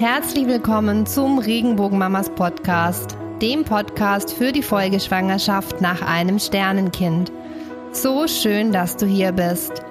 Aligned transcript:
Herzlich 0.00 0.48
willkommen 0.48 1.06
zum 1.06 1.38
Regenbogenmamas 1.38 2.28
Podcast, 2.30 3.16
dem 3.40 3.64
Podcast 3.64 4.32
für 4.32 4.50
die 4.50 4.62
Folgeschwangerschaft 4.62 5.80
nach 5.80 6.02
einem 6.02 6.40
Sternenkind. 6.40 7.30
So 7.92 8.26
schön, 8.26 8.72
dass 8.72 8.96
du 8.96 9.06
hier 9.06 9.30
bist. 9.30 9.84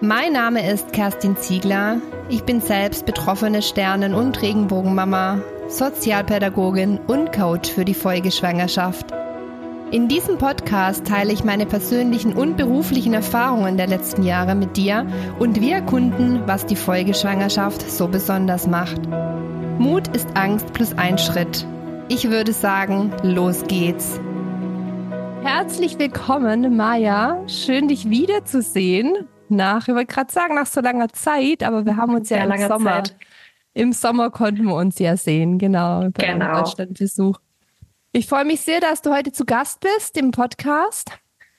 Mein 0.00 0.32
Name 0.32 0.66
ist 0.72 0.94
Kerstin 0.94 1.36
Ziegler. 1.36 2.00
Ich 2.30 2.44
bin 2.44 2.62
selbst 2.62 3.04
betroffene 3.04 3.60
Sternen- 3.60 4.14
und 4.14 4.40
Regenbogenmama, 4.40 5.42
Sozialpädagogin 5.68 6.98
und 7.06 7.30
Coach 7.30 7.70
für 7.70 7.84
die 7.84 7.92
Folgeschwangerschaft. 7.92 9.12
In 9.92 10.08
diesem 10.08 10.36
Podcast 10.36 11.06
teile 11.06 11.32
ich 11.32 11.44
meine 11.44 11.64
persönlichen 11.64 12.32
und 12.32 12.56
beruflichen 12.56 13.14
Erfahrungen 13.14 13.76
der 13.76 13.86
letzten 13.86 14.24
Jahre 14.24 14.56
mit 14.56 14.76
dir 14.76 15.06
und 15.38 15.60
wir 15.60 15.76
erkunden, 15.76 16.42
was 16.44 16.66
die 16.66 16.74
Folgeschwangerschaft 16.74 17.88
so 17.88 18.08
besonders 18.08 18.66
macht. 18.66 19.00
Mut 19.78 20.08
ist 20.08 20.28
Angst 20.34 20.72
plus 20.72 20.92
ein 20.98 21.18
Schritt. 21.18 21.64
Ich 22.08 22.28
würde 22.28 22.52
sagen, 22.52 23.12
los 23.22 23.62
geht's. 23.68 24.20
Herzlich 25.44 26.00
willkommen, 26.00 26.76
Maja. 26.76 27.40
Schön, 27.46 27.86
dich 27.86 28.10
wiederzusehen. 28.10 29.28
Nach, 29.48 29.86
ich 29.86 29.94
wollte 29.94 30.12
gerade 30.12 30.32
sagen, 30.32 30.56
nach 30.56 30.66
so 30.66 30.80
langer 30.80 31.10
Zeit, 31.10 31.62
aber 31.62 31.86
wir 31.86 31.96
haben 31.96 32.16
uns 32.16 32.28
ja, 32.28 32.38
ja 32.38 32.52
im 32.52 32.68
Sommer. 32.68 33.04
Zeit. 33.04 33.16
Im 33.72 33.92
Sommer 33.92 34.30
konnten 34.30 34.64
wir 34.64 34.74
uns 34.74 34.98
ja 34.98 35.16
sehen, 35.16 35.58
genau, 35.58 36.08
bei 36.12 36.32
genau. 36.32 36.62
Deutschlandbesuch. 36.62 37.38
Ich 38.12 38.26
freue 38.26 38.44
mich 38.44 38.60
sehr, 38.60 38.80
dass 38.80 39.02
du 39.02 39.12
heute 39.14 39.32
zu 39.32 39.44
Gast 39.44 39.80
bist 39.80 40.16
im 40.16 40.30
Podcast. 40.30 41.10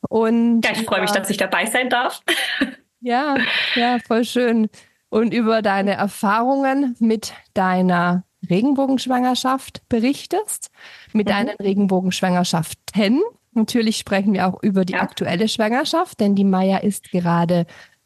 Und 0.09 0.61
ja, 0.61 0.71
ich 0.71 0.85
freue 0.85 1.01
mich, 1.01 1.11
dass 1.11 1.29
ich 1.29 1.37
dabei 1.37 1.65
sein 1.65 1.89
darf. 1.89 2.21
Ja, 2.99 3.37
ja, 3.75 3.99
voll 3.99 4.25
schön. 4.25 4.69
Und 5.09 5.31
über 5.31 5.61
deine 5.61 5.93
Erfahrungen 5.93 6.95
mit 6.99 7.31
deiner 7.53 8.23
Regenbogenschwangerschaft 8.49 9.87
berichtest, 9.87 10.71
mit 11.13 11.27
mhm. 11.27 11.31
deinen 11.31 11.55
Regenbogenschwangerschaften. 11.57 13.21
Natürlich 13.53 13.97
sprechen 13.97 14.33
wir 14.33 14.47
auch 14.47 14.61
über 14.61 14.83
die 14.83 14.93
ja. 14.93 15.01
aktuelle 15.01 15.47
Schwangerschaft, 15.47 16.19
denn 16.19 16.35
die 16.35 16.43
Maya 16.43 16.77
ist 16.77 17.11
gerade 17.11 17.65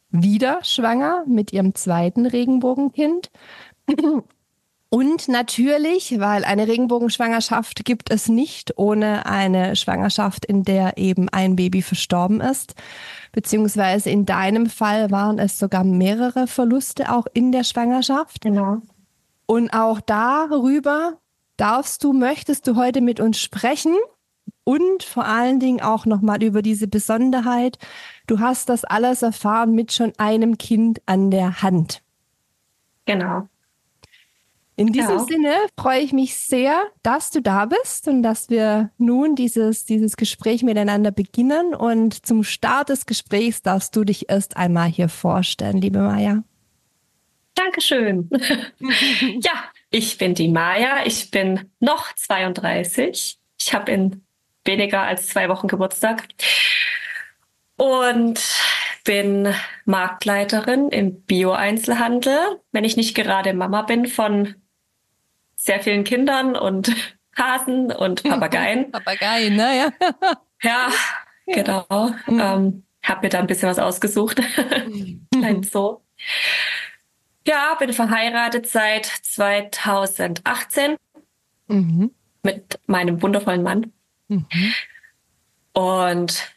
wieder 0.10 0.64
schwanger 0.64 1.24
mit 1.26 1.54
ihrem 1.54 1.74
zweiten 1.74 2.26
Regenbogenkind. 2.26 3.32
Und 4.94 5.30
natürlich, 5.30 6.20
weil 6.20 6.44
eine 6.44 6.68
Regenbogenschwangerschaft 6.68 7.86
gibt 7.86 8.12
es 8.12 8.28
nicht 8.28 8.78
ohne 8.78 9.26
eine 9.26 9.78
Schwangerschaft, 9.78 10.44
in 10.44 10.64
der 10.66 10.98
eben 10.98 11.30
ein 11.30 11.56
Baby 11.56 11.82
verstorben 11.82 12.42
ist. 12.42 12.76
Beziehungsweise 13.32 14.10
in 14.10 14.26
deinem 14.26 14.66
Fall 14.66 15.10
waren 15.10 15.40
es 15.40 15.58
sogar 15.58 15.86
mehrere 15.86 16.46
Verluste 16.46 17.10
auch 17.10 17.26
in 17.34 17.54
der 17.54 17.64
Schwangerschaft. 17.64 18.42
Genau. 18.42 18.82
Und 19.46 19.70
auch 19.70 20.02
darüber 20.02 21.14
darfst 21.56 22.04
du, 22.04 22.12
möchtest 22.12 22.68
du 22.68 22.76
heute 22.76 23.00
mit 23.00 23.22
uns 23.22 23.40
sprechen 23.40 23.96
und 24.66 25.04
vor 25.04 25.24
allen 25.24 25.62
Dingen 25.62 25.80
auch 25.80 26.06
nochmal 26.06 26.44
über 26.44 26.62
diese 26.62 26.90
Besonderheit. 26.90 27.78
Du 28.28 28.42
hast 28.42 28.68
das 28.68 28.84
alles 28.84 29.22
erfahren 29.22 29.72
mit 29.74 29.94
schon 29.94 30.12
einem 30.18 30.58
Kind 30.58 31.02
an 31.06 31.32
der 31.32 31.62
Hand. 31.62 32.02
Genau. 33.06 33.48
In 34.82 34.92
diesem 34.92 35.18
ja. 35.18 35.26
Sinne 35.26 35.56
freue 35.80 36.00
ich 36.00 36.12
mich 36.12 36.36
sehr, 36.36 36.82
dass 37.04 37.30
du 37.30 37.40
da 37.40 37.68
bist 37.68 38.08
und 38.08 38.24
dass 38.24 38.50
wir 38.50 38.90
nun 38.98 39.36
dieses, 39.36 39.86
dieses 39.86 40.18
Gespräch 40.18 40.64
miteinander 40.64 41.12
beginnen. 41.12 41.76
Und 41.76 42.26
zum 42.26 42.44
Start 42.44 42.90
des 42.90 43.06
Gesprächs 43.06 43.62
darfst 43.62 43.96
du 43.96 44.04
dich 44.04 44.30
erst 44.30 44.58
einmal 44.58 44.90
hier 44.90 45.08
vorstellen, 45.08 45.80
liebe 45.80 46.00
Maja. 46.00 46.44
Dankeschön. 47.54 48.28
ja, 49.42 49.52
ich 49.92 50.18
bin 50.18 50.34
die 50.34 50.48
Maja. 50.48 51.06
Ich 51.06 51.30
bin 51.30 51.70
noch 51.80 52.16
32. 52.16 53.38
Ich 53.60 53.74
habe 53.76 53.92
in 53.92 54.26
weniger 54.66 55.04
als 55.04 55.28
zwei 55.28 55.48
Wochen 55.50 55.68
Geburtstag 55.68 56.28
und 57.78 58.42
bin 59.04 59.54
Marktleiterin 59.86 60.90
im 60.90 61.22
Bio-Einzelhandel. 61.22 62.40
Wenn 62.72 62.84
ich 62.84 62.98
nicht 62.98 63.14
gerade 63.14 63.54
Mama 63.54 63.84
bin 63.84 64.08
von 64.08 64.56
sehr 65.62 65.80
vielen 65.80 66.04
Kindern 66.04 66.56
und 66.56 66.92
Hasen 67.38 67.92
und 67.92 68.24
Papageien. 68.24 68.92
Papageien, 68.92 69.56
ne? 69.56 69.78
Ja, 69.78 69.92
ja, 70.64 70.90
ja. 71.46 71.56
genau. 71.56 71.86
Mhm. 72.28 72.40
Ähm, 72.40 72.84
hab 73.04 73.24
mir 73.24 73.30
da 73.30 73.40
ein 73.40 73.48
bisschen 73.48 73.70
was 73.70 73.80
ausgesucht. 73.80 74.42
Klein 75.34 75.64
so. 75.64 76.04
Ja, 77.48 77.76
bin 77.80 77.94
verheiratet 77.94 78.68
seit 78.68 79.06
2018 79.06 80.98
mhm. 81.68 82.12
mit 82.44 82.80
meinem 82.86 83.22
wundervollen 83.22 83.64
Mann. 83.64 83.92
Mhm. 84.28 84.46
Und 85.74 86.54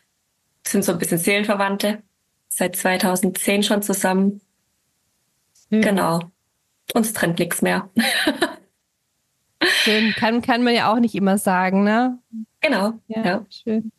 sind 0.66 0.84
so 0.84 0.92
ein 0.92 0.98
bisschen 0.98 1.18
Seelenverwandte. 1.18 2.02
Seit 2.48 2.76
2010 2.76 3.62
schon 3.62 3.82
zusammen. 3.82 4.42
Mhm. 5.70 5.80
Genau. 5.80 6.20
Uns 6.92 7.14
trennt 7.14 7.38
nichts 7.38 7.62
mehr. 7.62 7.88
Schön. 9.84 10.14
Kann, 10.14 10.40
kann 10.40 10.62
man 10.62 10.74
ja 10.74 10.90
auch 10.90 10.98
nicht 10.98 11.14
immer 11.14 11.36
sagen, 11.36 11.84
ne? 11.84 12.18
Genau. 12.60 12.94
Ja, 13.06 13.24
ja. 13.24 13.46
schön. 13.50 13.92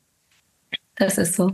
Das 0.95 1.19
ist 1.19 1.35
so. 1.35 1.51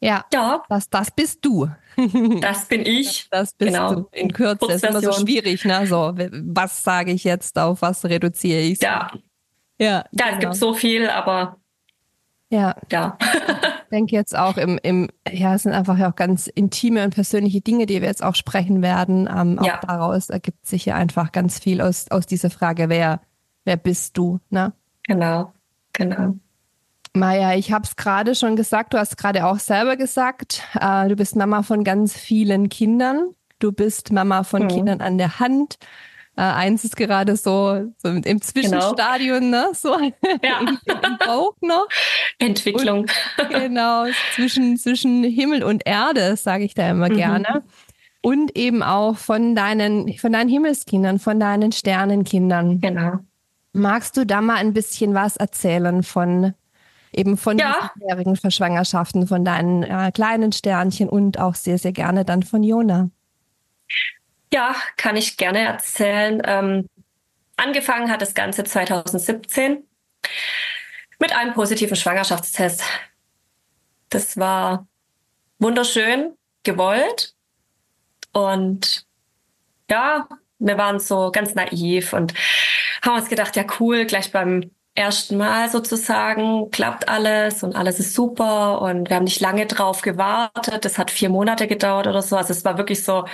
Ja, 0.00 0.26
ja. 0.32 0.62
Das, 0.68 0.90
das 0.90 1.10
bist 1.10 1.44
du. 1.44 1.68
Das 2.42 2.68
bin 2.68 2.84
ich. 2.84 3.26
Das, 3.30 3.40
das 3.40 3.54
bist 3.54 3.72
genau. 3.72 3.94
du. 3.94 4.08
In 4.12 4.30
Kürze 4.30 4.70
ist 4.70 4.84
immer 4.84 5.00
so 5.00 5.12
schwierig, 5.12 5.64
ne? 5.64 5.86
So, 5.86 6.12
was 6.14 6.82
sage 6.82 7.12
ich 7.12 7.24
jetzt, 7.24 7.58
auf 7.58 7.80
was 7.80 8.04
reduziere 8.04 8.60
ich? 8.60 8.82
Ja. 8.82 9.10
Ja, 9.78 9.86
ja 9.88 10.04
genau. 10.12 10.32
es 10.34 10.38
gibt 10.40 10.54
so 10.56 10.74
viel, 10.74 11.08
aber 11.08 11.56
ja. 12.50 12.76
Ja. 12.90 13.18
ich 13.20 13.90
denke 13.90 14.14
jetzt 14.14 14.36
auch 14.36 14.56
im, 14.56 14.78
im, 14.82 15.08
ja, 15.30 15.54
es 15.54 15.62
sind 15.62 15.72
einfach 15.72 15.98
ja 15.98 16.10
auch 16.10 16.16
ganz 16.16 16.46
intime 16.46 17.04
und 17.04 17.14
persönliche 17.14 17.60
Dinge, 17.60 17.86
die 17.86 18.00
wir 18.00 18.08
jetzt 18.08 18.22
auch 18.22 18.34
sprechen 18.34 18.82
werden. 18.82 19.28
Ähm, 19.32 19.58
auch 19.58 19.66
ja. 19.66 19.80
daraus 19.86 20.30
ergibt 20.30 20.66
sich 20.66 20.84
ja 20.86 20.94
einfach 20.94 21.32
ganz 21.32 21.58
viel 21.58 21.80
aus, 21.80 22.10
aus 22.10 22.26
dieser 22.26 22.50
Frage, 22.50 22.88
wer, 22.88 23.20
wer 23.64 23.76
bist 23.76 24.16
du, 24.16 24.40
ne? 24.50 24.72
Genau, 25.04 25.52
genau. 25.92 26.34
Maja, 27.16 27.54
ich 27.54 27.72
habe 27.72 27.84
es 27.84 27.96
gerade 27.96 28.34
schon 28.34 28.56
gesagt, 28.56 28.92
du 28.92 28.98
hast 28.98 29.16
gerade 29.16 29.46
auch 29.46 29.58
selber 29.58 29.96
gesagt, 29.96 30.62
äh, 30.78 31.08
du 31.08 31.16
bist 31.16 31.34
Mama 31.34 31.62
von 31.62 31.82
ganz 31.82 32.16
vielen 32.16 32.68
Kindern. 32.68 33.34
Du 33.58 33.72
bist 33.72 34.12
Mama 34.12 34.42
von 34.42 34.64
mhm. 34.64 34.68
Kindern 34.68 35.00
an 35.00 35.16
der 35.16 35.40
Hand. 35.40 35.78
Äh, 36.36 36.42
eins 36.42 36.84
ist 36.84 36.96
gerade 36.96 37.34
so, 37.36 37.92
so 37.96 38.08
im. 38.08 38.42
Zwischenstadion, 38.42 39.40
genau. 39.40 39.68
ne? 39.68 39.70
So 39.72 39.98
ja. 40.42 40.60
im, 40.60 40.78
im 40.86 41.18
Bauch 41.18 41.54
noch. 41.62 41.88
Entwicklung. 42.38 43.06
Und, 43.38 43.50
genau, 43.50 44.04
zwischen, 44.34 44.76
zwischen 44.76 45.24
Himmel 45.24 45.64
und 45.64 45.86
Erde, 45.86 46.36
sage 46.36 46.64
ich 46.64 46.74
da 46.74 46.90
immer 46.90 47.08
mhm. 47.08 47.16
gerne. 47.16 47.62
Und 48.20 48.56
eben 48.56 48.82
auch 48.82 49.16
von 49.16 49.54
deinen, 49.54 50.12
von 50.18 50.32
deinen 50.32 50.48
Himmelskindern, 50.48 51.18
von 51.18 51.40
deinen 51.40 51.72
Sternenkindern. 51.72 52.80
Genau. 52.80 53.18
Magst 53.72 54.16
du 54.16 54.26
da 54.26 54.40
mal 54.40 54.56
ein 54.56 54.72
bisschen 54.72 55.14
was 55.14 55.36
erzählen 55.36 56.02
von 56.02 56.54
eben 57.12 57.36
von 57.36 57.58
ja. 57.58 57.92
jährigen 58.00 58.36
Verschwangerschaften, 58.36 59.26
von 59.26 59.44
deinen 59.44 59.82
äh, 59.84 60.10
kleinen 60.12 60.52
Sternchen 60.52 61.08
und 61.08 61.38
auch 61.38 61.54
sehr, 61.54 61.78
sehr 61.78 61.92
gerne 61.92 62.24
dann 62.24 62.42
von 62.42 62.62
Jona? 62.62 63.10
Ja, 64.52 64.74
kann 64.96 65.16
ich 65.16 65.36
gerne 65.36 65.60
erzählen. 65.60 66.40
Ähm, 66.44 66.88
angefangen 67.56 68.10
hat 68.10 68.22
das 68.22 68.34
Ganze 68.34 68.64
2017 68.64 69.84
mit 71.18 71.34
einem 71.34 71.54
positiven 71.54 71.96
Schwangerschaftstest. 71.96 72.82
Das 74.08 74.36
war 74.36 74.86
wunderschön, 75.58 76.36
gewollt. 76.62 77.34
Und 78.32 79.06
ja, 79.90 80.28
wir 80.58 80.78
waren 80.78 81.00
so 81.00 81.30
ganz 81.32 81.54
naiv 81.54 82.12
und 82.12 82.34
haben 83.02 83.16
uns 83.16 83.28
gedacht, 83.28 83.56
ja 83.56 83.64
cool, 83.80 84.04
gleich 84.04 84.32
beim 84.32 84.70
ersten 84.96 85.36
Mal 85.36 85.68
sozusagen, 85.68 86.70
klappt 86.70 87.08
alles 87.08 87.62
und 87.62 87.76
alles 87.76 88.00
ist 88.00 88.14
super 88.14 88.80
und 88.80 89.08
wir 89.08 89.16
haben 89.16 89.24
nicht 89.24 89.40
lange 89.40 89.66
drauf 89.66 90.02
gewartet. 90.02 90.84
Das 90.84 90.98
hat 90.98 91.10
vier 91.10 91.28
Monate 91.28 91.66
gedauert 91.66 92.06
oder 92.06 92.22
so. 92.22 92.36
Also 92.36 92.52
es 92.52 92.64
war 92.64 92.78
wirklich 92.78 93.04
so 93.04 93.26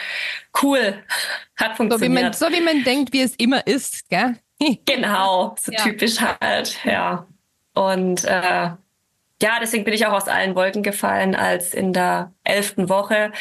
cool, 0.62 1.02
hat 1.56 1.76
funktioniert. 1.76 2.34
So 2.34 2.46
wie 2.46 2.50
man, 2.50 2.60
so 2.60 2.72
wie 2.72 2.74
man 2.76 2.84
denkt, 2.84 3.12
wie 3.12 3.22
es 3.22 3.34
immer 3.36 3.66
ist, 3.66 4.08
gell? 4.08 4.36
genau, 4.84 5.54
so 5.58 5.72
ja. 5.72 5.82
typisch 5.82 6.20
halt, 6.20 6.78
ja. 6.84 7.26
Und 7.74 8.24
äh, 8.24 8.70
ja, 9.42 9.58
deswegen 9.60 9.84
bin 9.84 9.94
ich 9.94 10.06
auch 10.06 10.12
aus 10.12 10.28
allen 10.28 10.54
Wolken 10.54 10.82
gefallen, 10.82 11.34
als 11.34 11.74
in 11.74 11.92
der 11.92 12.32
elften 12.44 12.88
Woche 12.88 13.32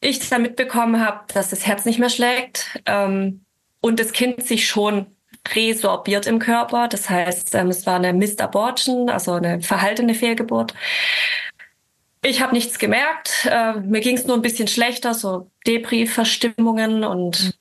ich 0.00 0.28
dann 0.28 0.42
mitbekommen 0.42 1.04
habe, 1.04 1.20
dass 1.32 1.50
das 1.50 1.66
Herz 1.66 1.84
nicht 1.84 1.98
mehr 1.98 2.10
schlägt 2.10 2.80
ähm, 2.86 3.44
und 3.80 3.98
das 3.98 4.12
Kind 4.12 4.46
sich 4.46 4.68
schon 4.68 5.06
resorbiert 5.54 6.26
im 6.26 6.38
Körper. 6.38 6.88
Das 6.88 7.08
heißt, 7.08 7.54
ähm, 7.54 7.68
es 7.68 7.86
war 7.86 7.96
eine 7.96 8.12
Missed 8.12 8.40
Abortion, 8.40 9.10
also 9.10 9.32
eine 9.32 9.60
verhaltene 9.62 10.14
Fehlgeburt. 10.14 10.74
Ich 12.22 12.42
habe 12.42 12.54
nichts 12.54 12.78
gemerkt. 12.78 13.48
Äh, 13.50 13.74
mir 13.74 14.00
ging 14.00 14.16
es 14.16 14.26
nur 14.26 14.36
ein 14.36 14.42
bisschen 14.42 14.68
schlechter, 14.68 15.14
so 15.14 15.50
Depri-Verstimmungen 15.66 17.04
und 17.04 17.58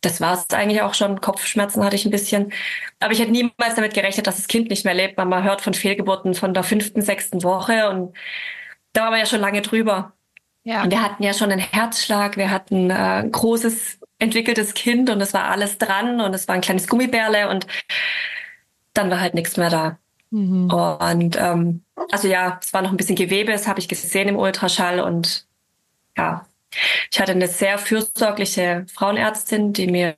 das 0.00 0.20
war 0.20 0.34
es 0.34 0.48
eigentlich 0.56 0.82
auch 0.82 0.94
schon. 0.94 1.20
Kopfschmerzen 1.20 1.84
hatte 1.84 1.96
ich 1.96 2.06
ein 2.06 2.10
bisschen. 2.10 2.52
Aber 3.00 3.12
ich 3.12 3.20
hätte 3.20 3.32
niemals 3.32 3.74
damit 3.74 3.94
gerechnet, 3.94 4.26
dass 4.26 4.36
das 4.36 4.48
Kind 4.48 4.70
nicht 4.70 4.84
mehr 4.84 4.94
lebt. 4.94 5.18
Man 5.18 5.44
hört 5.44 5.60
von 5.60 5.74
Fehlgeburten 5.74 6.34
von 6.34 6.54
der 6.54 6.62
fünften, 6.62 7.02
sechsten 7.02 7.42
Woche 7.42 7.90
und 7.90 8.16
da 8.92 9.02
waren 9.02 9.12
wir 9.12 9.18
ja 9.18 9.26
schon 9.26 9.40
lange 9.40 9.62
drüber. 9.62 10.12
Ja. 10.64 10.82
Und 10.82 10.90
wir 10.90 11.02
hatten 11.02 11.22
ja 11.22 11.34
schon 11.34 11.50
einen 11.50 11.60
Herzschlag, 11.60 12.36
wir 12.36 12.50
hatten 12.50 12.90
äh, 12.90 12.94
ein 12.94 13.32
großes 13.32 13.99
entwickeltes 14.20 14.74
Kind 14.74 15.10
und 15.10 15.20
es 15.20 15.34
war 15.34 15.44
alles 15.44 15.78
dran 15.78 16.20
und 16.20 16.34
es 16.34 16.46
war 16.46 16.54
ein 16.54 16.60
kleines 16.60 16.86
Gummibärle 16.86 17.48
und 17.48 17.66
dann 18.94 19.10
war 19.10 19.20
halt 19.20 19.34
nichts 19.34 19.56
mehr 19.56 19.70
da. 19.70 19.98
Mhm. 20.30 20.70
Und 20.70 21.36
ähm, 21.36 21.82
also 22.10 22.28
ja, 22.28 22.58
es 22.62 22.72
war 22.72 22.82
noch 22.82 22.90
ein 22.90 22.96
bisschen 22.96 23.16
Gewebe, 23.16 23.52
das 23.52 23.66
habe 23.66 23.80
ich 23.80 23.88
gesehen 23.88 24.28
im 24.28 24.38
Ultraschall 24.38 25.00
und 25.00 25.46
ja, 26.16 26.46
ich 27.10 27.20
hatte 27.20 27.32
eine 27.32 27.48
sehr 27.48 27.78
fürsorgliche 27.78 28.86
Frauenärztin, 28.92 29.72
die 29.72 29.88
mir 29.88 30.14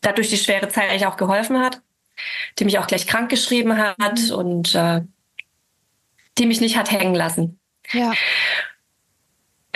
dadurch 0.00 0.30
die 0.30 0.36
schwere 0.36 0.68
Zeit 0.68 0.90
eigentlich 0.90 1.06
auch 1.06 1.16
geholfen 1.16 1.60
hat, 1.60 1.80
die 2.58 2.64
mich 2.64 2.78
auch 2.78 2.86
gleich 2.86 3.06
krank 3.06 3.30
geschrieben 3.30 3.76
hat 3.76 3.98
mhm. 3.98 4.34
und 4.34 4.74
äh, 4.74 5.02
die 6.38 6.46
mich 6.46 6.60
nicht 6.60 6.76
hat 6.76 6.90
hängen 6.90 7.14
lassen. 7.14 7.58
Ja. 7.92 8.12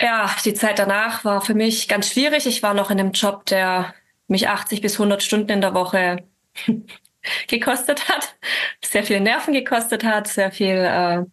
Ja, 0.03 0.29
die 0.43 0.53
Zeit 0.53 0.79
danach 0.79 1.23
war 1.23 1.39
für 1.39 1.53
mich 1.53 1.87
ganz 1.87 2.09
schwierig. 2.09 2.45
Ich 2.45 2.61
war 2.61 2.73
noch 2.73 2.91
in 2.91 2.99
einem 2.99 3.13
Job, 3.13 3.45
der 3.45 3.93
mich 4.27 4.49
80 4.49 4.81
bis 4.81 4.95
100 4.95 5.23
Stunden 5.23 5.49
in 5.49 5.61
der 5.61 5.73
Woche 5.73 6.25
gekostet 7.47 8.09
hat, 8.09 8.35
sehr 8.83 9.05
viel 9.05 9.21
Nerven 9.21 9.53
gekostet 9.53 10.03
hat, 10.03 10.27
sehr 10.27 10.51
viel 10.51 10.75
äh, 10.75 11.23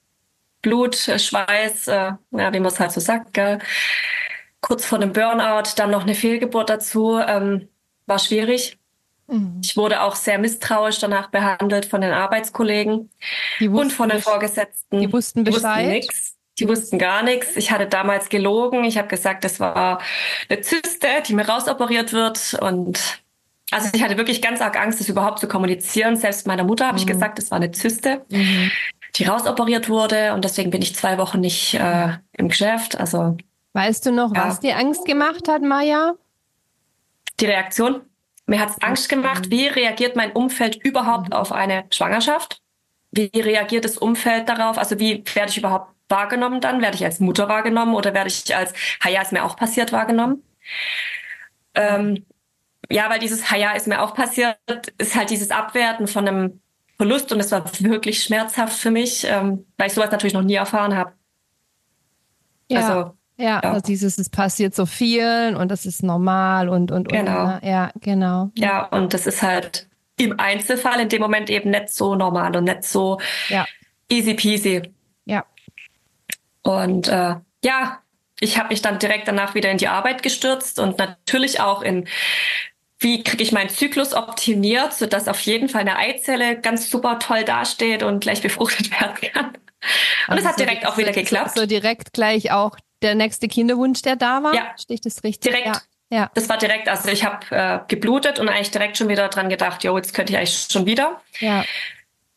Blut, 0.63 0.95
Schweiß, 0.95 1.89
äh, 1.89 2.13
ja, 2.31 2.53
wie 2.53 2.61
man 2.61 2.67
es 2.67 2.79
halt 2.79 2.93
so 2.93 3.01
sagt, 3.01 3.35
gell? 3.35 3.59
kurz 4.61 4.85
vor 4.85 5.01
dem 5.01 5.13
Burnout, 5.13 5.71
dann 5.75 5.91
noch 5.91 6.03
eine 6.03 6.15
Fehlgeburt 6.15 6.71
dazu, 6.71 7.19
ähm, 7.19 7.69
war 8.07 8.21
schwierig. 8.21 8.79
Mhm. 9.27 9.63
Ich 9.65 9.77
wurde 9.77 10.03
auch 10.03 10.15
sehr 10.15 10.39
misstrauisch 10.39 11.01
danach 11.01 11.31
behandelt 11.31 11.87
von 11.87 12.03
den 12.03 12.13
Arbeitskollegen 12.13 13.11
und 13.61 13.93
von 13.93 14.11
den 14.11 14.21
Vorgesetzten. 14.21 15.01
Die 15.01 15.13
wussten 15.13 15.43
Bescheid. 15.43 16.05
Die 16.05 16.09
wussten 16.09 16.30
Die 16.61 16.69
wussten 16.69 16.99
gar 16.99 17.23
nichts. 17.23 17.57
Ich 17.57 17.71
hatte 17.73 17.87
damals 17.87 18.29
gelogen. 18.29 18.85
Ich 18.85 18.99
habe 18.99 19.09
gesagt, 19.09 19.45
das 19.45 19.61
war 19.61 19.99
eine 20.49 20.61
Zyste, 20.61 21.09
die 21.27 21.35
mir 21.35 21.49
rausoperiert 21.49 22.13
wird. 22.13 22.59
Und 22.61 23.23
also 23.71 23.89
ich 23.95 24.03
hatte 24.03 24.19
wirklich 24.19 24.43
ganz 24.43 24.61
arg 24.61 24.79
Angst, 24.79 25.01
das 25.01 25.09
überhaupt 25.09 25.39
zu 25.39 25.49
kommunizieren. 25.49 26.17
Selbst 26.17 26.47
meiner 26.47 26.65
Mutter 26.65 26.87
habe 26.87 26.97
mhm. 26.97 27.01
ich 27.01 27.07
gesagt, 27.07 27.39
das 27.39 27.51
war 27.51 27.57
eine 27.57 27.71
Zyste, 27.71 28.27
mhm. 28.29 28.71
die 29.17 29.25
rausoperiert 29.25 29.89
wurde. 29.89 30.35
Und 30.35 30.45
deswegen 30.45 30.71
bin 30.71 30.83
ich 30.83 30.95
zwei 30.95 31.17
Wochen 31.17 31.41
nicht 31.41 31.75
äh, 31.75 32.19
im 32.33 32.49
Geschäft. 32.49 33.01
Also 33.01 33.39
Weißt 33.73 34.05
du 34.05 34.13
noch, 34.13 34.35
ja. 34.35 34.49
was 34.49 34.61
dir 34.61 34.77
Angst 34.77 35.07
gemacht 35.07 35.49
hat, 35.49 35.63
Maja? 35.63 36.13
Die 37.41 37.47
Reaktion. 37.47 38.03
Mir 38.45 38.61
hat 38.61 38.71
es 38.71 38.83
Angst 38.83 39.09
gemacht, 39.09 39.51
wie 39.51 39.69
reagiert 39.69 40.15
mein 40.15 40.33
Umfeld 40.33 40.77
überhaupt 40.77 41.29
mhm. 41.29 41.35
auf 41.35 41.53
eine 41.53 41.85
Schwangerschaft? 41.91 42.61
Wie 43.13 43.31
reagiert 43.35 43.87
das 43.87 43.97
Umfeld 43.97 44.49
darauf? 44.49 44.77
Also 44.77 44.99
wie 44.99 45.25
werde 45.35 45.51
ich 45.51 45.57
überhaupt 45.57 45.95
wahrgenommen 46.11 46.61
dann? 46.61 46.83
Werde 46.83 46.97
ich 46.97 47.05
als 47.05 47.21
Mutter 47.21 47.49
wahrgenommen 47.49 47.95
oder 47.95 48.15
werde 48.15 48.29
ich 48.29 48.55
als, 48.55 48.73
ja, 49.09 49.23
ist 49.23 49.33
mir 49.33 49.45
auch 49.45 49.57
passiert, 49.57 49.93
wahrgenommen? 49.93 50.43
Ähm, 51.75 52.27
ja, 52.91 53.09
weil 53.09 53.21
dieses 53.21 53.49
ja, 53.51 53.73
ist 53.73 53.87
mir 53.87 54.03
auch 54.03 54.15
passiert, 54.15 54.59
ist 54.99 55.15
halt 55.15 55.31
dieses 55.31 55.51
Abwerten 55.51 56.07
von 56.07 56.27
einem 56.27 56.61
Verlust 56.97 57.33
und 57.33 57.41
es 57.41 57.53
war 57.53 57.65
wirklich 57.81 58.23
schmerzhaft 58.23 58.79
für 58.79 58.91
mich, 58.91 59.25
ähm, 59.25 59.65
weil 59.79 59.87
ich 59.87 59.95
sowas 59.95 60.11
natürlich 60.11 60.35
noch 60.35 60.43
nie 60.43 60.55
erfahren 60.55 60.97
habe. 60.97 61.13
Ja. 62.69 62.81
Also 62.81 63.15
ja, 63.41 63.61
ja. 63.63 63.71
Also 63.71 63.81
dieses, 63.81 64.19
es 64.19 64.29
passiert 64.29 64.75
so 64.75 64.85
vielen 64.85 65.57
und 65.57 65.71
das 65.71 65.87
ist 65.87 66.03
normal 66.03 66.69
und, 66.69 66.93
und, 66.93 67.09
genau. 67.09 67.55
Und, 67.55 67.65
ja, 67.65 67.91
genau. 68.01 68.51
Ja, 68.55 68.85
und 68.85 69.15
das 69.15 69.27
ist 69.27 69.43
halt 69.43 69.89
im 70.19 70.39
Einzelfall 70.39 71.01
in 71.01 71.09
dem 71.09 71.23
Moment 71.23 71.49
eben 71.49 71.71
nicht 71.71 71.89
so 71.89 72.15
normal 72.15 72.55
und 72.55 72.65
nicht 72.65 72.85
so 72.85 73.19
ja. 73.49 73.65
easy 74.11 74.35
peasy. 74.35 74.83
Ja. 75.25 75.47
Und 76.63 77.09
äh, 77.09 77.37
ja, 77.65 78.01
ich 78.41 78.59
habe 78.59 78.69
mich 78.69 78.83
dann 78.83 78.99
direkt 78.99 79.29
danach 79.29 79.55
wieder 79.55 79.71
in 79.71 79.79
die 79.79 79.89
Arbeit 79.89 80.23
gestürzt 80.23 80.79
und 80.79 80.99
natürlich 80.99 81.61
auch 81.61 81.83
in 81.83 82.09
wie 83.03 83.25
kriege 83.25 83.43
ich 83.43 83.51
meinen 83.51 83.71
Zyklus 83.71 84.13
optimiert, 84.13 84.93
sodass 84.93 85.27
auf 85.27 85.41
jeden 85.41 85.71
Fall 85.71 85.81
eine 85.81 85.97
Eizelle 85.97 86.61
ganz 86.61 86.91
super 86.91 87.19
toll 87.19 87.45
dasteht 87.45 88.03
und 88.03 88.21
gleich 88.21 88.43
befruchtet 88.43 88.91
werden 89.01 89.17
kann. 89.33 89.47
Und 89.47 90.35
also 90.35 90.43
es 90.43 90.47
hat 90.47 90.61
direkt 90.61 90.83
so, 90.83 90.89
auch 90.91 90.99
wieder 90.99 91.13
geklappt. 91.13 91.57
So 91.57 91.65
direkt 91.65 92.13
gleich 92.13 92.53
auch 92.53 92.77
der 93.01 93.15
nächste 93.15 93.49
Kinderwunsch, 93.49 94.03
der 94.03 94.17
da 94.17 94.43
war? 94.43 94.55
Ja. 94.55 94.75
Stehe 94.79 94.97
ich 94.97 95.01
das 95.01 95.25
richtig? 95.25 95.51
Direkt. 95.51 95.67
Ja. 95.67 95.81
ja. 96.11 96.31
Das 96.35 96.51
war 96.51 96.59
direkt, 96.59 96.91
also 96.91 97.09
ich 97.09 97.25
habe 97.25 97.47
äh, 97.51 97.81
geblutet 97.89 98.39
und 98.39 98.51
eigentlich 98.51 98.71
direkt 98.71 98.99
schon 98.99 99.09
wieder 99.09 99.29
dran 99.29 99.49
gedacht, 99.49 99.83
jo, 99.83 99.97
jetzt 99.97 100.13
könnte 100.13 100.35
ich 100.35 100.39
eigentlich 100.39 100.67
schon 100.71 100.85
wieder. 100.85 101.23
Ja. 101.39 101.65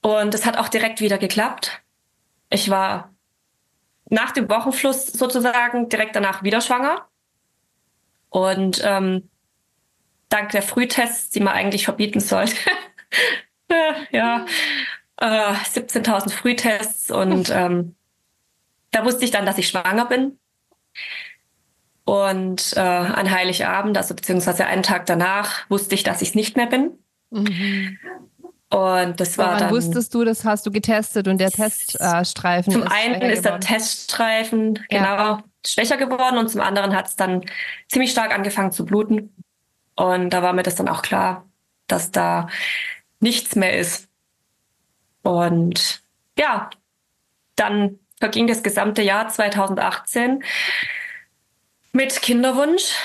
Und 0.02 0.34
es 0.34 0.46
hat 0.46 0.58
auch 0.58 0.69
direkt 0.69 1.02
wieder 1.02 1.18
geklappt. 1.18 1.81
Ich 2.50 2.69
war 2.69 3.12
nach 4.10 4.32
dem 4.32 4.50
Wochenfluss 4.50 5.08
sozusagen 5.08 5.90
direkt 5.90 6.16
danach 6.16 6.44
wieder 6.44 6.62
schwanger. 6.62 7.08
Und 8.30 8.82
ähm, 8.84 9.30
dank 10.30 10.50
der 10.50 10.64
Frühtests, 10.64 11.30
die 11.30 11.40
man 11.40 11.54
eigentlich 11.54 11.86
verbieten 11.86 12.20
sollte, 12.20 12.56
ja, 14.12 14.46
äh, 15.18 15.54
17.000 15.54 16.32
Frühtests 16.32 17.12
und 17.12 17.50
ähm, 17.54 17.96
da 18.92 19.06
wusste 19.06 19.26
ich 19.26 19.32
dann, 19.32 19.46
dass 19.46 19.58
ich 19.58 19.68
schwanger 19.68 20.06
bin. 20.06 20.40
Und 22.06 22.74
äh, 22.76 22.80
an 22.80 23.32
Heiligabend, 23.32 23.98
also 23.98 24.14
beziehungsweise 24.14 24.66
einen 24.66 24.84
Tag 24.84 25.06
danach, 25.06 25.70
wusste 25.70 25.96
ich, 25.96 26.04
dass 26.04 26.22
ich 26.22 26.30
es 26.30 26.36
nicht 26.36 26.58
mehr 26.58 26.68
bin. 26.68 26.92
Mhm. 27.30 27.98
Und 28.74 29.20
das 29.20 29.38
war 29.38 29.46
Woran 29.46 29.60
dann. 29.60 29.72
wusstest 29.72 30.16
du, 30.16 30.24
das 30.24 30.46
hast 30.46 30.66
du 30.66 30.72
getestet 30.72 31.28
und 31.28 31.38
der 31.38 31.52
Teststreifen? 31.52 32.74
Zum 32.74 32.81
ist 32.81 32.92
einen 32.92 33.22
ist 33.22 33.46
der 33.46 33.60
Teststreifen 33.60 34.84
ja. 34.90 35.00
genau 35.00 35.44
schwächer 35.64 35.96
geworden 35.96 36.40
und 36.40 36.50
zum 36.50 36.60
anderen 36.60 36.96
hat 36.96 37.06
es 37.06 37.16
dann 37.16 37.46
ziemlich 37.88 38.10
stark 38.10 38.34
angefangen 38.34 38.72
zu 38.72 38.84
bluten. 38.84 39.31
Und 39.96 40.31
da 40.31 40.42
war 40.42 40.54
mir 40.54 40.64
das 40.64 40.74
dann 40.74 40.90
auch 40.90 41.04
klar, 41.04 41.46
dass 41.86 42.10
da 42.10 42.48
nichts 43.20 43.56
mehr 43.56 43.78
ist. 43.78 44.08
Und 45.22 46.02
ja, 46.36 46.72
dann 47.56 48.00
verging 48.19 48.48
das 48.48 48.64
gesamte 48.64 49.04
Jahr 49.04 49.28
2018 49.30 50.44
mit 51.92 52.24
Kinderwunsch, 52.24 52.96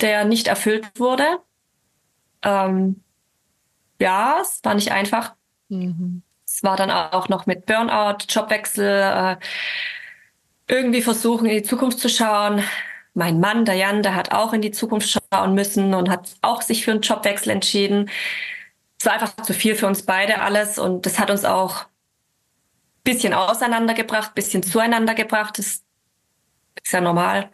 der 0.00 0.24
nicht 0.24 0.46
erfüllt 0.46 0.88
wurde. 0.98 1.38
Ähm, 2.42 3.02
ja, 4.00 4.38
es 4.40 4.60
war 4.62 4.74
nicht 4.74 4.92
einfach. 4.92 5.34
Mhm. 5.68 6.22
Es 6.46 6.62
war 6.62 6.76
dann 6.76 6.90
auch 6.90 7.28
noch 7.28 7.46
mit 7.46 7.66
Burnout, 7.66 8.18
Jobwechsel, 8.28 8.86
äh, 8.86 9.36
irgendwie 10.68 11.02
versuchen, 11.02 11.46
in 11.46 11.56
die 11.56 11.62
Zukunft 11.62 11.98
zu 11.98 12.08
schauen. 12.08 12.62
Mein 13.14 13.40
Mann, 13.40 13.64
der 13.64 13.74
Jan, 13.74 14.02
der 14.02 14.14
hat 14.14 14.32
auch 14.32 14.52
in 14.52 14.62
die 14.62 14.70
Zukunft 14.70 15.08
schauen 15.08 15.54
müssen 15.54 15.94
und 15.94 16.08
hat 16.08 16.36
auch 16.42 16.62
sich 16.62 16.84
für 16.84 16.92
einen 16.92 17.00
Jobwechsel 17.00 17.50
entschieden. 17.50 18.10
Es 18.98 19.06
war 19.06 19.14
einfach 19.14 19.36
zu 19.36 19.54
viel 19.54 19.74
für 19.74 19.86
uns 19.86 20.02
beide 20.02 20.40
alles 20.40 20.78
und 20.78 21.06
das 21.06 21.18
hat 21.18 21.30
uns 21.30 21.44
auch 21.44 21.86
bisschen 23.04 23.32
auseinandergebracht, 23.32 24.34
bisschen 24.34 24.62
zueinander 24.62 25.14
gebracht. 25.14 25.58
Das 25.58 25.82
ist 26.82 26.92
ja 26.92 27.00
normal. 27.00 27.50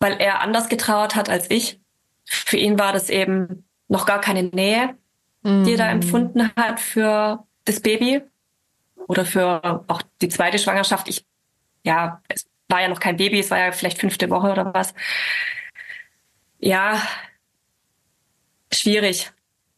Weil 0.00 0.20
er 0.20 0.40
anders 0.40 0.68
getrauert 0.68 1.14
hat 1.14 1.28
als 1.28 1.50
ich. 1.50 1.80
Für 2.24 2.56
ihn 2.56 2.78
war 2.78 2.92
das 2.92 3.10
eben 3.10 3.64
noch 3.94 4.06
gar 4.06 4.20
keine 4.20 4.42
Nähe, 4.42 4.96
mhm. 5.42 5.64
die 5.64 5.72
er 5.72 5.78
da 5.78 5.84
mhm. 5.86 6.02
empfunden 6.02 6.50
hat 6.56 6.80
für 6.80 7.46
das 7.64 7.80
Baby 7.80 8.22
oder 9.06 9.24
für 9.24 9.84
auch 9.86 10.02
die 10.20 10.28
zweite 10.28 10.58
Schwangerschaft. 10.58 11.08
Ich, 11.08 11.24
ja, 11.84 12.20
es 12.28 12.46
war 12.68 12.82
ja 12.82 12.88
noch 12.88 12.98
kein 12.98 13.16
Baby, 13.16 13.38
es 13.38 13.50
war 13.50 13.58
ja 13.58 13.72
vielleicht 13.72 13.98
fünfte 13.98 14.28
Woche 14.30 14.50
oder 14.50 14.74
was. 14.74 14.94
Ja, 16.58 17.00
schwierig. 18.72 19.30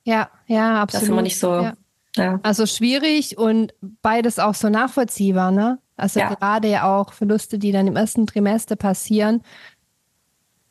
Ja, 0.04 0.30
ja, 0.46 0.82
absolut. 0.82 0.94
Das 0.94 1.02
ist 1.02 1.08
immer 1.10 1.22
nicht 1.22 1.38
so. 1.38 1.60
Ja. 1.60 1.74
Ja. 2.16 2.40
Also 2.42 2.64
schwierig 2.64 3.36
und 3.36 3.74
beides 4.00 4.38
auch 4.38 4.54
so 4.54 4.70
nachvollziehbar, 4.70 5.50
ne? 5.50 5.78
Also 5.98 6.20
ja. 6.20 6.32
gerade 6.32 6.68
ja 6.68 6.84
auch 6.96 7.12
Verluste, 7.12 7.58
die 7.58 7.72
dann 7.72 7.86
im 7.86 7.96
ersten 7.96 8.26
Trimester 8.26 8.76
passieren, 8.76 9.42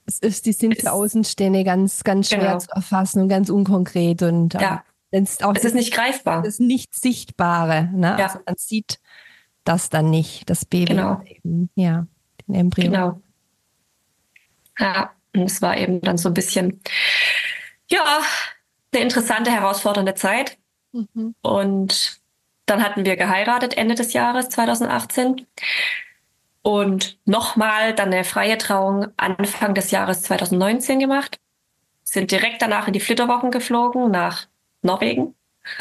es 0.05 0.19
ist, 0.19 0.45
die 0.45 0.53
sind 0.53 0.79
für 0.79 0.91
Außenstehende 0.91 1.63
ganz, 1.63 2.03
ganz 2.03 2.29
schwer 2.29 2.39
genau. 2.39 2.57
zu 2.59 2.69
erfassen 2.71 3.21
und 3.21 3.29
ganz 3.29 3.49
unkonkret 3.49 4.21
und 4.21 4.53
ja. 4.53 4.83
Ähm, 5.11 5.23
es, 5.23 5.41
auch, 5.41 5.55
es 5.55 5.63
ist 5.63 5.75
nicht 5.75 5.93
greifbar. 5.93 6.41
Das 6.41 6.55
ist 6.55 6.59
nicht 6.59 6.93
Sichtbare. 6.93 7.89
Ne? 7.93 8.15
Ja. 8.19 8.25
Also 8.25 8.39
man 8.45 8.55
sieht 8.57 8.99
das 9.63 9.89
dann 9.89 10.09
nicht, 10.09 10.49
das 10.49 10.65
Baby. 10.65 10.85
Genau. 10.85 11.21
Eben, 11.25 11.69
ja, 11.75 12.05
den 12.47 12.55
Embryo. 12.55 12.91
Genau. 12.91 13.21
Ja, 14.77 15.11
und 15.33 15.43
es 15.43 15.61
war 15.61 15.77
eben 15.77 16.01
dann 16.01 16.17
so 16.17 16.29
ein 16.29 16.33
bisschen, 16.33 16.81
ja, 17.89 18.19
eine 18.93 19.03
interessante, 19.03 19.51
herausfordernde 19.51 20.15
Zeit. 20.15 20.57
Mhm. 20.91 21.35
Und 21.41 22.21
dann 22.65 22.83
hatten 22.83 23.05
wir 23.05 23.15
geheiratet 23.15 23.77
Ende 23.77 23.95
des 23.95 24.13
Jahres 24.13 24.49
2018 24.49 25.45
und 26.65 27.19
nochmal 27.25 27.93
dann 27.93 28.11
eine 28.11 28.23
freie 28.23 28.57
Trauung 28.57 29.09
Anfang 29.17 29.75
des 29.75 29.91
Jahres 29.91 30.23
2019 30.23 30.99
gemacht. 30.99 31.39
sind 32.03 32.31
direkt 32.31 32.59
danach 32.59 32.87
in 32.87 32.93
die 32.93 32.99
Flitterwochen 32.99 33.51
geflogen 33.51 34.09
nach 34.09 34.47
Norwegen. 34.81 35.35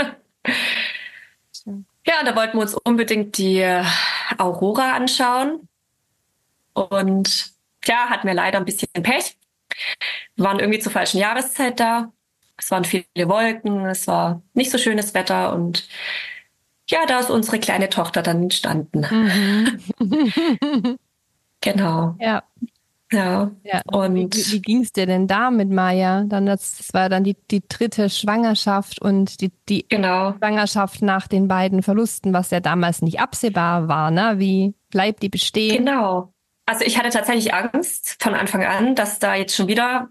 ja, 1.64 2.22
da 2.22 2.36
wollten 2.36 2.58
wir 2.58 2.62
uns 2.62 2.74
unbedingt 2.74 3.38
die 3.38 3.64
Aurora 4.36 4.92
anschauen. 4.92 5.68
Und 6.74 7.52
ja, 7.86 8.10
hatten 8.10 8.26
wir 8.26 8.34
leider 8.34 8.58
ein 8.58 8.66
bisschen 8.66 8.90
Pech. 8.92 9.38
Wir 10.36 10.44
waren 10.44 10.58
irgendwie 10.58 10.80
zur 10.80 10.92
falschen 10.92 11.18
Jahreszeit 11.18 11.80
da. 11.80 12.12
Es 12.58 12.70
waren 12.70 12.84
viele 12.84 13.06
Wolken, 13.16 13.86
es 13.86 14.06
war 14.06 14.42
nicht 14.52 14.70
so 14.70 14.76
schönes 14.76 15.14
Wetter 15.14 15.54
und 15.54 15.88
ja, 16.88 17.06
da 17.06 17.20
ist 17.20 17.30
unsere 17.30 17.58
kleine 17.58 17.88
Tochter 17.88 18.22
dann 18.22 18.42
entstanden. 18.42 19.06
Mhm. 19.98 20.98
genau. 21.60 22.16
Ja. 22.20 22.42
Ja. 23.12 23.50
ja. 23.62 23.82
Und 23.86 24.34
wie, 24.34 24.52
wie 24.52 24.60
ging 24.60 24.82
es 24.82 24.92
dir 24.92 25.06
denn 25.06 25.26
da 25.26 25.50
mit 25.50 25.70
Maya? 25.70 26.24
Dann 26.26 26.46
das, 26.46 26.78
das 26.78 26.94
war 26.94 27.08
dann 27.08 27.24
die, 27.24 27.36
die 27.50 27.62
dritte 27.66 28.10
Schwangerschaft 28.10 29.00
und 29.00 29.40
die, 29.40 29.52
die 29.68 29.86
genau. 29.88 30.34
Schwangerschaft 30.38 31.02
nach 31.02 31.28
den 31.28 31.46
beiden 31.46 31.82
Verlusten, 31.82 32.32
was 32.32 32.50
ja 32.50 32.60
damals 32.60 33.02
nicht 33.02 33.20
absehbar 33.20 33.88
war. 33.88 34.10
Ne? 34.10 34.34
Wie 34.38 34.74
bleibt 34.90 35.22
die 35.22 35.28
bestehen? 35.28 35.84
Genau. 35.84 36.32
Also 36.66 36.84
ich 36.84 36.98
hatte 36.98 37.10
tatsächlich 37.10 37.52
Angst 37.52 38.16
von 38.22 38.34
Anfang 38.34 38.64
an, 38.64 38.94
dass 38.94 39.18
da 39.18 39.34
jetzt 39.34 39.54
schon 39.54 39.68
wieder 39.68 40.08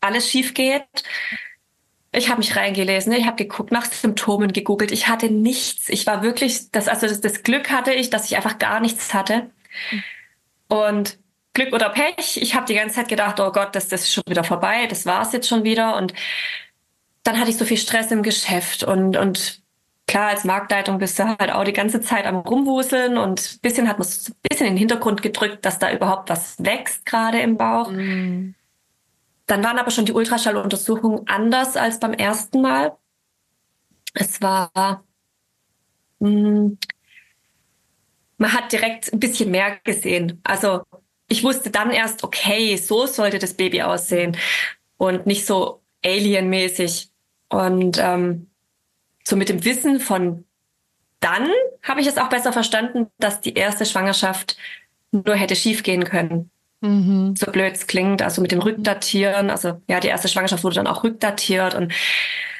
alles 0.00 0.30
schief 0.30 0.54
geht. 0.54 0.84
Ich 2.14 2.28
habe 2.28 2.38
mich 2.38 2.56
reingelesen, 2.56 3.12
ich 3.12 3.26
habe 3.26 3.36
geguckt, 3.36 3.72
nach 3.72 3.84
Symptomen 3.86 4.52
gegoogelt. 4.52 4.92
Ich 4.92 5.08
hatte 5.08 5.30
nichts. 5.30 5.88
Ich 5.88 6.06
war 6.06 6.22
wirklich, 6.22 6.70
das, 6.70 6.88
also 6.88 7.06
das, 7.06 7.20
das 7.20 7.42
Glück 7.42 7.70
hatte 7.70 7.92
ich, 7.92 8.10
dass 8.10 8.26
ich 8.26 8.36
einfach 8.36 8.58
gar 8.58 8.80
nichts 8.80 9.14
hatte. 9.14 9.50
Und 10.68 11.18
Glück 11.54 11.72
oder 11.72 11.88
Pech, 11.90 12.36
ich 12.40 12.54
habe 12.54 12.66
die 12.66 12.74
ganze 12.74 12.96
Zeit 12.96 13.08
gedacht, 13.08 13.38
oh 13.40 13.52
Gott, 13.52 13.74
das, 13.74 13.88
das 13.88 14.02
ist 14.02 14.14
schon 14.14 14.24
wieder 14.28 14.44
vorbei, 14.44 14.86
das 14.86 15.06
war's 15.06 15.32
jetzt 15.32 15.48
schon 15.48 15.64
wieder. 15.64 15.96
Und 15.96 16.12
dann 17.22 17.38
hatte 17.38 17.50
ich 17.50 17.56
so 17.56 17.64
viel 17.64 17.78
Stress 17.78 18.10
im 18.10 18.22
Geschäft 18.22 18.82
und, 18.82 19.16
und 19.16 19.62
klar, 20.06 20.28
als 20.28 20.44
Marktleitung 20.44 20.98
bist 20.98 21.18
du 21.18 21.24
halt 21.24 21.50
auch 21.50 21.64
die 21.64 21.72
ganze 21.72 22.00
Zeit 22.00 22.26
am 22.26 22.36
Rumwuseln 22.36 23.16
und 23.16 23.40
ein 23.40 23.60
bisschen 23.62 23.88
hat 23.88 23.98
man 23.98 24.06
es 24.06 24.28
ein 24.28 24.34
bisschen 24.48 24.66
in 24.66 24.74
den 24.74 24.78
Hintergrund 24.78 25.22
gedrückt, 25.22 25.64
dass 25.64 25.78
da 25.78 25.92
überhaupt 25.92 26.28
was 26.28 26.56
wächst 26.62 27.06
gerade 27.06 27.40
im 27.40 27.56
Bauch. 27.56 27.90
Mhm. 27.90 28.54
Dann 29.46 29.62
waren 29.62 29.78
aber 29.78 29.90
schon 29.90 30.06
die 30.06 30.12
Ultraschalluntersuchungen 30.12 31.26
anders 31.28 31.76
als 31.76 32.00
beim 32.00 32.12
ersten 32.14 32.62
Mal. 32.62 32.96
Es 34.14 34.40
war, 34.40 35.04
mh, 36.20 36.28
hm, 36.28 36.78
man 38.36 38.52
hat 38.52 38.72
direkt 38.72 39.12
ein 39.12 39.20
bisschen 39.20 39.50
mehr 39.50 39.78
gesehen. 39.84 40.40
Also 40.44 40.82
ich 41.28 41.44
wusste 41.44 41.70
dann 41.70 41.90
erst, 41.90 42.24
okay, 42.24 42.76
so 42.76 43.06
sollte 43.06 43.38
das 43.38 43.54
Baby 43.54 43.82
aussehen 43.82 44.36
und 44.96 45.26
nicht 45.26 45.46
so 45.46 45.82
alienmäßig. 46.04 47.10
Und 47.48 47.98
ähm, 47.98 48.50
so 49.24 49.36
mit 49.36 49.48
dem 49.48 49.64
Wissen 49.64 50.00
von 50.00 50.44
dann 51.20 51.48
habe 51.82 52.02
ich 52.02 52.06
es 52.06 52.18
auch 52.18 52.28
besser 52.28 52.52
verstanden, 52.52 53.06
dass 53.18 53.40
die 53.40 53.54
erste 53.54 53.86
Schwangerschaft 53.86 54.58
nur 55.10 55.34
hätte 55.34 55.56
schiefgehen 55.56 56.04
können. 56.04 56.50
Mhm. 56.84 57.34
So 57.34 57.50
blöd 57.50 57.74
es 57.74 57.86
klingt, 57.86 58.20
also 58.20 58.42
mit 58.42 58.52
dem 58.52 58.60
Rückdatieren, 58.60 59.48
also 59.48 59.80
ja, 59.88 60.00
die 60.00 60.08
erste 60.08 60.28
Schwangerschaft 60.28 60.64
wurde 60.64 60.76
dann 60.76 60.86
auch 60.86 61.02
rückdatiert 61.02 61.74
und 61.74 61.94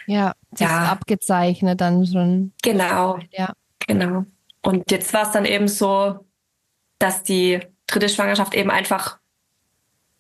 ja, 0.07 0.33
das 0.51 0.61
ja. 0.61 0.85
ist 0.85 0.91
abgezeichnet 0.91 1.81
dann 1.81 2.07
schon. 2.07 2.53
Genau. 2.63 3.19
Ja. 3.33 3.53
Genau. 3.87 4.25
Und 4.63 4.91
jetzt 4.91 5.13
war 5.13 5.25
es 5.25 5.33
dann 5.33 5.45
eben 5.45 5.69
so, 5.69 6.25
dass 6.99 7.23
die 7.23 7.61
dritte 7.87 8.09
Schwangerschaft 8.09 8.55
eben 8.55 8.71
einfach, 8.71 9.19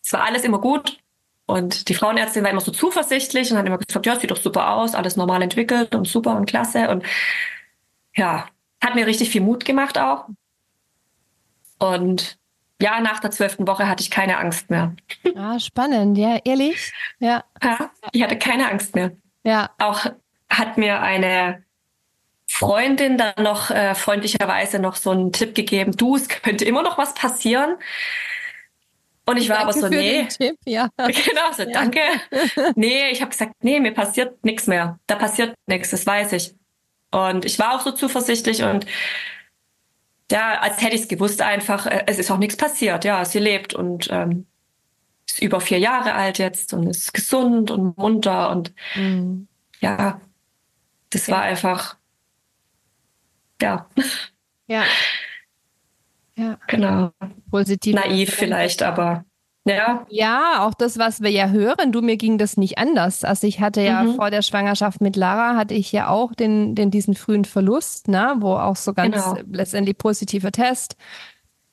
es 0.02 0.12
war 0.12 0.24
alles 0.24 0.44
immer 0.44 0.60
gut. 0.60 0.98
Und 1.46 1.88
die 1.88 1.94
Frauenärztin 1.94 2.42
war 2.42 2.50
immer 2.50 2.60
so 2.60 2.72
zuversichtlich 2.72 3.50
und 3.50 3.58
hat 3.58 3.66
immer 3.66 3.78
gesagt, 3.78 4.06
ja, 4.06 4.18
sieht 4.18 4.30
doch 4.30 4.38
super 4.38 4.72
aus, 4.74 4.94
alles 4.94 5.16
normal 5.16 5.42
entwickelt 5.42 5.94
und 5.94 6.06
super 6.06 6.36
und 6.36 6.46
klasse. 6.46 6.88
Und 6.90 7.04
ja, 8.16 8.48
hat 8.82 8.94
mir 8.94 9.06
richtig 9.06 9.30
viel 9.30 9.42
Mut 9.42 9.64
gemacht 9.64 9.98
auch. 9.98 10.26
Und 11.78 12.38
ja, 12.84 13.00
nach 13.00 13.18
der 13.18 13.30
zwölften 13.30 13.66
Woche 13.66 13.88
hatte 13.88 14.02
ich 14.02 14.10
keine 14.10 14.36
Angst 14.36 14.68
mehr. 14.68 14.94
Ah, 15.34 15.58
spannend, 15.58 16.18
ja, 16.18 16.38
ehrlich? 16.44 16.92
Ja. 17.18 17.42
ja. 17.62 17.90
Ich 18.12 18.22
hatte 18.22 18.36
keine 18.36 18.70
Angst 18.70 18.94
mehr. 18.94 19.12
Ja. 19.42 19.70
Auch 19.78 20.04
hat 20.50 20.76
mir 20.76 21.00
eine 21.00 21.64
Freundin 22.46 23.16
dann 23.16 23.42
noch 23.42 23.70
äh, 23.70 23.94
freundlicherweise 23.94 24.80
noch 24.80 24.96
so 24.96 25.12
einen 25.12 25.32
Tipp 25.32 25.54
gegeben, 25.54 25.96
du, 25.96 26.16
es 26.16 26.28
könnte 26.28 26.66
immer 26.66 26.82
noch 26.82 26.98
was 26.98 27.14
passieren. 27.14 27.76
Und 29.24 29.38
ich 29.38 29.48
war 29.48 29.64
danke 29.64 29.78
aber 29.78 29.80
so, 29.80 29.88
nee. 29.88 30.26
Tipp, 30.26 30.56
ja. 30.66 30.90
Genau, 30.98 31.52
so, 31.56 31.62
ja. 31.62 31.70
danke. 31.70 32.00
nee, 32.74 33.08
ich 33.10 33.22
habe 33.22 33.30
gesagt, 33.30 33.54
nee, 33.62 33.80
mir 33.80 33.94
passiert 33.94 34.44
nichts 34.44 34.66
mehr. 34.66 34.98
Da 35.06 35.14
passiert 35.14 35.54
nichts, 35.66 35.88
das 35.88 36.06
weiß 36.06 36.32
ich. 36.32 36.54
Und 37.10 37.46
ich 37.46 37.58
war 37.58 37.76
auch 37.76 37.80
so 37.80 37.92
zuversichtlich 37.92 38.62
und 38.62 38.84
ja, 40.34 40.58
als 40.60 40.82
hätte 40.82 40.96
ich 40.96 41.02
es 41.02 41.08
gewusst 41.08 41.40
einfach, 41.40 41.86
äh, 41.86 42.02
es 42.08 42.18
ist 42.18 42.28
auch 42.28 42.38
nichts 42.38 42.56
passiert. 42.56 43.04
Ja, 43.04 43.24
sie 43.24 43.38
lebt 43.38 43.72
und 43.72 44.08
ähm, 44.10 44.46
ist 45.28 45.40
über 45.40 45.60
vier 45.60 45.78
Jahre 45.78 46.14
alt 46.14 46.38
jetzt 46.38 46.74
und 46.74 46.88
ist 46.88 47.14
gesund 47.14 47.70
und 47.70 47.96
munter 47.96 48.50
und 48.50 48.74
mhm. 48.96 49.46
ja, 49.78 50.20
das 51.10 51.28
ja. 51.28 51.36
war 51.36 51.42
einfach, 51.42 51.96
ja. 53.62 53.88
Ja. 54.66 54.84
Ja. 56.36 56.58
Genau. 56.66 57.12
Positiv. 57.48 57.94
Naiv 57.94 58.34
vielleicht, 58.34 58.82
aber 58.82 59.24
ja. 59.64 60.06
Ja, 60.10 60.66
auch 60.66 60.74
das, 60.74 60.98
was 60.98 61.22
wir 61.22 61.30
ja 61.30 61.48
hören. 61.48 61.92
Du, 61.92 62.02
mir 62.02 62.16
ging 62.16 62.38
das 62.38 62.56
nicht 62.56 62.78
anders. 62.78 63.24
Also 63.24 63.46
ich 63.46 63.60
hatte 63.60 63.80
ja 63.80 64.02
mhm. 64.02 64.14
vor 64.16 64.30
der 64.30 64.42
Schwangerschaft 64.42 65.00
mit 65.00 65.16
Lara, 65.16 65.56
hatte 65.56 65.74
ich 65.74 65.90
ja 65.92 66.08
auch 66.08 66.34
den, 66.34 66.74
den 66.74 66.90
diesen 66.90 67.14
frühen 67.14 67.44
Verlust, 67.44 68.08
ne, 68.08 68.34
wo 68.38 68.54
auch 68.54 68.76
so 68.76 68.92
ganz 68.92 69.16
genau. 69.16 69.36
letztendlich 69.50 69.98
positiver 69.98 70.52
Test. 70.52 70.96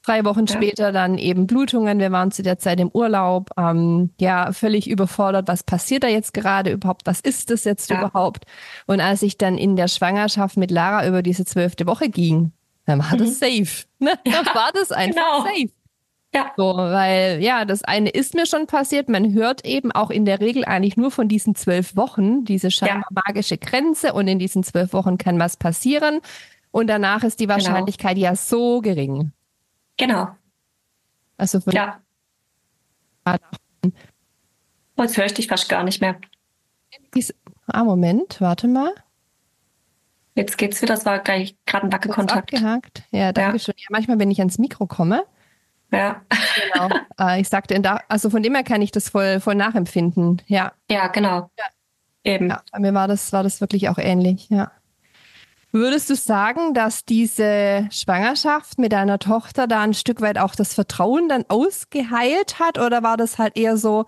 Drei 0.04 0.26
Wochen 0.26 0.46
ja. 0.48 0.56
später 0.56 0.92
dann 0.92 1.18
eben 1.20 1.46
Blutungen. 1.46 2.00
Wir 2.00 2.12
waren 2.12 2.32
zu 2.32 2.42
der 2.42 2.58
Zeit 2.58 2.80
im 2.80 2.90
Urlaub. 2.90 3.52
Ähm, 3.56 4.10
ja, 4.20 4.52
völlig 4.52 4.90
überfordert. 4.90 5.48
Was 5.48 5.62
passiert 5.62 6.04
da 6.04 6.08
jetzt 6.08 6.34
gerade 6.34 6.72
überhaupt? 6.72 7.02
Was 7.06 7.20
ist 7.20 7.52
das 7.52 7.66
jetzt 7.66 7.90
ja. 7.92 8.00
überhaupt? 8.00 8.46
Und 8.88 9.00
als 9.00 9.22
ich 9.22 9.38
dann 9.38 9.60
in 9.60 9.76
der 9.76 9.88
Schwangerschaft 9.88 10.58
mit 10.58 10.72
Lara 10.72 11.08
über 11.08 11.22
diese 11.22 11.46
zwölfte 11.46 11.86
Woche 11.86 12.10
ging, 12.10 12.52
dann 12.86 13.00
war 13.00 13.14
mhm. 13.14 13.20
das 13.20 13.38
safe. 13.38 13.86
Ne? 14.00 14.14
Ja, 14.26 14.42
dann 14.42 14.56
war 14.56 14.72
das 14.74 14.92
einfach 14.92 15.16
genau. 15.16 15.44
safe. 15.44 15.72
Ja. 16.34 16.54
So, 16.56 16.78
weil 16.78 17.44
ja, 17.44 17.66
das 17.66 17.84
eine 17.84 18.10
ist 18.10 18.36
mir 18.36 18.46
schon 18.46 18.66
passiert. 18.66 19.10
Man 19.10 19.34
hört 19.34 19.66
eben 19.66 19.92
auch 19.92 20.10
in 20.10 20.24
der 20.24 20.40
Regel 20.40 20.64
eigentlich 20.64 20.96
nur 20.96 21.12
von 21.12 21.28
diesen 21.28 21.56
zwölf 21.56 21.96
Wochen, 21.98 22.46
diese 22.46 22.72
scheinbar 22.72 23.10
ja. 23.14 23.22
magische 23.26 23.58
Grenze 23.58 24.14
und 24.14 24.28
in 24.28 24.40
diesen 24.40 24.64
zwölf 24.64 24.94
Wochen 24.94 25.18
kann 25.18 25.40
was 25.40 25.58
passieren. 25.58 26.22
Und 26.72 26.88
danach 26.88 27.24
ist 27.24 27.40
die 27.42 27.48
genau. 27.48 27.56
Wahrscheinlichkeit 27.56 28.16
genau. 28.16 28.28
ja 28.28 28.36
so 28.36 28.80
gering. 28.80 29.34
Genau. 29.98 30.30
Also 31.38 31.60
von 31.60 31.74
ja. 31.74 32.00
Jetzt 34.98 35.18
höre 35.18 35.26
ich 35.26 35.34
dich 35.34 35.48
fast 35.48 35.68
gar 35.68 35.84
nicht 35.84 36.02
mehr. 36.02 36.18
Ah, 37.68 37.84
Moment, 37.84 38.40
warte 38.40 38.68
mal. 38.68 38.94
Jetzt 40.36 40.58
geht's 40.58 40.82
wieder, 40.82 40.96
das 40.96 41.06
war 41.06 41.20
gerade 41.20 41.52
ein 41.74 41.92
Wackelkontakt. 41.92 42.54
Abgehakt. 42.54 43.04
Ja, 43.12 43.34
danke 43.34 43.58
ja. 43.58 43.60
schön. 43.60 43.74
Ja, 43.78 43.88
manchmal, 43.90 44.18
wenn 44.20 44.32
ich 44.32 44.40
ans 44.40 44.58
Mikro 44.58 44.88
komme, 44.88 45.26
ja. 45.92 46.22
Genau. 46.74 46.90
Äh, 47.20 47.42
ich 47.42 47.50
sagte, 47.50 47.80
also 48.08 48.30
von 48.30 48.44
dem 48.44 48.56
her 48.56 48.64
kann 48.64 48.82
ich 48.82 48.92
das 48.92 49.10
voll, 49.10 49.40
voll 49.40 49.56
nachempfinden. 49.56 50.42
Ja. 50.48 50.72
Ja, 50.90 51.08
genau. 51.08 51.50
Ja. 51.58 51.66
Eben. 52.24 52.50
Ja, 52.50 52.62
bei 52.72 52.80
mir 52.80 52.94
war 52.94 53.08
das, 53.08 53.34
war 53.34 53.44
das 53.44 53.62
wirklich 53.62 53.90
auch 53.90 53.98
ähnlich, 53.98 54.50
ja. 54.50 54.72
Würdest 55.74 56.10
du 56.10 56.16
sagen, 56.16 56.74
dass 56.74 57.06
diese 57.06 57.88
Schwangerschaft 57.92 58.78
mit 58.78 58.92
deiner 58.92 59.20
Tochter 59.20 59.68
da 59.68 59.82
ein 59.82 59.94
Stück 59.94 60.20
weit 60.20 60.38
auch 60.38 60.54
das 60.54 60.74
Vertrauen 60.74 61.30
dann 61.30 61.46
ausgeheilt 61.48 62.60
hat? 62.60 62.78
Oder 62.78 63.04
war 63.04 63.16
das 63.16 63.38
halt 63.38 63.58
eher 63.58 63.78
so, 63.78 64.06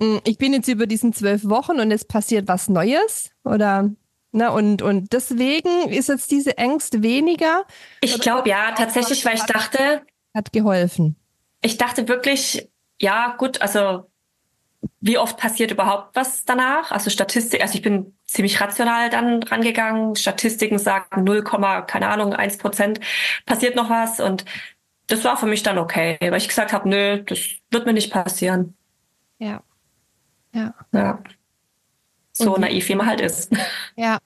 hm, 0.00 0.20
ich 0.24 0.38
bin 0.38 0.54
jetzt 0.54 0.68
über 0.68 0.86
diesen 0.86 1.12
zwölf 1.12 1.44
Wochen 1.44 1.78
und 1.78 1.90
es 1.90 2.06
passiert 2.06 2.48
was 2.48 2.68
Neues? 2.68 3.30
Oder 3.44 3.90
Ne, 4.36 4.50
und, 4.50 4.82
und 4.82 5.12
deswegen 5.12 5.88
ist 5.90 6.08
jetzt 6.08 6.32
diese 6.32 6.58
Ängste 6.58 7.04
weniger. 7.04 7.62
Ich 8.00 8.18
glaube 8.18 8.48
ja, 8.48 8.72
tatsächlich, 8.72 9.24
weil 9.24 9.36
ich 9.36 9.44
dachte, 9.44 10.02
hat 10.34 10.52
geholfen. 10.52 11.16
Ich 11.62 11.78
dachte 11.78 12.08
wirklich, 12.08 12.68
ja, 13.00 13.34
gut, 13.38 13.62
also 13.62 14.10
wie 15.00 15.16
oft 15.16 15.38
passiert 15.38 15.70
überhaupt 15.70 16.14
was 16.14 16.44
danach? 16.44 16.90
Also 16.90 17.08
Statistik, 17.08 17.62
also 17.62 17.74
ich 17.74 17.82
bin 17.82 18.14
ziemlich 18.26 18.60
rational 18.60 19.08
dann 19.08 19.42
rangegangen. 19.42 20.16
Statistiken 20.16 20.78
sagen 20.78 21.24
0, 21.24 21.42
keine 21.42 22.08
Ahnung, 22.08 22.34
1 22.34 22.58
Prozent 22.58 23.00
passiert 23.46 23.76
noch 23.76 23.88
was 23.88 24.20
und 24.20 24.44
das 25.06 25.24
war 25.24 25.36
für 25.36 25.46
mich 25.46 25.62
dann 25.62 25.78
okay, 25.78 26.16
weil 26.20 26.36
ich 26.36 26.48
gesagt 26.48 26.72
habe, 26.72 26.88
nö, 26.88 27.22
das 27.22 27.38
wird 27.70 27.86
mir 27.86 27.92
nicht 27.92 28.12
passieren. 28.12 28.76
Ja. 29.38 29.62
Ja. 30.54 30.74
Ja. 30.92 31.22
So 32.32 32.56
naiv, 32.56 32.88
wie 32.88 32.94
man 32.94 33.06
halt 33.06 33.20
ist. 33.20 33.52
Ja. 33.96 34.18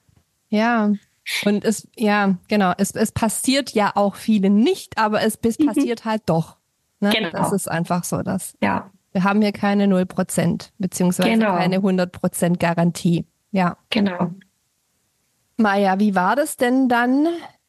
Ja. 0.49 0.91
Und 1.45 1.63
es, 1.63 1.87
ja, 1.95 2.37
genau, 2.47 2.73
es, 2.77 2.91
es 2.91 3.11
passiert 3.11 3.71
ja 3.71 3.91
auch 3.95 4.15
vielen 4.15 4.57
nicht, 4.57 4.97
aber 4.97 5.21
es, 5.21 5.37
es 5.43 5.59
mhm. 5.59 5.67
passiert 5.67 6.05
halt 6.05 6.23
doch. 6.25 6.57
Ne? 6.99 7.11
Genau. 7.11 7.31
Das 7.31 7.51
ist 7.51 7.69
einfach 7.69 8.03
so, 8.03 8.21
dass. 8.21 8.53
Ja. 8.61 8.89
Wir 9.11 9.23
haben 9.23 9.41
hier 9.41 9.51
keine 9.51 9.85
0%, 9.85 10.69
beziehungsweise 10.77 11.29
genau. 11.29 11.55
keine 11.55 11.79
100% 11.79 12.57
Garantie. 12.59 13.25
Ja. 13.51 13.77
Genau. 13.89 14.31
Maja, 15.57 15.99
wie 15.99 16.13
war 16.13 16.35
das 16.35 16.57
denn 16.57 16.87
dann 16.89 17.27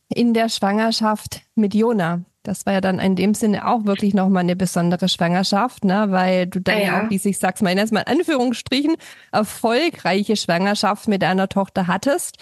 in 0.09 0.35
der 0.35 0.49
Schwangerschaft 0.49 1.40
mit 1.55 1.75
Jona? 1.75 2.21
Das 2.43 2.64
war 2.64 2.73
ja 2.73 2.81
dann 2.81 2.99
in 2.99 3.17
dem 3.17 3.35
Sinne 3.35 3.67
auch 3.67 3.85
wirklich 3.85 4.14
nochmal 4.14 4.43
eine 4.43 4.57
besondere 4.57 5.09
Schwangerschaft, 5.09 5.85
ne? 5.85 6.07
weil 6.09 6.47
du 6.47 6.61
dann 6.61 6.79
ja, 6.79 6.85
ja 6.85 7.02
auch, 7.02 7.11
wie 7.11 7.21
ich 7.23 7.38
sag's 7.38 7.61
mal, 7.61 7.76
erstmal 7.76 8.05
in 8.07 8.19
Anführungsstrichen, 8.19 8.97
erfolgreiche 9.31 10.37
Schwangerschaft 10.37 11.07
mit 11.09 11.23
deiner 11.23 11.49
Tochter 11.49 11.87
hattest, 11.87 12.38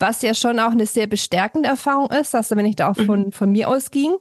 was 0.00 0.22
ja 0.22 0.34
schon 0.34 0.58
auch 0.58 0.72
eine 0.72 0.86
sehr 0.86 1.06
bestärkende 1.06 1.68
Erfahrung 1.68 2.10
ist, 2.10 2.34
dass 2.34 2.50
wenn 2.50 2.66
ich 2.66 2.76
da 2.76 2.90
auch 2.90 2.96
von, 2.96 3.26
mhm. 3.26 3.32
von 3.32 3.52
mir 3.52 3.68
ausging, 3.68 4.16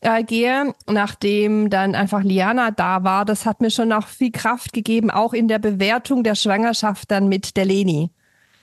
äh, 0.00 0.22
gehe, 0.22 0.74
nachdem 0.86 1.70
dann 1.70 1.94
einfach 1.94 2.22
Liana 2.22 2.70
da 2.70 3.02
war, 3.02 3.24
das 3.24 3.46
hat 3.46 3.60
mir 3.60 3.70
schon 3.70 3.92
auch 3.92 4.06
viel 4.06 4.30
Kraft 4.30 4.72
gegeben, 4.72 5.10
auch 5.10 5.32
in 5.32 5.48
der 5.48 5.58
Bewertung 5.58 6.22
der 6.22 6.34
Schwangerschaft 6.34 7.10
dann 7.10 7.28
mit 7.28 7.56
der 7.56 7.64
Leni. 7.64 8.10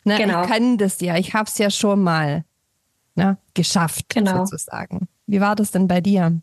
Ne, 0.05 0.17
genau. 0.17 0.43
Ich 0.43 0.50
kann 0.50 0.77
das 0.77 1.01
ja, 1.01 1.17
ich 1.17 1.33
habe 1.33 1.50
es 1.50 1.57
ja 1.57 1.69
schon 1.69 2.01
mal 2.03 2.45
ne, 3.15 3.38
geschafft, 3.53 4.10
genau. 4.10 4.45
sozusagen. 4.45 5.07
Wie 5.25 5.41
war 5.41 5.55
das 5.55 5.72
denn 5.72 5.88
bei 5.88 6.01
dir? 6.01 6.39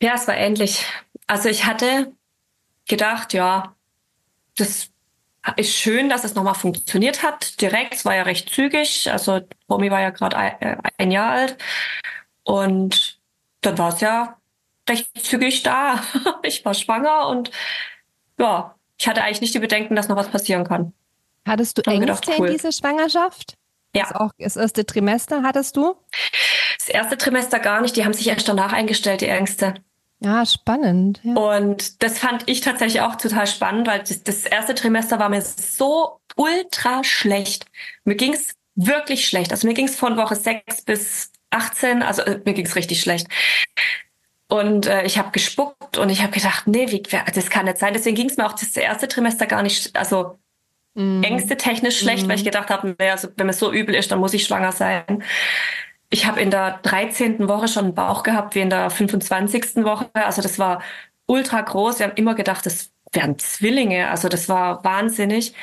Ja, 0.00 0.12
es 0.14 0.28
war 0.28 0.36
ähnlich. 0.36 0.86
Also 1.26 1.48
ich 1.48 1.64
hatte 1.66 2.12
gedacht, 2.86 3.32
ja, 3.32 3.74
das 4.56 4.90
ist 5.56 5.76
schön, 5.76 6.08
dass 6.08 6.24
es 6.24 6.34
nochmal 6.34 6.54
funktioniert 6.54 7.22
hat. 7.22 7.60
Direkt, 7.60 7.94
es 7.94 8.04
war 8.04 8.14
ja 8.14 8.22
recht 8.22 8.50
zügig. 8.50 9.10
Also 9.10 9.40
Romy 9.68 9.90
war 9.90 10.00
ja 10.00 10.10
gerade 10.10 10.36
ein, 10.36 10.60
äh, 10.60 10.76
ein 10.98 11.10
Jahr 11.10 11.30
alt. 11.30 11.58
Und 12.42 13.18
dann 13.60 13.78
war 13.78 13.92
es 13.92 14.00
ja 14.00 14.38
recht 14.88 15.10
zügig 15.22 15.62
da. 15.62 16.02
ich 16.42 16.64
war 16.64 16.74
schwanger 16.74 17.28
und 17.28 17.50
ja, 18.38 18.74
ich 18.98 19.08
hatte 19.08 19.22
eigentlich 19.22 19.40
nicht 19.40 19.54
die 19.54 19.60
Bedenken, 19.60 19.96
dass 19.96 20.08
noch 20.08 20.16
was 20.16 20.28
passieren 20.28 20.64
kann. 20.64 20.92
Hattest 21.46 21.78
du 21.78 21.82
Ängste 21.82 22.00
gedacht, 22.00 22.30
cool. 22.38 22.46
in 22.48 22.52
dieser 22.54 22.72
Schwangerschaft? 22.72 23.54
Ja. 23.94 24.04
Das, 24.04 24.12
auch, 24.12 24.30
das 24.38 24.56
erste 24.56 24.86
Trimester 24.86 25.42
hattest 25.42 25.76
du? 25.76 25.94
Das 26.78 26.88
erste 26.88 27.16
Trimester 27.16 27.58
gar 27.58 27.80
nicht. 27.80 27.96
Die 27.96 28.04
haben 28.04 28.14
sich 28.14 28.26
erst 28.28 28.48
danach 28.48 28.72
eingestellt, 28.72 29.20
die 29.20 29.28
Ängste. 29.28 29.74
Ja, 30.20 30.46
spannend. 30.46 31.20
Ja. 31.22 31.34
Und 31.34 32.02
das 32.02 32.18
fand 32.18 32.44
ich 32.46 32.60
tatsächlich 32.60 33.02
auch 33.02 33.16
total 33.16 33.46
spannend, 33.46 33.86
weil 33.86 34.00
das, 34.00 34.22
das 34.22 34.46
erste 34.46 34.74
Trimester 34.74 35.18
war 35.18 35.28
mir 35.28 35.42
so 35.42 36.20
ultra 36.36 37.04
schlecht. 37.04 37.66
Mir 38.04 38.14
ging 38.14 38.32
es 38.32 38.54
wirklich 38.74 39.26
schlecht. 39.26 39.50
Also 39.52 39.66
mir 39.66 39.74
ging 39.74 39.86
es 39.86 39.96
von 39.96 40.16
Woche 40.16 40.36
6 40.36 40.82
bis 40.82 41.30
18, 41.50 42.02
also 42.02 42.22
äh, 42.22 42.40
mir 42.44 42.54
ging 42.54 42.66
es 42.66 42.76
richtig 42.76 43.00
schlecht. 43.00 43.28
Und 44.48 44.86
äh, 44.86 45.04
ich 45.04 45.18
habe 45.18 45.30
gespuckt 45.30 45.98
und 45.98 46.10
ich 46.10 46.22
habe 46.22 46.32
gedacht, 46.32 46.66
nee, 46.66 46.90
wie, 46.90 47.02
das 47.02 47.50
kann 47.50 47.64
nicht 47.64 47.78
sein. 47.78 47.94
Deswegen 47.94 48.16
ging 48.16 48.28
es 48.28 48.36
mir 48.36 48.46
auch 48.46 48.52
das 48.52 48.76
erste 48.76 49.08
Trimester 49.08 49.46
gar 49.46 49.62
nicht, 49.62 49.96
also 49.96 50.38
mm. 50.94 51.22
Ängste 51.22 51.56
technisch 51.56 51.98
schlecht, 51.98 52.26
mm. 52.26 52.28
weil 52.28 52.36
ich 52.36 52.42
mhm. 52.42 52.46
gedacht 52.46 52.70
habe, 52.70 52.94
also, 52.98 53.28
wenn 53.36 53.48
es 53.48 53.58
so 53.58 53.72
übel 53.72 53.94
ist, 53.94 54.12
dann 54.12 54.20
muss 54.20 54.34
ich 54.34 54.44
schwanger 54.44 54.72
sein. 54.72 55.24
Ich 56.14 56.26
habe 56.26 56.40
in 56.40 56.52
der 56.52 56.78
13. 56.84 57.48
Woche 57.48 57.66
schon 57.66 57.86
einen 57.86 57.94
Bauch 57.96 58.22
gehabt, 58.22 58.54
wie 58.54 58.60
in 58.60 58.70
der 58.70 58.88
25. 58.88 59.82
Woche. 59.82 60.08
Also 60.12 60.42
das 60.42 60.60
war 60.60 60.80
ultra 61.26 61.60
groß. 61.60 61.98
Wir 61.98 62.06
haben 62.06 62.14
immer 62.14 62.36
gedacht, 62.36 62.64
das 62.66 62.92
wären 63.12 63.36
Zwillinge. 63.40 64.08
Also 64.08 64.28
das 64.28 64.48
war 64.48 64.84
wahnsinnig. 64.84 65.54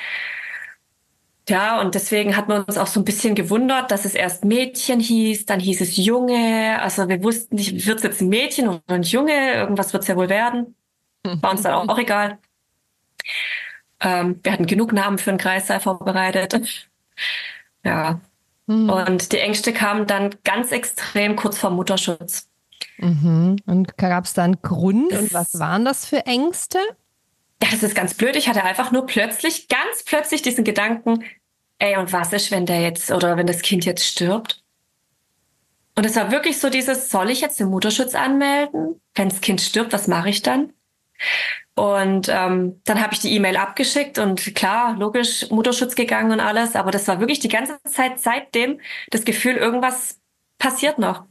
Ja, 1.47 1.79
und 1.79 1.95
deswegen 1.95 2.35
hat 2.35 2.49
man 2.49 2.65
uns 2.65 2.77
auch 2.77 2.87
so 2.87 2.99
ein 2.99 3.05
bisschen 3.05 3.33
gewundert, 3.33 3.91
dass 3.91 4.03
es 4.03 4.13
erst 4.13 4.43
Mädchen 4.43 4.99
hieß, 4.99 5.45
dann 5.45 5.61
hieß 5.61 5.79
es 5.79 5.95
Junge. 5.95 6.81
Also 6.81 7.07
wir 7.07 7.23
wussten 7.23 7.55
nicht, 7.55 7.87
wird 7.87 7.99
es 7.99 8.03
jetzt 8.03 8.19
ein 8.19 8.27
Mädchen 8.27 8.67
oder 8.67 8.81
ein 8.89 9.03
Junge? 9.03 9.53
Irgendwas 9.53 9.93
wird 9.93 10.03
es 10.03 10.09
ja 10.09 10.17
wohl 10.17 10.27
werden. 10.27 10.75
War 11.23 11.51
uns 11.51 11.61
dann 11.61 11.75
auch, 11.75 11.87
auch 11.87 11.97
egal. 11.97 12.39
Ähm, 14.01 14.41
wir 14.43 14.51
hatten 14.51 14.65
genug 14.65 14.91
Namen 14.91 15.17
für 15.17 15.29
einen 15.29 15.39
Kreissaal 15.39 15.79
vorbereitet. 15.79 16.89
Ja. 17.85 18.19
Mhm. 18.71 18.89
Und 18.89 19.31
die 19.33 19.39
Ängste 19.39 19.73
kamen 19.73 20.07
dann 20.07 20.35
ganz 20.43 20.71
extrem 20.71 21.35
kurz 21.35 21.57
vor 21.57 21.71
Mutterschutz. 21.71 22.47
Mhm. 22.97 23.57
Und 23.65 23.97
gab 23.97 24.25
es 24.25 24.33
da 24.33 24.43
einen 24.43 24.61
Grund? 24.61 25.11
Und 25.11 25.33
was 25.33 25.59
waren 25.59 25.83
das 25.83 26.05
für 26.05 26.25
Ängste? 26.25 26.79
Ja, 27.61 27.69
das 27.69 27.83
ist 27.83 27.95
ganz 27.95 28.13
blöd. 28.13 28.35
Ich 28.35 28.47
hatte 28.47 28.63
einfach 28.63 28.91
nur 28.91 29.05
plötzlich, 29.05 29.67
ganz 29.67 30.03
plötzlich 30.05 30.41
diesen 30.41 30.63
Gedanken, 30.63 31.23
ey, 31.79 31.97
und 31.97 32.13
was 32.13 32.31
ist, 32.31 32.51
wenn 32.51 32.65
der 32.65 32.81
jetzt 32.81 33.11
oder 33.11 33.37
wenn 33.37 33.47
das 33.47 33.61
Kind 33.61 33.85
jetzt 33.85 34.05
stirbt? 34.05 34.63
Und 35.95 36.05
es 36.05 36.15
war 36.15 36.31
wirklich 36.31 36.57
so 36.59 36.69
dieses, 36.69 37.09
soll 37.09 37.29
ich 37.29 37.41
jetzt 37.41 37.59
den 37.59 37.67
Mutterschutz 37.67 38.15
anmelden? 38.15 39.01
Wenn 39.13 39.29
das 39.29 39.41
Kind 39.41 39.59
stirbt, 39.59 39.91
was 39.91 40.07
mache 40.07 40.29
ich 40.29 40.41
dann? 40.41 40.71
Und 41.75 42.27
ähm, 42.29 42.81
dann 42.83 43.01
habe 43.01 43.13
ich 43.13 43.21
die 43.21 43.33
E-Mail 43.33 43.55
abgeschickt 43.55 44.19
und 44.19 44.53
klar, 44.55 44.95
logisch, 44.97 45.49
Mutterschutz 45.49 45.95
gegangen 45.95 46.31
und 46.31 46.39
alles, 46.39 46.75
aber 46.75 46.91
das 46.91 47.07
war 47.07 47.19
wirklich 47.19 47.39
die 47.39 47.47
ganze 47.47 47.81
Zeit 47.83 48.19
seitdem 48.19 48.79
das 49.09 49.23
Gefühl, 49.23 49.55
irgendwas 49.55 50.19
passiert 50.59 50.99
noch. 50.99 51.25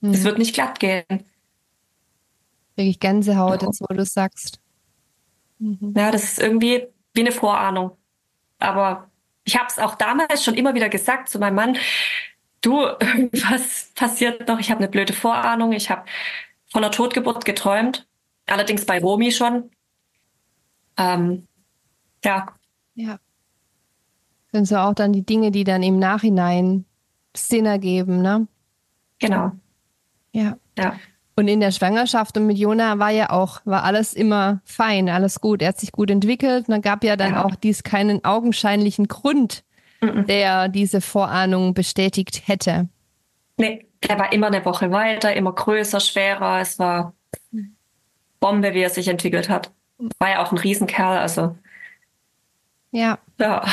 Es 0.00 0.20
mhm. 0.20 0.24
wird 0.24 0.38
nicht 0.38 0.54
glatt 0.54 0.78
gehen. 0.80 1.04
Wirklich 2.76 3.00
Gänsehaut, 3.00 3.62
jetzt 3.62 3.80
wo 3.80 3.92
du 3.92 4.04
sagst. 4.04 4.60
Mhm. 5.58 5.94
Ja, 5.96 6.10
das 6.10 6.24
ist 6.24 6.38
irgendwie 6.38 6.86
wie 7.12 7.20
eine 7.20 7.32
Vorahnung. 7.32 7.92
Aber 8.58 9.10
ich 9.44 9.56
habe 9.56 9.66
es 9.68 9.78
auch 9.78 9.96
damals 9.96 10.44
schon 10.44 10.54
immer 10.54 10.74
wieder 10.74 10.88
gesagt 10.88 11.28
zu 11.28 11.38
meinem 11.38 11.56
Mann, 11.56 11.76
du, 12.60 12.76
was 13.32 13.90
passiert 13.94 14.48
noch? 14.48 14.60
Ich 14.60 14.70
habe 14.70 14.78
eine 14.78 14.88
blöde 14.88 15.12
Vorahnung. 15.12 15.72
Ich 15.72 15.90
habe 15.90 16.04
von 16.70 16.82
einer 16.82 16.92
Totgeburt 16.92 17.44
geträumt 17.44 18.06
Allerdings 18.46 18.84
bei 18.84 19.00
Romy 19.00 19.32
schon. 19.32 19.70
Ähm, 20.96 21.46
ja. 22.24 22.46
Ja. 22.94 23.18
Sind 24.52 24.66
so 24.66 24.76
auch 24.76 24.94
dann 24.94 25.12
die 25.12 25.24
Dinge, 25.24 25.50
die 25.50 25.64
dann 25.64 25.82
im 25.82 25.98
Nachhinein 25.98 26.84
Sinn 27.34 27.66
ergeben, 27.66 28.20
ne? 28.20 28.46
Genau. 29.18 29.52
Ja. 30.32 30.56
Ja. 30.76 30.96
Und 31.34 31.48
in 31.48 31.60
der 31.60 31.70
Schwangerschaft 31.70 32.36
und 32.36 32.46
mit 32.46 32.58
Jona 32.58 32.98
war 32.98 33.10
ja 33.10 33.30
auch, 33.30 33.60
war 33.64 33.84
alles 33.84 34.12
immer 34.12 34.60
fein, 34.64 35.08
alles 35.08 35.40
gut. 35.40 35.62
Er 35.62 35.68
hat 35.68 35.80
sich 35.80 35.92
gut 35.92 36.10
entwickelt. 36.10 36.68
Und 36.68 36.72
dann 36.72 36.82
gab 36.82 37.04
ja 37.04 37.16
dann 37.16 37.32
ja. 37.32 37.44
auch 37.44 37.54
dies 37.54 37.82
keinen 37.82 38.22
augenscheinlichen 38.24 39.08
Grund, 39.08 39.64
mhm. 40.02 40.26
der 40.26 40.68
diese 40.68 41.00
Vorahnung 41.00 41.72
bestätigt 41.72 42.42
hätte. 42.46 42.88
Nee, 43.56 43.86
er 44.00 44.18
war 44.18 44.32
immer 44.32 44.48
eine 44.48 44.64
Woche 44.64 44.90
weiter, 44.90 45.34
immer 45.34 45.52
größer, 45.52 46.00
schwerer. 46.00 46.60
Es 46.60 46.78
war 46.78 47.14
Bombe, 48.42 48.74
wie 48.74 48.80
er 48.80 48.90
sich 48.90 49.08
entwickelt 49.08 49.48
hat. 49.48 49.70
War 50.18 50.30
ja 50.30 50.42
auch 50.44 50.52
ein 50.52 50.58
Riesenkerl, 50.58 51.16
also. 51.16 51.56
Ja. 52.90 53.18
Ja. 53.38 53.64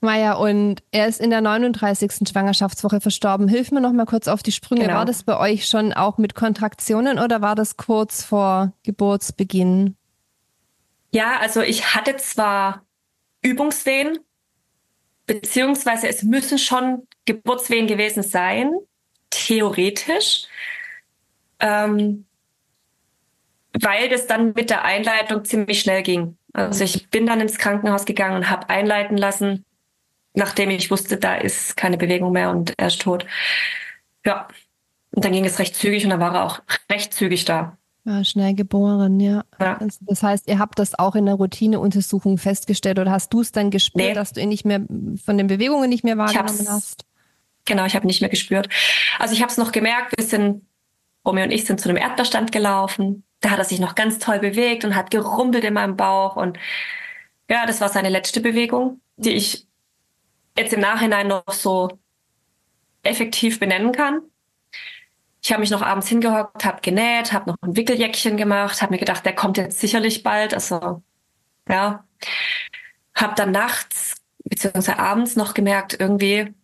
Maja, 0.00 0.34
und 0.34 0.82
er 0.92 1.08
ist 1.08 1.20
in 1.20 1.30
der 1.30 1.40
39. 1.40 2.28
Schwangerschaftswoche 2.30 3.00
verstorben. 3.00 3.48
Hilf 3.48 3.72
mir 3.72 3.80
noch 3.80 3.92
mal 3.92 4.06
kurz 4.06 4.28
auf 4.28 4.44
die 4.44 4.52
Sprünge. 4.52 4.82
Genau. 4.82 4.94
War 4.94 5.04
das 5.04 5.24
bei 5.24 5.36
euch 5.36 5.66
schon 5.66 5.92
auch 5.92 6.18
mit 6.18 6.36
Kontraktionen 6.36 7.18
oder 7.18 7.40
war 7.42 7.56
das 7.56 7.76
kurz 7.76 8.22
vor 8.22 8.72
Geburtsbeginn? 8.84 9.96
Ja, 11.10 11.38
also 11.40 11.62
ich 11.62 11.96
hatte 11.96 12.16
zwar 12.16 12.82
Übungswehen, 13.42 14.18
beziehungsweise 15.26 16.06
es 16.06 16.22
müssen 16.22 16.58
schon 16.58 17.08
Geburtswehen 17.24 17.88
gewesen 17.88 18.22
sein, 18.22 18.72
theoretisch. 19.30 20.46
Ähm, 21.58 22.27
weil 23.82 24.08
das 24.08 24.26
dann 24.26 24.52
mit 24.54 24.70
der 24.70 24.84
Einleitung 24.84 25.44
ziemlich 25.44 25.80
schnell 25.80 26.02
ging. 26.02 26.36
Also 26.52 26.84
ich 26.84 27.10
bin 27.10 27.26
dann 27.26 27.40
ins 27.40 27.58
Krankenhaus 27.58 28.04
gegangen 28.04 28.36
und 28.36 28.50
habe 28.50 28.68
einleiten 28.68 29.16
lassen, 29.16 29.64
nachdem 30.34 30.70
ich 30.70 30.90
wusste, 30.90 31.16
da 31.16 31.36
ist 31.36 31.76
keine 31.76 31.96
Bewegung 31.96 32.32
mehr 32.32 32.50
und 32.50 32.74
er 32.76 32.88
ist 32.88 33.02
tot. 33.02 33.26
Ja, 34.24 34.48
und 35.12 35.24
dann 35.24 35.32
ging 35.32 35.44
es 35.44 35.58
recht 35.58 35.74
zügig 35.74 36.04
und 36.04 36.10
dann 36.10 36.20
war 36.20 36.34
er 36.34 36.44
auch 36.44 36.60
recht 36.90 37.12
zügig 37.14 37.44
da. 37.44 37.76
Ja, 38.04 38.24
schnell 38.24 38.54
geboren, 38.54 39.20
ja. 39.20 39.44
ja. 39.60 39.78
Das 40.00 40.22
heißt, 40.22 40.48
ihr 40.48 40.58
habt 40.58 40.78
das 40.78 40.98
auch 40.98 41.14
in 41.14 41.26
der 41.26 41.34
Routineuntersuchung 41.34 42.38
festgestellt 42.38 42.98
oder 42.98 43.10
hast 43.10 43.32
du 43.34 43.42
es 43.42 43.52
dann 43.52 43.70
gespürt, 43.70 44.08
nee. 44.08 44.14
dass 44.14 44.32
du 44.32 44.40
ihn 44.40 44.48
nicht 44.48 44.64
mehr 44.64 44.80
von 45.24 45.36
den 45.36 45.46
Bewegungen 45.46 45.90
nicht 45.90 46.04
mehr 46.04 46.16
wahrgenommen 46.16 46.68
hast? 46.68 47.04
Genau, 47.66 47.84
ich 47.84 47.94
habe 47.94 48.06
nicht 48.06 48.22
mehr 48.22 48.30
gespürt. 48.30 48.68
Also 49.18 49.34
ich 49.34 49.42
habe 49.42 49.50
es 49.50 49.58
noch 49.58 49.72
gemerkt, 49.72 50.16
wir 50.16 50.24
sind, 50.24 50.62
Romy 51.28 51.42
und 51.42 51.50
ich 51.52 51.64
sind 51.64 51.80
zu 51.80 51.88
einem 51.88 51.98
Erdbeerstand 51.98 52.50
gelaufen 52.50 53.24
da 53.40 53.50
hat 53.50 53.58
er 53.58 53.64
sich 53.64 53.80
noch 53.80 53.94
ganz 53.94 54.18
toll 54.18 54.38
bewegt 54.38 54.84
und 54.84 54.96
hat 54.96 55.10
gerumpelt 55.10 55.64
in 55.64 55.74
meinem 55.74 55.96
Bauch. 55.96 56.36
Und 56.36 56.58
ja, 57.48 57.66
das 57.66 57.80
war 57.80 57.88
seine 57.88 58.08
letzte 58.08 58.40
Bewegung, 58.40 59.00
die 59.16 59.32
ich 59.32 59.66
jetzt 60.56 60.72
im 60.72 60.80
Nachhinein 60.80 61.28
noch 61.28 61.48
so 61.52 61.98
effektiv 63.02 63.60
benennen 63.60 63.92
kann. 63.92 64.22
Ich 65.42 65.52
habe 65.52 65.60
mich 65.60 65.70
noch 65.70 65.82
abends 65.82 66.08
hingehockt, 66.08 66.64
habe 66.64 66.80
genäht, 66.82 67.32
habe 67.32 67.50
noch 67.50 67.56
ein 67.62 67.76
Wickeljäckchen 67.76 68.36
gemacht, 68.36 68.82
habe 68.82 68.92
mir 68.92 68.98
gedacht, 68.98 69.24
der 69.24 69.34
kommt 69.34 69.56
jetzt 69.56 69.78
sicherlich 69.78 70.24
bald. 70.24 70.52
Also 70.52 71.02
ja, 71.68 72.04
habe 73.14 73.34
dann 73.36 73.52
nachts 73.52 74.16
beziehungsweise 74.44 74.98
abends 74.98 75.36
noch 75.36 75.54
gemerkt, 75.54 75.96
irgendwie 75.98 76.54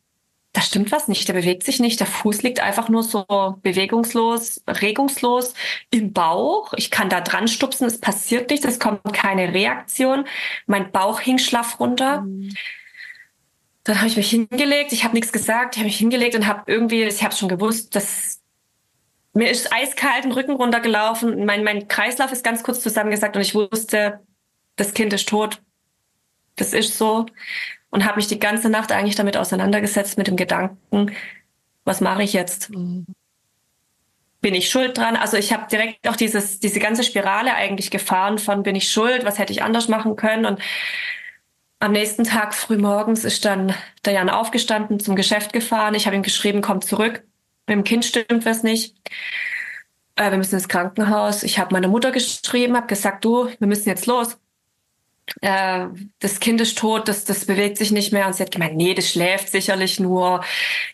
da 0.55 0.61
stimmt 0.61 0.93
was 0.93 1.09
nicht, 1.09 1.27
der 1.27 1.35
bewegt 1.35 1.65
sich 1.65 1.81
nicht, 1.81 1.99
der 1.99 2.07
Fuß 2.07 2.43
liegt 2.43 2.61
einfach 2.61 2.89
nur 2.89 3.03
so 3.03 3.27
bewegungslos, 3.63 4.63
regungslos 4.69 5.53
im 5.91 6.13
Bauch. 6.13 6.73
Ich 6.77 6.93
kann 6.93 7.09
da 7.09 7.21
dran 7.21 7.49
stupsen, 7.49 7.87
es 7.87 8.01
passiert 8.01 8.51
nichts, 8.51 8.65
es 8.65 8.79
kommt 8.79 9.03
keine 9.13 9.53
Reaktion. 9.53 10.27
Mein 10.67 10.93
Bauch 10.93 11.19
hing 11.19 11.39
schlaff 11.39 11.81
runter. 11.81 12.21
Mhm. 12.21 12.55
Dann 13.83 13.99
habe 13.99 14.07
ich 14.07 14.17
mich 14.17 14.31
hingelegt, 14.31 14.93
ich 14.93 15.03
habe 15.03 15.15
nichts 15.15 15.33
gesagt, 15.33 15.75
ich 15.75 15.81
habe 15.81 15.89
mich 15.89 15.99
hingelegt 15.99 16.37
und 16.37 16.47
habe 16.47 16.63
irgendwie, 16.71 17.03
ich 17.03 17.25
habe 17.25 17.35
schon 17.35 17.49
gewusst, 17.49 17.97
dass 17.97 18.41
mir 19.33 19.51
ist 19.51 19.75
eiskalt 19.75 20.23
den 20.23 20.31
Rücken 20.31 20.53
runtergelaufen, 20.53 21.45
mein, 21.45 21.65
mein 21.65 21.89
Kreislauf 21.89 22.31
ist 22.31 22.45
ganz 22.45 22.63
kurz 22.63 22.81
zusammengesagt 22.81 23.35
und 23.35 23.43
ich 23.43 23.57
wusste, 23.57 24.21
das 24.77 24.95
Kind 24.95 25.13
ist 25.13 25.29
tot. 25.29 25.61
Das 26.55 26.73
ist 26.73 26.97
so 26.97 27.27
und 27.95 28.05
habe 28.05 28.17
mich 28.17 28.27
die 28.27 28.41
ganze 28.41 28.69
Nacht 28.71 28.91
eigentlich 28.91 29.15
damit 29.15 29.37
auseinandergesetzt 29.37 30.19
mit 30.19 30.27
dem 30.27 30.35
Gedanken, 30.35 31.13
was 31.85 32.01
mache 32.01 32.25
ich 32.25 32.33
jetzt? 32.33 32.73
Bin 32.73 33.07
ich 34.55 34.69
schuld 34.69 34.99
dran? 34.99 35.15
Also 35.15 35.37
ich 35.37 35.53
habe 35.53 35.69
direkt 35.71 36.09
auch 36.09 36.17
dieses, 36.17 36.59
diese 36.59 36.81
ganze 36.81 37.05
Spirale 37.05 37.55
eigentlich 37.55 37.93
gefahren 37.93 38.39
von 38.39 38.65
bin 38.65 38.75
ich 38.75 38.91
schuld, 38.91 39.25
was 39.25 39.39
hätte 39.39 39.53
ich 39.53 39.63
anders 39.63 39.87
machen 39.87 40.17
können? 40.17 40.45
Und 40.45 40.61
am 41.79 41.93
nächsten 41.93 42.25
Tag 42.25 42.53
früh 42.53 42.79
morgens 42.79 43.25
ist 43.25 43.45
dann 43.45 43.73
der 44.05 44.15
Jan 44.15 44.29
aufgestanden, 44.29 44.99
zum 44.99 45.15
Geschäft 45.15 45.53
gefahren. 45.53 45.95
Ich 45.95 46.07
habe 46.07 46.17
ihm 46.17 46.25
geschrieben, 46.25 46.63
komm 46.63 46.83
zurück. 46.83 47.23
Mit 47.69 47.77
dem 47.77 47.85
Kind 47.85 48.05
stimmt 48.05 48.45
was 48.45 48.65
nicht. 48.65 48.97
Äh, 50.17 50.33
wir 50.33 50.39
müssen 50.39 50.57
ins 50.57 50.69
Krankenhaus. 50.69 51.45
Ich 51.45 51.61
habe 51.61 51.73
meine 51.73 51.87
Mutter 51.87 52.11
geschrieben, 52.11 52.77
habe 52.77 52.89
gesagt, 52.89 53.25
du, 53.25 53.51
wir 53.57 53.69
müssen 53.69 53.89
jetzt 53.89 54.07
los 54.07 54.37
äh, 55.41 55.87
das 56.19 56.41
Kind 56.41 56.61
ist 56.61 56.79
tot, 56.79 57.09
das, 57.09 57.25
das 57.25 57.47
bewegt 57.47 57.79
sich 57.79 57.91
nicht 57.91 58.13
mehr. 58.13 58.27
Und 58.27 58.35
sie 58.35 58.43
hat 58.43 58.51
gemeint, 58.51 58.77
nee, 58.77 58.95
das 58.95 59.11
schläft 59.11 59.49
sicherlich 59.51 60.01
nur, 60.01 60.45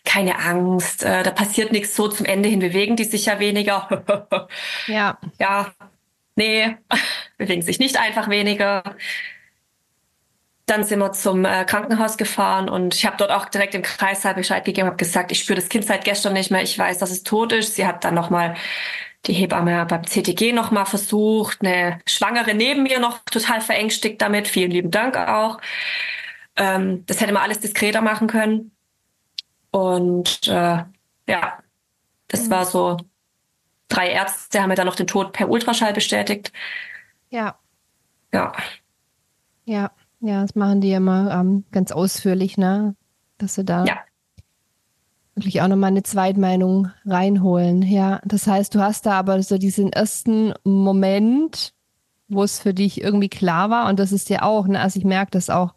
keine 0.05 0.39
Angst, 0.39 1.03
äh, 1.03 1.23
da 1.23 1.31
passiert 1.31 1.71
nichts 1.71 1.95
so 1.95 2.07
zum 2.07 2.25
Ende 2.25 2.49
hin, 2.49 2.59
bewegen 2.59 2.95
die 2.95 3.03
sich 3.03 3.25
ja 3.25 3.39
weniger. 3.39 4.03
ja. 4.87 5.17
Ja, 5.39 5.73
nee, 6.35 6.77
bewegen 7.37 7.61
sich 7.61 7.79
nicht 7.79 7.97
einfach 7.97 8.29
weniger. 8.29 8.95
Dann 10.65 10.83
sind 10.85 10.99
wir 10.99 11.11
zum 11.11 11.43
äh, 11.43 11.65
Krankenhaus 11.65 12.17
gefahren 12.17 12.69
und 12.69 12.95
ich 12.95 13.05
habe 13.05 13.17
dort 13.17 13.31
auch 13.31 13.49
direkt 13.49 13.75
im 13.75 13.81
Kreissaal 13.81 14.35
Bescheid 14.35 14.63
gegeben, 14.63 14.87
habe 14.87 14.95
gesagt, 14.95 15.31
ich 15.33 15.39
spüre 15.39 15.59
das 15.59 15.67
Kind 15.67 15.85
seit 15.85 16.05
gestern 16.05 16.33
nicht 16.33 16.51
mehr, 16.51 16.61
ich 16.61 16.77
weiß, 16.77 16.99
dass 16.99 17.11
es 17.11 17.23
tot 17.23 17.51
ist. 17.51 17.75
Sie 17.75 17.85
hat 17.85 18.05
dann 18.05 18.13
nochmal 18.13 18.55
die 19.25 19.33
Hebamme 19.33 19.85
beim 19.85 20.03
CTG 20.03 20.51
noch 20.51 20.71
mal 20.71 20.85
versucht, 20.85 21.61
eine 21.61 21.99
Schwangere 22.05 22.53
neben 22.53 22.83
mir 22.83 22.99
noch 22.99 23.19
total 23.25 23.61
verängstigt 23.61 24.21
damit. 24.21 24.47
Vielen 24.47 24.71
lieben 24.71 24.91
Dank 24.91 25.15
auch. 25.15 25.59
Ähm, 26.55 27.05
das 27.05 27.21
hätte 27.21 27.33
man 27.33 27.43
alles 27.43 27.59
diskreter 27.59 28.01
machen 28.01 28.27
können. 28.27 28.71
Und 29.69 30.47
äh, 30.47 30.83
ja, 31.27 31.59
das 32.27 32.45
mhm. 32.45 32.49
war 32.49 32.65
so. 32.65 32.97
Drei 33.87 34.09
Ärzte 34.09 34.61
haben 34.61 34.69
mir 34.69 34.75
dann 34.75 34.87
noch 34.87 34.95
den 34.95 35.07
Tod 35.07 35.33
per 35.33 35.49
Ultraschall 35.49 35.91
bestätigt. 35.91 36.53
Ja. 37.29 37.59
Ja. 38.33 38.53
Ja, 39.65 39.91
ja, 40.21 40.41
das 40.41 40.55
machen 40.55 40.79
die 40.79 40.93
immer 40.93 41.29
ähm, 41.31 41.65
ganz 41.71 41.91
ausführlich, 41.91 42.57
ne? 42.57 42.95
Dass 43.37 43.55
sie 43.55 43.65
da 43.65 43.83
ja 43.83 43.99
wirklich 45.35 45.61
auch 45.61 45.67
nochmal 45.67 45.89
eine 45.89 46.03
Zweitmeinung 46.03 46.89
reinholen. 47.05 47.81
Ja, 47.81 48.21
das 48.25 48.47
heißt, 48.47 48.75
du 48.75 48.79
hast 48.79 49.05
da 49.05 49.13
aber 49.13 49.41
so 49.43 49.57
diesen 49.57 49.91
ersten 49.93 50.53
Moment, 50.63 51.73
wo 52.27 52.43
es 52.43 52.59
für 52.59 52.73
dich 52.73 53.01
irgendwie 53.01 53.29
klar 53.29 53.69
war 53.69 53.89
und 53.89 53.99
das 53.99 54.11
ist 54.11 54.29
ja 54.29 54.43
auch, 54.43 54.67
ne, 54.67 54.79
also 54.79 54.97
ich 54.99 55.05
merke 55.05 55.31
das 55.31 55.49
auch, 55.49 55.73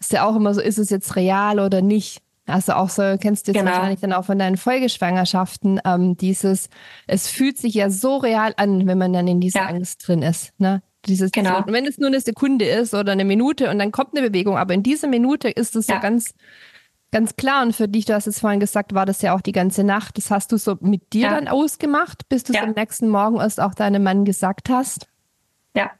ist 0.00 0.12
ja 0.12 0.24
auch 0.26 0.36
immer 0.36 0.54
so, 0.54 0.60
ist 0.60 0.78
es 0.78 0.90
jetzt 0.90 1.16
real 1.16 1.60
oder 1.60 1.82
nicht? 1.82 2.22
Also 2.46 2.72
auch 2.72 2.88
so, 2.88 3.02
kennst 3.20 3.46
du 3.46 3.52
jetzt 3.52 3.60
genau. 3.60 3.72
wahrscheinlich 3.72 4.00
dann 4.00 4.12
auch 4.12 4.24
von 4.24 4.38
deinen 4.38 4.56
Folgeschwangerschaften, 4.56 5.80
ähm, 5.84 6.16
dieses, 6.16 6.70
es 7.06 7.28
fühlt 7.28 7.58
sich 7.58 7.74
ja 7.74 7.90
so 7.90 8.16
real 8.16 8.54
an, 8.56 8.86
wenn 8.86 8.96
man 8.96 9.12
dann 9.12 9.28
in 9.28 9.40
dieser 9.40 9.60
ja. 9.60 9.66
Angst 9.66 10.06
drin 10.06 10.22
ist, 10.22 10.58
ne? 10.58 10.82
Dieses, 11.06 11.30
genau. 11.30 11.62
wenn 11.66 11.86
es 11.86 11.98
nur 11.98 12.08
eine 12.08 12.20
Sekunde 12.20 12.64
ist 12.64 12.92
oder 12.92 13.12
eine 13.12 13.24
Minute 13.24 13.70
und 13.70 13.78
dann 13.78 13.92
kommt 13.92 14.16
eine 14.16 14.28
Bewegung, 14.28 14.58
aber 14.58 14.74
in 14.74 14.82
dieser 14.82 15.06
Minute 15.06 15.48
ist 15.48 15.76
es 15.76 15.86
ja. 15.86 15.96
so 15.96 16.00
ganz, 16.00 16.34
Ganz 17.10 17.36
klar, 17.36 17.62
und 17.62 17.74
für 17.74 17.88
dich, 17.88 18.04
du 18.04 18.14
hast 18.14 18.26
es 18.26 18.40
vorhin 18.40 18.60
gesagt, 18.60 18.92
war 18.92 19.06
das 19.06 19.22
ja 19.22 19.34
auch 19.34 19.40
die 19.40 19.52
ganze 19.52 19.82
Nacht. 19.82 20.18
Das 20.18 20.30
hast 20.30 20.52
du 20.52 20.58
so 20.58 20.76
mit 20.80 21.14
dir 21.14 21.22
ja. 21.22 21.30
dann 21.30 21.48
ausgemacht, 21.48 22.28
bis 22.28 22.44
du 22.44 22.52
es 22.52 22.60
am 22.60 22.72
nächsten 22.72 23.08
Morgen 23.08 23.40
erst 23.40 23.60
auch 23.60 23.72
deinem 23.72 24.02
Mann 24.02 24.26
gesagt 24.26 24.68
hast? 24.68 25.08
Ja. 25.74 25.90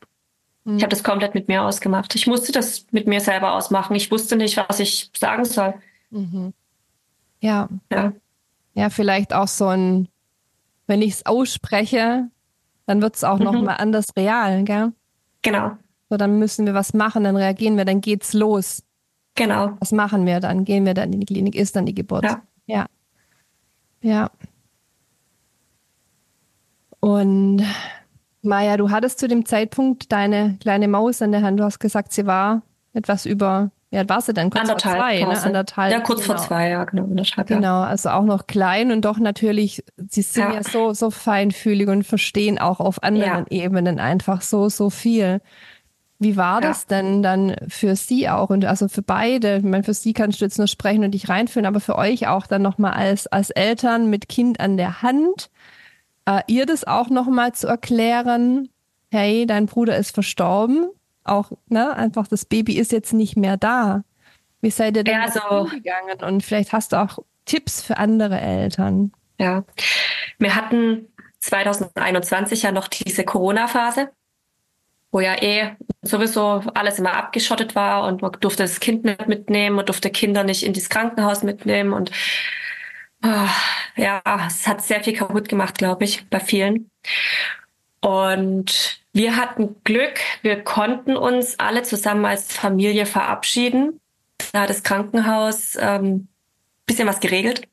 Hm. 0.67 0.77
Ich 0.77 0.83
habe 0.83 0.91
das 0.91 1.03
komplett 1.03 1.35
mit 1.35 1.49
mir 1.49 1.63
ausgemacht. 1.63 2.15
Ich 2.15 2.27
musste 2.27 2.53
das 2.53 2.87
mit 2.91 3.07
mir 3.07 3.21
selber 3.21 3.55
ausmachen. 3.55 3.97
Ich 3.97 4.11
wusste 4.11 4.37
nicht, 4.37 4.59
was 4.59 4.81
ich 4.81 5.11
sagen 5.17 5.47
soll. 5.47 5.75
Mhm. 6.11 6.53
Ja. 7.41 7.69
Ja. 7.91 8.13
Ja, 8.75 8.91
vielleicht 8.91 9.33
auch 9.33 9.49
so 9.49 9.69
ein, 9.69 10.09
wenn 10.87 11.01
ich 11.01 11.15
es 11.15 11.27
ausspreche, 11.27 12.29
dann 12.87 13.01
wird 13.01 13.17
es 13.17 13.25
auch 13.25 13.39
mhm. 13.39 13.45
nochmal 13.45 13.77
anders 13.79 14.09
real, 14.17 14.63
gell? 14.65 14.93
Genau. 15.41 15.73
So, 16.11 16.17
dann 16.17 16.39
müssen 16.39 16.67
wir 16.67 16.75
was 16.75 16.95
machen, 16.95 17.25
dann 17.25 17.37
reagieren 17.37 17.77
wir, 17.77 17.85
dann 17.85 18.01
geht's 18.01 18.35
los. 18.35 18.83
Genau. 19.39 19.77
Was 19.81 19.93
machen 19.93 20.27
wir 20.27 20.41
dann? 20.41 20.65
Gehen 20.65 20.85
wir 20.85 20.95
dann 20.95 21.13
in 21.13 21.21
die 21.21 21.27
Klinik? 21.27 21.55
Ist 21.55 21.77
dann 21.77 21.87
die 21.87 21.95
Geburt? 21.95 22.25
Ja. 22.25 22.43
Ja. 22.67 22.87
ja. 24.03 24.31
Und 27.01 27.63
Maja, 28.43 28.77
du 28.77 28.91
hattest 28.91 29.19
zu 29.19 29.29
dem 29.29 29.45
Zeitpunkt 29.47 30.13
deine 30.13 30.57
kleine 30.61 30.89
Maus 30.89 31.21
in 31.21 31.33
der 31.33 31.43
Hand. 31.43 31.59
Du 31.61 31.65
hast 31.65 31.79
gesagt, 31.79 32.13
sie 32.13 32.27
war 32.27 32.63
etwas 32.93 33.27
über, 33.27 33.71
ja, 33.91 34.09
war 34.09 34.21
sie 34.21 34.33
dann 34.33 34.51
kurz 34.51 34.63
anderthalb, 34.63 34.97
vor 34.97 35.05
zwei, 35.05 35.21
ne? 35.21 35.43
Anderthalb. 35.43 35.93
Ja, 35.93 36.01
kurz 36.01 36.23
genau. 36.23 36.37
vor 36.37 36.47
zwei, 36.47 36.69
ja, 36.71 36.85
genau. 36.85 37.05
Anderthalb, 37.05 37.47
genau, 37.49 37.81
also 37.81 38.11
auch 38.11 38.25
noch 38.25 38.47
klein 38.47 38.93
und 38.93 39.05
doch 39.05 39.19
natürlich, 39.19 39.85
sie 40.09 40.23
sind 40.23 40.45
ja, 40.45 40.55
ja 40.55 40.63
so, 40.63 40.93
so 40.93 41.11
feinfühlig 41.11 41.89
und 41.89 42.05
verstehen 42.05 42.59
auch 42.59 42.81
auf 42.81 43.03
anderen 43.03 43.47
ja. 43.51 43.65
Ebenen 43.65 43.99
einfach 43.99 44.43
so, 44.43 44.69
so 44.69 44.91
viel. 44.91 45.41
Wie 46.21 46.37
war 46.37 46.61
ja. 46.61 46.69
das 46.69 46.87
denn 46.87 47.23
dann 47.23 47.55
für 47.69 47.95
Sie 47.95 48.29
auch 48.29 48.51
und 48.51 48.65
also 48.65 48.89
für 48.89 49.03
beide? 49.03 49.59
Ich 49.59 49.63
meine, 49.63 49.85
für 49.85 49.95
Sie 49.95 50.13
kannst 50.13 50.41
du 50.41 50.45
jetzt 50.45 50.59
nur 50.59 50.67
sprechen 50.67 51.05
und 51.05 51.13
dich 51.13 51.29
reinfühlen, 51.29 51.67
aber 51.67 51.81
für 51.81 51.97
euch 51.97 52.27
auch 52.27 52.47
dann 52.47 52.63
nochmal 52.63 52.95
als, 52.95 53.29
als 53.29 53.51
Eltern 53.51 54.11
mit 54.11 54.29
Kind 54.29 54.59
an 54.59 54.77
der 54.77 55.03
Hand, 55.03 55.51
äh, 56.27 56.43
ihr 56.49 56.67
das 56.67 56.85
auch 56.85 57.09
nochmal 57.09 57.53
zu 57.53 57.69
erklären, 57.69 58.69
hey, 59.13 59.47
dein 59.47 59.67
Bruder 59.67 59.97
ist 59.97 60.13
verstorben, 60.13 60.89
auch, 61.23 61.53
ne, 61.69 61.95
einfach 61.95 62.27
das 62.27 62.45
Baby 62.45 62.79
ist 62.79 62.91
jetzt 62.91 63.13
nicht 63.13 63.37
mehr 63.37 63.57
da. 63.57 64.03
Wie 64.61 64.71
seid 64.71 64.97
ihr 64.97 65.05
denn 65.05 65.15
ja, 65.15 65.23
also, 65.23 65.41
umgegangen? 65.49 66.21
Und 66.23 66.43
vielleicht 66.43 66.73
hast 66.73 66.93
du 66.93 66.97
auch 66.97 67.21
Tipps 67.45 67.81
für 67.81 67.97
andere 67.97 68.41
Eltern. 68.41 69.13
Ja, 69.39 69.63
wir 70.39 70.57
hatten 70.57 71.07
2021 71.39 72.63
ja 72.63 72.73
noch 72.73 72.89
diese 72.89 73.25
Corona-Phase 73.25 74.11
wo 75.11 75.21
ja 75.21 75.41
eh 75.43 75.77
sowieso 76.03 76.63
alles 76.75 76.99
immer 76.99 77.15
abgeschottet 77.15 77.75
war 77.75 78.07
und 78.07 78.23
man 78.23 78.33
durfte 78.41 78.63
das 78.63 78.81
Kind 78.81 79.05
nicht 79.05 79.27
mitnehmen, 79.27 79.77
man 79.77 79.87
durfte 79.87 80.11
Kinder 80.11 80.45
nicht 80.45 80.65
in 80.65 80.73
das 80.73 80.89
Krankenhaus 80.89 81.43
mitnehmen 81.43 81.93
und 81.93 82.11
oh, 83.25 83.49
ja, 83.97 84.23
es 84.47 84.67
hat 84.67 84.83
sehr 84.83 85.03
viel 85.03 85.15
kaputt 85.15 85.49
gemacht, 85.49 85.79
glaube 85.79 86.05
ich, 86.05 86.29
bei 86.29 86.41
vielen. 86.41 86.91
Und 88.01 89.01
wir 89.13 89.37
hatten 89.37 89.77
Glück, 89.83 90.21
wir 90.43 90.63
konnten 90.63 91.17
uns 91.17 91.59
alle 91.59 91.83
zusammen 91.83 92.25
als 92.25 92.53
Familie 92.53 93.07
verabschieden. 93.07 94.01
Da 94.53 94.63
hat 94.63 94.71
das 94.71 94.85
Krankenhaus 94.85 95.77
ähm, 95.81 96.29
bisschen 96.87 97.09
was 97.09 97.21
geregelt. 97.21 97.69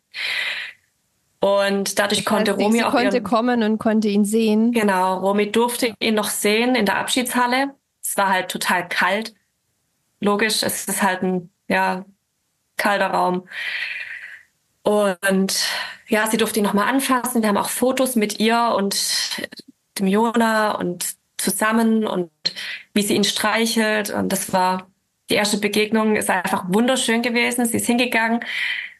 Und 1.45 1.99
dadurch 1.99 2.23
das 2.23 2.33
heißt, 2.33 2.47
konnte 2.47 2.51
Romy 2.53 2.81
auch. 2.81 2.89
konnte 2.89 3.21
kommen 3.21 3.61
und 3.61 3.77
konnte 3.77 4.07
ihn 4.07 4.25
sehen. 4.25 4.71
Genau, 4.71 5.19
Romy 5.19 5.51
durfte 5.51 5.93
ihn 5.99 6.15
noch 6.15 6.31
sehen 6.31 6.73
in 6.73 6.87
der 6.87 6.97
Abschiedshalle. 6.97 7.75
Es 8.03 8.17
war 8.17 8.29
halt 8.29 8.49
total 8.49 8.89
kalt. 8.89 9.35
Logisch, 10.19 10.63
es 10.63 10.87
ist 10.87 11.03
halt 11.03 11.21
ein 11.21 11.51
ja, 11.67 12.03
kalter 12.77 13.11
Raum. 13.11 13.47
Und 14.81 15.67
ja, 16.07 16.25
sie 16.25 16.37
durfte 16.37 16.61
ihn 16.61 16.65
nochmal 16.65 16.87
anfassen. 16.87 17.43
Wir 17.43 17.49
haben 17.49 17.57
auch 17.57 17.69
Fotos 17.69 18.15
mit 18.15 18.39
ihr 18.39 18.73
und 18.75 18.97
dem 19.99 20.07
Jona 20.07 20.71
und 20.71 21.13
zusammen 21.37 22.07
und 22.07 22.31
wie 22.95 23.03
sie 23.03 23.13
ihn 23.13 23.23
streichelt. 23.23 24.09
Und 24.09 24.29
das 24.29 24.51
war 24.51 24.87
die 25.29 25.35
erste 25.35 25.59
Begegnung, 25.59 26.15
ist 26.15 26.31
einfach 26.31 26.63
wunderschön 26.69 27.21
gewesen. 27.21 27.67
Sie 27.67 27.77
ist 27.77 27.85
hingegangen. 27.85 28.39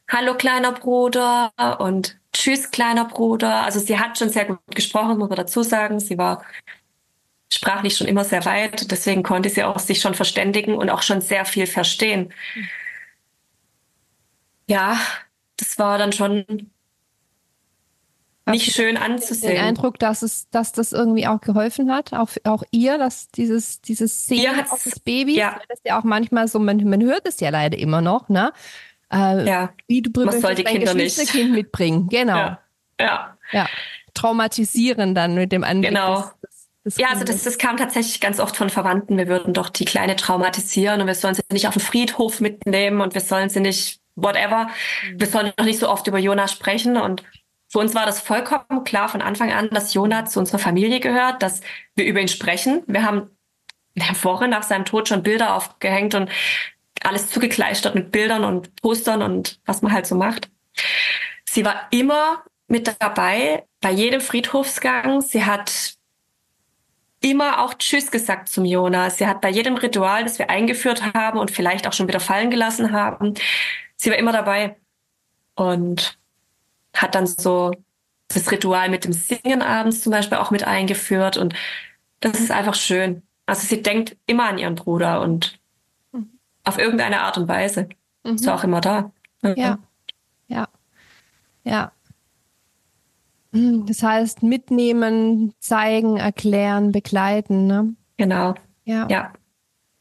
Hallo 0.08 0.36
kleiner 0.36 0.73
Bruder 0.73 1.51
und 1.79 2.19
Tschüss, 2.36 2.69
kleiner 2.69 3.06
Bruder. 3.06 3.63
Also 3.63 3.80
sie 3.80 3.98
hat 3.98 4.17
schon 4.17 4.30
sehr 4.30 4.45
gut 4.45 4.60
gesprochen, 4.76 5.17
muss 5.17 5.30
man 5.30 5.38
dazu 5.38 5.63
sagen. 5.63 6.02
Sie 6.02 6.17
war 6.17 6.43
sprachlich 7.52 7.95
schon 7.95 8.08
immer 8.08 8.26
sehr 8.26 8.43
weit. 8.43 8.91
Deswegen 8.91 9.24
konnte 9.24 9.50
sie 9.50 9.63
auch 9.63 9.80
sich 9.80 10.02
schon 10.02 10.15
verständigen 10.15 10.76
und 10.76 10.89
auch 10.89 11.02
schon 11.02 11.21
sehr 11.21 11.45
viel 11.45 11.65
verstehen. 11.65 12.34
Ja, 14.67 15.00
das 15.56 15.80
war 15.80 15.98
dann 15.98 16.12
schon 16.12 16.71
nicht 18.48 18.76
schön 18.76 18.98
anzusehen. 18.98 19.56
Den 19.56 19.63
Eindruck, 19.63 19.98
dass 19.98 20.21
es, 20.21 20.50
dass 20.50 20.74
das 20.74 20.91
irgendwie 20.91 21.28
auch 21.28 21.39
geholfen 21.39 21.91
hat, 21.91 22.12
auch, 22.13 22.30
auch 22.43 22.63
ihr, 22.71 22.98
dass 22.98 23.30
dieses, 23.30 23.80
dieses 23.82 24.26
Sehen 24.26 24.60
auf 24.69 24.84
das 24.84 25.00
Baby, 25.00 25.38
ja. 25.38 25.60
das 25.69 25.80
ist 25.80 25.86
ja 25.86 25.98
auch 25.98 26.04
manchmal 26.04 26.50
so, 26.50 26.60
man, 26.60 26.84
man 26.84 27.02
hört 27.02 27.26
es 27.26 27.39
ja 27.39 27.50
leider 27.50 27.78
immer 27.78 28.02
noch, 28.02 28.28
ne? 28.28 28.52
Äh, 29.12 29.46
ja. 29.48 29.74
Wie 29.88 30.02
du 30.02 30.10
Man 30.24 30.39
soll 30.39 30.56
die 30.56 30.63
dein 30.63 30.76
Kinder 30.76 30.94
nicht. 30.94 31.34
mitbringen. 31.34 32.08
Genau. 32.10 32.36
Ja. 32.38 32.60
ja. 33.00 33.38
ja. 33.52 33.68
Traumatisieren 34.13 35.15
dann 35.15 35.36
mit 35.36 35.52
dem 35.52 35.63
Anblick. 35.63 35.91
Genau. 35.91 36.32
Des, 36.41 36.70
des 36.84 36.98
ja, 36.98 37.10
also 37.10 37.24
das, 37.24 37.44
das 37.44 37.58
kam 37.58 37.78
tatsächlich 37.78 38.20
ganz 38.20 38.39
oft 38.39 38.56
von 38.56 38.70
Verwandten. 38.70 39.18
Wir 39.18 39.28
würden 39.28 39.54
doch 39.54 39.70
die 39.70 39.86
Kleine 39.86 40.15
traumatisieren 40.15 41.02
und 41.02 41.08
wir 41.08 41.15
sollen 41.15 41.36
sie 41.36 41.41
nicht 41.52 41.68
auf 41.68 41.74
den 41.74 41.82
Friedhof 41.82 42.39
mitnehmen 42.39 43.02
und 43.02 43.13
wir 43.13 43.22
sollen 43.22 43.50
sie 43.50 43.60
nicht 43.60 44.00
whatever. 44.15 44.70
Mhm. 45.10 45.20
Wir 45.20 45.28
sollen 45.28 45.54
noch 45.58 45.65
nicht 45.65 45.80
so 45.80 45.89
oft 45.89 46.08
über 46.08 46.20
Jona 46.20 46.48
sprechen 46.48 46.98
und 46.98 47.24
für 47.68 47.80
uns 47.80 47.94
war 47.94 48.06
das 48.06 48.22
vollkommen 48.22 48.84
klar 48.86 49.10
von 49.10 49.22
Anfang 49.22 49.52
an, 49.52 49.70
dass 49.70 49.94
Jona 49.94 50.26
zu 50.26 50.39
unserer 50.39 50.60
Familie 50.60 51.00
gehört, 51.00 51.41
dass 51.44 51.62
wir 51.96 52.06
über 52.06 52.22
ihn 52.22 52.28
sprechen. 52.28 52.84
Wir 52.88 53.04
haben 53.04 53.30
in 53.96 54.04
der 54.04 54.24
Woche 54.24 54.48
nach 54.48 54.63
seinem 54.63 54.86
Tod 54.86 55.08
schon 55.08 55.24
Bilder 55.24 55.56
aufgehängt 55.56 56.15
und 56.15 56.30
alles 57.03 57.29
zugekleistert 57.29 57.95
mit 57.95 58.12
Bildern 58.12 58.43
und 58.43 58.75
Postern 58.81 59.21
und 59.21 59.60
was 59.65 59.81
man 59.81 59.91
halt 59.91 60.08
so 60.08 60.15
macht. 60.15 60.49
Sie 61.45 61.65
war 61.65 61.88
immer 61.91 62.43
mit 62.67 62.95
dabei 62.99 63.63
bei 63.81 63.91
jedem 63.91 64.21
Friedhofsgang. 64.21 65.21
Sie 65.21 65.45
hat 65.45 65.95
immer 67.21 67.63
auch 67.63 67.73
Tschüss 67.75 68.12
gesagt 68.12 68.49
zum 68.49 68.65
Jonas. 68.65 69.17
Sie 69.17 69.27
hat 69.27 69.41
bei 69.41 69.49
jedem 69.49 69.75
Ritual, 69.75 70.23
das 70.23 70.39
wir 70.39 70.49
eingeführt 70.49 71.13
haben 71.13 71.39
und 71.39 71.51
vielleicht 71.51 71.88
auch 71.88 71.93
schon 71.93 72.08
wieder 72.08 72.19
fallen 72.19 72.49
gelassen 72.49 72.91
haben, 72.91 73.34
sie 73.95 74.10
war 74.10 74.17
immer 74.17 74.31
dabei 74.31 74.75
und 75.55 76.17
hat 76.93 77.15
dann 77.15 77.25
so 77.27 77.71
das 78.27 78.51
Ritual 78.51 78.89
mit 78.89 79.05
dem 79.05 79.13
Singen 79.13 79.62
abends 79.62 80.01
zum 80.01 80.12
Beispiel 80.12 80.38
auch 80.38 80.51
mit 80.51 80.65
eingeführt 80.65 81.38
und 81.38 81.53
das 82.19 82.39
ist 82.39 82.51
einfach 82.51 82.75
schön. 82.75 83.23
Also 83.45 83.67
sie 83.67 83.81
denkt 83.81 84.17
immer 84.25 84.45
an 84.45 84.58
ihren 84.58 84.75
Bruder 84.75 85.21
und. 85.21 85.60
Auf 86.65 86.78
irgendeine 86.78 87.21
Art 87.21 87.38
und 87.38 87.47
Weise 87.47 87.89
mhm. 88.23 88.36
ist 88.36 88.47
auch 88.49 88.63
immer 88.63 88.82
da. 88.82 89.12
Ja, 89.56 89.78
ja, 90.47 90.67
ja. 91.63 91.91
Hm, 93.54 93.86
das 93.86 94.04
heißt, 94.04 94.43
mitnehmen, 94.43 95.54
zeigen, 95.60 96.17
erklären, 96.17 96.91
begleiten, 96.91 97.67
ne? 97.67 97.95
Genau. 98.17 98.56
Ja. 98.84 99.08
ja. 99.10 99.32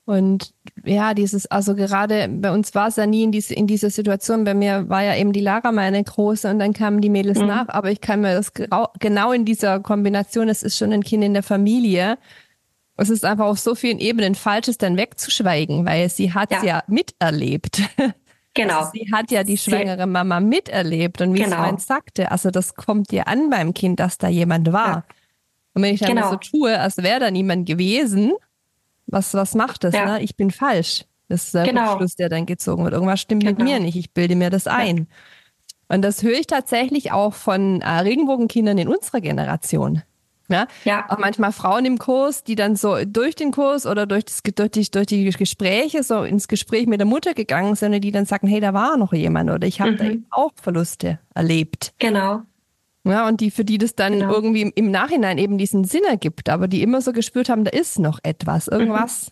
Und 0.06 0.52
ja, 0.84 1.14
dieses, 1.14 1.46
also 1.46 1.74
gerade 1.74 2.28
bei 2.28 2.50
uns 2.50 2.74
war 2.74 2.88
es 2.88 2.96
ja 2.96 3.06
nie 3.06 3.22
in, 3.22 3.32
diese, 3.32 3.54
in 3.54 3.66
dieser 3.66 3.88
Situation. 3.88 4.44
Bei 4.44 4.52
mir 4.52 4.88
war 4.90 5.02
ja 5.02 5.16
eben 5.16 5.32
die 5.32 5.40
Lara 5.40 5.72
meine 5.72 6.02
große 6.02 6.50
und 6.50 6.58
dann 6.58 6.74
kamen 6.74 7.00
die 7.00 7.08
Mädels 7.08 7.38
mhm. 7.38 7.46
nach. 7.46 7.68
Aber 7.68 7.90
ich 7.90 8.02
kann 8.02 8.20
mir 8.20 8.34
das 8.34 8.52
genau 8.98 9.32
in 9.32 9.44
dieser 9.46 9.80
Kombination, 9.80 10.48
es 10.48 10.62
ist 10.62 10.76
schon 10.76 10.92
ein 10.92 11.02
Kind 11.02 11.24
in 11.24 11.32
der 11.32 11.42
Familie. 11.42 12.18
Es 12.96 13.10
ist 13.10 13.24
einfach 13.24 13.46
auf 13.46 13.58
so 13.58 13.74
vielen 13.74 13.98
Ebenen 13.98 14.34
falsch, 14.34 14.68
es 14.68 14.78
dann 14.78 14.96
wegzuschweigen, 14.96 15.84
weil 15.84 16.08
sie 16.08 16.32
hat 16.32 16.52
ja, 16.52 16.62
ja 16.62 16.82
miterlebt. 16.86 17.82
Genau. 18.56 18.78
Also 18.78 18.92
sie 18.94 19.10
hat 19.12 19.32
ja 19.32 19.42
die 19.42 19.58
schwangere 19.58 20.06
Mama 20.06 20.38
miterlebt 20.38 21.20
und 21.20 21.34
wie 21.34 21.42
genau. 21.42 21.74
es 21.74 21.88
sagte, 21.88 22.30
also 22.30 22.52
das 22.52 22.76
kommt 22.76 23.10
dir 23.10 23.26
an 23.26 23.50
beim 23.50 23.74
Kind, 23.74 23.98
dass 23.98 24.16
da 24.16 24.28
jemand 24.28 24.72
war. 24.72 24.88
Ja. 24.88 25.04
Und 25.74 25.82
wenn 25.82 25.92
ich 25.92 26.00
dann 26.00 26.14
genau. 26.14 26.30
so 26.30 26.36
tue, 26.36 26.78
als 26.78 26.98
wäre 26.98 27.18
da 27.18 27.30
niemand 27.32 27.66
gewesen, 27.66 28.32
was, 29.06 29.34
was 29.34 29.56
macht 29.56 29.82
das? 29.82 29.92
Ja. 29.92 30.06
Ne? 30.06 30.22
Ich 30.22 30.36
bin 30.36 30.52
falsch. 30.52 31.04
Das 31.28 31.46
ist 31.46 31.54
der 31.54 31.64
genau. 31.64 31.96
Schluss, 31.96 32.14
der 32.14 32.28
dann 32.28 32.46
gezogen 32.46 32.84
wird. 32.84 32.94
Irgendwas 32.94 33.20
stimmt 33.20 33.42
genau. 33.42 33.58
mit 33.58 33.64
mir 33.64 33.80
nicht. 33.80 33.96
Ich 33.96 34.12
bilde 34.12 34.36
mir 34.36 34.50
das 34.50 34.68
ein. 34.68 35.08
Und 35.88 36.02
das 36.02 36.22
höre 36.22 36.38
ich 36.38 36.46
tatsächlich 36.46 37.12
auch 37.12 37.34
von 37.34 37.80
äh, 37.80 37.88
Regenbogenkindern 37.88 38.78
in 38.78 38.88
unserer 38.88 39.20
Generation. 39.20 40.02
Ja? 40.48 40.66
ja. 40.84 41.06
Auch 41.08 41.18
manchmal 41.18 41.52
Frauen 41.52 41.84
im 41.84 41.98
Kurs, 41.98 42.44
die 42.44 42.54
dann 42.54 42.76
so 42.76 43.04
durch 43.04 43.34
den 43.34 43.50
Kurs 43.50 43.86
oder 43.86 44.06
durch, 44.06 44.26
das, 44.26 44.42
durch, 44.42 44.70
die, 44.70 44.90
durch 44.90 45.06
die 45.06 45.30
Gespräche 45.30 46.02
so 46.02 46.22
ins 46.22 46.48
Gespräch 46.48 46.86
mit 46.86 47.00
der 47.00 47.06
Mutter 47.06 47.34
gegangen 47.34 47.76
sind, 47.76 48.00
die 48.00 48.12
dann 48.12 48.26
sagen, 48.26 48.46
hey, 48.46 48.60
da 48.60 48.74
war 48.74 48.96
noch 48.96 49.12
jemand 49.12 49.50
oder 49.50 49.66
ich 49.66 49.80
habe 49.80 49.92
mhm. 49.92 49.96
da 49.96 50.04
eben 50.04 50.26
auch 50.30 50.52
Verluste 50.60 51.18
erlebt. 51.34 51.94
Genau. 51.98 52.42
Ja, 53.04 53.28
und 53.28 53.40
die, 53.40 53.50
für 53.50 53.64
die 53.64 53.78
das 53.78 53.94
dann 53.94 54.14
genau. 54.14 54.32
irgendwie 54.32 54.62
im, 54.62 54.90
Nachhinein 54.90 55.36
eben 55.36 55.58
diesen 55.58 55.84
Sinn 55.84 56.04
ergibt, 56.04 56.48
aber 56.48 56.68
die 56.68 56.82
immer 56.82 57.02
so 57.02 57.12
gespürt 57.12 57.50
haben, 57.50 57.64
da 57.64 57.70
ist 57.70 57.98
noch 57.98 58.18
etwas, 58.22 58.68
irgendwas 58.68 59.30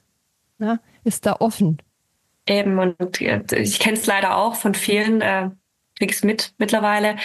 mhm. 0.59 0.67
ja, 0.67 0.79
ist 1.05 1.25
da 1.25 1.37
offen. 1.41 1.79
Eben, 2.47 2.79
und 2.79 3.21
ich 3.21 3.79
kenne 3.79 3.97
es 3.97 4.07
leider 4.07 4.37
auch 4.37 4.57
von 4.57 4.75
vielen, 4.75 5.21
äh, 5.21 5.51
es 6.01 6.25
mit 6.25 6.55
mittlerweile, 6.59 7.17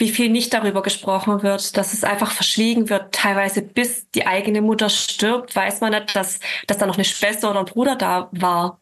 wie 0.00 0.08
viel 0.08 0.30
nicht 0.30 0.54
darüber 0.54 0.82
gesprochen 0.82 1.42
wird, 1.42 1.76
dass 1.76 1.92
es 1.92 2.04
einfach 2.04 2.32
verschwiegen 2.32 2.88
wird, 2.88 3.12
teilweise 3.12 3.60
bis 3.60 4.10
die 4.10 4.26
eigene 4.26 4.62
Mutter 4.62 4.88
stirbt, 4.88 5.54
weiß 5.54 5.82
man 5.82 5.92
nicht, 5.92 6.16
dass, 6.16 6.40
dass 6.66 6.78
da 6.78 6.86
noch 6.86 6.96
eine 6.96 7.04
Schwester 7.04 7.50
oder 7.50 7.60
ein 7.60 7.66
Bruder 7.66 7.96
da 7.96 8.28
war. 8.32 8.80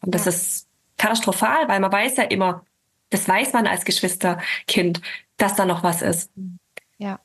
Und 0.00 0.14
das 0.14 0.24
ja. 0.24 0.30
ist 0.30 0.68
katastrophal, 0.98 1.68
weil 1.68 1.80
man 1.80 1.90
weiß 1.90 2.16
ja 2.16 2.24
immer, 2.24 2.64
das 3.10 3.28
weiß 3.28 3.52
man 3.52 3.66
als 3.66 3.84
Geschwisterkind, 3.84 5.02
dass 5.36 5.56
da 5.56 5.66
noch 5.66 5.82
was 5.82 6.00
ist. 6.00 6.30
Ja. 6.96 7.18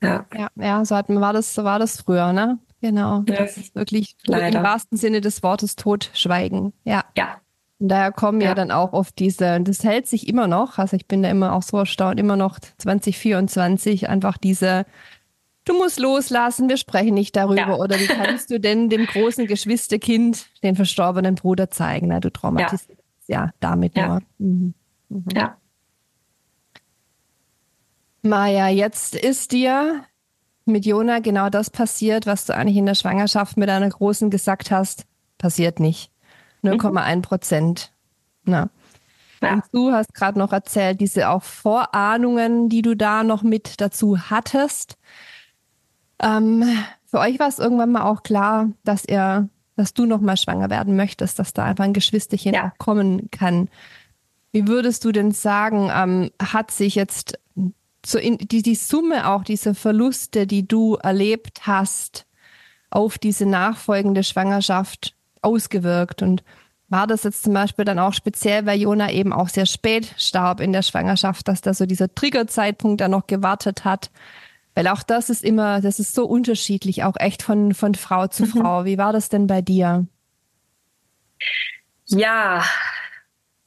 Ja, 0.00 0.24
ja, 0.32 0.48
ja 0.54 0.84
so, 0.84 0.94
hat, 0.94 1.08
war, 1.08 1.32
das, 1.32 1.54
so 1.54 1.64
war 1.64 1.80
das 1.80 2.02
früher, 2.02 2.32
ne? 2.32 2.58
Genau. 2.80 3.24
Ja. 3.26 3.36
Das 3.36 3.56
ist 3.56 3.74
wirklich 3.74 4.14
Leider. 4.26 4.58
im 4.58 4.64
wahrsten 4.64 4.96
Sinne 4.96 5.20
des 5.20 5.42
Wortes 5.42 5.74
totschweigen. 5.74 6.72
Ja. 6.84 7.04
Ja. 7.16 7.40
Und 7.84 7.90
daher 7.90 8.12
kommen 8.12 8.40
ja. 8.40 8.48
ja. 8.48 8.54
dann 8.54 8.70
auch 8.70 8.94
oft 8.94 9.18
diese, 9.18 9.56
und 9.56 9.68
das 9.68 9.84
hält 9.84 10.06
sich 10.06 10.26
immer 10.26 10.46
noch, 10.46 10.78
also 10.78 10.96
ich 10.96 11.06
bin 11.06 11.22
da 11.22 11.28
immer 11.28 11.52
auch 11.52 11.60
so 11.60 11.76
erstaunt, 11.76 12.18
immer 12.18 12.34
noch 12.34 12.58
2024 12.78 14.08
einfach 14.08 14.38
diese, 14.38 14.86
du 15.66 15.74
musst 15.74 16.00
loslassen, 16.00 16.70
wir 16.70 16.78
sprechen 16.78 17.12
nicht 17.12 17.36
darüber. 17.36 17.56
Ja. 17.56 17.74
Oder 17.76 18.00
wie 18.00 18.06
kannst 18.06 18.48
du 18.50 18.58
denn 18.58 18.88
dem 18.88 19.04
großen 19.04 19.46
Geschwisterkind 19.46 20.46
den 20.62 20.76
verstorbenen 20.76 21.34
Bruder 21.34 21.70
zeigen? 21.70 22.08
Na, 22.08 22.20
du 22.20 22.32
traumatisierst 22.32 22.88
ja, 23.26 23.44
ja 23.44 23.50
damit 23.60 23.94
ja. 23.98 24.08
nur. 24.08 24.20
Mhm. 24.38 24.74
Mhm. 25.10 25.24
Ja. 25.34 25.58
Maja, 28.22 28.68
jetzt 28.68 29.14
ist 29.14 29.52
dir 29.52 30.04
mit 30.64 30.86
Jona 30.86 31.18
genau 31.18 31.50
das 31.50 31.68
passiert, 31.68 32.24
was 32.24 32.46
du 32.46 32.54
eigentlich 32.54 32.78
in 32.78 32.86
der 32.86 32.94
Schwangerschaft 32.94 33.58
mit 33.58 33.68
einer 33.68 33.90
Großen 33.90 34.30
gesagt 34.30 34.70
hast, 34.70 35.04
passiert 35.36 35.80
nicht. 35.80 36.13
0,1 36.64 37.22
Prozent. 37.22 37.92
Na. 38.44 38.68
Ja. 39.42 39.54
Und 39.54 39.64
du 39.72 39.92
hast 39.92 40.14
gerade 40.14 40.38
noch 40.38 40.52
erzählt, 40.52 41.00
diese 41.00 41.28
auch 41.28 41.42
Vorahnungen, 41.42 42.68
die 42.68 42.82
du 42.82 42.96
da 42.96 43.24
noch 43.24 43.42
mit 43.42 43.80
dazu 43.80 44.18
hattest. 44.30 44.96
Ähm, 46.20 46.64
für 47.04 47.18
euch 47.18 47.38
war 47.38 47.48
es 47.48 47.58
irgendwann 47.58 47.92
mal 47.92 48.02
auch 48.02 48.22
klar, 48.22 48.70
dass 48.84 49.04
ihr, 49.04 49.48
dass 49.76 49.94
du 49.94 50.06
noch 50.06 50.20
mal 50.20 50.36
schwanger 50.36 50.70
werden 50.70 50.96
möchtest, 50.96 51.38
dass 51.38 51.52
da 51.52 51.64
einfach 51.64 51.84
ein 51.84 51.92
Geschwisterchen 51.92 52.54
ja. 52.54 52.72
kommen 52.78 53.30
kann. 53.30 53.68
Wie 54.52 54.66
würdest 54.68 55.04
du 55.04 55.12
denn 55.12 55.32
sagen, 55.32 55.90
ähm, 55.92 56.30
hat 56.40 56.70
sich 56.70 56.94
jetzt 56.94 57.38
so 58.06 58.18
in, 58.18 58.38
die, 58.38 58.62
die 58.62 58.74
Summe 58.74 59.28
auch 59.28 59.44
dieser 59.44 59.74
Verluste, 59.74 60.46
die 60.46 60.66
du 60.66 60.94
erlebt 60.96 61.66
hast, 61.66 62.26
auf 62.90 63.18
diese 63.18 63.46
nachfolgende 63.46 64.22
Schwangerschaft 64.22 65.14
ausgewirkt? 65.44 66.22
Und 66.22 66.42
war 66.88 67.06
das 67.06 67.24
jetzt 67.24 67.42
zum 67.42 67.54
Beispiel 67.54 67.84
dann 67.84 67.98
auch 67.98 68.12
speziell, 68.12 68.66
weil 68.66 68.80
Jona 68.80 69.10
eben 69.10 69.32
auch 69.32 69.48
sehr 69.48 69.66
spät 69.66 70.14
starb 70.16 70.60
in 70.60 70.72
der 70.72 70.82
Schwangerschaft, 70.82 71.48
dass 71.48 71.60
da 71.60 71.74
so 71.74 71.86
dieser 71.86 72.14
Triggerzeitpunkt 72.14 73.00
da 73.00 73.08
noch 73.08 73.26
gewartet 73.26 73.84
hat? 73.84 74.10
Weil 74.74 74.88
auch 74.88 75.02
das 75.02 75.30
ist 75.30 75.44
immer, 75.44 75.80
das 75.80 76.00
ist 76.00 76.14
so 76.14 76.26
unterschiedlich, 76.26 77.04
auch 77.04 77.14
echt 77.18 77.42
von, 77.42 77.74
von 77.74 77.94
Frau 77.94 78.26
zu 78.26 78.44
mhm. 78.44 78.48
Frau. 78.48 78.84
Wie 78.84 78.98
war 78.98 79.12
das 79.12 79.28
denn 79.28 79.46
bei 79.46 79.62
dir? 79.62 80.06
Ja, 82.06 82.64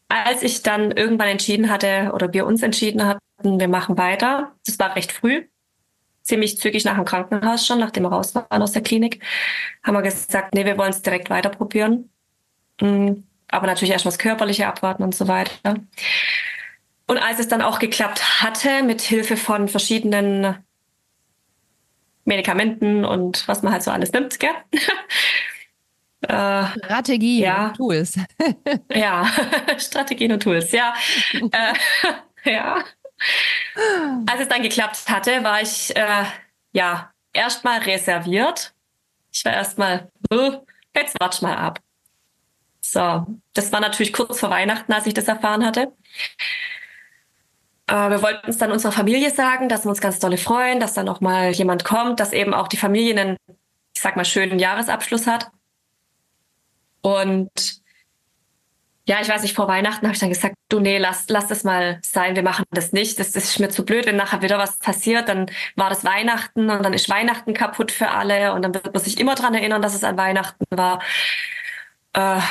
als 0.10 0.44
ich 0.44 0.64
dann 0.64 0.92
irgendwann 0.92 1.30
entschieden 1.30 1.70
hatte 1.70 2.12
oder 2.14 2.34
wir 2.34 2.46
uns 2.46 2.62
entschieden 2.62 3.06
hatten, 3.06 3.22
wir 3.60 3.68
machen 3.68 3.98
weiter, 3.98 4.52
das 4.66 4.80
war 4.80 4.96
recht 4.96 5.12
früh, 5.12 5.46
ziemlich 6.28 6.58
zügig 6.58 6.84
nach 6.84 6.96
dem 6.96 7.06
Krankenhaus 7.06 7.66
schon, 7.66 7.80
nachdem 7.80 8.04
wir 8.04 8.10
raus 8.10 8.36
waren 8.36 8.62
aus 8.62 8.74
der 8.74 8.84
Klinik, 8.84 9.24
haben 9.84 9.96
wir 9.96 10.02
gesagt, 10.02 10.54
nee, 10.54 10.66
wir 10.66 10.78
wollen 10.78 10.92
es 10.92 11.02
direkt 11.02 11.30
weiter 11.30 11.50
probieren. 11.50 12.10
Mm, 12.82 13.24
aber 13.48 13.68
natürlich 13.68 13.92
erstmal 13.92 14.12
das 14.12 14.20
Körperliche 14.20 14.68
abwarten 14.68 15.04
und 15.04 15.16
so 15.16 15.28
weiter. 15.28 15.76
Und 17.08 17.18
als 17.18 17.40
es 17.40 17.48
dann 17.48 17.62
auch 17.62 17.80
geklappt 17.80 18.42
hatte, 18.44 18.84
mit 18.84 19.02
Hilfe 19.02 19.38
von 19.38 19.70
verschiedenen 19.70 20.58
Medikamenten 22.26 23.06
und 23.06 23.48
was 23.48 23.64
man 23.64 23.72
halt 23.72 23.84
so 23.84 23.92
alles 23.92 24.12
nimmt, 24.12 24.38
gell? 24.38 24.50
äh, 26.22 26.66
Strategie 26.86 27.42
ja. 27.42 27.68
und 27.68 27.78
Tools. 27.78 28.20
ja, 28.94 29.26
Strategien 29.78 30.34
und 30.34 30.44
Tools, 30.44 30.74
ja. 30.74 30.94
äh, 31.34 32.52
ja. 32.52 32.84
Als 34.28 34.42
es 34.42 34.48
dann 34.48 34.64
geklappt 34.64 35.10
hatte, 35.10 35.44
war 35.44 35.62
ich 35.62 35.96
äh, 35.96 36.26
ja 36.72 37.12
erstmal 37.34 37.80
reserviert. 37.80 38.74
Ich 39.32 39.46
war 39.46 39.54
erstmal, 39.54 40.12
jetzt 40.96 41.20
watsch 41.20 41.42
mal 41.42 41.56
ab. 41.56 41.80
So, 42.82 43.28
das 43.54 43.72
war 43.72 43.82
natürlich 43.82 44.14
kurz 44.14 44.40
vor 44.40 44.50
Weihnachten, 44.50 44.92
als 44.94 45.06
ich 45.06 45.14
das 45.14 45.28
erfahren 45.28 45.66
hatte. 45.66 45.94
Äh, 47.88 48.10
wir 48.10 48.22
wollten 48.22 48.50
es 48.50 48.58
dann 48.58 48.72
unserer 48.72 48.92
Familie 48.92 49.32
sagen, 49.32 49.70
dass 49.70 49.86
wir 49.86 49.90
uns 49.90 50.02
ganz 50.02 50.20
dolle 50.20 50.38
freuen, 50.38 50.80
dass 50.80 50.94
da 50.94 51.04
noch 51.04 51.22
mal 51.22 51.52
jemand 51.52 51.84
kommt, 51.84 52.20
dass 52.20 52.34
eben 52.34 52.54
auch 52.54 52.68
die 52.68 52.78
Familie 52.78 53.20
einen, 53.20 53.38
ich 53.48 54.02
sag 54.02 54.16
mal, 54.16 54.26
schönen 54.26 54.60
Jahresabschluss 54.60 55.28
hat. 55.28 55.50
Und 57.02 57.52
ja, 59.08 59.22
ich 59.22 59.30
weiß 59.30 59.42
nicht, 59.42 59.56
vor 59.56 59.70
Weihnachten 59.70 60.06
habe 60.06 60.14
ich 60.14 60.20
dann 60.20 60.30
gesagt, 60.30 60.56
du 60.68 60.80
nee, 60.82 60.98
lass, 60.98 61.26
lass 61.30 61.48
das 61.48 61.64
mal 61.64 62.00
sein, 62.04 62.36
wir 62.36 62.44
machen 62.44 62.66
das 62.72 62.92
nicht. 62.92 63.18
Das, 63.20 63.32
das 63.32 63.46
ist 63.46 63.60
mir 63.60 63.70
zu 63.70 63.86
blöd, 63.86 64.06
wenn 64.06 64.18
nachher 64.18 64.42
wieder 64.42 64.58
was 64.58 64.80
passiert, 64.80 65.30
dann 65.30 65.50
war 65.76 65.90
das 65.90 66.04
Weihnachten 66.04 66.70
und 66.70 66.84
dann 66.84 66.94
ist 66.94 67.10
Weihnachten 67.10 67.54
kaputt 67.54 67.92
für 67.92 68.10
alle 68.10 68.54
und 68.54 68.64
dann 68.64 68.74
wird 68.74 68.94
man 68.94 69.04
sich 69.04 69.18
immer 69.20 69.36
dran 69.36 69.56
erinnern, 69.56 69.82
dass 69.82 69.96
es 69.96 70.04
an 70.04 70.18
Weihnachten 70.18 70.66
war. 70.70 71.02
Äh, 72.14 72.42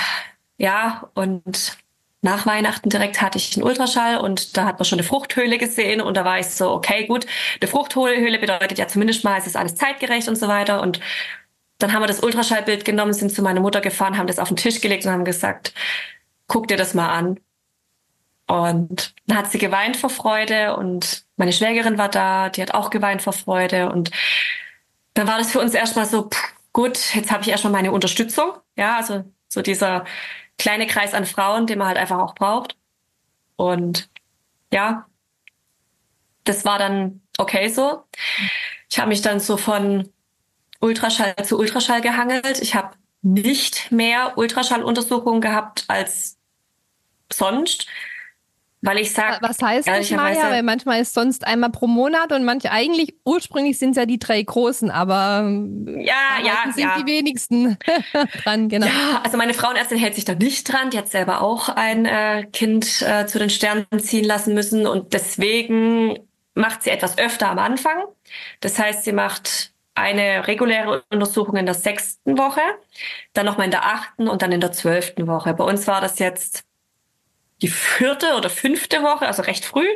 ja, 0.59 1.11
und 1.15 1.77
nach 2.23 2.47
Weihnachten 2.47 2.89
direkt 2.89 3.21
hatte 3.21 3.39
ich 3.39 3.55
einen 3.57 3.65
Ultraschall 3.65 4.19
und 4.19 4.57
da 4.57 4.65
hat 4.65 4.79
man 4.79 4.87
schon 4.87 4.99
eine 4.99 5.07
Fruchthöhle 5.07 5.59
gesehen 5.59 6.01
und 6.01 6.17
da 6.17 6.25
war 6.25 6.39
ich 6.41 6.47
so, 6.49 6.71
okay, 6.71 7.07
gut, 7.07 7.27
eine 7.61 7.69
Fruchthöhle 7.69 8.39
bedeutet 8.39 8.79
ja 8.79 8.89
zumindest 8.89 9.25
mal, 9.25 9.39
es 9.39 9.47
ist 9.47 9.57
alles 9.57 9.77
zeitgerecht 9.77 10.29
und 10.29 10.37
so 10.37 10.49
weiter 10.49 10.81
und 10.81 11.01
dann 11.79 11.93
haben 11.93 12.03
wir 12.03 12.07
das 12.07 12.23
Ultraschallbild 12.23 12.87
genommen, 12.87 13.13
sind 13.13 13.31
zu 13.31 13.43
meiner 13.43 13.61
Mutter 13.61 13.83
gefahren, 13.83 14.17
haben 14.17 14.27
das 14.27 14.39
auf 14.39 14.49
den 14.49 14.57
Tisch 14.57 14.81
gelegt 14.81 15.05
und 15.05 15.13
haben 15.13 15.25
gesagt, 15.27 15.75
guck 16.47 16.69
dir 16.69 16.77
das 16.77 16.95
mal 16.95 17.09
an. 17.09 17.41
Und 18.49 19.15
dann 19.27 19.39
hat 19.39 19.51
sie 19.51 19.59
geweint 19.59 19.97
vor 19.97 20.11
Freude 20.11 20.77
und 20.77 21.25
meine 21.37 21.53
Schwägerin 21.53 21.99
war 21.99 22.09
da, 22.09 22.49
die 22.49 22.63
hat 22.63 22.75
auch 22.75 22.91
geweint 22.91 23.23
vor 23.23 23.33
Freude. 23.33 23.91
Und 23.91 24.11
dann 25.15 25.27
war 25.27 25.39
das 25.39 25.51
für 25.51 25.61
uns 25.61 25.75
erstmal 25.75 26.07
so, 26.07 26.29
pff, 26.29 26.55
gut, 26.73 27.15
jetzt 27.15 27.33
habe 27.33 27.43
ich 27.43 27.49
erstmal 27.49 27.73
meine 27.73 27.91
Unterstützung. 27.91 28.53
Ja, 28.77 28.97
also 28.97 29.25
so 29.49 29.63
dieser 29.63 30.05
kleine 30.59 30.87
Kreis 30.87 31.13
an 31.13 31.27
Frauen, 31.27 31.67
den 31.67 31.79
man 31.79 31.89
halt 31.89 31.99
einfach 31.99 32.19
auch 32.19 32.35
braucht. 32.35 32.77
Und 33.57 34.09
ja, 34.73 35.07
das 36.45 36.65
war 36.65 36.79
dann 36.79 37.23
okay 37.39 37.69
so. 37.69 38.05
Ich 38.89 38.99
habe 38.99 39.09
mich 39.09 39.23
dann 39.23 39.41
so 39.41 39.57
von 39.57 40.09
Ultraschall 40.81 41.35
zu 41.45 41.59
Ultraschall 41.59 42.01
gehangelt. 42.01 42.61
Ich 42.61 42.75
habe 42.75 42.97
nicht 43.23 43.91
mehr 43.91 44.39
Ultraschalluntersuchungen 44.39 45.41
gehabt 45.41 45.85
als 45.89 46.36
sonst. 47.33 47.87
Weil 48.83 48.99
ich 48.99 49.13
sage. 49.13 49.39
Was 49.41 49.61
heißt 49.61 49.89
das, 49.89 50.11
Maja? 50.13 50.51
Weil 50.51 50.63
manchmal 50.63 51.01
ist 51.01 51.15
sonst 51.15 51.47
einmal 51.47 51.71
pro 51.71 51.87
Monat 51.87 52.31
und 52.33 52.45
manche 52.45 52.71
eigentlich, 52.71 53.15
ursprünglich 53.25 53.79
sind 53.79 53.91
es 53.91 53.97
ja 53.97 54.07
die 54.07 54.19
drei 54.19 54.41
großen, 54.41 54.91
aber 54.91 55.51
ja, 55.99 56.39
ja, 56.45 56.73
sind 56.73 56.85
ja. 56.85 56.99
die 56.99 57.07
wenigsten 57.07 57.79
dran, 58.45 58.69
genau. 58.69 58.87
Ja, 58.87 59.23
also 59.25 59.39
meine 59.39 59.55
Frauenärztin 59.55 59.99
hält 59.99 60.15
sich 60.15 60.25
da 60.25 60.35
nicht 60.35 60.71
dran. 60.71 60.91
Die 60.91 60.99
hat 60.99 61.09
selber 61.09 61.41
auch 61.41 61.69
ein 61.71 62.05
äh, 62.05 62.47
Kind 62.53 63.03
äh, 63.03 63.27
zu 63.27 63.39
den 63.39 63.51
Sternen 63.51 63.87
ziehen 63.99 64.25
lassen 64.25 64.55
müssen 64.55 64.87
und 64.87 65.15
deswegen 65.15 66.19
macht 66.55 66.83
sie 66.83 66.91
etwas 66.91 67.19
öfter 67.19 67.49
am 67.49 67.59
Anfang. 67.59 68.05
Das 68.61 68.79
heißt, 68.79 69.05
sie 69.05 69.13
macht 69.13 69.73
eine 69.95 70.47
reguläre 70.47 71.03
Untersuchung 71.11 71.57
in 71.57 71.67
der 71.67 71.75
sechsten 71.75 72.37
Woche, 72.37 72.61
dann 73.33 73.47
nochmal 73.47 73.65
in 73.65 73.71
der 73.71 73.87
achten 73.87 74.29
und 74.29 74.43
dann 74.43 74.53
in 74.53 74.61
der 74.61 74.73
zwölften 74.73 75.27
Woche. 75.27 75.55
Bei 75.55 75.65
uns 75.65 75.87
war 75.87 76.03
das 76.03 76.19
jetzt 76.19 76.66
die 77.63 77.69
vierte 77.69 78.35
oder 78.37 78.51
fünfte 78.51 79.03
Woche, 79.03 79.27
also 79.27 79.43
recht 79.43 79.65
früh, 79.65 79.89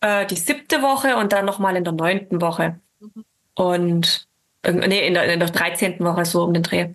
äh, 0.00 0.26
die 0.26 0.36
siebte 0.36 0.82
Woche 0.82 1.16
und 1.16 1.32
dann 1.32 1.44
nochmal 1.44 1.76
in 1.76 1.84
der 1.84 1.92
neunten 1.92 2.40
Woche. 2.40 2.80
Mhm. 3.00 3.24
Und 3.54 4.28
äh, 4.62 4.72
nee, 4.72 5.06
in 5.06 5.14
der, 5.14 5.32
in 5.32 5.40
der 5.40 5.50
13. 5.50 6.00
Woche 6.00 6.24
so 6.24 6.44
um 6.44 6.54
den 6.54 6.62
Dreh. 6.62 6.88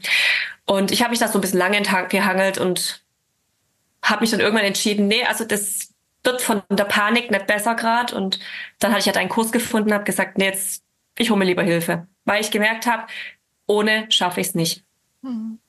Und 0.65 0.91
ich 0.91 1.01
habe 1.01 1.11
mich 1.11 1.19
da 1.19 1.27
so 1.27 1.37
ein 1.37 1.41
bisschen 1.41 1.59
lange 1.59 1.81
gehangelt 2.09 2.57
und 2.57 3.03
habe 4.03 4.21
mich 4.21 4.31
dann 4.31 4.39
irgendwann 4.39 4.65
entschieden, 4.65 5.07
nee, 5.07 5.23
also 5.25 5.45
das 5.45 5.93
wird 6.23 6.41
von 6.41 6.61
der 6.69 6.85
Panik 6.85 7.31
nicht 7.31 7.47
besser 7.47 7.75
gerade. 7.75 8.15
Und 8.15 8.39
dann 8.79 8.91
hatte 8.91 9.01
ich 9.01 9.07
halt 9.07 9.17
einen 9.17 9.29
Kurs 9.29 9.51
gefunden, 9.51 9.93
habe 9.93 10.03
gesagt, 10.03 10.37
nee, 10.37 10.45
jetzt 10.45 10.83
ich 11.17 11.29
hole 11.29 11.39
mir 11.39 11.45
lieber 11.45 11.63
Hilfe, 11.63 12.07
weil 12.25 12.41
ich 12.41 12.51
gemerkt 12.51 12.85
habe, 12.87 13.07
ohne 13.67 14.07
schaffe 14.09 14.41
ich 14.41 14.47
es 14.47 14.55
nicht. 14.55 14.83
Mhm. 15.21 15.59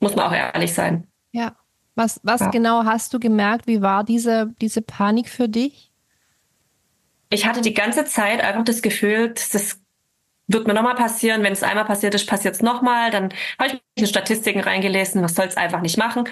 Muss 0.00 0.16
man 0.16 0.26
auch 0.26 0.32
ehrlich 0.32 0.74
sein. 0.74 1.06
Ja. 1.32 1.56
Was, 1.94 2.20
was 2.22 2.40
ja. 2.40 2.50
genau 2.50 2.84
hast 2.84 3.12
du 3.12 3.20
gemerkt? 3.20 3.66
Wie 3.66 3.82
war 3.82 4.04
diese, 4.04 4.54
diese 4.60 4.82
Panik 4.82 5.28
für 5.28 5.48
dich? 5.48 5.90
Ich 7.30 7.46
hatte 7.46 7.60
die 7.60 7.74
ganze 7.74 8.04
Zeit 8.04 8.42
einfach 8.42 8.64
das 8.64 8.82
Gefühl, 8.82 9.34
das 9.52 9.80
wird 10.48 10.66
mir 10.66 10.74
nochmal 10.74 10.94
passieren. 10.94 11.42
Wenn 11.42 11.52
es 11.52 11.62
einmal 11.62 11.84
passiert 11.84 12.14
ist, 12.14 12.26
passiert 12.26 12.54
es 12.54 12.62
nochmal. 12.62 13.10
Dann 13.10 13.32
habe 13.58 13.68
ich 13.68 13.72
mich 13.72 13.82
in 13.96 14.06
Statistiken 14.06 14.60
reingelesen, 14.60 15.22
was 15.22 15.34
soll 15.34 15.46
es 15.46 15.56
einfach 15.56 15.80
nicht 15.80 15.98
machen, 15.98 16.28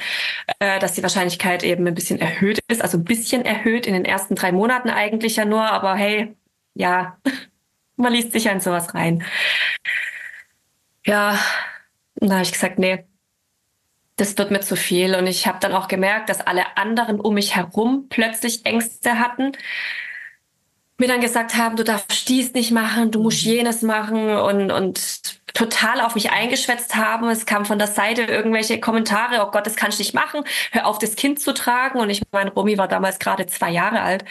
äh, 0.58 0.78
dass 0.78 0.94
die 0.94 1.02
Wahrscheinlichkeit 1.02 1.62
eben 1.62 1.86
ein 1.86 1.94
bisschen 1.94 2.20
erhöht 2.20 2.60
ist, 2.68 2.82
also 2.82 2.98
ein 2.98 3.04
bisschen 3.04 3.44
erhöht 3.44 3.86
in 3.86 3.94
den 3.94 4.04
ersten 4.04 4.34
drei 4.34 4.52
Monaten 4.52 4.90
eigentlich 4.90 5.36
ja 5.36 5.44
nur, 5.44 5.62
aber 5.62 5.94
hey, 5.94 6.36
ja, 6.74 7.18
man 7.96 8.12
liest 8.12 8.32
sich 8.32 8.44
ja 8.44 8.52
in 8.52 8.60
sowas 8.60 8.94
rein. 8.94 9.24
Ja, 11.06 11.38
da 12.16 12.32
habe 12.34 12.42
ich 12.42 12.52
gesagt, 12.52 12.78
nee, 12.78 13.04
das 14.20 14.36
wird 14.36 14.50
mir 14.50 14.60
zu 14.60 14.76
viel. 14.76 15.14
Und 15.14 15.26
ich 15.26 15.46
habe 15.46 15.58
dann 15.60 15.72
auch 15.72 15.88
gemerkt, 15.88 16.28
dass 16.28 16.40
alle 16.40 16.76
anderen 16.76 17.20
um 17.20 17.34
mich 17.34 17.56
herum 17.56 18.06
plötzlich 18.08 18.66
Ängste 18.66 19.18
hatten. 19.18 19.52
Mir 20.98 21.08
dann 21.08 21.22
gesagt 21.22 21.56
haben, 21.56 21.76
du 21.76 21.84
darfst 21.84 22.28
dies 22.28 22.52
nicht 22.52 22.72
machen, 22.72 23.10
du 23.10 23.22
musst 23.22 23.44
mhm. 23.46 23.52
jenes 23.52 23.80
machen 23.80 24.28
und, 24.36 24.70
und 24.70 25.54
total 25.54 26.02
auf 26.02 26.14
mich 26.14 26.30
eingeschwätzt 26.30 26.94
haben. 26.94 27.30
Es 27.30 27.46
kam 27.46 27.64
von 27.64 27.78
der 27.78 27.88
Seite 27.88 28.22
irgendwelche 28.24 28.78
Kommentare, 28.78 29.42
oh 29.46 29.50
Gott, 29.50 29.66
das 29.66 29.76
kannst 29.76 29.98
du 29.98 30.02
nicht 30.02 30.12
machen, 30.12 30.44
hör 30.72 30.86
auf, 30.86 30.98
das 30.98 31.16
Kind 31.16 31.40
zu 31.40 31.54
tragen. 31.54 31.98
Und 31.98 32.10
ich 32.10 32.22
meine, 32.32 32.52
Romy 32.52 32.76
war 32.76 32.88
damals 32.88 33.18
gerade 33.18 33.46
zwei 33.46 33.70
Jahre 33.70 34.02
alt. 34.02 34.24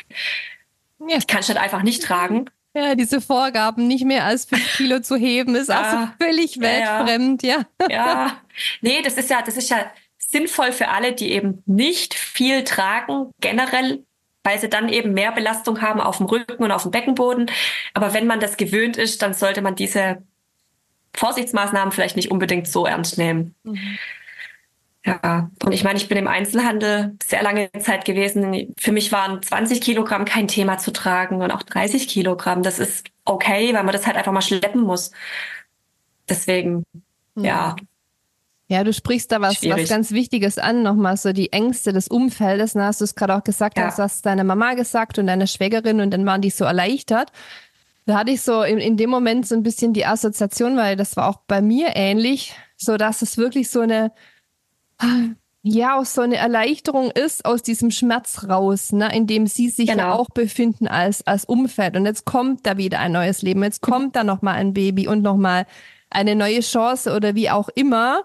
Ja. 1.00 1.18
Ich 1.18 1.26
kann 1.26 1.40
es 1.40 1.48
halt 1.48 1.58
einfach 1.58 1.82
nicht 1.82 2.04
tragen. 2.04 2.46
Ja, 2.74 2.96
diese 2.96 3.20
Vorgaben, 3.20 3.88
nicht 3.88 4.06
mehr 4.06 4.26
als 4.26 4.46
fünf 4.46 4.64
Kilo 4.78 5.00
zu 5.00 5.16
heben, 5.16 5.56
ist 5.56 5.70
ja, 5.70 5.82
auch 5.82 5.92
so 5.92 6.26
völlig 6.26 6.60
weltfremd, 6.60 7.44
ja. 7.44 7.66
Ja, 7.90 8.38
nee, 8.82 9.02
das 9.02 9.16
ist 9.16 9.30
ja, 9.30 9.42
das 9.42 9.58
ist 9.58 9.70
ja 9.70 9.92
sinnvoll 10.18 10.72
für 10.72 10.90
alle, 10.90 11.14
die 11.14 11.32
eben 11.32 11.64
nicht 11.66 12.14
viel 12.14 12.64
tragen, 12.64 13.32
generell, 13.42 14.04
weil 14.44 14.60
sie 14.60 14.70
dann 14.70 14.90
eben 14.90 15.14
mehr 15.14 15.32
Belastung 15.32 15.82
haben 15.82 16.00
auf 16.00 16.18
dem 16.18 16.28
Rücken 16.28 16.64
und 16.64 16.72
auf 16.72 16.84
dem 16.84 16.92
Beckenboden. 16.92 17.50
Aber 17.94 18.14
wenn 18.14 18.28
man 18.28 18.40
das 18.40 18.58
gewöhnt 18.58 18.98
ist, 18.98 19.22
dann 19.22 19.34
sollte 19.34 19.62
man 19.62 19.76
diese 19.76 20.22
Vorsichtsmaßnahmen 21.16 21.92
vielleicht 21.92 22.16
nicht 22.16 22.30
unbedingt 22.30 22.68
so 22.68 22.86
ernst 22.86 23.18
nehmen. 23.18 23.56
Mhm. 23.64 23.98
Ja, 25.06 25.50
und 25.64 25.72
ich 25.72 25.84
meine, 25.84 25.98
ich 25.98 26.10
bin 26.10 26.18
im 26.18 26.28
Einzelhandel 26.28 27.16
sehr 27.24 27.42
lange 27.42 27.72
Zeit 27.80 28.04
gewesen. 28.04 28.74
Für 28.78 28.92
mich 28.92 29.12
waren 29.12 29.42
20 29.42 29.80
Kilogramm 29.80 30.26
kein 30.26 30.48
Thema 30.48 30.78
zu 30.78 30.92
tragen 30.92 31.42
und 31.42 31.52
auch 31.52 31.64
30 31.64 32.08
Kilogramm. 32.08 32.64
Das 32.64 32.80
ist 32.80 33.08
okay, 33.24 33.74
weil 33.74 33.84
man 33.84 33.94
das 33.94 34.06
halt 34.06 34.18
einfach 34.18 34.34
mal 34.34 34.42
schleppen 34.42 34.82
muss. 34.82 35.12
Deswegen, 36.28 36.84
mhm. 37.36 37.46
ja. 37.46 37.76
Ja, 38.68 38.84
du 38.84 38.94
sprichst 38.94 39.32
da 39.32 39.42
was, 39.42 39.64
was 39.64 39.90
ganz 39.90 40.12
Wichtiges 40.12 40.60
an, 40.60 40.84
nochmal 40.84 41.18
so 41.18 41.34
die 41.34 41.52
Ängste 41.52 41.92
des 41.92 42.08
Umfeldes. 42.08 42.74
Da 42.74 42.86
hast 42.86 43.02
du 43.02 43.06
es 43.06 43.16
gerade 43.16 43.36
auch 43.36 43.44
gesagt, 43.44 43.80
ja. 43.80 43.86
hast, 43.86 43.98
hast 43.98 44.26
deine 44.28 44.44
Mama 44.44 44.76
gesagt 44.76 45.18
und 45.18 45.26
deine 45.26 45.48
Schwägerin 45.48 46.02
und 46.02 46.12
dann 46.12 46.26
waren 46.26 46.42
die 46.42 46.52
so 46.52 46.66
erleichtert. 46.66 47.32
Da 48.06 48.20
hatte 48.20 48.32
ich 48.32 48.42
so 48.42 48.62
in, 48.62 48.78
in 48.78 48.96
dem 48.96 49.10
Moment 49.10 49.48
so 49.48 49.56
ein 49.56 49.64
bisschen 49.64 49.94
die 49.94 50.06
Assoziation, 50.06 50.78
weil 50.78 50.96
das 50.96 51.18
war 51.18 51.30
auch 51.30 51.40
bei 51.48 51.62
mir 51.62 51.96
ähnlich, 51.96 52.54
so 52.78 52.98
dass 52.98 53.24
es 53.24 53.38
wirklich 53.38 53.72
so 53.72 53.80
eine, 53.82 54.12
ja 55.62 56.00
auch 56.00 56.06
so 56.06 56.22
eine 56.22 56.38
Erleichterung 56.38 57.12
ist 57.12 57.46
aus 57.46 57.64
diesem 57.64 57.92
Schmerz 57.92 58.46
raus, 58.48 58.92
ne, 58.92 59.14
in 59.16 59.28
dem 59.28 59.48
sie 59.48 59.70
sich 59.70 59.90
genau. 59.90 60.04
ja 60.04 60.14
auch 60.14 60.30
befinden 60.30 60.88
als 60.88 61.26
als 61.28 61.46
Umfeld. 61.46 61.96
Und 61.96 62.06
jetzt 62.06 62.26
kommt 62.26 62.66
da 62.66 62.78
wieder 62.78 63.00
ein 63.00 63.12
neues 63.12 63.42
Leben, 63.42 63.64
jetzt 63.64 63.82
kommt 63.82 64.16
da 64.16 64.24
noch 64.24 64.42
mal 64.42 64.54
ein 64.54 64.74
Baby 64.74 65.08
und 65.08 65.22
noch 65.22 65.38
mal 65.38 65.66
eine 66.10 66.36
neue 66.36 66.62
Chance 66.62 67.16
oder 67.16 67.36
wie 67.36 67.50
auch 67.50 67.70
immer. 67.70 68.24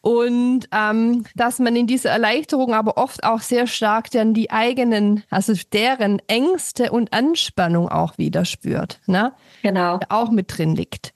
Und 0.00 0.68
ähm, 0.72 1.24
dass 1.34 1.58
man 1.58 1.74
in 1.74 1.88
dieser 1.88 2.10
Erleichterung 2.10 2.72
aber 2.72 2.96
oft 2.96 3.24
auch 3.24 3.40
sehr 3.40 3.66
stark 3.66 4.10
dann 4.12 4.32
die 4.32 4.50
eigenen, 4.50 5.24
also 5.28 5.52
deren 5.72 6.22
Ängste 6.28 6.92
und 6.92 7.12
Anspannung 7.12 7.88
auch 7.88 8.16
wieder 8.16 8.44
spürt, 8.44 9.00
ne? 9.06 9.32
Genau. 9.62 9.98
Auch 10.08 10.30
mit 10.30 10.56
drin 10.56 10.76
liegt. 10.76 11.12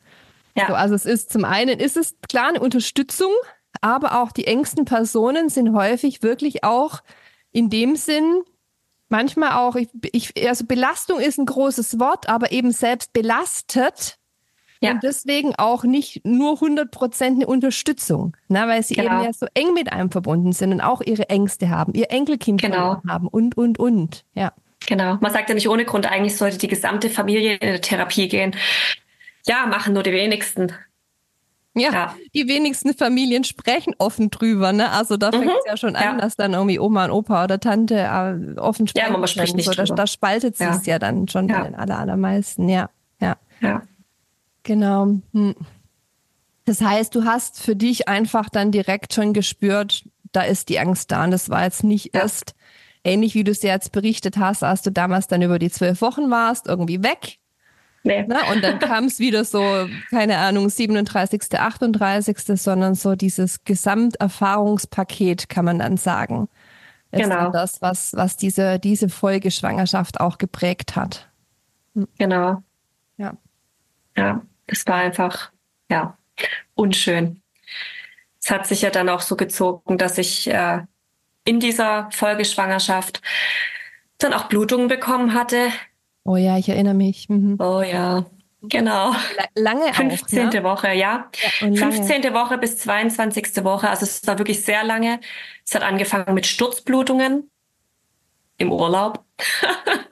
Ja. 0.57 0.67
So, 0.67 0.75
also 0.75 0.95
es 0.95 1.07
ist 1.07 1.33
zum 1.33 1.45
einen 1.45 1.79
ist 1.79 1.97
es 1.97 2.17
klar 2.29 2.49
eine 2.49 2.61
Unterstützung, 2.61 3.31
aber 3.83 4.23
auch 4.23 4.33
die 4.33 4.47
engsten 4.47 4.87
Personen 4.87 5.51
sind 5.51 5.75
häufig 5.75 6.23
wirklich 6.23 6.64
auch 6.64 7.03
in 7.53 7.68
dem 7.68 7.97
Sinn 7.97 8.42
manchmal 9.12 9.53
auch, 9.53 9.77
ich, 9.77 9.88
ich, 10.11 10.49
also 10.49 10.66
Belastung 10.66 11.21
ist 11.21 11.38
ein 11.38 11.47
großes 11.47 12.00
Wort, 12.00 12.29
aber 12.29 12.50
eben 12.50 12.73
selbst 12.73 13.13
belastet 13.13 14.19
ja. 14.81 14.92
und 14.92 15.02
deswegen 15.04 15.54
auch 15.57 15.85
nicht 15.85 16.25
nur 16.25 16.54
100 16.54 16.90
Prozent 16.90 17.37
eine 17.37 17.46
Unterstützung, 17.46 18.37
ne, 18.48 18.65
weil 18.67 18.83
sie 18.83 18.94
genau. 18.94 19.19
eben 19.19 19.25
ja 19.25 19.33
so 19.33 19.46
eng 19.54 19.75
mit 19.75 19.92
einem 19.92 20.11
verbunden 20.11 20.52
sind 20.52 20.73
und 20.73 20.81
auch 20.81 21.00
ihre 21.02 21.29
Ängste 21.29 21.69
haben, 21.69 21.92
ihr 21.94 22.11
Enkelkind 22.11 22.61
genau. 22.61 23.00
haben 23.07 23.29
und, 23.29 23.57
und, 23.57 23.79
und, 23.79 24.25
ja. 24.35 24.52
Genau. 24.87 25.17
Man 25.21 25.33
sagt 25.33 25.48
ja 25.48 25.54
nicht 25.54 25.69
ohne 25.69 25.85
Grund, 25.85 26.11
eigentlich 26.11 26.37
sollte 26.37 26.59
die 26.59 26.67
gesamte 26.67 27.09
Familie 27.09 27.54
in 27.54 27.69
eine 27.69 27.81
Therapie 27.81 28.27
gehen. 28.27 28.57
Ja, 29.46 29.67
machen 29.67 29.94
nur 29.94 30.02
die 30.02 30.11
wenigsten. 30.11 30.73
Ja, 31.75 31.90
ja, 31.90 32.16
die 32.35 32.48
wenigsten 32.48 32.92
Familien 32.92 33.44
sprechen 33.44 33.94
offen 33.98 34.31
drüber, 34.31 34.73
ne? 34.73 34.90
Also 34.90 35.16
da 35.16 35.31
fängt 35.31 35.46
es 35.46 35.52
mhm. 35.52 35.60
ja 35.66 35.77
schon 35.79 35.96
an, 35.96 36.02
ja. 36.02 36.16
dass 36.18 36.37
dann 36.37 36.52
irgendwie 36.52 36.79
Oma 36.79 37.06
und 37.06 37.12
Opa 37.12 37.44
oder 37.44 37.58
Tante 37.60 37.96
äh, 37.96 38.58
offen 38.58 38.87
sprechen. 38.87 39.12
Ja, 39.12 39.18
man 39.18 39.27
spricht 39.27 39.56
nicht 39.56 39.66
so, 39.66 39.73
da, 39.73 39.85
da, 39.85 40.06
spaltet 40.06 40.58
sich 40.58 40.66
es 40.66 40.85
ja. 40.85 40.94
ja 40.94 40.98
dann 40.98 41.29
schon 41.29 41.46
bei 41.46 41.62
den 41.62 41.75
aller, 41.75 41.98
allermeisten, 41.98 42.68
ja. 42.68 42.90
Ja. 43.20 43.37
ja. 43.62 43.83
Genau. 44.64 45.14
Hm. 45.33 45.54
Das 46.66 46.83
heißt, 46.83 47.14
du 47.14 47.25
hast 47.25 47.60
für 47.60 47.75
dich 47.75 48.06
einfach 48.06 48.50
dann 48.50 48.70
direkt 48.70 49.14
schon 49.14 49.33
gespürt, 49.33 50.04
da 50.33 50.42
ist 50.42 50.68
die 50.68 50.79
Angst 50.79 51.10
da. 51.10 51.25
Und 51.25 51.31
das 51.31 51.48
war 51.48 51.64
jetzt 51.64 51.85
nicht 51.85 52.14
ja. 52.14 52.20
erst 52.20 52.54
ähnlich, 53.02 53.35
wie 53.35 53.44
du 53.44 53.50
es 53.50 53.62
jetzt 53.62 53.92
berichtet 53.92 54.37
hast, 54.37 54.62
als 54.62 54.83
du 54.83 54.92
damals 54.92 55.27
dann 55.27 55.42
über 55.42 55.58
die 55.58 55.70
zwölf 55.70 56.00
Wochen 56.02 56.31
warst, 56.31 56.66
irgendwie 56.66 57.02
weg. 57.02 57.38
Nee. 58.05 58.25
Na, 58.27 58.50
und 58.50 58.63
dann 58.63 58.79
kam 58.81 59.05
es 59.05 59.19
wieder 59.19 59.44
so, 59.44 59.88
keine 60.11 60.38
Ahnung, 60.38 60.69
37., 60.69 61.59
38., 61.59 62.61
sondern 62.61 62.94
so 62.94 63.15
dieses 63.15 63.65
Gesamterfahrungspaket, 63.65 65.48
kann 65.48 65.65
man 65.65 65.79
dann 65.79 65.96
sagen. 65.96 66.48
Ist 67.13 67.25
genau. 67.25 67.50
das, 67.50 67.83
was, 67.83 68.15
was 68.15 68.37
diese, 68.37 68.79
diese 68.79 69.09
Folgeschwangerschaft 69.09 70.21
auch 70.21 70.38
geprägt 70.38 70.96
hat. 70.96 71.29
Hm. 71.94 72.09
Genau. 72.19 72.63
Ja. 73.19 73.37
Ja, 74.17 74.42
es 74.67 74.87
war 74.87 74.96
einfach, 74.96 75.53
ja, 75.90 76.17
unschön. 76.75 77.42
Es 78.42 78.50
hat 78.50 78.67
sich 78.67 78.83
ja 78.83 78.90
dann 78.90 79.09
auch 79.09 79.21
so 79.21 79.37
gezogen, 79.37 79.98
dass 79.98 80.19
ich 80.19 80.48
äh, 80.48 80.81
in 81.44 81.61
dieser 81.61 82.11
Folgeschwangerschaft 82.11 83.21
dann 84.19 84.33
auch 84.33 84.48
Blutungen 84.48 84.88
bekommen 84.88 85.35
hatte, 85.35 85.69
Oh 86.25 86.37
ja, 86.37 86.58
ich 86.58 86.68
erinnere 86.68 86.94
mich. 86.94 87.29
Mhm. 87.29 87.56
Oh 87.58 87.83
ja, 87.83 88.25
genau. 88.62 89.12
Lange 89.54 89.92
15. 89.92 90.48
Auch, 90.48 90.52
ne? 90.52 90.64
Woche, 90.64 90.92
ja. 90.92 91.31
ja 91.60 91.75
15. 91.75 92.33
Woche 92.33 92.58
bis 92.58 92.79
22. 92.79 93.64
Woche. 93.64 93.90
Also 93.90 94.04
es 94.04 94.27
war 94.27 94.38
wirklich 94.38 94.64
sehr 94.64 94.85
lange. 94.85 95.20
Es 95.66 95.75
hat 95.75 95.83
angefangen 95.83 96.35
mit 96.35 96.46
Sturzblutungen 96.46 97.50
im 98.58 98.73
Urlaub. 98.73 99.25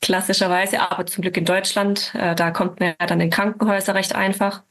Klassischerweise, 0.00 0.80
aber 0.80 1.06
zum 1.06 1.22
Glück 1.22 1.36
in 1.36 1.44
Deutschland. 1.44 2.12
Äh, 2.14 2.34
da 2.34 2.50
kommt 2.50 2.80
man 2.80 2.94
ja 2.98 3.06
dann 3.06 3.20
in 3.20 3.30
Krankenhäuser 3.30 3.94
recht 3.94 4.14
einfach 4.14 4.62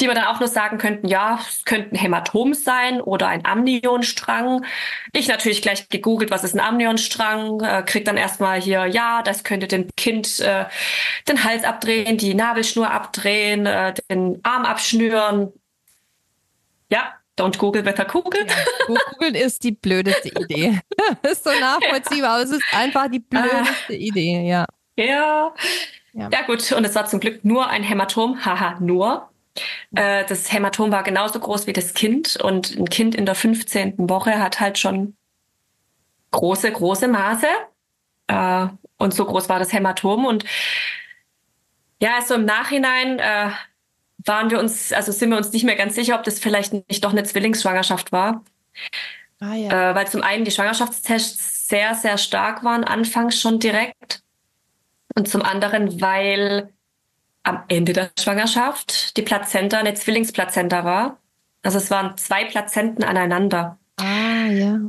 die 0.00 0.06
wir 0.06 0.14
dann 0.14 0.24
auch 0.24 0.40
nur 0.40 0.48
sagen 0.48 0.78
könnten, 0.78 1.08
ja, 1.08 1.40
es 1.46 1.64
könnte 1.64 1.94
ein 1.94 1.98
Hämatom 1.98 2.54
sein 2.54 3.00
oder 3.00 3.28
ein 3.28 3.44
Amnionstrang. 3.44 4.64
Ich 5.12 5.28
natürlich 5.28 5.62
gleich 5.62 5.88
gegoogelt, 5.88 6.30
was 6.30 6.44
ist 6.44 6.54
ein 6.54 6.60
Amnionstrang, 6.60 7.60
äh, 7.60 7.82
krieg 7.84 8.04
dann 8.04 8.16
erstmal 8.16 8.60
hier, 8.60 8.86
ja, 8.86 9.22
das 9.22 9.44
könnte 9.44 9.66
dem 9.66 9.88
Kind 9.96 10.40
äh, 10.40 10.66
den 11.28 11.44
Hals 11.44 11.64
abdrehen, 11.64 12.18
die 12.18 12.34
Nabelschnur 12.34 12.90
abdrehen, 12.90 13.66
äh, 13.66 13.94
den 14.10 14.40
Arm 14.42 14.64
abschnüren. 14.64 15.52
Ja, 16.90 17.14
don't 17.38 17.58
Google, 17.58 17.82
better 17.82 18.04
Google. 18.04 18.46
Ja, 18.46 18.96
Googeln 19.12 19.34
ist 19.34 19.62
die 19.64 19.72
blödeste 19.72 20.28
Idee. 20.28 20.80
ist 21.22 21.44
so 21.44 21.50
nachvollziehbar, 21.50 22.34
aber 22.34 22.42
es 22.42 22.50
ist 22.50 22.64
einfach 22.72 23.08
die 23.10 23.20
blödeste 23.20 23.92
ah. 23.92 23.92
Idee, 23.92 24.48
ja. 24.48 24.66
Ja. 24.96 25.54
Ja. 26.12 26.28
ja, 26.32 26.42
gut. 26.42 26.72
Und 26.72 26.84
es 26.84 26.94
war 26.94 27.06
zum 27.06 27.20
Glück 27.20 27.44
nur 27.44 27.68
ein 27.68 27.82
Hämatom. 27.82 28.44
Haha, 28.44 28.78
nur. 28.80 29.28
Äh, 29.94 30.24
das 30.26 30.52
Hämatom 30.52 30.92
war 30.92 31.02
genauso 31.02 31.40
groß 31.40 31.66
wie 31.66 31.72
das 31.72 31.94
Kind 31.94 32.36
und 32.36 32.76
ein 32.76 32.88
Kind 32.88 33.14
in 33.14 33.26
der 33.26 33.34
15. 33.34 34.08
Woche 34.08 34.38
hat 34.38 34.60
halt 34.60 34.78
schon 34.78 35.16
große, 36.30 36.70
große 36.70 37.08
Maße. 37.08 37.46
Äh, 38.28 38.66
und 38.98 39.14
so 39.14 39.24
groß 39.24 39.48
war 39.48 39.58
das 39.58 39.72
Hämatom. 39.72 40.26
Und 40.26 40.44
ja, 42.00 42.16
also 42.16 42.34
im 42.34 42.44
Nachhinein 42.44 43.18
äh, 43.18 43.50
waren 44.18 44.50
wir 44.50 44.58
uns, 44.58 44.92
also 44.92 45.12
sind 45.12 45.30
wir 45.30 45.36
uns 45.36 45.52
nicht 45.52 45.64
mehr 45.64 45.76
ganz 45.76 45.94
sicher, 45.94 46.16
ob 46.16 46.24
das 46.24 46.38
vielleicht 46.38 46.72
nicht 46.72 47.04
doch 47.04 47.12
eine 47.12 47.24
Zwillingsschwangerschaft 47.24 48.12
war. 48.12 48.44
Ah, 49.40 49.54
ja. 49.54 49.90
äh, 49.90 49.94
weil 49.94 50.08
zum 50.08 50.22
einen 50.22 50.44
die 50.44 50.50
Schwangerschaftstests 50.50 51.68
sehr, 51.68 51.94
sehr 51.94 52.18
stark 52.18 52.64
waren, 52.64 52.84
anfangs 52.84 53.40
schon 53.40 53.60
direkt. 53.60 54.22
Und 55.14 55.28
zum 55.28 55.42
anderen, 55.42 56.00
weil 56.00 56.72
am 57.48 57.64
Ende 57.68 57.92
der 57.92 58.10
Schwangerschaft 58.18 59.16
die 59.16 59.22
Plazenta 59.22 59.78
eine 59.78 59.94
Zwillingsplazenta 59.94 60.84
war. 60.84 61.18
Also 61.62 61.78
es 61.78 61.90
waren 61.90 62.16
zwei 62.16 62.44
Plazenten 62.44 63.02
aneinander. 63.02 63.78
Ah, 63.96 64.46
ja. 64.46 64.80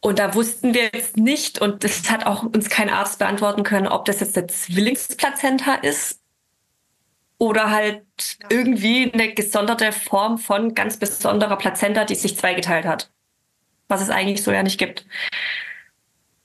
Und 0.00 0.18
da 0.18 0.34
wussten 0.34 0.74
wir 0.74 0.90
jetzt 0.92 1.16
nicht, 1.16 1.60
und 1.60 1.84
das 1.84 2.10
hat 2.10 2.26
auch 2.26 2.42
uns 2.42 2.68
kein 2.68 2.90
Arzt 2.90 3.18
beantworten 3.18 3.62
können, 3.62 3.86
ob 3.86 4.04
das 4.04 4.20
jetzt 4.20 4.36
eine 4.36 4.48
Zwillingsplazenta 4.48 5.74
ist 5.76 6.20
oder 7.38 7.70
halt 7.70 8.04
irgendwie 8.50 9.12
eine 9.12 9.32
gesonderte 9.32 9.92
Form 9.92 10.38
von 10.38 10.74
ganz 10.74 10.96
besonderer 10.96 11.56
Plazenta, 11.56 12.04
die 12.04 12.14
sich 12.14 12.36
zweigeteilt 12.36 12.84
hat. 12.84 13.10
Was 13.88 14.02
es 14.02 14.10
eigentlich 14.10 14.42
so 14.42 14.52
ja 14.52 14.62
nicht 14.62 14.78
gibt. 14.78 15.06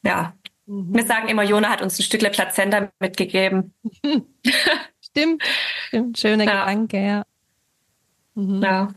Ja. 0.03 0.33
Mhm. 0.65 0.95
Wir 0.95 1.05
sagen 1.05 1.27
immer, 1.27 1.43
Jona 1.43 1.69
hat 1.69 1.81
uns 1.81 1.99
ein 1.99 2.03
Stückle 2.03 2.29
Plazenta 2.29 2.91
mitgegeben. 2.99 3.73
Stimmt, 5.17 5.43
stimmt. 5.87 6.19
Schöner 6.19 6.43
ja. 6.43 6.65
Gedanke, 6.65 6.97
ja. 6.99 7.23
Mhm. 8.35 8.61
Ja. 8.61 8.93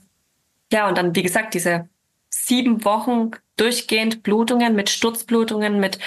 Ja, 0.70 0.88
und 0.88 0.98
dann, 0.98 1.14
wie 1.14 1.22
gesagt, 1.22 1.54
diese 1.54 1.88
sieben 2.28 2.84
Wochen 2.84 3.30
durchgehend 3.56 4.22
Blutungen 4.22 4.76
mit 4.76 4.90
Sturzblutungen, 4.90 5.80
mit 5.80 5.98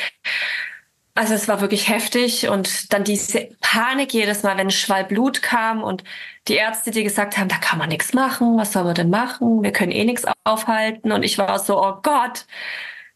also 1.15 1.33
es 1.35 1.47
war 1.47 1.61
wirklich 1.61 1.89
heftig 1.89 2.47
und 2.49 2.91
dann 2.91 3.03
diese 3.03 3.49
Panik 3.61 4.13
jedes 4.13 4.41
Mal, 4.41 4.57
wenn 4.57 4.67
ein 4.67 4.71
Schwall 4.71 5.03
Blut 5.05 5.43
kam 5.43 5.83
und 5.83 6.03
die 6.47 6.55
Ärzte, 6.55 6.89
die 6.89 7.03
gesagt 7.03 7.37
haben, 7.37 7.49
da 7.49 7.57
kann 7.57 7.77
man 7.77 7.89
nichts 7.89 8.13
machen, 8.13 8.57
was 8.57 8.71
soll 8.71 8.83
man 8.83 8.95
denn 8.95 9.09
machen? 9.11 9.61
Wir 9.63 9.71
können 9.71 9.91
eh 9.91 10.05
nichts 10.05 10.25
aufhalten 10.43 11.11
und 11.11 11.23
ich 11.23 11.37
war 11.37 11.59
so, 11.59 11.83
oh 11.83 11.99
Gott, 12.01 12.45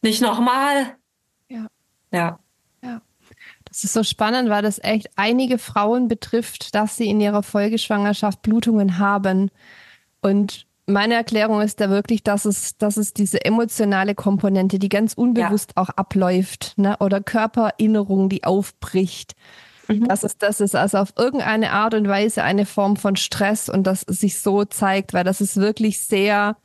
nicht 0.02 0.22
nochmal. 0.22 0.96
Ja. 1.50 1.68
Ja. 2.12 2.40
Es 3.78 3.84
ist 3.84 3.94
so 3.94 4.02
spannend, 4.02 4.50
weil 4.50 4.64
das 4.64 4.84
echt 4.84 5.08
einige 5.18 5.60
Frauen 5.60 6.08
betrifft, 6.08 6.74
dass 6.74 6.98
sie 6.98 7.08
in 7.12 7.22
ihrer 7.22 7.44
Folgeschwangerschaft 7.44 8.42
Blutungen 8.42 8.98
haben. 8.98 9.52
Und 10.20 10.66
meine 10.88 11.14
Erklärung 11.14 11.62
ist 11.62 11.80
da 11.80 11.92
wirklich, 11.92 12.24
dass 12.24 12.46
es, 12.46 12.76
dass 12.80 12.98
es 12.98 13.14
diese 13.14 13.46
emotionale 13.46 14.16
Komponente, 14.16 14.80
die 14.80 14.90
ganz 14.90 15.14
unbewusst 15.14 15.74
ja. 15.76 15.84
auch 15.84 15.90
abläuft, 15.90 16.74
ne? 16.78 16.98
oder 17.00 17.22
Körperinnerung, 17.22 18.30
die 18.30 18.46
aufbricht. 18.46 19.36
Mhm. 19.88 20.08
Dass 20.08 20.24
es 20.24 20.40
das 20.40 20.60
ist, 20.60 20.76
also 20.76 20.98
auf 20.98 21.14
irgendeine 21.16 21.72
Art 21.72 21.94
und 21.94 22.08
Weise 22.08 22.42
eine 22.42 22.66
Form 22.66 22.96
von 22.96 23.16
Stress 23.16 23.70
und 23.70 23.86
das 23.86 24.02
sich 24.02 24.40
so 24.40 24.66
zeigt, 24.66 25.14
weil 25.14 25.24
das 25.24 25.40
ist 25.40 25.56
wirklich 25.58 26.02
sehr 26.02 26.58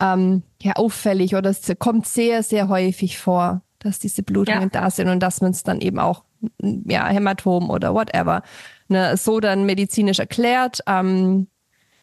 ähm, 0.00 0.42
ja, 0.60 0.72
auffällig 0.72 1.36
oder 1.36 1.50
es 1.50 1.72
kommt 1.78 2.08
sehr, 2.08 2.42
sehr 2.42 2.68
häufig 2.68 3.16
vor, 3.16 3.62
dass 3.78 3.98
diese 3.98 4.22
Blutungen 4.22 4.70
ja. 4.72 4.80
da 4.82 4.90
sind 4.90 5.08
und 5.08 5.20
dass 5.20 5.40
man 5.40 5.52
es 5.52 5.62
dann 5.62 5.80
eben 5.80 5.98
auch 5.98 6.24
ja, 6.60 7.06
Hämatom 7.08 7.70
oder 7.70 7.94
whatever, 7.94 8.42
ne, 8.88 9.16
so 9.16 9.40
dann 9.40 9.66
medizinisch 9.66 10.18
erklärt. 10.18 10.80
Ähm, 10.86 11.48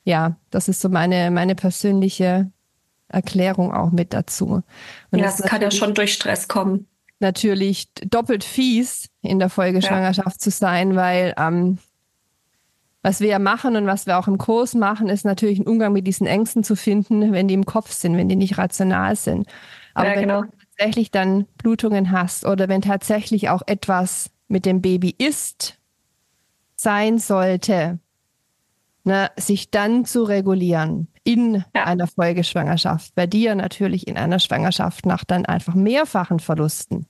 ja, 0.03 0.35
das 0.51 0.67
ist 0.67 0.81
so 0.81 0.89
meine, 0.89 1.31
meine 1.31 1.55
persönliche 1.55 2.51
Erklärung 3.07 3.73
auch 3.73 3.91
mit 3.91 4.13
dazu. 4.13 4.63
Und 5.11 5.19
ja, 5.19 5.25
es 5.25 5.41
kann 5.41 5.61
ja 5.61 5.71
schon 5.71 5.93
durch 5.93 6.13
Stress 6.13 6.47
kommen. 6.47 6.87
Natürlich 7.19 7.89
doppelt 7.93 8.43
fies 8.43 9.09
in 9.21 9.39
der 9.39 9.49
Folgeschwangerschaft 9.49 10.37
ja. 10.37 10.39
zu 10.39 10.51
sein, 10.51 10.95
weil 10.95 11.33
ähm, 11.37 11.77
was 13.05 13.21
wir 13.21 13.27
ja 13.27 13.39
machen 13.39 13.75
und 13.75 13.85
was 13.85 14.07
wir 14.07 14.17
auch 14.17 14.27
im 14.27 14.37
Kurs 14.37 14.73
machen, 14.73 15.09
ist 15.09 15.25
natürlich 15.25 15.59
einen 15.59 15.67
Umgang 15.67 15.93
mit 15.93 16.07
diesen 16.07 16.27
Ängsten 16.27 16.63
zu 16.63 16.75
finden, 16.75 17.31
wenn 17.31 17.47
die 17.47 17.53
im 17.53 17.65
Kopf 17.65 17.91
sind, 17.91 18.17
wenn 18.17 18.27
die 18.27 18.35
nicht 18.35 18.57
rational 18.57 19.15
sind. 19.15 19.47
Aber 19.93 20.09
ja, 20.09 20.19
genau. 20.19 20.41
wenn 20.41 20.49
tatsächlich 20.77 21.11
dann 21.11 21.45
Blutungen 21.57 22.11
hast 22.11 22.45
oder 22.45 22.67
wenn 22.67 22.81
tatsächlich 22.81 23.49
auch 23.49 23.61
etwas 23.65 24.31
mit 24.47 24.65
dem 24.65 24.81
Baby 24.81 25.15
ist, 25.17 25.79
sein 26.75 27.17
sollte, 27.17 27.99
ne, 29.03 29.31
sich 29.37 29.71
dann 29.71 30.05
zu 30.05 30.23
regulieren 30.23 31.07
in 31.23 31.63
ja. 31.75 31.85
einer 31.85 32.07
Folgeschwangerschaft. 32.07 33.15
Bei 33.15 33.25
dir 33.25 33.55
natürlich 33.55 34.07
in 34.07 34.17
einer 34.17 34.39
Schwangerschaft 34.39 35.05
nach 35.05 35.23
dann 35.23 35.45
einfach 35.45 35.73
mehrfachen 35.73 36.39
Verlusten. 36.39 37.07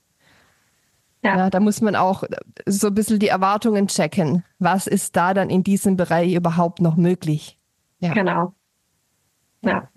Ja. 1.23 1.37
ja. 1.37 1.49
da 1.49 1.59
muss 1.59 1.81
man 1.81 1.95
auch 1.95 2.23
so 2.65 2.87
ein 2.87 2.93
bisschen 2.93 3.19
die 3.19 3.27
Erwartungen 3.27 3.87
checken. 3.87 4.43
Was 4.59 4.87
ist 4.87 5.15
da 5.15 5.33
dann 5.33 5.49
in 5.49 5.63
diesem 5.63 5.97
Bereich 5.97 6.33
überhaupt 6.33 6.79
noch 6.81 6.95
möglich? 6.95 7.57
Ja. 7.99 8.13
Genau. 8.13 8.53
Ja. 9.61 9.89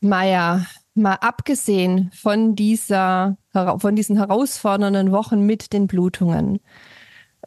Maja, 0.00 0.66
mal 0.94 1.14
abgesehen 1.14 2.10
von 2.12 2.54
dieser, 2.54 3.36
von 3.52 3.96
diesen 3.96 4.16
herausfordernden 4.16 5.12
Wochen 5.12 5.40
mit 5.40 5.72
den 5.72 5.86
Blutungen, 5.86 6.60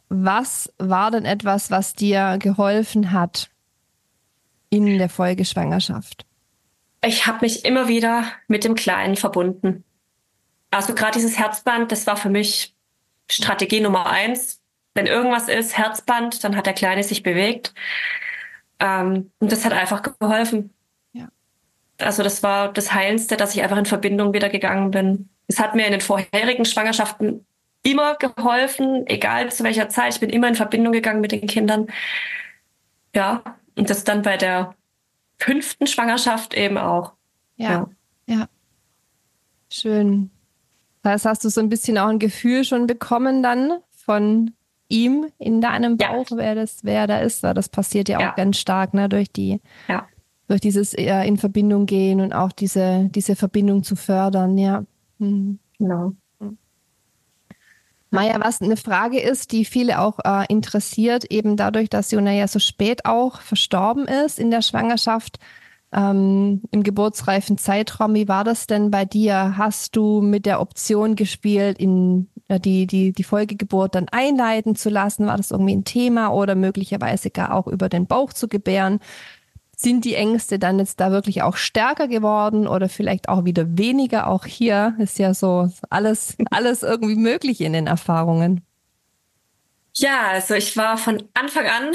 was 0.08 0.72
war 0.78 1.10
denn 1.10 1.24
etwas, 1.24 1.70
was 1.70 1.94
dir 1.94 2.38
geholfen 2.38 3.12
hat 3.12 3.50
in 4.70 4.98
der 4.98 5.08
Folgeschwangerschaft? 5.08 6.24
Ich 7.02 7.26
habe 7.26 7.38
mich 7.42 7.64
immer 7.64 7.88
wieder 7.88 8.24
mit 8.48 8.64
dem 8.64 8.74
Kleinen 8.74 9.16
verbunden. 9.16 9.84
Also 10.70 10.94
gerade 10.94 11.18
dieses 11.18 11.38
Herzband, 11.38 11.92
das 11.92 12.06
war 12.06 12.16
für 12.16 12.30
mich 12.30 12.74
Strategie 13.30 13.80
Nummer 13.80 14.06
eins. 14.06 14.60
Wenn 14.94 15.06
irgendwas 15.06 15.48
ist, 15.48 15.76
Herzband, 15.76 16.42
dann 16.42 16.56
hat 16.56 16.66
der 16.66 16.72
Kleine 16.72 17.04
sich 17.04 17.22
bewegt. 17.22 17.74
Ähm, 18.80 19.30
und 19.38 19.52
das 19.52 19.64
hat 19.64 19.72
einfach 19.72 20.02
geholfen 20.02 20.74
also 21.98 22.22
das 22.22 22.42
war 22.42 22.72
das 22.72 22.92
Heilendste, 22.92 23.36
dass 23.36 23.54
ich 23.54 23.62
einfach 23.62 23.76
in 23.76 23.86
Verbindung 23.86 24.32
wieder 24.32 24.48
gegangen 24.48 24.90
bin. 24.90 25.28
Es 25.46 25.58
hat 25.58 25.74
mir 25.74 25.86
in 25.86 25.92
den 25.92 26.00
vorherigen 26.00 26.64
Schwangerschaften 26.64 27.44
immer 27.82 28.16
geholfen, 28.16 29.06
egal 29.06 29.50
zu 29.50 29.64
welcher 29.64 29.88
Zeit. 29.88 30.14
Ich 30.14 30.20
bin 30.20 30.30
immer 30.30 30.48
in 30.48 30.54
Verbindung 30.54 30.92
gegangen 30.92 31.20
mit 31.20 31.32
den 31.32 31.46
Kindern. 31.46 31.88
Ja, 33.14 33.42
und 33.76 33.90
das 33.90 34.04
dann 34.04 34.22
bei 34.22 34.36
der 34.36 34.74
fünften 35.38 35.86
Schwangerschaft 35.86 36.54
eben 36.54 36.78
auch. 36.78 37.12
Ja, 37.56 37.88
ja. 38.26 38.36
ja. 38.36 38.48
Schön. 39.70 40.30
Das 41.02 41.12
heißt, 41.12 41.26
hast 41.26 41.44
du 41.44 41.48
so 41.48 41.60
ein 41.60 41.68
bisschen 41.68 41.98
auch 41.98 42.08
ein 42.08 42.18
Gefühl 42.18 42.64
schon 42.64 42.86
bekommen 42.86 43.42
dann 43.42 43.78
von 43.92 44.52
ihm 44.88 45.26
in 45.38 45.60
deinem 45.60 45.96
Bauch, 45.96 46.30
ja. 46.30 46.36
wer 46.36 46.54
das, 46.54 46.78
wer 46.82 47.06
da 47.06 47.18
ist. 47.20 47.44
Das 47.44 47.68
passiert 47.68 48.08
ja 48.08 48.18
auch 48.18 48.22
ja. 48.22 48.34
ganz 48.36 48.58
stark, 48.58 48.94
ne, 48.94 49.08
durch 49.08 49.30
die, 49.30 49.60
ja. 49.86 50.06
Durch 50.48 50.60
dieses 50.60 50.94
äh, 50.94 51.24
in 51.24 51.36
Verbindung 51.36 51.86
gehen 51.86 52.20
und 52.20 52.32
auch 52.32 52.52
diese, 52.52 53.08
diese 53.14 53.36
Verbindung 53.36 53.84
zu 53.84 53.96
fördern, 53.96 54.58
ja. 54.58 54.84
Mhm. 55.18 55.58
Genau. 55.78 56.14
Maja, 58.10 58.40
was 58.40 58.62
eine 58.62 58.78
Frage 58.78 59.20
ist, 59.20 59.52
die 59.52 59.66
viele 59.66 60.00
auch 60.00 60.18
äh, 60.24 60.46
interessiert, 60.48 61.30
eben 61.30 61.56
dadurch, 61.56 61.90
dass 61.90 62.10
Jona 62.10 62.32
ja 62.32 62.48
so 62.48 62.58
spät 62.58 63.04
auch 63.04 63.40
verstorben 63.42 64.06
ist 64.08 64.38
in 64.38 64.50
der 64.50 64.62
Schwangerschaft, 64.62 65.38
ähm, 65.92 66.62
im 66.70 66.82
geburtsreifen 66.82 67.58
Zeitraum. 67.58 68.14
Wie 68.14 68.28
war 68.28 68.44
das 68.44 68.66
denn 68.66 68.90
bei 68.90 69.04
dir? 69.04 69.58
Hast 69.58 69.94
du 69.94 70.22
mit 70.22 70.46
der 70.46 70.60
Option 70.60 71.16
gespielt, 71.16 71.78
in 71.78 72.28
äh, 72.48 72.58
die, 72.58 72.86
die, 72.86 73.12
die 73.12 73.24
Folgegeburt 73.24 73.94
dann 73.94 74.08
einleiten 74.08 74.74
zu 74.74 74.88
lassen? 74.88 75.26
War 75.26 75.36
das 75.36 75.50
irgendwie 75.50 75.76
ein 75.76 75.84
Thema 75.84 76.32
oder 76.32 76.54
möglicherweise 76.54 77.30
gar 77.30 77.52
auch 77.52 77.66
über 77.66 77.90
den 77.90 78.06
Bauch 78.06 78.32
zu 78.32 78.48
gebären? 78.48 79.00
Sind 79.80 80.04
die 80.04 80.16
Ängste 80.16 80.58
dann 80.58 80.80
jetzt 80.80 80.98
da 80.98 81.12
wirklich 81.12 81.42
auch 81.42 81.56
stärker 81.56 82.08
geworden 82.08 82.66
oder 82.66 82.88
vielleicht 82.88 83.28
auch 83.28 83.44
wieder 83.44 83.78
weniger? 83.78 84.26
Auch 84.26 84.44
hier 84.44 84.96
ist 84.98 85.20
ja 85.20 85.34
so 85.34 85.70
alles, 85.88 86.36
alles 86.50 86.82
irgendwie 86.82 87.14
möglich 87.14 87.60
in 87.60 87.74
den 87.74 87.86
Erfahrungen. 87.86 88.66
Ja, 89.94 90.30
also 90.30 90.54
ich 90.54 90.76
war 90.76 90.98
von 90.98 91.22
Anfang 91.34 91.66
an, 91.66 91.92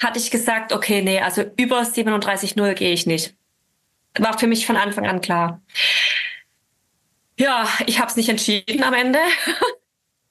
hatte 0.00 0.20
ich 0.20 0.30
gesagt, 0.30 0.72
okay, 0.72 1.02
nee, 1.02 1.20
also 1.20 1.42
über 1.56 1.80
37,0 1.80 2.74
gehe 2.74 2.92
ich 2.92 3.04
nicht. 3.04 3.34
War 4.16 4.38
für 4.38 4.46
mich 4.46 4.64
von 4.64 4.76
Anfang 4.76 5.08
an 5.08 5.20
klar. 5.20 5.60
Ja, 7.36 7.66
ich 7.86 7.98
habe 7.98 8.10
es 8.10 8.16
nicht 8.16 8.28
entschieden 8.28 8.84
am 8.84 8.94
Ende. 8.94 9.18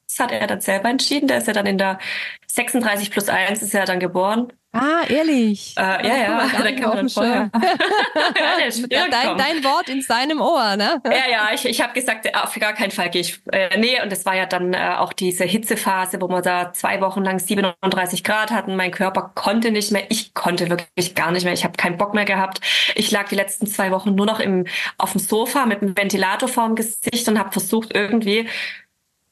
Das 0.05 0.25
hat 0.25 0.31
er 0.31 0.45
dann 0.45 0.61
selber 0.61 0.89
entschieden. 0.89 1.27
Der 1.27 1.39
ist 1.39 1.47
ja 1.47 1.53
dann 1.53 1.65
in 1.65 1.79
der 1.79 1.97
36 2.45 3.09
plus 3.09 3.29
1 3.29 3.63
ist 3.63 3.73
er 3.73 3.85
dann 3.85 3.99
geboren. 3.99 4.53
Ah, 4.75 5.03
ehrlich. 5.07 5.75
Äh, 5.77 6.07
ja, 6.07 6.17
ja, 6.17 6.47
da 6.63 6.71
kann 6.71 6.95
man 6.95 7.09
vorher. 7.09 7.51
ja, 8.89 9.07
dein, 9.11 9.37
dein, 9.37 9.63
Wort 9.63 9.87
in 9.87 10.01
seinem 10.01 10.41
Ohr, 10.41 10.75
ne? 10.75 10.99
Ja, 11.05 11.29
ja, 11.29 11.49
ich, 11.53 11.65
ich 11.65 11.79
habe 11.79 11.93
gesagt, 11.93 12.33
auf 12.35 12.55
gar 12.55 12.73
keinen 12.73 12.89
Fall 12.89 13.11
gehe 13.11 13.21
ich. 13.21 13.39
Äh, 13.51 13.77
nee, 13.77 14.01
und 14.01 14.11
es 14.11 14.25
war 14.25 14.35
ja 14.35 14.47
dann 14.47 14.73
äh, 14.73 14.95
auch 14.97 15.13
diese 15.13 15.43
Hitzephase, 15.43 16.19
wo 16.21 16.27
wir 16.27 16.41
da 16.41 16.73
zwei 16.73 17.01
Wochen 17.01 17.23
lang 17.23 17.37
37 17.37 18.23
Grad 18.23 18.49
hatten. 18.49 18.75
Mein 18.75 18.89
Körper 18.89 19.31
konnte 19.35 19.69
nicht 19.69 19.91
mehr. 19.91 20.05
Ich 20.09 20.33
konnte 20.33 20.67
wirklich 20.67 21.13
gar 21.13 21.31
nicht 21.31 21.43
mehr. 21.43 21.53
Ich 21.53 21.63
habe 21.63 21.77
keinen 21.77 21.97
Bock 21.97 22.15
mehr 22.15 22.25
gehabt. 22.25 22.59
Ich 22.95 23.11
lag 23.11 23.29
die 23.29 23.35
letzten 23.35 23.67
zwei 23.67 23.91
Wochen 23.91 24.15
nur 24.15 24.25
noch 24.25 24.39
im, 24.39 24.65
auf 24.97 25.11
dem 25.11 25.19
Sofa 25.19 25.67
mit 25.67 25.83
einem 25.83 25.95
Ventilator 25.95 26.49
vorm 26.49 26.73
Gesicht 26.73 27.27
und 27.27 27.37
habe 27.37 27.51
versucht, 27.51 27.95
irgendwie 27.95 28.49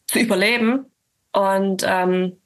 zu 0.06 0.20
überleben. 0.20 0.86
Und 1.32 1.84
ähm, 1.88 2.38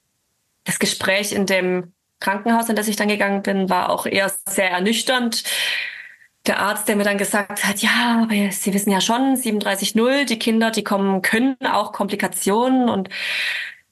das 0.63 0.79
Gespräch 0.79 1.33
in 1.33 1.45
dem 1.45 1.91
Krankenhaus, 2.20 2.70
in 2.70 2.76
das 2.76 2.88
ich 2.88 2.95
dann 2.95 3.07
gegangen 3.07 3.43
bin, 3.43 3.70
war 3.70 3.89
auch 3.89 4.05
eher 4.05 4.32
sehr 4.47 4.72
ernüchternd. 4.72 5.43
Der 6.47 6.59
Arzt, 6.59 6.88
der 6.88 6.95
mir 6.95 7.03
dann 7.03 7.18
gesagt 7.18 7.66
hat, 7.66 7.80
ja, 7.80 8.22
aber 8.24 8.51
Sie 8.51 8.74
wissen 8.74 8.91
ja 8.91 9.01
schon, 9.01 9.36
37.0, 9.36 10.26
die 10.26 10.39
Kinder, 10.39 10.72
die 10.72 10.84
kommen, 10.84 11.22
können 11.22 11.57
auch 11.66 11.91
Komplikationen 11.91 12.89
und 12.89 13.09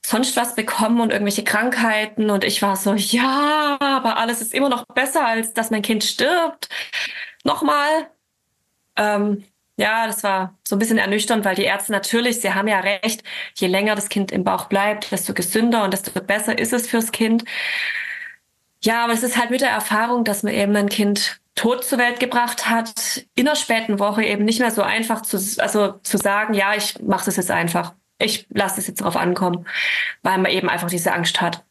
sonst 0.06 0.36
was 0.38 0.56
bekommen 0.56 1.00
und 1.00 1.12
irgendwelche 1.12 1.44
Krankheiten. 1.44 2.30
Und 2.30 2.44
ich 2.44 2.62
war 2.62 2.76
so, 2.76 2.94
ja, 2.94 3.78
aber 3.80 4.18
alles 4.18 4.42
ist 4.42 4.54
immer 4.54 4.70
noch 4.70 4.86
besser, 4.86 5.26
als 5.26 5.54
dass 5.54 5.72
mein 5.72 5.82
Kind 5.82 6.04
stirbt. 6.04 6.70
Nochmal. 7.44 8.10
Ähm, 8.98 9.44
ja, 9.78 10.06
das 10.06 10.24
war 10.24 10.58
so 10.64 10.76
ein 10.76 10.80
bisschen 10.80 11.00
ernüchternd, 11.00 11.46
weil 11.46 11.56
die 11.56 11.64
Ärzte 11.64 11.92
natürlich, 11.92 12.42
sie 12.42 12.54
haben 12.54 12.68
ja 12.68 12.80
recht, 12.80 13.24
je 13.56 13.68
länger 13.68 13.96
das 13.96 14.10
Kind 14.10 14.32
im 14.32 14.44
Bauch 14.44 14.66
bleibt, 14.66 15.12
desto 15.12 15.34
gesünder 15.34 15.84
und 15.84 15.94
desto 15.94 16.12
besser 16.22 16.58
ist 16.60 16.74
es 16.74 16.88
fürs 16.88 17.12
Kind. 17.12 17.44
Ja, 18.84 19.06
aber 19.06 19.14
es 19.14 19.24
ist 19.24 19.38
halt 19.38 19.50
mit 19.50 19.62
der 19.62 19.70
Erfahrung, 19.70 20.26
dass 20.26 20.44
man 20.44 20.54
eben 20.54 20.76
ein 20.76 20.90
Kind 20.90 21.40
tot 21.56 21.84
zur 21.86 22.00
Welt 22.00 22.20
gebracht 22.20 22.70
hat, 22.70 23.26
in 23.36 23.46
der 23.46 23.56
späten 23.56 24.00
Woche 24.00 24.24
eben 24.24 24.44
nicht 24.44 24.60
mehr 24.60 24.72
so 24.72 24.82
einfach 24.82 25.22
zu, 25.22 25.38
also 25.62 25.94
zu 26.04 26.18
sagen, 26.18 26.54
ja, 26.54 26.76
ich 26.76 27.00
mache 27.02 27.26
das 27.26 27.38
jetzt 27.38 27.52
einfach. 27.52 27.94
Ich 28.20 28.46
lasse 28.50 28.80
es 28.80 28.88
jetzt 28.88 29.02
drauf 29.02 29.16
ankommen, 29.16 29.66
weil 30.22 30.38
man 30.38 30.52
eben 30.52 30.70
einfach 30.70 30.90
diese 30.90 31.14
Angst 31.14 31.42
hat. 31.42 31.64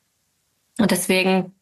Und 0.79 0.91
deswegen, 0.91 1.55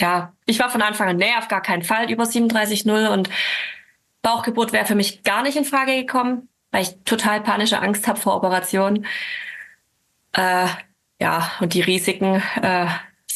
ja, 0.00 0.32
ich 0.46 0.58
war 0.58 0.70
von 0.70 0.82
Anfang 0.82 1.08
an, 1.08 1.16
nee, 1.16 1.34
auf 1.38 1.48
gar 1.48 1.62
keinen 1.62 1.82
Fall 1.82 2.10
über 2.10 2.24
37,0 2.24 3.12
und 3.12 3.28
Bauchgeburt 4.22 4.72
wäre 4.72 4.86
für 4.86 4.94
mich 4.94 5.22
gar 5.22 5.42
nicht 5.42 5.56
in 5.56 5.64
Frage 5.64 5.96
gekommen, 5.96 6.48
weil 6.70 6.82
ich 6.82 6.96
total 7.04 7.42
panische 7.42 7.80
Angst 7.80 8.08
habe 8.08 8.18
vor 8.18 8.36
Operationen. 8.36 9.06
Äh, 10.32 10.66
ja, 11.20 11.52
und 11.60 11.74
die 11.74 11.82
Risiken 11.82 12.42
äh, 12.62 12.86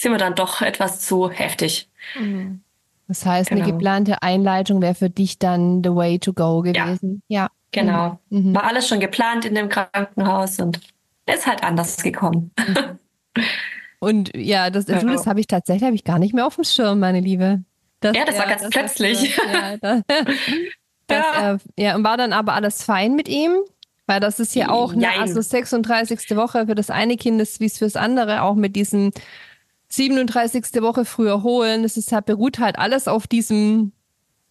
sind 0.01 0.13
mir 0.13 0.19
dann 0.19 0.35
doch 0.35 0.63
etwas 0.63 1.01
zu 1.01 1.31
heftig. 1.31 1.89
Mhm. 2.19 2.63
Das 3.07 3.25
heißt, 3.25 3.51
genau. 3.51 3.63
eine 3.63 3.73
geplante 3.73 4.23
Einleitung 4.23 4.83
wäre 4.83 4.95
für 4.95 5.09
dich 5.11 5.39
dann 5.39 5.83
the 5.83 5.95
way 5.95 6.19
to 6.19 6.33
go 6.33 6.61
gewesen. 6.61 7.23
Ja, 7.29 7.45
ja. 7.45 7.49
genau. 7.73 8.19
Mhm. 8.29 8.55
War 8.55 8.65
alles 8.65 8.87
schon 8.87 9.01
geplant 9.01 9.45
in 9.45 9.55
dem 9.55 9.69
Krankenhaus 9.69 10.59
und 10.59 10.81
ist 11.27 11.47
halt 11.47 11.63
anders 11.63 12.03
gekommen. 12.03 12.53
Mhm. 12.59 12.99
Und 14.01 14.31
ja, 14.37 14.71
das, 14.71 14.87
genau. 14.87 15.13
das 15.13 15.27
habe 15.27 15.41
ich 15.41 15.49
tatsächlich 15.49 15.85
habe 15.85 15.97
ich 15.97 16.05
gar 16.05 16.21
nicht 16.21 16.33
mehr 16.33 16.47
auf 16.47 16.55
dem 16.55 16.63
Schirm, 16.63 17.01
meine 17.01 17.19
Liebe. 17.19 17.65
Das, 17.99 18.17
ja, 18.17 18.25
das 18.25 18.37
ja, 18.37 18.41
war 18.43 18.49
ganz 18.49 18.63
das 18.63 18.71
plötzlich. 18.71 19.39
Das, 21.09 21.25
ja. 21.25 21.55
Äh, 21.55 21.59
ja, 21.79 21.97
und 21.97 22.05
war 22.05 22.19
dann 22.19 22.35
aber 22.35 22.53
alles 22.53 22.83
fein 22.83 23.17
mit 23.17 23.29
ihm? 23.29 23.53
Weil 24.07 24.21
das 24.21 24.41
ist 24.41 24.55
ja 24.55 24.69
auch 24.69 24.93
eine 24.93 25.19
also 25.19 25.41
36. 25.41 26.37
Woche 26.37 26.67
für 26.67 26.75
das 26.75 26.91
eine 26.91 27.17
Kind 27.17 27.41
ist 27.41 27.61
wie 27.61 27.65
es 27.67 27.79
fürs 27.79 27.97
andere, 27.97 28.43
auch 28.43 28.55
mit 28.55 28.77
diesem 28.77 29.13
37. 29.89 30.65
Woche 30.83 31.05
früher 31.05 31.43
holen. 31.43 31.83
Das 31.83 31.97
ist 31.97 32.13
halt, 32.13 32.27
beruht 32.27 32.59
halt 32.59 32.79
alles 32.79 33.09
auf 33.09 33.27
diesem 33.27 33.93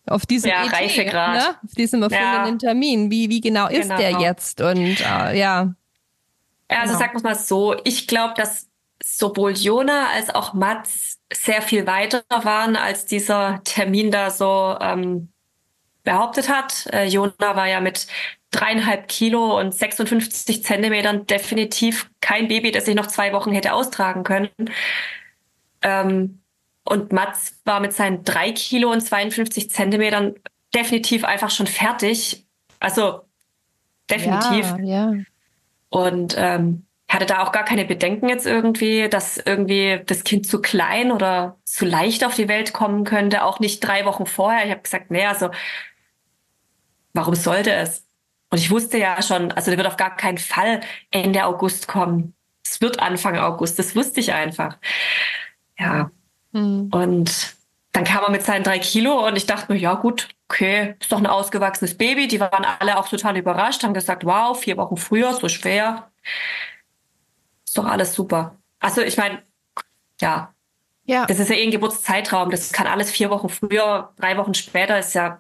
auf 0.10 0.26
diesem 0.26 0.50
ja, 0.52 0.66
ET. 0.66 1.06
Ne? 1.06 1.56
auf 1.64 1.74
diesem 1.78 2.02
erfundenen 2.02 2.60
ja. 2.60 2.70
Termin. 2.70 3.12
Wie, 3.12 3.30
wie 3.30 3.42
genau 3.42 3.68
ist 3.68 3.84
genau. 3.84 3.98
der 3.98 4.12
jetzt? 4.12 4.62
Und 4.62 5.02
äh, 5.02 5.38
ja. 5.38 5.74
Also 6.70 6.94
genau. 6.94 7.00
sagen 7.00 7.14
wir 7.16 7.24
mal 7.24 7.36
so, 7.36 7.76
ich 7.84 8.08
glaube, 8.08 8.34
dass 8.38 8.68
sowohl 9.04 9.52
Jona 9.52 10.08
als 10.14 10.34
auch 10.34 10.54
Mats 10.54 11.20
sehr 11.32 11.62
viel 11.62 11.86
weiter 11.88 12.24
waren, 12.30 12.76
als 12.76 13.06
dieser 13.06 13.62
Termin 13.64 14.12
da 14.12 14.32
so 14.32 14.78
ähm, 14.80 15.30
behauptet 16.04 16.50
hat. 16.50 16.88
Äh, 16.92 17.06
Jona 17.06 17.34
war 17.40 17.68
ja 17.68 17.82
mit 17.82 18.08
dreieinhalb 18.52 19.08
Kilo 19.08 19.60
und 19.60 19.76
56 19.76 20.64
Zentimetern 20.64 21.28
definitiv 21.28 22.10
kein 22.22 22.48
Baby, 22.48 22.72
das 22.72 22.88
ich 22.88 22.96
noch 22.96 23.08
zwei 23.08 23.34
Wochen 23.34 23.52
hätte 23.52 23.74
austragen 23.74 24.24
können. 24.24 24.50
Ähm, 25.82 26.42
und 26.84 27.12
Mats 27.12 27.60
war 27.66 27.80
mit 27.80 27.94
seinen 27.94 28.24
drei 28.24 28.52
Kilo 28.52 28.92
und 28.92 29.02
52 29.02 29.70
Zentimetern 29.70 30.36
definitiv 30.74 31.24
einfach 31.24 31.50
schon 31.50 31.68
fertig. 31.68 32.46
Also 32.80 33.22
definitiv. 34.10 34.74
Ja, 34.80 35.12
ja. 35.12 35.14
Und 35.90 36.36
ähm, 36.38 36.86
hatte 37.10 37.26
da 37.26 37.44
auch 37.44 37.52
gar 37.52 37.64
keine 37.64 37.86
Bedenken 37.86 38.28
jetzt 38.28 38.46
irgendwie, 38.46 39.08
dass 39.10 39.38
irgendwie 39.38 40.02
das 40.06 40.24
Kind 40.24 40.46
zu 40.46 40.62
klein 40.62 41.12
oder 41.12 41.58
zu 41.64 41.86
leicht 41.86 42.26
auf 42.26 42.36
die 42.36 42.50
Welt 42.50 42.74
kommen 42.74 43.06
könnte. 43.06 43.44
Auch 43.44 43.60
nicht 43.60 43.80
drei 43.80 44.06
Wochen 44.06 44.26
vorher. 44.26 44.66
Ich 44.66 44.72
habe 44.72 44.82
gesagt, 44.82 45.10
nee, 45.12 45.26
also 45.26 45.50
warum 47.14 47.36
sollte 47.36 47.72
es? 47.72 48.06
Und 48.50 48.60
ich 48.60 48.72
wusste 48.72 48.98
ja 48.98 49.22
schon, 49.22 49.52
also 49.52 49.72
der 49.72 49.78
wird 49.78 49.88
auf 49.88 49.98
gar 49.98 50.16
keinen 50.16 50.38
Fall 50.38 50.82
Ende 51.12 51.46
August 51.46 51.88
kommen. 51.88 52.34
Es 52.64 52.82
wird 52.82 53.00
Anfang 53.00 53.38
August, 53.38 53.80
das 53.80 53.96
wusste 53.96 54.20
ich 54.20 54.34
einfach. 54.34 54.78
Ja. 55.80 56.12
Mhm. 56.52 56.90
Und 56.92 57.56
dann 57.92 58.04
kam 58.04 58.24
er 58.24 58.30
mit 58.30 58.44
seinen 58.44 58.64
drei 58.64 58.80
Kilo 58.80 59.26
und 59.26 59.36
ich 59.36 59.46
dachte 59.46 59.72
mir, 59.72 59.80
ja 59.80 59.96
gut, 59.96 60.30
okay, 60.50 60.96
ist 61.00 61.12
doch 61.12 61.18
ein 61.18 61.28
ausgewachsenes 61.28 61.98
Baby. 61.98 62.28
Die 62.28 62.40
waren 62.40 62.66
alle 62.80 62.98
auch 62.98 63.08
total 63.08 63.38
überrascht, 63.38 63.84
haben 63.84 63.94
gesagt, 63.94 64.26
wow, 64.26 64.58
vier 64.58 64.78
Wochen 64.78 64.98
früher, 64.98 65.34
so 65.34 65.48
schwer. 65.50 66.12
Ist 67.66 67.78
doch 67.78 67.86
alles 67.86 68.14
super. 68.14 68.56
Also 68.80 69.02
ich 69.02 69.18
meine, 69.18 69.42
ja, 70.22 70.54
ja. 71.06 71.26
Das 71.26 71.40
ist 71.40 71.50
ja 71.50 71.56
eh 71.56 71.64
ein 71.64 71.72
Geburtszeitraum. 71.72 72.52
Das 72.52 72.74
kann 72.74 72.86
alles 72.86 73.10
vier 73.10 73.30
Wochen 73.30 73.50
früher, 73.50 74.14
drei 74.18 74.38
Wochen 74.38 74.54
später 74.54 75.00
ist 75.00 75.14
ja, 75.14 75.40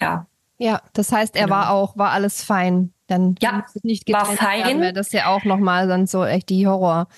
ja, 0.00 0.26
ja, 0.58 0.80
das 0.92 1.10
heißt, 1.12 1.36
er 1.36 1.44
genau. 1.44 1.56
war 1.56 1.70
auch, 1.70 1.96
war 1.96 2.10
alles 2.10 2.42
fein. 2.44 2.92
Dann 3.06 3.34
ja, 3.40 3.64
nicht 3.82 4.10
war 4.10 4.24
fein. 4.24 4.80
Werden, 4.80 4.94
das 4.94 5.12
ja 5.12 5.26
auch 5.26 5.44
nochmal 5.44 5.88
dann 5.88 6.06
so 6.06 6.24
echt 6.24 6.48
die 6.48 6.66
Horror. 6.66 7.08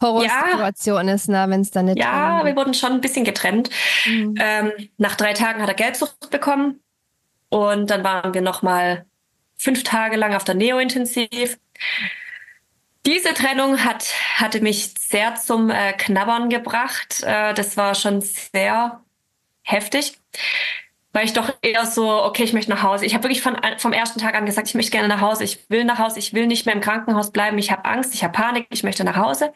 Horrorsituation 0.00 1.08
ja. 1.08 1.14
ist, 1.14 1.28
ne, 1.28 1.46
wenn 1.48 1.60
es 1.60 1.70
dann 1.70 1.86
nicht. 1.86 1.98
Ja, 1.98 2.44
wir 2.44 2.54
wurden 2.56 2.74
schon 2.74 2.92
ein 2.92 3.00
bisschen 3.00 3.24
getrennt. 3.24 3.70
Mhm. 4.06 4.34
Ähm, 4.38 4.72
nach 4.98 5.16
drei 5.16 5.32
Tagen 5.32 5.62
hat 5.62 5.68
er 5.68 5.74
Gelbsucht 5.74 6.30
bekommen 6.30 6.80
und 7.48 7.90
dann 7.90 8.04
waren 8.04 8.34
wir 8.34 8.42
nochmal 8.42 9.06
fünf 9.56 9.82
Tage 9.84 10.16
lang 10.16 10.34
auf 10.34 10.44
der 10.44 10.54
Neo-Intensiv. 10.54 11.58
Diese 13.06 13.32
Trennung 13.34 13.84
hat, 13.84 14.06
hatte 14.34 14.60
mich 14.60 14.92
sehr 14.98 15.36
zum 15.36 15.70
äh, 15.70 15.92
Knabbern 15.92 16.50
gebracht. 16.50 17.22
Äh, 17.22 17.54
das 17.54 17.76
war 17.76 17.94
schon 17.94 18.20
sehr 18.20 19.00
heftig 19.62 20.18
war 21.16 21.22
ich 21.22 21.32
doch 21.32 21.50
eher 21.62 21.86
so, 21.86 22.10
okay, 22.10 22.42
ich 22.44 22.52
möchte 22.52 22.70
nach 22.70 22.82
Hause. 22.82 23.06
Ich 23.06 23.14
habe 23.14 23.24
wirklich 23.24 23.40
von, 23.40 23.56
vom 23.78 23.94
ersten 23.94 24.20
Tag 24.20 24.34
an 24.34 24.44
gesagt, 24.44 24.68
ich 24.68 24.74
möchte 24.74 24.90
gerne 24.90 25.08
nach 25.08 25.22
Hause. 25.22 25.44
Ich 25.44 25.70
will 25.70 25.84
nach 25.84 25.98
Hause. 25.98 26.18
Ich 26.18 26.34
will 26.34 26.46
nicht 26.46 26.66
mehr 26.66 26.74
im 26.74 26.82
Krankenhaus 26.82 27.30
bleiben. 27.30 27.56
Ich 27.56 27.72
habe 27.72 27.86
Angst, 27.86 28.14
ich 28.14 28.22
habe 28.22 28.34
Panik. 28.34 28.66
Ich 28.68 28.82
möchte 28.82 29.02
nach 29.02 29.16
Hause. 29.16 29.54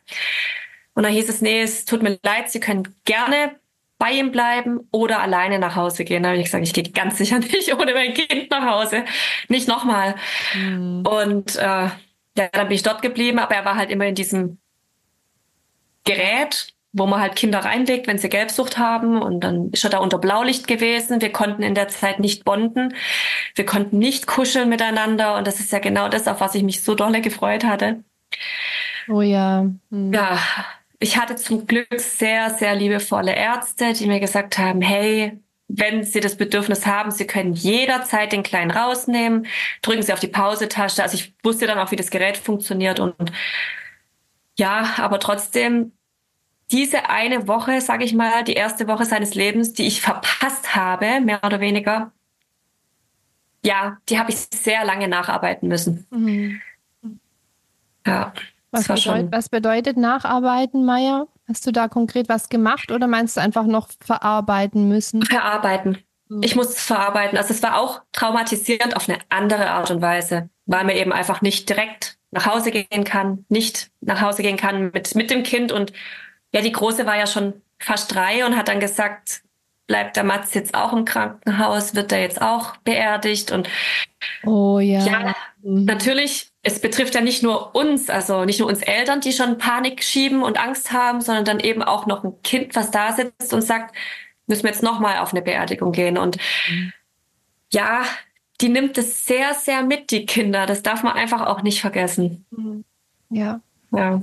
Und 0.95 1.03
dann 1.03 1.13
hieß 1.13 1.29
es, 1.29 1.43
nee, 1.43 1.61
es 1.61 1.85
tut 1.85 2.03
mir 2.03 2.19
leid, 2.23 2.51
Sie 2.51 2.61
können 2.61 2.95
gerne 3.05 3.57
bei 3.99 4.11
ihm 4.13 4.33
bleiben 4.33 4.89
oder 4.91 5.21
alleine 5.21 5.59
nach 5.59 5.77
Hause 5.77 6.07
gehen. 6.07 6.23
Da 6.23 6.31
habe 6.31 6.39
ich 6.39 6.47
gesagt, 6.47 6.65
ich 6.65 6.73
gehe 6.73 6.85
ganz 6.85 7.19
sicher 7.19 7.39
nicht 7.41 7.75
ohne 7.75 7.93
mein 7.93 8.15
Kind 8.15 8.51
nach 8.51 8.65
Hause. 8.65 9.05
Nicht 9.49 9.69
nochmal. 9.69 10.15
Mhm. 10.55 11.05
Und 11.07 11.57
äh, 11.57 11.61
ja, 11.61 11.93
dann 12.35 12.69
bin 12.69 12.75
ich 12.75 12.83
dort 12.83 13.03
geblieben, 13.03 13.39
aber 13.39 13.55
er 13.55 13.67
war 13.67 13.77
halt 13.77 13.91
immer 13.91 14.07
in 14.07 14.15
diesem 14.15 14.57
Gerät, 16.05 16.73
wo 16.93 17.07
man 17.07 17.21
halt 17.21 17.37
Kinder 17.37 17.61
reinlegt, 17.61 18.07
wenn 18.07 18.19
sie 18.19 18.29
Gelbsucht 18.29 18.79
haben. 18.79 19.21
Und 19.21 19.41
dann 19.41 19.71
ist 19.71 19.85
er 19.85 19.91
da 19.91 19.99
unter 19.99 20.19
Blaulicht 20.19 20.67
gewesen. 20.67 21.21
Wir 21.21 21.33
konnten 21.33 21.63
in 21.63 21.75
der 21.75 21.89
Zeit 21.89 22.19
nicht 22.19 22.45
bonden. 22.45 22.95
Wir 23.55 23.65
konnten 23.67 23.99
nicht 23.99 24.27
kuscheln 24.27 24.69
miteinander. 24.69 25.37
Und 25.37 25.47
das 25.47 25.61
ist 25.61 25.73
ja 25.73 25.79
genau 25.79 26.09
das, 26.09 26.27
auf 26.27 26.41
was 26.41 26.55
ich 26.55 26.63
mich 26.63 26.83
so 26.83 26.95
dolle 26.95 27.21
gefreut 27.21 27.65
hatte. 27.65 28.03
Oh 29.09 29.23
ja. 29.23 29.67
Mhm. 29.91 30.13
Ja, 30.13 30.39
ich 30.99 31.17
hatte 31.17 31.37
zum 31.37 31.67
Glück 31.67 32.01
sehr, 32.01 32.51
sehr 32.51 32.75
liebevolle 32.75 33.35
Ärzte, 33.35 33.93
die 33.93 34.07
mir 34.07 34.21
gesagt 34.21 34.59
haben, 34.59 34.83
hey, 34.83 35.39
wenn 35.69 36.03
Sie 36.03 36.21
das 36.21 36.37
Bedürfnis 36.37 36.87
haben, 36.87 37.11
Sie 37.13 37.27
können 37.27 37.55
jederzeit 37.55 38.33
den 38.33 38.43
Kleinen 38.43 38.73
rausnehmen, 38.73 39.47
drücken 39.83 40.03
Sie 40.03 40.13
auf 40.13 40.21
die 40.21 40.27
Pausetasche. 40.27 41.03
Also 41.03 41.17
ich 41.17 41.33
wusste 41.45 41.67
dann 41.67 41.79
auch, 41.79 41.93
wie 41.93 41.97
das 41.97 42.11
Gerät 42.11 42.37
funktioniert 42.37 42.99
und 42.99 43.15
ja, 44.59 44.95
aber 44.99 45.21
trotzdem 45.21 45.93
diese 46.71 47.09
eine 47.09 47.49
Woche, 47.49 47.81
sage 47.81 48.05
ich 48.05 48.15
mal, 48.15 48.45
die 48.45 48.55
erste 48.55 48.87
Woche 48.89 49.05
seines 49.05 49.35
Lebens, 49.35 49.73
die 49.73 49.87
ich 49.87 50.01
verpasst 50.01 50.75
habe, 50.75 51.21
mehr 51.21 51.41
oder 51.45 51.61
weniger, 51.61 52.13
ja, 53.65 53.99
die 54.09 54.19
habe 54.19 54.31
ich 54.31 54.39
sehr 54.39 54.85
lange 54.85 55.09
nacharbeiten 55.09 55.69
müssen. 55.69 56.07
Mhm. 56.11 56.61
Ja. 58.07 58.33
Was, 58.71 58.87
bedeut, 58.87 59.33
was 59.33 59.49
bedeutet 59.49 59.97
Nacharbeiten, 59.97 60.85
Maya? 60.85 61.27
Hast 61.49 61.67
du 61.67 61.73
da 61.73 61.89
konkret 61.89 62.29
was 62.29 62.49
gemacht 62.49 62.93
oder 62.93 63.09
meinst 63.09 63.37
du 63.37 63.41
einfach 63.41 63.65
noch 63.65 63.89
verarbeiten 64.01 64.89
müssen? 64.89 65.23
Verarbeiten. 65.25 65.99
Mhm. 66.29 66.43
Ich 66.43 66.55
muss 66.55 66.69
es 66.69 66.85
verarbeiten. 66.85 67.37
Also 67.37 67.53
es 67.53 67.63
war 67.63 67.77
auch 67.77 68.03
traumatisierend 68.13 68.95
auf 68.95 69.09
eine 69.09 69.19
andere 69.29 69.71
Art 69.71 69.91
und 69.91 70.01
Weise, 70.01 70.49
weil 70.67 70.85
man 70.85 70.95
eben 70.95 71.13
einfach 71.13 71.43
nicht 71.43 71.69
direkt 71.69 72.19
nach 72.31 72.47
Hause 72.47 72.71
gehen 72.71 73.03
kann, 73.03 73.45
nicht 73.49 73.91
nach 74.01 74.21
Hause 74.21 74.43
gehen 74.43 74.57
kann 74.57 74.93
mit, 74.93 75.17
mit 75.17 75.31
dem 75.31 75.43
Kind. 75.43 75.73
Und 75.73 75.93
ja, 76.53 76.61
die 76.61 76.73
Große 76.73 77.07
war 77.07 77.17
ja 77.17 77.27
schon 77.27 77.63
fast 77.79 78.15
drei 78.15 78.45
und 78.45 78.57
hat 78.57 78.69
dann 78.69 78.81
gesagt, 78.81 79.43
bleibt 79.87 80.17
der 80.17 80.25
Mats 80.25 80.55
jetzt 80.55 80.75
auch 80.75 80.93
im 80.93 81.05
Krankenhaus, 81.05 81.95
wird 81.95 82.13
er 82.13 82.21
jetzt 82.21 82.41
auch 82.41 82.77
beerdigt 82.79 83.51
und 83.51 83.69
oh 84.45 84.79
ja. 84.79 85.05
Ja, 85.05 85.35
mhm. 85.63 85.85
natürlich 85.85 86.51
es 86.63 86.81
betrifft 86.81 87.15
ja 87.15 87.21
nicht 87.21 87.43
nur 87.43 87.75
uns, 87.75 88.11
also 88.11 88.45
nicht 88.45 88.61
nur 88.61 88.69
uns 88.69 88.83
Eltern, 88.83 89.21
die 89.21 89.33
schon 89.33 89.59
Panik 89.59 90.03
schieben 90.03 90.43
und 90.43 90.59
Angst 90.59 90.93
haben, 90.93 91.21
sondern 91.21 91.45
dann 91.45 91.61
eben 91.61 91.83
auch 91.83 92.07
noch 92.07 92.23
ein 92.23 92.35
Kind, 92.43 92.77
was 92.77 92.91
da 92.91 93.13
sitzt 93.13 93.55
und 93.55 93.63
sagt, 93.63 93.95
müssen 94.47 94.65
wir 94.65 94.71
jetzt 94.71 94.83
nochmal 94.83 95.19
auf 95.19 95.33
eine 95.33 95.43
Beerdigung 95.43 95.93
gehen. 95.93 96.19
Und 96.19 96.37
mhm. 96.69 96.93
ja, 97.73 98.03
die 98.61 98.69
nimmt 98.69 98.99
es 98.99 99.27
sehr, 99.27 99.55
sehr 99.55 99.83
mit, 99.83 100.11
die 100.11 100.27
Kinder. 100.27 100.67
Das 100.67 100.83
darf 100.83 101.03
man 101.03 101.15
einfach 101.15 101.47
auch 101.47 101.63
nicht 101.63 101.81
vergessen. 101.81 102.45
Ja. 103.31 103.61
Ja. 103.93 104.23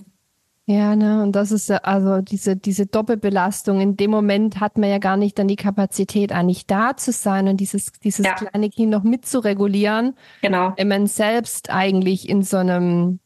Ja, 0.70 0.98
ne, 0.98 1.24
und 1.24 1.32
das 1.32 1.54
ist 1.54 1.72
also 1.72 2.20
diese, 2.20 2.58
diese 2.58 2.88
Doppelbelastung. 2.88 3.80
In 3.80 3.96
dem 3.96 4.12
Moment 4.12 4.60
hat 4.60 4.78
man 4.78 4.90
ja 4.90 4.98
gar 4.98 5.16
nicht 5.16 5.40
dann 5.40 5.48
die 5.48 5.56
Kapazität, 5.56 6.34
eigentlich 6.34 6.68
da 6.68 6.98
zu 6.98 7.14
sein 7.14 7.48
und 7.48 7.56
dieses, 7.56 7.94
dieses 7.94 8.26
ja. 8.26 8.34
kleine 8.34 8.70
Kind 8.70 8.90
noch 8.90 9.04
mitzuregulieren. 9.04 10.16
Genau. 10.42 10.74
Wenn 10.76 10.90
man 10.90 11.08
selbst 11.08 11.70
eigentlich 11.70 12.28
in 12.28 12.44
so 12.44 12.58
einem, 12.58 13.22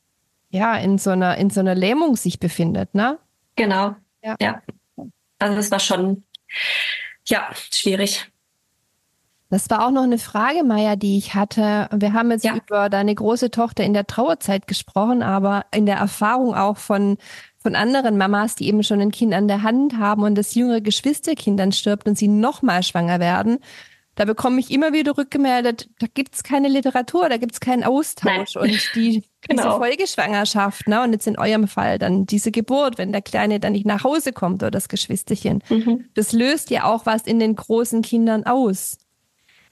ja, 0.52 0.76
in 0.76 1.00
so 1.00 1.10
einer, 1.10 1.36
in 1.38 1.50
so 1.50 1.62
einer 1.62 1.74
Lähmung 1.74 2.16
sich 2.16 2.40
befindet, 2.40 2.94
ne? 2.94 3.18
Genau. 3.56 3.96
Ja. 4.24 4.36
ja. 4.40 4.62
Also 5.40 5.56
das 5.56 5.72
war 5.72 5.80
schon, 5.80 6.24
ja, 7.26 7.50
schwierig. 7.72 8.31
Das 9.52 9.70
war 9.70 9.86
auch 9.86 9.92
noch 9.92 10.04
eine 10.04 10.18
Frage, 10.18 10.64
Maya, 10.64 10.96
die 10.96 11.18
ich 11.18 11.36
hatte. 11.36 11.90
Wir 11.94 12.14
haben 12.14 12.32
jetzt 12.32 12.46
ja. 12.46 12.56
über 12.56 12.90
deine 12.90 13.14
große 13.14 13.52
Tochter 13.52 13.84
in 13.84 13.94
der 13.94 14.08
Trauerzeit 14.08 14.66
gesprochen, 14.66 15.22
aber 15.22 15.66
in 15.76 15.86
der 15.86 15.98
Erfahrung 15.98 16.56
auch 16.56 16.78
von, 16.78 17.18
von 17.58 17.76
anderen 17.76 18.18
Mamas, 18.18 18.56
die 18.56 18.68
eben 18.68 18.82
schon 18.82 19.02
ein 19.02 19.12
Kind 19.12 19.34
an 19.34 19.50
der 19.50 19.62
Hand 19.62 19.98
haben 19.98 20.24
und 20.24 20.36
das 20.36 20.56
jüngere 20.56 20.80
Geschwisterkind 20.80 21.60
dann 21.60 21.74
stirbt 21.74 22.08
und 22.08 22.18
sie 22.18 22.30
nochmal 22.30 22.82
schwanger 22.82 23.20
werden. 23.20 23.60
Da 24.16 24.24
bekomme 24.24 24.62
ich 24.62 24.72
immer 24.72 24.94
wieder 24.94 25.18
rückgemeldet, 25.18 25.90
da 26.00 26.08
gibt 26.14 26.36
es 26.36 26.44
keine 26.44 26.70
Literatur, 26.70 27.28
da 27.28 27.36
gibt 27.36 27.54
es 27.54 27.60
keinen 27.60 27.84
Austausch. 27.84 28.56
Nein. 28.56 28.64
Und 28.64 28.92
die, 28.96 29.24
genau. 29.42 29.64
diese 29.64 29.78
Folgeschwangerschaft, 29.78 30.88
ne, 30.88 31.04
und 31.04 31.12
jetzt 31.12 31.28
in 31.28 31.38
eurem 31.38 31.68
Fall 31.68 32.00
dann 32.00 32.26
diese 32.26 32.52
Geburt, 32.52 32.98
wenn 32.98 33.12
der 33.12 33.22
Kleine 33.22 33.60
dann 33.60 33.74
nicht 33.74 33.86
nach 33.86 34.06
Hause 34.06 34.32
kommt 34.32 34.64
oder 34.64 34.72
das 34.72 34.88
Geschwisterchen, 34.88 35.62
mhm. 35.68 36.06
das 36.14 36.32
löst 36.32 36.70
ja 36.70 36.86
auch 36.86 37.06
was 37.06 37.24
in 37.24 37.40
den 37.40 37.58
großen 37.58 38.02
Kindern 38.02 38.46
aus. 38.46 38.98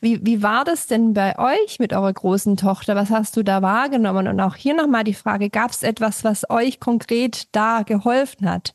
Wie, 0.02 0.26
wie 0.26 0.41
war 0.41 0.64
das 0.64 0.88
denn 0.88 1.14
bei 1.14 1.38
euch 1.38 1.80
mit 1.80 1.91
eurer 1.91 2.14
großen 2.14 2.56
Tochter? 2.56 2.95
Was 2.95 3.10
hast 3.10 3.36
du 3.36 3.43
da 3.43 3.62
wahrgenommen? 3.62 4.28
Und 4.28 4.39
auch 4.39 4.56
hier 4.56 4.74
nochmal 4.74 5.04
die 5.04 5.14
Frage, 5.14 5.50
gab 5.50 5.72
es 5.72 5.84
etwas, 5.84 6.24
was 6.24 6.50
euch 6.50 6.80
konkret 6.80 7.47
da 7.54 7.84
geholfen 7.84 8.50
hat? 8.50 8.74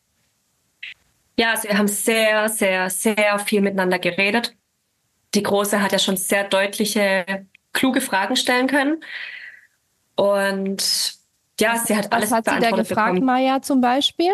Ja, 1.39 1.53
also 1.53 1.69
wir 1.69 1.79
haben 1.79 1.89
sehr, 1.89 2.49
sehr, 2.49 2.91
sehr 2.91 3.39
viel 3.39 3.63
miteinander 3.63 3.99
geredet. 3.99 4.55
Die 5.35 5.43
Große 5.43 5.83
hat 5.83 5.93
ja 5.93 5.99
schon 5.99 6.17
sehr 6.17 6.45
deutliche, 6.45 7.47
kluge 7.73 8.01
Fragen 8.01 8.37
stellen 8.37 8.67
können. 8.67 9.03
Und 10.17 11.15
ja, 11.59 11.77
sie 11.77 11.97
hat 11.97 12.13
alles 12.13 12.31
Was 12.31 12.39
hat 12.39 12.45
sie 12.45 12.61
da 12.61 12.71
gefragt, 12.71 13.15
bekommen. 13.15 13.25
Maya, 13.25 13.63
zum 13.63 13.81
Beispiel? 13.81 14.33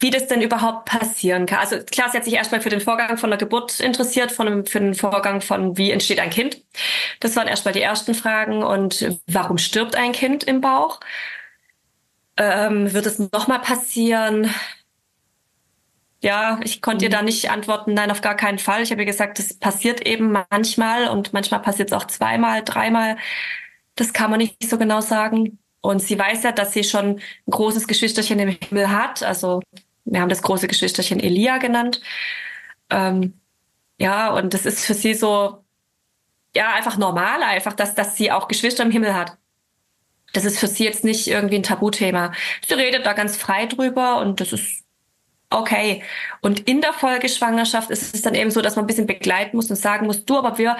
Wie 0.00 0.10
das 0.10 0.28
denn 0.28 0.40
überhaupt 0.40 0.84
passieren 0.84 1.46
kann. 1.46 1.58
Also 1.58 1.78
klar, 1.78 2.08
sie 2.10 2.18
hat 2.18 2.24
sich 2.24 2.34
erstmal 2.34 2.60
für 2.60 2.68
den 2.68 2.80
Vorgang 2.80 3.18
von 3.18 3.30
der 3.30 3.38
Geburt 3.38 3.80
interessiert, 3.80 4.30
von 4.30 4.64
für 4.64 4.80
den 4.80 4.94
Vorgang 4.94 5.40
von 5.40 5.76
wie 5.76 5.90
entsteht 5.90 6.20
ein 6.20 6.30
Kind. 6.30 6.62
Das 7.20 7.34
waren 7.36 7.48
erstmal 7.48 7.74
die 7.74 7.82
ersten 7.82 8.14
Fragen. 8.14 8.62
Und 8.62 9.18
warum 9.26 9.58
stirbt 9.58 9.96
ein 9.96 10.12
Kind 10.12 10.44
im 10.44 10.60
Bauch? 10.60 11.00
Ähm, 12.36 12.92
wird 12.92 13.06
es 13.06 13.18
nochmal 13.18 13.60
passieren? 13.60 14.54
Ja, 16.20 16.60
ich 16.64 16.82
konnte 16.82 17.04
ihr 17.04 17.10
da 17.10 17.22
nicht 17.22 17.50
antworten, 17.50 17.94
nein, 17.94 18.10
auf 18.10 18.20
gar 18.20 18.34
keinen 18.36 18.58
Fall. 18.58 18.82
Ich 18.82 18.90
habe 18.90 19.02
ihr 19.02 19.06
gesagt, 19.06 19.38
das 19.38 19.54
passiert 19.54 20.04
eben 20.06 20.32
manchmal 20.50 21.08
und 21.08 21.32
manchmal 21.32 21.62
passiert 21.62 21.90
es 21.90 21.96
auch 21.96 22.06
zweimal, 22.06 22.62
dreimal. 22.64 23.16
Das 23.96 24.12
kann 24.12 24.30
man 24.30 24.38
nicht 24.38 24.68
so 24.68 24.78
genau 24.78 25.00
sagen. 25.00 25.58
Und 25.80 26.00
sie 26.02 26.18
weiß 26.18 26.42
ja, 26.42 26.52
dass 26.52 26.72
sie 26.72 26.84
schon 26.84 27.16
ein 27.18 27.50
großes 27.50 27.86
Geschwisterchen 27.86 28.38
im 28.40 28.48
Himmel 28.48 28.90
hat. 28.90 29.22
Also 29.22 29.60
wir 30.10 30.20
haben 30.20 30.28
das 30.28 30.42
große 30.42 30.68
Geschwisterchen 30.68 31.20
Elia 31.20 31.58
genannt. 31.58 32.00
Ähm, 32.90 33.40
ja, 33.98 34.32
und 34.32 34.54
das 34.54 34.66
ist 34.66 34.84
für 34.84 34.94
sie 34.94 35.14
so, 35.14 35.64
ja, 36.54 36.72
einfach 36.74 36.96
normal, 36.96 37.42
einfach, 37.42 37.74
dass, 37.74 37.94
dass 37.94 38.16
sie 38.16 38.32
auch 38.32 38.48
Geschwister 38.48 38.84
im 38.84 38.90
Himmel 38.90 39.14
hat. 39.14 39.36
Das 40.32 40.44
ist 40.44 40.58
für 40.58 40.68
sie 40.68 40.84
jetzt 40.84 41.04
nicht 41.04 41.26
irgendwie 41.26 41.56
ein 41.56 41.62
Tabuthema. 41.62 42.32
Sie 42.66 42.74
redet 42.74 43.06
da 43.06 43.12
ganz 43.12 43.36
frei 43.36 43.66
drüber 43.66 44.18
und 44.18 44.40
das 44.40 44.52
ist 44.52 44.84
okay. 45.50 46.02
Und 46.42 46.60
in 46.68 46.80
der 46.80 46.92
Folgeschwangerschaft 46.92 47.90
ist 47.90 48.14
es 48.14 48.22
dann 48.22 48.34
eben 48.34 48.50
so, 48.50 48.60
dass 48.60 48.76
man 48.76 48.84
ein 48.84 48.88
bisschen 48.88 49.06
begleiten 49.06 49.56
muss 49.56 49.70
und 49.70 49.76
sagen 49.76 50.06
muss, 50.06 50.24
du, 50.24 50.38
aber 50.38 50.58
wir 50.58 50.76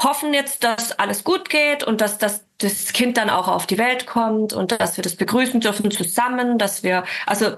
hoffen 0.00 0.32
jetzt, 0.32 0.62
dass 0.62 0.92
alles 0.92 1.24
gut 1.24 1.50
geht 1.50 1.82
und 1.82 2.00
dass, 2.00 2.18
dass 2.18 2.46
das 2.58 2.92
Kind 2.92 3.16
dann 3.16 3.30
auch 3.30 3.48
auf 3.48 3.66
die 3.66 3.78
Welt 3.78 4.06
kommt 4.06 4.52
und 4.52 4.72
dass 4.72 4.96
wir 4.96 5.02
das 5.02 5.16
begrüßen 5.16 5.60
dürfen 5.60 5.90
zusammen, 5.90 6.58
dass 6.58 6.82
wir, 6.84 7.04
also 7.26 7.56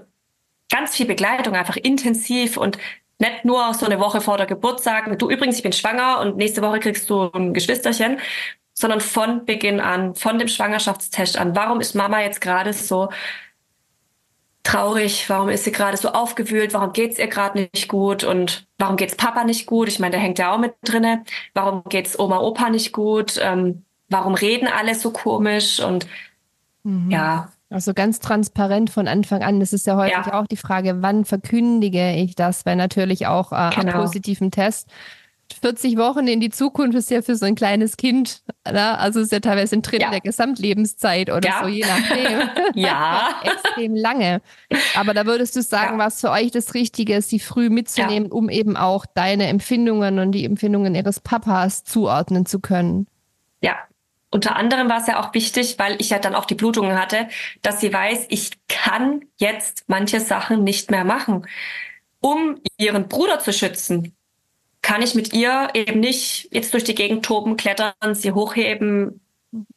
ganz 0.70 0.96
viel 0.96 1.06
Begleitung, 1.06 1.54
einfach 1.54 1.76
intensiv 1.76 2.56
und 2.56 2.78
nicht 3.18 3.44
nur 3.44 3.74
so 3.74 3.84
eine 3.84 4.00
Woche 4.00 4.20
vor 4.20 4.38
der 4.38 4.46
Geburt 4.46 4.82
sagen, 4.82 5.16
du 5.18 5.28
übrigens, 5.28 5.56
ich 5.56 5.62
bin 5.62 5.72
schwanger 5.72 6.20
und 6.20 6.36
nächste 6.36 6.62
Woche 6.62 6.80
kriegst 6.80 7.10
du 7.10 7.30
ein 7.32 7.52
Geschwisterchen, 7.52 8.18
sondern 8.72 9.00
von 9.00 9.44
Beginn 9.44 9.78
an, 9.78 10.14
von 10.14 10.38
dem 10.38 10.48
Schwangerschaftstest 10.48 11.38
an. 11.38 11.54
Warum 11.54 11.80
ist 11.80 11.94
Mama 11.94 12.22
jetzt 12.22 12.40
gerade 12.40 12.72
so 12.72 13.10
traurig? 14.62 15.28
Warum 15.28 15.50
ist 15.50 15.64
sie 15.64 15.72
gerade 15.72 15.98
so 15.98 16.10
aufgewühlt? 16.10 16.72
Warum 16.72 16.94
geht's 16.94 17.18
ihr 17.18 17.26
gerade 17.26 17.68
nicht 17.72 17.88
gut? 17.88 18.24
Und 18.24 18.66
warum 18.78 18.96
geht's 18.96 19.16
Papa 19.16 19.44
nicht 19.44 19.66
gut? 19.66 19.88
Ich 19.88 19.98
meine, 19.98 20.12
der 20.12 20.20
hängt 20.20 20.38
ja 20.38 20.54
auch 20.54 20.58
mit 20.58 20.74
drinne. 20.82 21.24
Warum 21.52 21.84
geht's 21.90 22.18
Oma, 22.18 22.38
Opa 22.40 22.70
nicht 22.70 22.92
gut? 22.92 23.38
Ähm, 23.42 23.84
warum 24.08 24.34
reden 24.34 24.66
alle 24.66 24.94
so 24.94 25.10
komisch? 25.10 25.80
Und 25.80 26.06
mhm. 26.84 27.10
ja, 27.10 27.52
also 27.70 27.94
ganz 27.94 28.18
transparent 28.18 28.90
von 28.90 29.08
Anfang 29.08 29.42
an. 29.42 29.60
Das 29.60 29.72
ist 29.72 29.86
ja 29.86 29.96
häufig 29.96 30.26
ja. 30.26 30.40
auch 30.40 30.46
die 30.46 30.56
Frage, 30.56 31.02
wann 31.02 31.24
verkündige 31.24 32.14
ich 32.14 32.34
das? 32.34 32.66
Weil 32.66 32.76
natürlich 32.76 33.26
auch 33.26 33.52
äh, 33.52 33.70
genau. 33.74 33.92
am 33.92 34.00
positiven 34.00 34.50
Test 34.50 34.88
40 35.60 35.96
Wochen 35.96 36.26
in 36.26 36.40
die 36.40 36.50
Zukunft 36.50 36.96
ist 36.96 37.10
ja 37.10 37.22
für 37.22 37.36
so 37.36 37.44
ein 37.46 37.54
kleines 37.54 37.96
Kind, 37.96 38.42
ne? 38.70 38.98
also 38.98 39.20
ist 39.20 39.32
ja 39.32 39.40
teilweise 39.40 39.76
ein 39.76 39.82
Drittel 39.82 40.02
ja. 40.02 40.10
der 40.10 40.20
Gesamtlebenszeit 40.20 41.30
oder 41.30 41.48
ja. 41.48 41.60
so, 41.62 41.68
je 41.68 41.84
nachdem. 41.84 42.50
ja. 42.74 43.30
Extrem 43.44 43.94
lange. 43.94 44.40
Aber 44.94 45.14
da 45.14 45.26
würdest 45.26 45.56
du 45.56 45.62
sagen, 45.62 45.98
ja. 45.98 46.06
was 46.06 46.20
für 46.20 46.30
euch 46.30 46.50
das 46.50 46.74
Richtige 46.74 47.14
ist, 47.14 47.32
die 47.32 47.40
früh 47.40 47.68
mitzunehmen, 47.68 48.30
um 48.32 48.48
eben 48.48 48.76
auch 48.76 49.06
deine 49.06 49.48
Empfindungen 49.48 50.18
und 50.18 50.32
die 50.32 50.44
Empfindungen 50.44 50.94
ihres 50.94 51.20
Papas 51.20 51.84
zuordnen 51.84 52.46
zu 52.46 52.60
können. 52.60 53.06
Ja, 53.62 53.76
unter 54.30 54.56
anderem 54.56 54.88
war 54.88 55.00
es 55.00 55.06
ja 55.06 55.20
auch 55.20 55.34
wichtig, 55.34 55.76
weil 55.78 56.00
ich 56.00 56.10
ja 56.10 56.18
dann 56.18 56.34
auch 56.34 56.44
die 56.44 56.54
Blutungen 56.54 56.98
hatte, 56.98 57.28
dass 57.62 57.80
sie 57.80 57.92
weiß, 57.92 58.26
ich 58.28 58.52
kann 58.68 59.24
jetzt 59.38 59.84
manche 59.88 60.20
Sachen 60.20 60.62
nicht 60.62 60.90
mehr 60.90 61.04
machen. 61.04 61.46
Um 62.20 62.60
ihren 62.78 63.08
Bruder 63.08 63.40
zu 63.40 63.52
schützen, 63.52 64.14
kann 64.82 65.02
ich 65.02 65.14
mit 65.14 65.32
ihr 65.32 65.70
eben 65.74 66.00
nicht 66.00 66.48
jetzt 66.52 66.72
durch 66.74 66.84
die 66.84 66.94
Gegend 66.94 67.24
toben, 67.24 67.56
klettern, 67.56 67.94
sie 68.12 68.32
hochheben, 68.32 69.20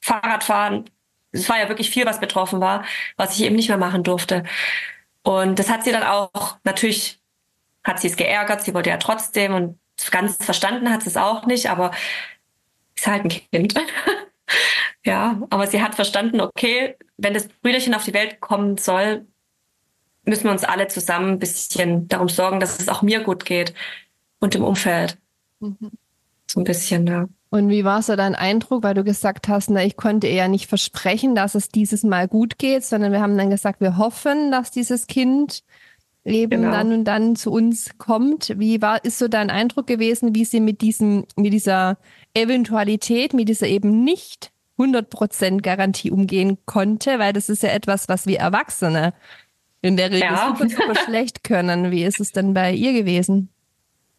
Fahrrad 0.02 0.44
fahren. 0.44 0.90
Es 1.32 1.50
war 1.50 1.60
ja 1.60 1.68
wirklich 1.68 1.90
viel, 1.90 2.06
was 2.06 2.20
betroffen 2.20 2.62
war, 2.62 2.86
was 3.18 3.38
ich 3.38 3.44
eben 3.44 3.56
nicht 3.56 3.70
mehr 3.70 3.78
machen 3.78 4.04
durfte. 4.04 4.44
Und 5.24 5.58
das 5.58 5.70
hat 5.70 5.84
sie 5.84 5.92
dann 5.92 6.04
auch, 6.04 6.58
natürlich 6.64 7.20
hat 7.84 8.00
sie 8.00 8.08
es 8.08 8.18
geärgert, 8.18 8.62
sie 8.64 8.74
wollte 8.74 8.90
ja 8.90 8.98
trotzdem 8.98 9.54
und 9.54 9.80
ganz 10.12 10.38
verstanden 10.44 10.92
hat 10.92 11.02
sie 11.02 11.10
es 11.10 11.18
auch 11.18 11.46
nicht, 11.46 11.70
aber 11.70 11.92
ist 12.96 13.08
halt 13.08 13.26
ein 13.26 13.30
Kind. 13.30 13.74
ja, 15.06 15.42
aber 15.50 15.68
sie 15.68 15.82
hat 15.82 15.96
verstanden, 15.96 16.42
okay, 16.42 16.96
wenn 17.18 17.34
das 17.34 17.48
Brüderchen 17.48 17.94
auf 17.94 18.04
die 18.04 18.14
Welt 18.14 18.40
kommen 18.40 18.78
soll, 18.78 19.26
müssen 20.26 20.46
wir 20.46 20.52
uns 20.52 20.64
alle 20.64 20.88
zusammen 20.88 21.34
ein 21.34 21.40
bisschen 21.40 22.08
darum 22.08 22.30
sorgen, 22.30 22.60
dass 22.60 22.80
es 22.80 22.90
auch 22.90 23.02
mir 23.02 23.22
gut 23.22 23.46
geht 23.46 23.74
und 24.40 24.56
im 24.56 24.64
Umfeld. 24.64 25.18
Mhm. 25.60 25.92
So 26.48 26.60
ein 26.62 26.64
bisschen, 26.66 27.08
ja. 27.08 27.26
Und 27.50 27.70
wie 27.70 27.86
war 27.86 28.02
so 28.02 28.16
dein 28.16 28.34
Eindruck, 28.34 28.84
weil 28.84 28.96
du 28.96 29.04
gesagt 29.04 29.48
hast, 29.48 29.70
na, 29.70 29.84
ich 29.84 29.96
konnte 29.96 30.28
eher 30.28 30.48
nicht 30.48 30.68
versprechen, 30.68 31.36
dass 31.36 31.54
es 31.54 31.70
dieses 31.70 32.04
Mal 32.04 32.28
gut 32.28 32.58
geht, 32.58 32.84
sondern 32.84 33.12
wir 33.12 33.22
haben 33.22 33.38
dann 33.38 33.52
gesagt, 33.52 33.80
wir 33.80 33.98
hoffen, 33.98 34.52
dass 34.52 34.72
dieses 34.72 35.06
Kind 35.06 35.64
eben 36.26 36.62
genau. 36.62 36.72
dann 36.72 36.94
und 36.94 37.04
dann 37.06 37.36
zu 37.36 37.52
uns 37.52 37.98
kommt. 37.98 38.54
Wie 38.58 38.82
war, 38.82 39.04
ist 39.04 39.20
so 39.20 39.28
dein 39.28 39.50
Eindruck 39.50 39.88
gewesen, 39.88 40.36
wie 40.36 40.46
sie 40.46 40.60
mit 40.60 40.82
diesem, 40.82 41.26
mit 41.36 41.54
dieser 41.54 41.98
Eventualität, 42.34 43.34
mit 43.34 43.50
dieser 43.50 43.68
eben 43.68 44.04
nicht 44.04 44.52
100% 44.78 45.62
Garantie 45.62 46.12
umgehen 46.12 46.58
konnte, 46.66 47.20
weil 47.20 47.34
das 47.34 47.50
ist 47.50 47.64
ja 47.64 47.70
etwas, 47.70 48.08
was 48.08 48.26
wir 48.26 48.40
Erwachsene 48.40 49.14
in 49.82 49.98
der 49.98 50.12
Regel 50.12 50.22
ja. 50.32 50.48
super, 50.48 50.70
super 50.70 50.96
schlecht 51.06 51.44
können. 51.44 51.92
Wie 51.92 52.04
ist 52.04 52.20
es 52.20 52.32
denn 52.32 52.54
bei 52.54 52.72
ihr 52.72 52.94
gewesen? 52.94 53.50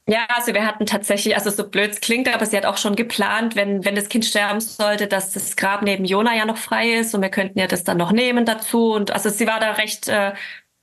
Ja, 0.07 0.27
also 0.29 0.53
wir 0.53 0.67
hatten 0.67 0.85
tatsächlich, 0.85 1.35
also 1.35 1.49
so 1.49 1.67
blöd 1.67 1.93
es 1.93 2.01
klingt, 2.01 2.33
aber 2.33 2.45
sie 2.45 2.59
hat 2.59 2.67
auch 2.67 2.77
schon 2.77 2.95
geplant, 2.95 3.57
wenn, 3.57 3.87
wenn 3.87 3.95
das 3.95 4.11
Kind 4.11 4.27
sterben 4.27 4.61
sollte, 4.61 5.07
dass 5.07 5.33
das 5.33 5.57
Grab 5.57 5.81
neben 5.81 6.05
Jona 6.05 6.37
ja 6.37 6.45
noch 6.45 6.59
frei 6.59 6.99
ist 6.99 7.15
und 7.15 7.23
wir 7.23 7.31
könnten 7.31 7.59
ja 7.59 7.67
das 7.67 7.85
dann 7.85 7.97
noch 7.97 8.13
nehmen 8.13 8.45
dazu. 8.45 8.93
Und 8.93 9.13
also 9.13 9.31
sie 9.31 9.47
war 9.47 9.61
da 9.61 9.73
recht, 9.73 10.09
äh, 10.09 10.35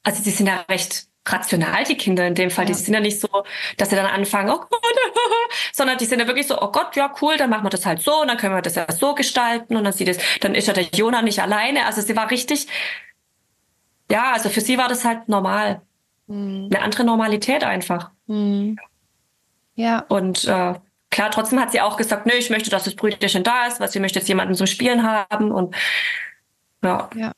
also 0.01 0.23
sie 0.23 0.31
sind 0.31 0.47
ja 0.47 0.65
recht 0.67 1.10
rational, 1.25 1.83
die 1.83 1.97
Kinder 1.97 2.25
in 2.25 2.35
dem 2.35 2.49
Fall. 2.49 2.65
Ja. 2.65 2.69
Die 2.69 2.73
sind 2.73 2.93
ja 2.93 2.99
nicht 2.99 3.19
so, 3.19 3.27
dass 3.77 3.89
sie 3.89 3.95
dann 3.95 4.07
anfangen, 4.07 4.49
oh 4.49 4.57
Gott, 4.57 4.69
sondern 5.73 5.97
die 5.97 6.05
sind 6.05 6.19
ja 6.19 6.27
wirklich 6.27 6.47
so, 6.47 6.59
oh 6.59 6.71
Gott, 6.71 6.95
ja 6.95 7.13
cool, 7.21 7.37
dann 7.37 7.49
machen 7.49 7.63
wir 7.63 7.69
das 7.69 7.85
halt 7.85 8.01
so 8.01 8.21
und 8.21 8.27
dann 8.27 8.37
können 8.37 8.55
wir 8.55 8.61
das 8.61 8.75
ja 8.75 8.91
so 8.91 9.13
gestalten 9.13 9.75
und 9.75 9.83
dann 9.83 9.93
sieht 9.93 10.07
es, 10.07 10.17
dann 10.39 10.55
ist 10.55 10.67
ja 10.67 10.73
der 10.73 10.85
Jona 10.93 11.21
nicht 11.21 11.39
alleine. 11.39 11.85
Also 11.85 12.01
sie 12.01 12.15
war 12.15 12.31
richtig, 12.31 12.67
ja, 14.09 14.33
also 14.33 14.49
für 14.49 14.61
sie 14.61 14.77
war 14.77 14.87
das 14.87 15.05
halt 15.05 15.29
normal. 15.29 15.81
Mhm. 16.27 16.69
Eine 16.71 16.83
andere 16.83 17.03
Normalität 17.03 17.63
einfach. 17.63 18.11
Mhm. 18.27 18.77
Ja. 19.75 20.05
Und 20.09 20.45
äh, 20.45 20.73
klar, 21.09 21.31
trotzdem 21.31 21.59
hat 21.59 21.71
sie 21.71 21.81
auch 21.81 21.97
gesagt, 21.97 22.25
nö, 22.25 22.33
ich 22.33 22.49
möchte, 22.49 22.69
dass 22.69 22.85
das 22.85 22.95
Brüderchen 22.95 23.43
da 23.43 23.67
ist, 23.67 23.79
weil 23.79 23.89
sie 23.89 23.99
möchte 23.99 24.19
jetzt 24.19 24.27
jemanden 24.27 24.55
zum 24.55 24.67
Spielen 24.67 25.03
haben 25.03 25.51
und 25.51 25.75
ja. 26.83 27.09
Ja. 27.15 27.31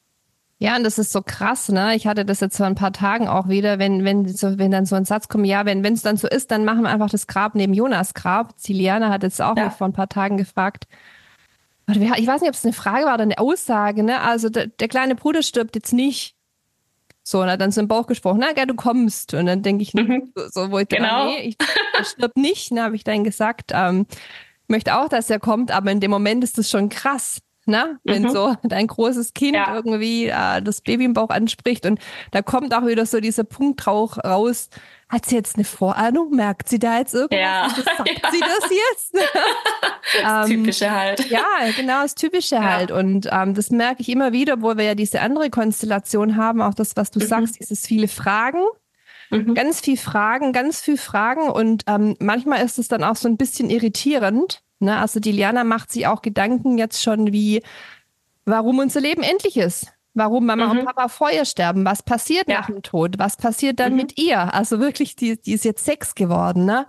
Ja, 0.63 0.77
und 0.77 0.85
das 0.85 0.97
ist 0.97 1.11
so 1.11 1.21
krass, 1.21 1.67
ne? 1.67 1.93
Ich 1.93 2.07
hatte 2.07 2.23
das 2.23 2.39
jetzt 2.39 2.55
vor 2.55 2.65
ein 2.65 2.75
paar 2.75 2.93
Tagen 2.93 3.27
auch 3.27 3.49
wieder, 3.49 3.79
wenn, 3.79 4.05
wenn, 4.05 4.29
so, 4.29 4.57
wenn 4.57 4.71
dann 4.71 4.85
so 4.85 4.95
ein 4.95 5.03
Satz 5.03 5.27
kommt, 5.27 5.45
ja, 5.45 5.65
wenn 5.65 5.83
es 5.83 6.03
dann 6.03 6.15
so 6.15 6.25
ist, 6.25 6.51
dann 6.51 6.63
machen 6.63 6.83
wir 6.83 6.89
einfach 6.89 7.09
das 7.09 7.27
Grab 7.27 7.53
neben 7.53 7.73
Jonas 7.73 8.13
Grab. 8.13 8.57
Ziliana 8.57 9.09
hat 9.09 9.23
jetzt 9.23 9.41
auch 9.41 9.57
ja. 9.57 9.71
vor 9.71 9.87
ein 9.87 9.91
paar 9.91 10.07
Tagen 10.07 10.37
gefragt. 10.37 10.85
Ich 11.87 11.99
weiß 11.99 12.39
nicht, 12.39 12.49
ob 12.49 12.55
es 12.55 12.63
eine 12.63 12.71
Frage 12.71 13.05
war 13.05 13.15
oder 13.15 13.23
eine 13.23 13.39
Aussage, 13.39 14.03
ne? 14.03 14.21
Also 14.21 14.47
der, 14.47 14.67
der 14.67 14.87
kleine 14.87 15.15
Bruder 15.15 15.43
stirbt 15.43 15.75
jetzt 15.75 15.91
nicht. 15.91 16.37
So, 17.23 17.41
und 17.41 17.49
hat 17.49 17.59
dann 17.59 17.71
so 17.71 17.81
im 17.81 17.89
Bauch 17.89 18.07
gesprochen, 18.07 18.39
na, 18.39 18.55
ja, 18.55 18.65
du 18.65 18.75
kommst. 18.75 19.33
Und 19.33 19.47
dann 19.47 19.63
denke 19.63 19.83
ich, 19.83 19.93
mhm. 19.93 20.31
so, 20.49 20.71
wo 20.71 20.79
ich 20.79 20.87
genau. 20.87 21.25
Dachte, 21.25 21.41
nee, 21.41 21.41
ich, 21.41 21.57
ich 21.99 22.07
stirb 22.07 22.37
nicht. 22.37 22.71
Dann 22.71 22.79
habe 22.79 22.95
ich 22.95 23.03
dann 23.03 23.25
gesagt, 23.25 23.71
ähm, 23.73 24.05
möchte 24.69 24.97
auch, 24.97 25.09
dass 25.09 25.29
er 25.29 25.41
kommt, 25.41 25.71
aber 25.71 25.91
in 25.91 25.99
dem 25.99 26.11
Moment 26.11 26.41
ist 26.41 26.57
das 26.57 26.69
schon 26.69 26.87
krass. 26.87 27.41
Ne? 27.65 27.99
Wenn 28.03 28.23
mhm. 28.23 28.29
so 28.29 28.55
dein 28.63 28.87
großes 28.87 29.33
Kind 29.33 29.55
ja. 29.55 29.73
irgendwie 29.73 30.27
äh, 30.27 30.61
das 30.61 30.81
Baby 30.81 31.05
im 31.05 31.13
Bauch 31.13 31.29
anspricht 31.29 31.85
und 31.85 31.99
da 32.31 32.41
kommt 32.41 32.73
auch 32.73 32.85
wieder 32.85 33.05
so 33.05 33.19
dieser 33.19 33.45
Punkt 33.45 33.87
raus, 33.87 34.69
hat 35.13 35.27
sie 35.27 35.35
jetzt 35.35 35.55
eine 35.55 35.63
Vorahnung? 35.63 36.31
Merkt 36.31 36.69
sie 36.69 36.79
da 36.79 36.97
jetzt 36.97 37.13
irgendwas? 37.13 37.39
Ja. 37.39 37.69
Sagt 37.69 38.09
ja. 38.23 38.31
sie 38.31 38.39
das 38.39 38.69
jetzt? 38.71 39.13
das 40.23 40.49
ähm, 40.49 40.55
Typische 40.55 40.91
halt. 40.91 41.29
Ja, 41.29 41.45
genau, 41.75 42.01
das 42.01 42.15
Typische 42.15 42.55
ja. 42.55 42.63
halt. 42.63 42.91
Und 42.91 43.29
ähm, 43.31 43.53
das 43.53 43.69
merke 43.69 44.01
ich 44.01 44.09
immer 44.09 44.31
wieder, 44.31 44.61
wo 44.61 44.75
wir 44.75 44.83
ja 44.83 44.95
diese 44.95 45.21
andere 45.21 45.51
Konstellation 45.51 46.35
haben, 46.35 46.61
auch 46.61 46.73
das, 46.73 46.95
was 46.95 47.11
du 47.11 47.19
mhm. 47.19 47.25
sagst, 47.25 47.59
dieses 47.59 47.85
viele 47.85 48.07
Fragen. 48.07 48.63
Mhm. 49.29 49.53
Ganz 49.53 49.81
viel 49.81 49.97
Fragen, 49.97 50.51
ganz 50.51 50.81
viel 50.81 50.97
Fragen. 50.97 51.49
Und 51.49 51.83
ähm, 51.87 52.15
manchmal 52.19 52.65
ist 52.65 52.79
es 52.79 52.87
dann 52.87 53.03
auch 53.03 53.15
so 53.15 53.27
ein 53.27 53.37
bisschen 53.37 53.69
irritierend. 53.69 54.63
Ne? 54.83 54.97
Also 54.97 55.19
die 55.19 55.31
Liana 55.31 55.63
macht 55.63 55.91
sich 55.91 56.07
auch 56.07 56.21
Gedanken 56.21 56.77
jetzt 56.77 57.01
schon 57.01 57.33
wie, 57.33 57.63
warum 58.45 58.79
unser 58.79 59.01
Leben 59.01 59.23
endlich 59.23 59.57
ist 59.57 59.93
warum 60.13 60.45
Mama 60.45 60.65
mhm. 60.65 60.79
und 60.79 60.85
Papa 60.85 61.07
vorher 61.07 61.45
sterben, 61.45 61.85
was 61.85 62.03
passiert 62.03 62.47
ja. 62.47 62.59
nach 62.59 62.67
dem 62.67 62.81
Tod, 62.83 63.17
was 63.17 63.37
passiert 63.37 63.79
dann 63.79 63.93
mhm. 63.93 63.97
mit 63.97 64.19
ihr? 64.19 64.53
Also 64.53 64.79
wirklich, 64.79 65.15
die, 65.15 65.41
die 65.41 65.53
ist 65.53 65.65
jetzt 65.65 65.85
sechs 65.85 66.15
geworden, 66.15 66.65
ne? 66.65 66.85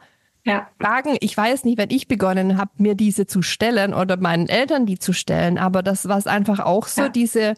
Ja. 0.47 0.69
Fragen, 0.79 1.17
ich 1.21 1.35
weiß 1.35 1.65
nicht, 1.65 1.79
wenn 1.79 1.89
ich 1.89 2.07
begonnen 2.07 2.59
habe, 2.59 2.71
mir 2.77 2.95
diese 2.95 3.27
zu 3.27 3.41
stellen 3.41 3.95
oder 3.95 4.19
meinen 4.19 4.47
Eltern 4.51 4.85
die 4.85 4.99
zu 4.99 5.15
stellen, 5.15 5.57
aber 5.57 5.83
das, 5.83 6.07
was 6.07 6.27
einfach 6.27 6.61
auch 6.61 6.87
so 6.87 7.03
ja. 7.03 7.09
diese, 7.09 7.55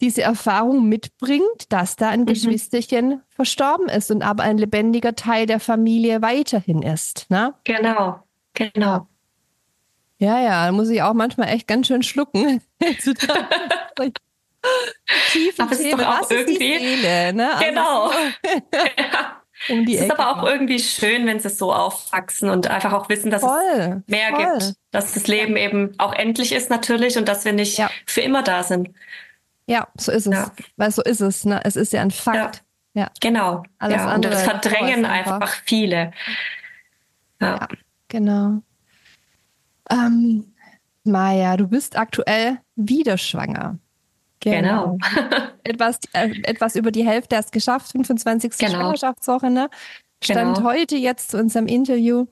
diese 0.00 0.22
Erfahrung 0.22 0.88
mitbringt, 0.88 1.70
dass 1.72 1.94
da 1.94 2.08
ein 2.08 2.22
mhm. 2.22 2.26
Geschwisterchen 2.26 3.22
verstorben 3.28 3.88
ist 3.88 4.10
und 4.10 4.22
aber 4.22 4.42
ein 4.42 4.58
lebendiger 4.58 5.14
Teil 5.14 5.46
der 5.46 5.60
Familie 5.60 6.20
weiterhin 6.20 6.82
ist. 6.82 7.30
Ne? 7.30 7.54
Genau, 7.62 8.20
genau. 8.52 9.06
Ja, 10.18 10.40
ja, 10.40 10.66
da 10.66 10.72
muss 10.72 10.88
ich 10.88 11.02
auch 11.02 11.14
manchmal 11.14 11.48
echt 11.48 11.66
ganz 11.68 11.86
schön 11.86 12.02
schlucken. 12.02 12.60
Tiefen 15.32 15.62
aber 15.62 15.72
es 15.72 15.80
ist 15.80 15.92
doch 15.92 16.20
auch 16.20 16.30
irgendwie 16.30 16.58
Seele, 16.58 17.32
ne? 17.32 17.54
Also 17.54 17.64
genau. 17.64 18.10
ja. 18.10 19.36
Um 19.68 19.84
die 19.84 19.96
es 19.96 20.04
ist 20.04 20.10
aber 20.10 20.30
auch 20.30 20.46
irgendwie 20.46 20.78
schön, 20.78 21.26
wenn 21.26 21.40
sie 21.40 21.48
so 21.50 21.72
aufwachsen 21.72 22.48
und 22.48 22.68
einfach 22.68 22.92
auch 22.92 23.08
wissen, 23.08 23.30
dass 23.30 23.42
voll, 23.42 24.02
es 24.06 24.10
mehr 24.10 24.30
voll. 24.30 24.58
gibt, 24.58 24.74
dass 24.92 25.14
das 25.14 25.26
Leben 25.26 25.56
eben 25.56 25.94
auch 25.98 26.12
endlich 26.12 26.52
ist 26.52 26.70
natürlich 26.70 27.18
und 27.18 27.28
dass 27.28 27.44
wir 27.44 27.52
nicht 27.52 27.78
ja. 27.78 27.90
für 28.06 28.20
immer 28.20 28.42
da 28.42 28.62
sind. 28.62 28.90
Ja, 29.66 29.88
so 29.98 30.12
ist 30.12 30.26
es. 30.26 30.32
Ja. 30.32 30.52
Weil 30.76 30.90
so 30.92 31.02
ist 31.02 31.20
es. 31.20 31.44
Ne? 31.44 31.60
Es 31.64 31.76
ist 31.76 31.92
ja 31.92 32.00
ein 32.00 32.10
Fakt. 32.10 32.62
Ja. 32.94 33.02
ja. 33.02 33.10
Genau. 33.20 33.64
Alles 33.78 33.96
ja, 33.96 34.14
und 34.14 34.24
das 34.24 34.42
verdrängen 34.42 35.04
einfach. 35.04 35.34
einfach. 35.34 35.54
viele. 35.64 36.12
Ja, 37.40 37.68
genau. 38.08 38.62
Ähm, 39.90 40.54
Maja, 41.04 41.56
du 41.56 41.68
bist 41.68 41.96
aktuell 41.96 42.58
wieder 42.76 43.18
schwanger. 43.18 43.78
Genau. 44.40 44.98
genau. 45.14 45.48
etwas, 45.64 45.98
äh, 46.12 46.30
etwas 46.44 46.76
über 46.76 46.92
die 46.92 47.04
Hälfte 47.04 47.36
erst 47.36 47.52
geschafft, 47.52 47.90
25. 47.92 48.56
Genau. 48.58 48.72
Schwangerschaftswoche. 48.72 49.50
Ne? 49.50 49.68
Stand 50.22 50.56
genau. 50.56 50.68
heute 50.68 50.96
jetzt 50.96 51.30
zu 51.30 51.38
unserem 51.38 51.66
Interview. 51.66 52.26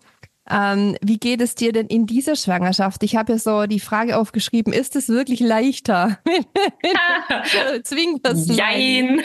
Ähm, 0.48 0.96
wie 1.02 1.18
geht 1.18 1.40
es 1.40 1.56
dir 1.56 1.72
denn 1.72 1.88
in 1.88 2.06
dieser 2.06 2.36
Schwangerschaft? 2.36 3.02
Ich 3.02 3.16
habe 3.16 3.32
ja 3.32 3.38
so 3.38 3.66
die 3.66 3.80
Frage 3.80 4.16
aufgeschrieben, 4.16 4.72
ist 4.72 4.94
es 4.94 5.08
wirklich 5.08 5.40
leichter? 5.40 6.18
Zwingt 7.82 8.24
das 8.24 8.46
Nein. 8.46 9.22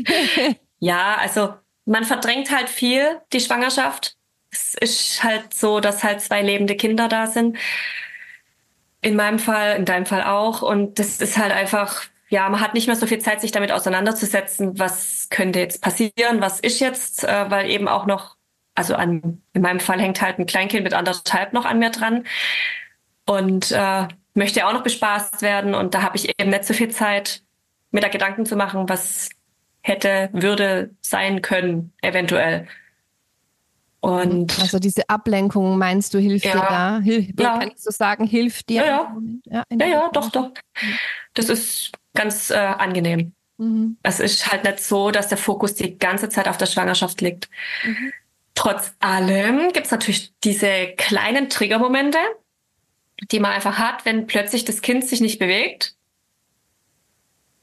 ja, 0.78 1.16
also 1.20 1.54
man 1.86 2.04
verdrängt 2.04 2.50
halt 2.52 2.68
viel 2.68 3.20
die 3.32 3.40
Schwangerschaft. 3.40 4.13
Es 4.54 4.74
ist 4.74 5.24
halt 5.24 5.52
so, 5.52 5.80
dass 5.80 6.04
halt 6.04 6.20
zwei 6.20 6.42
lebende 6.42 6.76
Kinder 6.76 7.08
da 7.08 7.26
sind. 7.26 7.58
In 9.00 9.16
meinem 9.16 9.38
Fall, 9.38 9.76
in 9.76 9.84
deinem 9.84 10.06
Fall 10.06 10.22
auch. 10.22 10.62
Und 10.62 10.98
das 10.98 11.20
ist 11.20 11.36
halt 11.38 11.52
einfach, 11.52 12.04
ja, 12.28 12.48
man 12.48 12.60
hat 12.60 12.74
nicht 12.74 12.86
mehr 12.86 12.96
so 12.96 13.06
viel 13.06 13.18
Zeit, 13.18 13.40
sich 13.40 13.52
damit 13.52 13.72
auseinanderzusetzen, 13.72 14.78
was 14.78 15.28
könnte 15.30 15.58
jetzt 15.58 15.82
passieren, 15.82 16.40
was 16.40 16.60
ist 16.60 16.80
jetzt, 16.80 17.24
äh, 17.24 17.50
weil 17.50 17.68
eben 17.68 17.88
auch 17.88 18.06
noch, 18.06 18.36
also 18.74 18.94
an, 18.94 19.42
in 19.52 19.62
meinem 19.62 19.80
Fall 19.80 20.00
hängt 20.00 20.22
halt 20.22 20.38
ein 20.38 20.46
Kleinkind 20.46 20.84
mit 20.84 20.94
anderthalb 20.94 21.52
noch 21.52 21.64
an 21.64 21.78
mir 21.80 21.90
dran 21.90 22.24
und 23.26 23.72
äh, 23.72 24.08
möchte 24.34 24.66
auch 24.66 24.72
noch 24.72 24.82
bespaßt 24.82 25.42
werden. 25.42 25.74
Und 25.74 25.94
da 25.94 26.02
habe 26.02 26.16
ich 26.16 26.28
eben 26.38 26.50
nicht 26.50 26.64
so 26.64 26.74
viel 26.74 26.90
Zeit, 26.90 27.42
mir 27.90 28.00
da 28.00 28.08
Gedanken 28.08 28.46
zu 28.46 28.56
machen, 28.56 28.88
was 28.88 29.30
hätte, 29.82 30.30
würde 30.32 30.90
sein 31.00 31.42
können, 31.42 31.92
eventuell. 32.02 32.68
Und 34.04 34.60
also 34.60 34.78
diese 34.78 35.08
Ablenkung 35.08 35.78
meinst 35.78 36.12
du, 36.12 36.18
hilft 36.18 36.44
ja. 36.44 36.52
dir 36.52 36.60
da? 36.60 37.00
Hilf, 37.00 37.26
ja. 37.38 37.58
Kann 37.58 37.68
ich 37.68 37.78
so 37.78 37.90
sagen, 37.90 38.26
hilft 38.26 38.68
dir? 38.68 38.84
Ja, 38.84 39.16
ja, 39.46 39.64
ja, 39.70 39.86
ja 39.86 40.10
doch, 40.12 40.30
doch. 40.30 40.50
Das 41.32 41.48
ist 41.48 41.92
ganz 42.12 42.50
äh, 42.50 42.54
angenehm. 42.54 43.32
Mhm. 43.56 43.96
Es 44.02 44.20
ist 44.20 44.52
halt 44.52 44.64
nicht 44.64 44.80
so, 44.80 45.10
dass 45.10 45.28
der 45.28 45.38
Fokus 45.38 45.74
die 45.74 45.96
ganze 45.96 46.28
Zeit 46.28 46.48
auf 46.48 46.58
der 46.58 46.66
Schwangerschaft 46.66 47.22
liegt. 47.22 47.48
Mhm. 47.82 48.12
Trotz 48.54 48.92
allem 49.00 49.72
gibt 49.72 49.86
es 49.86 49.90
natürlich 49.90 50.34
diese 50.44 50.88
kleinen 50.98 51.48
Triggermomente, 51.48 52.18
die 53.30 53.40
man 53.40 53.52
einfach 53.52 53.78
hat, 53.78 54.04
wenn 54.04 54.26
plötzlich 54.26 54.66
das 54.66 54.82
Kind 54.82 55.06
sich 55.06 55.22
nicht 55.22 55.38
bewegt 55.38 55.96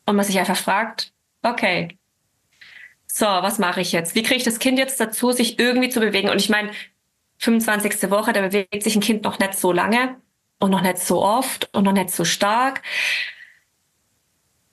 und 0.08 0.16
man 0.16 0.26
sich 0.26 0.39
einfach 0.39 0.58
fragt, 0.58 1.14
okay, 1.44 2.00
so, 3.14 3.26
was 3.26 3.59
mache 3.59 3.82
ich 3.82 3.91
jetzt? 3.91 4.16
Wie 4.16 4.24
kriege 4.24 4.38
ich 4.38 4.43
das 4.43 4.59
Kind 4.59 4.80
jetzt 4.80 4.99
dazu, 4.99 5.32
sich 5.32 5.59
irgendwie 5.59 5.89
zu 5.89 5.99
bewegen? 5.99 6.30
Und 6.30 6.39
ich 6.39 6.49
meine, 6.49 6.72
25. 7.39 8.09
Woche, 8.09 8.34
da 8.34 8.41
bewegt 8.41 8.84
sich 8.84 8.95
ein 8.95 9.01
Kind 9.01 9.24
noch 9.24 9.39
nicht 9.39 9.55
so 9.55 9.72
lange 9.72 10.16
und 10.59 10.72
noch 10.72 10.82
nicht 10.82 10.99
so 10.99 11.24
oft 11.24 11.74
und 11.74 11.84
noch 11.84 11.91
nicht 11.91 12.12
so 12.12 12.24
stark. 12.24 12.82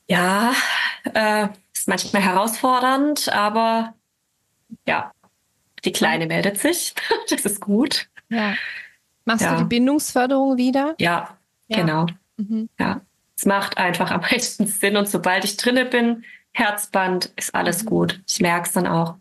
Ja, 0.06 0.52
äh, 1.14 1.48
ist 1.72 1.88
manchmal 1.88 2.22
herausfordernd, 2.22 3.28
aber 3.32 3.94
ja, 4.86 5.12
die 5.84 5.92
Kleine 5.92 6.26
meldet 6.26 6.58
sich. 6.58 6.94
das 7.30 7.44
ist 7.44 7.60
gut. 7.60 8.08
Ja. 8.28 8.54
Machst 9.24 9.44
ja. 9.44 9.54
du 9.54 9.62
die 9.62 9.68
Bindungsförderung 9.68 10.56
wieder? 10.56 10.94
Ja, 10.98 11.38
ja. 11.68 11.76
genau. 11.76 12.06
Mhm. 12.36 12.68
Ja, 12.78 13.00
es 13.36 13.46
macht 13.46 13.78
einfach 13.78 14.10
am 14.10 14.20
meisten 14.30 14.66
Sinn. 14.66 14.96
Und 14.96 15.08
sobald 15.08 15.44
ich 15.44 15.56
drinne 15.56 15.84
bin, 15.84 16.24
Herzband, 16.58 17.32
ist 17.36 17.54
alles 17.54 17.84
mhm. 17.84 17.88
gut. 17.88 18.20
Ich 18.26 18.40
merke 18.40 18.66
es 18.66 18.72
dann 18.72 18.86
auch. 18.86 19.14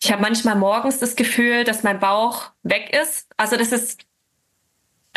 Ich 0.00 0.10
habe 0.10 0.22
manchmal 0.22 0.56
morgens 0.56 0.98
das 0.98 1.14
Gefühl, 1.14 1.64
dass 1.64 1.82
mein 1.82 1.98
Bauch 1.98 2.50
weg 2.62 2.90
ist. 2.94 3.28
Also 3.36 3.56
das 3.56 3.72
ist 3.72 4.02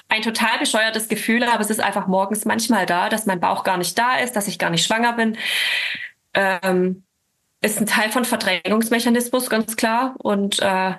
ein 0.09 0.23
total 0.23 0.59
bescheuertes 0.59 1.07
Gefühl, 1.07 1.43
aber 1.43 1.61
es 1.61 1.69
ist 1.69 1.79
einfach 1.79 2.07
morgens 2.07 2.43
manchmal 2.43 2.85
da, 2.85 3.07
dass 3.07 3.27
mein 3.27 3.39
Bauch 3.39 3.63
gar 3.63 3.77
nicht 3.77 3.97
da 3.97 4.17
ist, 4.17 4.35
dass 4.35 4.47
ich 4.49 4.59
gar 4.59 4.69
nicht 4.69 4.85
schwanger 4.85 5.13
bin. 5.13 5.37
Ähm, 6.33 7.03
ist 7.61 7.79
ein 7.79 7.85
Teil 7.85 8.09
von 8.09 8.25
Verdrängungsmechanismus, 8.25 9.49
ganz 9.49 9.77
klar. 9.77 10.15
Und 10.17 10.59
äh, 10.59 10.95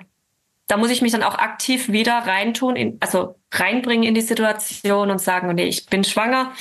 da 0.67 0.77
muss 0.77 0.89
ich 0.89 1.03
mich 1.03 1.11
dann 1.11 1.23
auch 1.23 1.35
aktiv 1.37 1.89
wieder 1.89 2.17
reintun, 2.19 2.75
in, 2.75 2.97
also 3.01 3.35
reinbringen 3.51 4.07
in 4.07 4.15
die 4.15 4.21
Situation 4.21 5.11
und 5.11 5.19
sagen, 5.19 5.53
nee, 5.53 5.65
ich 5.65 5.85
bin 5.85 6.03
schwanger 6.03 6.53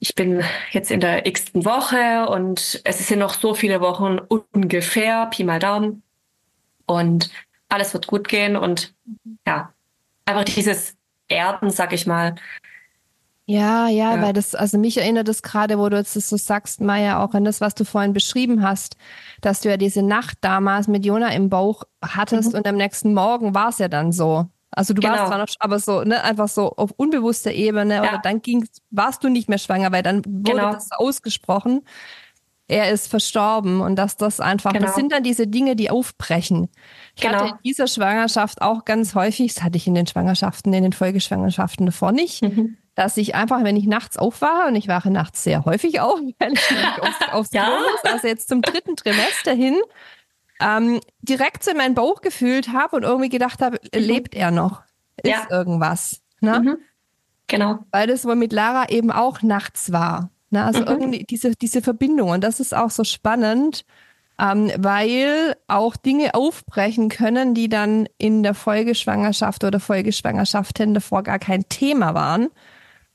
ich 0.00 0.14
bin 0.14 0.42
jetzt 0.72 0.90
in 0.90 1.00
der 1.00 1.26
x-ten 1.26 1.64
Woche 1.66 2.26
und 2.30 2.80
es 2.84 3.06
sind 3.06 3.18
noch 3.18 3.34
so 3.34 3.54
viele 3.54 3.80
Wochen 3.82 4.18
ungefähr, 4.18 5.26
Pi 5.26 5.44
mal 5.44 5.58
Daumen. 5.58 6.02
Und 6.86 7.30
alles 7.68 7.92
wird 7.92 8.06
gut 8.06 8.26
gehen 8.26 8.56
und 8.56 8.94
ja, 9.46 9.72
einfach 10.24 10.44
dieses 10.44 10.96
Erden, 11.28 11.70
sag 11.70 11.92
ich 11.92 12.06
mal. 12.06 12.34
Ja, 13.44 13.88
ja, 13.88 14.14
ja, 14.14 14.22
weil 14.22 14.32
das, 14.32 14.54
also 14.54 14.78
mich 14.78 14.96
erinnert 14.96 15.28
das 15.28 15.42
gerade, 15.42 15.78
wo 15.78 15.88
du 15.88 15.96
jetzt 15.96 16.16
das 16.16 16.28
so 16.28 16.36
sagst, 16.36 16.80
Maya, 16.80 17.22
auch 17.22 17.34
an 17.34 17.44
das, 17.44 17.60
was 17.60 17.74
du 17.74 17.84
vorhin 17.84 18.12
beschrieben 18.12 18.62
hast, 18.62 18.96
dass 19.40 19.60
du 19.60 19.68
ja 19.68 19.76
diese 19.76 20.02
Nacht 20.02 20.38
damals 20.40 20.88
mit 20.88 21.04
Jona 21.04 21.32
im 21.32 21.50
Bauch 21.50 21.82
hattest 22.00 22.52
mhm. 22.52 22.58
und 22.58 22.66
am 22.66 22.76
nächsten 22.76 23.12
Morgen 23.12 23.54
war 23.54 23.68
es 23.68 23.78
ja 23.78 23.88
dann 23.88 24.12
so. 24.12 24.46
Also 24.70 24.94
du 24.94 25.00
genau. 25.00 25.14
warst 25.14 25.26
zwar 25.26 25.38
noch, 25.38 25.48
aber 25.58 25.78
so, 25.78 26.02
ne, 26.04 26.22
einfach 26.22 26.48
so 26.48 26.70
auf 26.76 26.92
unbewusster 26.96 27.52
Ebene 27.52 27.96
ja. 27.96 28.02
oder 28.02 28.20
dann 28.22 28.40
ging, 28.40 28.68
warst 28.90 29.24
du 29.24 29.28
nicht 29.28 29.48
mehr 29.48 29.58
schwanger, 29.58 29.90
weil 29.92 30.02
dann 30.02 30.24
wurde 30.24 30.52
genau. 30.52 30.72
das 30.72 30.92
ausgesprochen. 30.92 31.82
Er 32.68 32.92
ist 32.92 33.08
verstorben 33.08 33.80
und 33.80 33.96
dass 33.96 34.16
das 34.16 34.38
einfach, 34.38 34.72
genau. 34.72 34.86
das 34.86 34.94
sind 34.94 35.10
dann 35.10 35.24
diese 35.24 35.48
Dinge, 35.48 35.74
die 35.74 35.90
aufbrechen. 35.90 36.68
Ich 37.16 37.22
genau. 37.22 37.34
hatte 37.34 37.48
in 37.48 37.58
dieser 37.64 37.88
Schwangerschaft 37.88 38.62
auch 38.62 38.84
ganz 38.84 39.16
häufig, 39.16 39.54
das 39.54 39.64
hatte 39.64 39.76
ich 39.76 39.88
in 39.88 39.94
den 39.94 40.06
Schwangerschaften, 40.06 40.72
in 40.72 40.84
den 40.84 40.92
Folgeschwangerschaften 40.92 41.86
davor 41.86 42.12
nicht, 42.12 42.42
mhm. 42.42 42.76
dass 42.94 43.16
ich 43.16 43.34
einfach, 43.34 43.64
wenn 43.64 43.76
ich 43.76 43.86
nachts 43.86 44.18
aufwache, 44.18 44.68
und 44.68 44.76
ich 44.76 44.86
wache 44.86 45.10
nachts 45.10 45.42
sehr 45.42 45.64
häufig 45.64 45.98
auf, 45.98 46.20
wenn 46.38 46.52
ich 46.52 46.60
aufs, 47.00 47.32
aufs 47.32 47.50
ja. 47.52 47.64
Klo 47.64 48.12
also 48.12 48.28
jetzt 48.28 48.48
zum 48.48 48.62
dritten 48.62 48.94
Trimester 48.94 49.52
hin, 49.52 49.76
ähm, 50.60 51.00
direkt 51.22 51.64
so 51.64 51.70
in 51.70 51.76
meinen 51.76 51.94
Bauch 51.94 52.20
gefühlt 52.20 52.72
habe 52.72 52.96
und 52.96 53.02
irgendwie 53.02 53.28
gedacht 53.28 53.62
habe, 53.62 53.78
mhm. 53.82 54.00
lebt 54.00 54.34
er 54.34 54.50
noch? 54.50 54.82
Ist 55.22 55.30
ja. 55.30 55.46
irgendwas? 55.50 56.20
Ne? 56.40 56.60
Mhm. 56.60 56.78
Genau. 57.46 57.80
Weil 57.90 58.06
das 58.06 58.24
wohl 58.24 58.36
mit 58.36 58.52
Lara 58.52 58.88
eben 58.88 59.10
auch 59.10 59.42
nachts 59.42 59.92
war. 59.92 60.30
Ne? 60.50 60.64
Also 60.64 60.80
mhm. 60.82 60.86
irgendwie 60.88 61.24
diese, 61.24 61.52
diese 61.52 61.82
Verbindung. 61.82 62.30
Und 62.30 62.44
das 62.44 62.60
ist 62.60 62.74
auch 62.74 62.90
so 62.90 63.04
spannend, 63.04 63.84
ähm, 64.38 64.70
weil 64.78 65.56
auch 65.66 65.96
Dinge 65.96 66.34
aufbrechen 66.34 67.08
können, 67.08 67.54
die 67.54 67.68
dann 67.68 68.08
in 68.18 68.42
der 68.42 68.54
Folgeschwangerschaft 68.54 69.64
oder 69.64 69.80
Folgeschwangerschaften 69.80 70.94
davor 70.94 71.22
gar 71.22 71.38
kein 71.38 71.68
Thema 71.68 72.14
waren. 72.14 72.48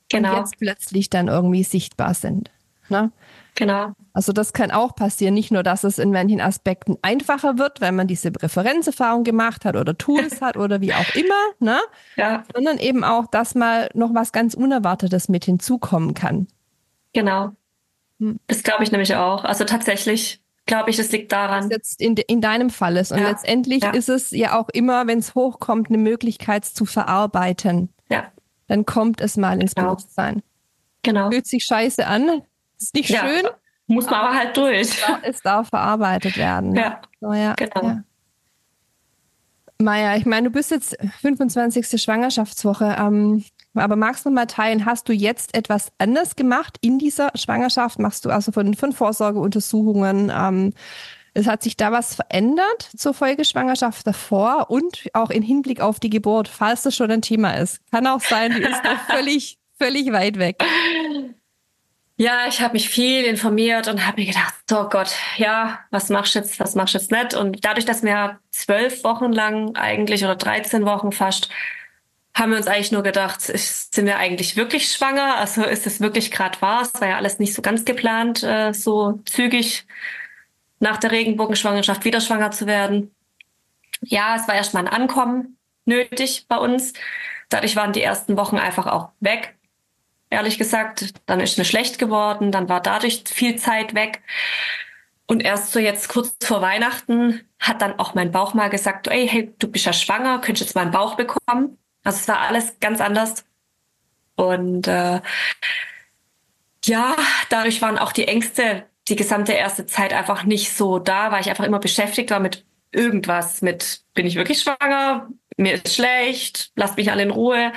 Genau. 0.10 0.32
Und 0.32 0.38
jetzt 0.40 0.60
plötzlich 0.60 1.10
dann 1.10 1.28
irgendwie 1.28 1.64
sichtbar 1.64 2.14
sind. 2.14 2.52
Ne? 2.90 3.12
Genau. 3.56 3.94
Also 4.14 4.34
das 4.34 4.52
kann 4.52 4.70
auch 4.70 4.96
passieren, 4.96 5.34
nicht 5.34 5.52
nur, 5.52 5.64
dass 5.64 5.86
es 5.86 5.98
in 5.98 6.12
manchen 6.12 6.42
Aspekten 6.42 6.98
einfacher 7.02 7.58
wird, 7.58 7.80
weil 7.80 7.94
man 7.94 8.08
diese 8.08 8.32
Präferenzerfahrung 8.32 9.24
gemacht 9.24 9.64
hat 9.66 9.78
oder 9.78 9.98
Tools 9.98 10.42
hat 10.42 10.58
oder 10.58 10.82
wie 10.82 10.94
auch 10.94 11.16
immer, 11.16 11.34
ne? 11.60 11.80
Ja. 12.18 12.44
Sondern 12.54 12.78
eben 12.78 13.04
auch, 13.04 13.28
dass 13.28 13.56
mal 13.56 13.90
noch 13.94 14.14
was 14.14 14.34
ganz 14.34 14.54
Unerwartetes 14.54 15.30
mit 15.30 15.46
hinzukommen 15.46 16.14
kann. 16.14 16.48
Genau. 17.14 17.52
Hm. 18.20 18.40
Das 18.48 18.64
glaube 18.64 18.84
ich 18.84 18.92
nämlich 18.92 19.16
auch. 19.16 19.46
Also 19.46 19.64
tatsächlich 19.64 20.42
glaube 20.66 20.90
ich, 20.90 21.00
es 21.00 21.12
liegt 21.12 21.32
daran. 21.32 21.66
Was 21.66 21.72
jetzt 21.72 22.02
in, 22.02 22.16
in 22.16 22.42
deinem 22.42 22.70
Fall 22.70 22.98
ist. 22.98 23.12
Und 23.12 23.20
ja. 23.20 23.30
letztendlich 23.30 23.84
ja. 23.84 23.92
ist 23.92 24.10
es 24.10 24.32
ja 24.32 24.60
auch 24.60 24.70
immer, 24.70 25.08
wenn 25.08 25.20
es 25.20 25.34
hochkommt, 25.36 25.90
eine 25.90 25.98
Möglichkeit 25.98 26.66
zu 26.66 26.86
verarbeiten. 26.86 27.90
Ja. 28.10 28.32
Dann 28.68 28.86
kommt 28.86 29.22
es 29.22 29.38
mal 29.38 29.62
ins 29.62 29.76
genau. 29.76 29.92
Bewusstsein. 29.92 30.42
Genau. 31.04 31.30
Fühlt 31.30 31.46
sich 31.46 31.64
scheiße 31.64 32.06
an, 32.06 32.42
ist 32.80 32.94
nicht 32.94 33.10
ja, 33.10 33.22
schön. 33.28 33.48
Muss 33.88 34.06
man 34.06 34.16
aber, 34.16 34.30
aber 34.30 34.38
halt 34.38 34.58
durch. 34.58 34.80
Es 34.80 35.02
darf, 35.02 35.20
es 35.24 35.42
darf, 35.42 35.70
verarbeitet 35.70 36.38
werden. 36.38 36.76
Ja, 36.76 37.02
so, 37.22 37.34
ja 37.34 37.54
genau. 37.54 37.88
Ja. 37.88 38.04
Maja, 39.78 40.16
ich 40.16 40.26
meine, 40.26 40.48
du 40.48 40.54
bist 40.54 40.72
jetzt 40.72 40.98
25. 41.22 42.02
Schwangerschaftswoche, 42.02 42.96
ähm, 42.98 43.44
aber 43.74 43.98
magst 43.98 44.26
du 44.26 44.30
mal 44.30 44.46
teilen, 44.46 44.86
hast 44.86 45.10
du 45.10 45.14
jetzt 45.14 45.54
etwas 45.54 45.92
anders 45.98 46.38
gemacht 46.38 46.78
in 46.82 46.98
dieser 46.98 47.32
Schwangerschaft? 47.36 48.00
Machst 48.00 48.24
du 48.24 48.30
also 48.30 48.54
von, 48.54 48.74
von 48.74 48.94
Vorsorgeuntersuchungen? 48.94 50.32
Ähm, 50.34 50.74
es 51.34 51.48
hat 51.48 51.62
sich 51.62 51.76
da 51.76 51.92
was 51.92 52.16
verändert 52.16 52.90
zur 52.96 53.14
Folgeschwangerschaft 53.14 54.08
davor 54.08 54.72
und 54.72 55.10
auch 55.12 55.30
im 55.30 55.44
Hinblick 55.44 55.82
auf 55.82 56.00
die 56.00 56.10
Geburt, 56.10 56.48
falls 56.48 56.84
das 56.84 56.96
schon 56.96 57.12
ein 57.12 57.22
Thema 57.22 57.52
ist. 57.58 57.82
Kann 57.92 58.08
auch 58.08 58.22
sein, 58.22 58.54
die 58.56 58.62
ist 58.62 58.84
noch 58.86 59.00
völlig, 59.10 59.60
völlig 59.78 60.14
weit 60.14 60.40
weg. 60.40 60.64
Ja, 62.18 62.48
ich 62.48 62.62
habe 62.62 62.74
mich 62.74 62.90
viel 62.90 63.26
informiert 63.26 63.90
und 63.90 64.06
habe 64.08 64.22
mir 64.22 64.28
gedacht, 64.28 64.54
oh 64.72 64.88
Gott, 64.90 65.14
ja, 65.36 65.80
was 65.92 66.10
machst 66.10 66.34
du 66.34 66.40
jetzt, 66.40 66.60
was 66.62 66.74
machst 66.74 66.94
du 66.94 66.98
jetzt 66.98 67.12
nicht? 67.12 67.34
Und 67.34 67.66
dadurch, 67.66 67.86
dass 67.86 68.04
wir 68.04 68.40
zwölf 68.52 69.04
Wochen 69.04 69.34
lang 69.34 69.76
eigentlich 69.76 70.24
oder 70.24 70.36
13 70.36 70.86
Wochen 70.86 71.12
fast, 71.12 71.50
haben 72.34 72.52
wir 72.52 72.58
uns 72.58 72.68
eigentlich 72.68 72.92
nur 72.94 73.04
gedacht, 73.04 73.42
sind 73.42 74.06
wir 74.06 74.18
eigentlich 74.18 74.56
wirklich 74.56 74.90
schwanger? 74.90 75.36
Also 75.38 75.64
ist 75.64 75.88
es 75.88 76.00
wirklich 76.00 76.32
gerade 76.32 76.62
wahr? 76.62 76.84
Es 76.84 77.02
war 77.02 77.08
ja 77.10 77.18
alles 77.18 77.40
nicht 77.40 77.54
so 77.54 77.62
ganz 77.62 77.84
geplant, 77.86 78.44
äh, 78.44 78.74
so 78.74 79.20
zügig 79.26 79.86
nach 80.80 80.98
der 80.98 81.12
Regenbogenschwangerschaft 81.12 82.06
wieder 82.06 82.22
schwanger 82.22 82.52
zu 82.52 82.68
werden. 82.68 83.14
Ja, 84.02 84.36
es 84.38 84.48
war 84.48 84.56
erstmal 84.56 84.88
ein 84.88 84.94
Ankommen 84.94 85.58
nötig 85.86 86.46
bei 86.48 86.58
uns. 86.58 86.94
Dadurch 87.50 87.76
waren 87.76 87.94
die 87.94 88.02
ersten 88.02 88.38
Wochen 88.38 88.58
einfach 88.58 88.88
auch 88.88 89.10
weg 89.20 89.55
ehrlich 90.30 90.58
gesagt. 90.58 91.14
Dann 91.26 91.40
ist 91.40 91.58
mir 91.58 91.66
schlecht 91.66 92.00
geworden, 92.00 92.52
dann 92.52 92.70
war 92.70 92.82
dadurch 92.82 93.24
viel 93.26 93.56
Zeit 93.58 93.94
weg. 93.96 94.22
Und 95.28 95.42
erst 95.42 95.72
so 95.72 95.80
jetzt 95.80 96.10
kurz 96.10 96.36
vor 96.44 96.62
Weihnachten 96.62 97.42
hat 97.60 97.82
dann 97.82 97.98
auch 98.00 98.14
mein 98.14 98.32
Bauch 98.32 98.54
mal 98.54 98.70
gesagt, 98.70 99.08
ey, 99.08 99.28
hey, 99.28 99.54
du 99.58 99.68
bist 99.68 99.86
ja 99.86 99.94
schwanger, 99.94 100.40
könntest 100.40 100.68
jetzt 100.68 100.76
mal 100.76 100.82
einen 100.82 100.92
Bauch 100.92 101.16
bekommen. 101.16 101.78
Also 102.04 102.20
es 102.20 102.28
war 102.28 102.42
alles 102.42 102.80
ganz 102.80 103.02
anders. 103.02 103.46
Und 104.36 104.88
äh, 104.88 105.22
ja, 106.84 107.16
dadurch 107.50 107.82
waren 107.82 107.98
auch 107.98 108.12
die 108.12 108.28
Ängste 108.28 108.86
die 109.08 109.16
gesamte 109.16 109.54
erste 109.54 109.86
Zeit 109.86 110.14
einfach 110.14 110.44
nicht 110.44 110.74
so 110.74 111.00
da, 111.00 111.32
weil 111.32 111.42
ich 111.42 111.50
einfach 111.50 111.64
immer 111.64 111.80
beschäftigt 111.80 112.32
war 112.32 112.40
mit 112.40 112.66
irgendwas, 112.92 113.62
mit 113.62 114.02
bin 114.14 114.26
ich 114.26 114.36
wirklich 114.36 114.62
schwanger, 114.62 115.30
mir 115.58 115.76
ist 115.76 115.96
schlecht, 115.96 116.72
lasst 116.76 116.98
mich 116.98 117.12
alle 117.12 117.24
in 117.24 117.32
Ruhe 117.32 117.72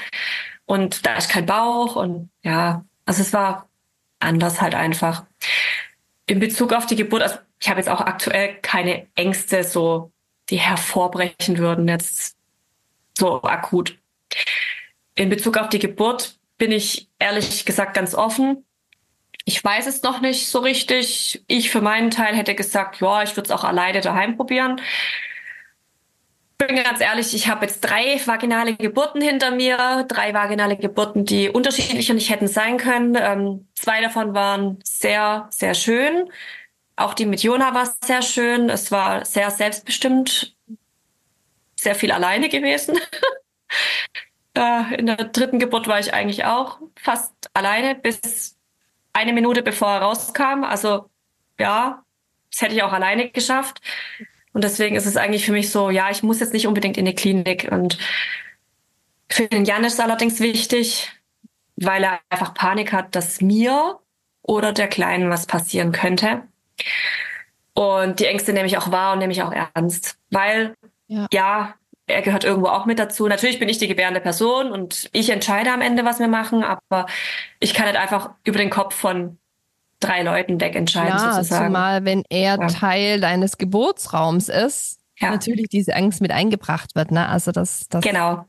und 0.69 1.07
da 1.07 1.17
ist 1.17 1.31
kein 1.31 1.47
Bauch 1.47 1.97
und 1.97 2.29
ja, 2.43 2.85
also 3.07 3.23
es 3.23 3.33
war 3.33 3.69
anders 4.21 4.61
halt 4.61 4.75
einfach. 4.75 5.25
In 6.27 6.41
Bezug 6.41 6.75
auf 6.75 6.85
die 6.85 6.95
Geburt, 6.95 7.23
also 7.23 7.37
ich 7.59 7.71
habe 7.71 7.81
jetzt 7.81 7.89
auch 7.89 8.03
aktuell 8.03 8.57
keine 8.61 9.07
Ängste 9.15 9.65
so, 9.65 10.13
die 10.51 10.59
hervorbrechen 10.59 11.57
würden 11.57 11.89
jetzt 11.89 12.37
so 13.17 13.43
akut. 13.43 13.97
In 15.15 15.31
Bezug 15.31 15.57
auf 15.57 15.71
die 15.71 15.79
Geburt 15.79 16.37
bin 16.59 16.71
ich 16.71 17.09
ehrlich 17.19 17.65
gesagt 17.65 17.95
ganz 17.95 18.15
offen. 18.15 18.67
Ich 19.47 19.65
weiß 19.65 19.87
es 19.87 20.03
noch 20.03 20.21
nicht 20.21 20.49
so 20.49 20.59
richtig. 20.59 21.43
Ich 21.47 21.71
für 21.71 21.81
meinen 21.81 22.11
Teil 22.11 22.37
hätte 22.37 22.55
gesagt, 22.55 23.01
ja, 23.01 23.23
ich 23.23 23.35
würde 23.37 23.47
es 23.47 23.51
auch 23.51 23.65
alleine 23.65 24.03
daheim 24.03 24.37
probieren. 24.37 24.83
Bin 26.59 26.77
ganz 26.77 27.01
ehrlich, 27.01 27.35
ich 27.35 27.49
habe 27.49 27.67
jetzt 27.67 27.81
drei 27.81 28.21
vaginale 28.27 28.75
Geburten 28.77 29.23
hinter 29.23 29.53
mir, 29.53 30.05
drei 30.09 30.35
vaginale 30.35 30.77
Geburten, 30.77 31.25
die 31.25 31.49
unterschiedlicher 31.49 32.15
nicht 32.15 32.31
hätten 32.31 32.49
sein 32.49 32.77
können. 32.79 33.17
Ähm, 33.19 33.69
zwei 33.75 34.01
davon 34.01 34.35
waren 34.35 34.79
sehr, 34.83 35.47
sehr 35.51 35.75
schön. 35.75 36.31
Auch 36.97 37.15
die 37.15 37.27
mit 37.27 37.43
Jona 37.45 37.75
war 37.75 37.95
sehr 38.05 38.23
schön. 38.23 38.69
Es 38.71 38.91
war 38.91 39.25
sehr 39.25 39.53
selbstbestimmt, 39.53 40.57
sehr 41.77 41.95
viel 41.95 42.11
alleine 42.11 42.49
gewesen. 42.49 42.99
äh, 44.55 44.95
in 44.97 45.07
der 45.07 45.17
dritten 45.17 45.61
Geburt 45.61 45.87
war 45.87 46.01
ich 46.01 46.13
eigentlich 46.13 46.45
auch 46.45 46.81
fast 47.01 47.33
alleine 47.55 47.95
bis 47.95 48.57
eine 49.13 49.33
Minute 49.33 49.63
bevor 49.63 49.91
er 49.91 50.03
rauskam. 50.03 50.65
Also 50.65 51.09
ja, 51.59 52.03
das 52.51 52.63
hätte 52.63 52.75
ich 52.75 52.83
auch 52.83 52.93
alleine 52.93 53.31
geschafft. 53.31 53.81
Und 54.59 54.65
deswegen 54.65 54.97
ist 54.97 55.07
es 55.07 55.17
eigentlich 55.17 55.47
für 55.47 55.53
mich 55.53 55.71
so, 55.71 55.89
ja, 55.89 56.11
ich 56.11 56.25
muss 56.25 56.41
jetzt 56.41 56.53
nicht 56.53 56.67
unbedingt 56.67 56.97
in 56.97 57.05
die 57.05 57.15
Klinik. 57.15 57.69
Und 57.71 57.97
für 59.31 59.47
den 59.47 59.65
Jan 59.65 59.85
ist 59.85 59.93
es 59.93 60.01
allerdings 60.01 60.41
wichtig, 60.41 61.13
weil 61.77 62.03
er 62.03 62.19
einfach 62.29 62.55
Panik 62.55 62.93
hat, 62.93 63.15
dass 63.15 63.41
mir 63.41 64.01
oder 64.43 64.73
der 64.73 64.89
Kleinen 64.89 65.31
was 65.31 65.47
passieren 65.47 65.93
könnte. 65.93 66.43
Und 67.73 68.19
die 68.19 68.27
Ängste 68.27 68.53
nehme 68.53 68.67
ich 68.67 68.79
auch 68.79 68.91
wahr 68.91 69.13
und 69.13 69.21
nehme 69.21 69.33
ich 69.33 69.45
auch 69.45 69.53
ernst. 69.53 70.19
Weil, 70.31 70.75
ja. 71.07 71.29
ja, 71.33 71.75
er 72.09 72.23
gehört 72.23 72.43
irgendwo 72.43 72.67
auch 72.67 72.85
mit 72.85 72.99
dazu. 72.99 73.29
Natürlich 73.29 73.61
bin 73.61 73.69
ich 73.69 73.79
die 73.79 73.87
gebärende 73.87 74.21
Person 74.21 74.73
und 74.73 75.09
ich 75.13 75.31
entscheide 75.31 75.71
am 75.71 75.83
Ende, 75.83 76.05
was 76.05 76.19
wir 76.19 76.27
machen, 76.27 76.65
aber 76.65 77.07
ich 77.61 77.75
kann 77.75 77.87
nicht 77.87 77.97
einfach 77.97 78.31
über 78.43 78.59
den 78.59 78.71
Kopf 78.71 78.97
von 78.97 79.39
drei 80.01 80.23
Leuten 80.23 80.61
wegentscheiden, 80.61 81.19
ja, 81.19 81.33
sozusagen. 81.35 81.67
Zumal, 81.67 82.05
wenn 82.05 82.23
er 82.31 82.59
ja. 82.59 82.67
Teil 82.69 83.21
deines 83.21 83.59
Geburtsraums 83.59 84.49
ist, 84.49 84.99
ja. 85.21 85.31
natürlich 85.31 85.69
diese 85.69 85.95
Angst 85.95 86.21
mit 86.21 86.31
eingebracht 86.31 86.95
wird. 86.95 87.11
Ne? 87.11 87.29
Also 87.29 87.53
das, 87.53 87.89
das 87.89 88.03
genau. 88.03 88.47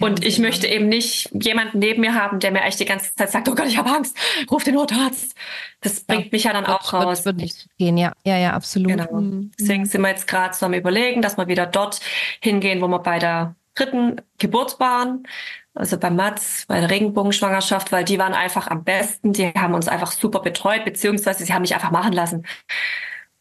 Und 0.00 0.24
ich 0.24 0.38
möchte 0.38 0.66
eben 0.66 0.88
nicht 0.88 1.30
jemanden 1.32 1.78
neben 1.78 2.00
mir 2.00 2.14
haben, 2.14 2.38
der 2.40 2.50
mir 2.50 2.62
echt 2.62 2.80
die 2.80 2.84
ganze 2.84 3.14
Zeit 3.14 3.30
sagt, 3.30 3.48
oh 3.48 3.54
Gott, 3.54 3.66
ich 3.66 3.78
habe 3.78 3.90
Angst, 3.90 4.16
ruf 4.50 4.64
den 4.64 4.74
Notarzt. 4.74 5.34
Das 5.80 6.00
bringt 6.00 6.26
ja. 6.26 6.28
mich 6.32 6.44
ja 6.44 6.52
dann 6.52 6.66
auch 6.66 6.92
wird, 6.92 7.04
raus. 7.04 7.24
Wird 7.24 7.36
nicht 7.36 7.68
gehen, 7.78 7.96
ja, 7.96 8.12
ja, 8.24 8.36
ja, 8.38 8.52
absolut. 8.52 8.88
Genau. 8.88 9.12
Mhm. 9.12 9.52
Deswegen 9.58 9.86
sind 9.86 10.00
wir 10.00 10.08
jetzt 10.08 10.26
gerade 10.26 10.54
so 10.54 10.66
am 10.66 10.74
überlegen, 10.74 11.22
dass 11.22 11.36
wir 11.36 11.48
wieder 11.48 11.66
dort 11.66 12.00
hingehen, 12.40 12.80
wo 12.80 12.88
wir 12.88 13.00
bei 13.00 13.18
der 13.18 13.54
dritten 13.76 14.20
Geburt 14.38 14.80
waren. 14.80 15.26
Also 15.74 15.98
bei 15.98 16.10
Mats, 16.10 16.64
bei 16.66 16.80
der 16.80 16.90
Regenbogenschwangerschaft, 16.90 17.92
weil 17.92 18.04
die 18.04 18.18
waren 18.18 18.32
einfach 18.32 18.68
am 18.68 18.82
besten. 18.82 19.32
Die 19.32 19.48
haben 19.48 19.74
uns 19.74 19.88
einfach 19.88 20.10
super 20.10 20.40
betreut, 20.40 20.84
beziehungsweise 20.84 21.44
sie 21.44 21.52
haben 21.52 21.62
mich 21.62 21.74
einfach 21.74 21.90
machen 21.90 22.12
lassen. 22.12 22.46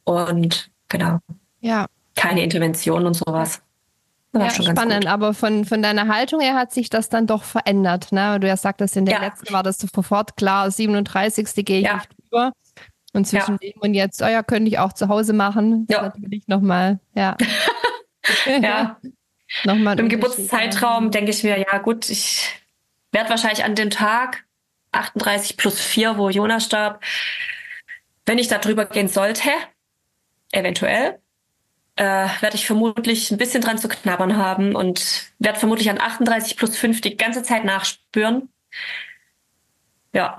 Und 0.03 0.69
genau. 0.89 1.19
Ja, 1.61 1.87
keine 2.15 2.43
Intervention 2.43 3.05
und 3.05 3.13
sowas. 3.13 3.61
Ja, 4.33 4.49
spannend, 4.49 5.07
aber 5.07 5.33
von, 5.33 5.63
von 5.63 5.81
deiner 5.81 6.13
Haltung 6.13 6.41
her 6.41 6.55
hat 6.55 6.73
sich 6.73 6.89
das 6.89 7.07
dann 7.07 7.25
doch 7.25 7.43
verändert. 7.43 8.11
Ne? 8.11 8.37
Du 8.41 8.47
ja 8.47 8.57
sagtest, 8.57 8.97
in 8.97 9.05
der 9.05 9.15
ja. 9.15 9.21
letzten 9.21 9.53
war 9.53 9.63
das 9.63 9.77
sofort 9.77 10.35
klar, 10.35 10.69
37. 10.69 11.65
gehe 11.65 11.79
ich 11.79 11.85
ja. 11.85 11.95
nicht 11.95 12.09
drüber. 12.19 12.51
Und 13.13 13.25
zwischen 13.25 13.57
ja. 13.61 13.71
dem 13.71 13.79
und 13.79 13.93
jetzt, 13.93 14.21
oh 14.21 14.27
ja, 14.27 14.43
könnte 14.43 14.67
ich 14.67 14.77
auch 14.77 14.91
zu 14.91 15.07
Hause 15.07 15.31
machen. 15.31 15.87
Ja. 15.89 16.01
Natürlich 16.01 16.49
nochmal, 16.49 16.99
ja. 17.13 17.37
ja. 18.61 18.97
Nochmal 19.63 19.99
Im 19.99 20.09
Geburtszeitraum 20.09 21.11
denke 21.11 21.31
ich 21.31 21.43
mir, 21.43 21.57
ja 21.59 21.77
gut, 21.79 22.09
ich 22.09 22.49
werde 23.11 23.29
wahrscheinlich 23.29 23.63
an 23.63 23.75
dem 23.75 23.89
Tag 23.89 24.45
38 24.91 25.57
plus 25.57 25.79
4, 25.79 26.17
wo 26.17 26.29
Jonas 26.29 26.65
starb, 26.65 27.03
wenn 28.25 28.37
ich 28.37 28.47
da 28.47 28.57
drüber 28.57 28.85
gehen 28.85 29.07
sollte, 29.07 29.49
eventuell, 30.51 31.19
äh, 31.95 32.27
werde 32.41 32.55
ich 32.55 32.65
vermutlich 32.65 33.31
ein 33.31 33.37
bisschen 33.37 33.61
dran 33.61 33.77
zu 33.77 33.87
knabbern 33.87 34.37
haben 34.37 34.75
und 34.75 35.31
werde 35.39 35.59
vermutlich 35.59 35.89
an 35.89 35.99
38 35.99 36.57
plus 36.57 36.77
5 36.77 37.01
die 37.01 37.17
ganze 37.17 37.43
Zeit 37.43 37.63
nachspüren. 37.63 38.49
Ja. 40.13 40.37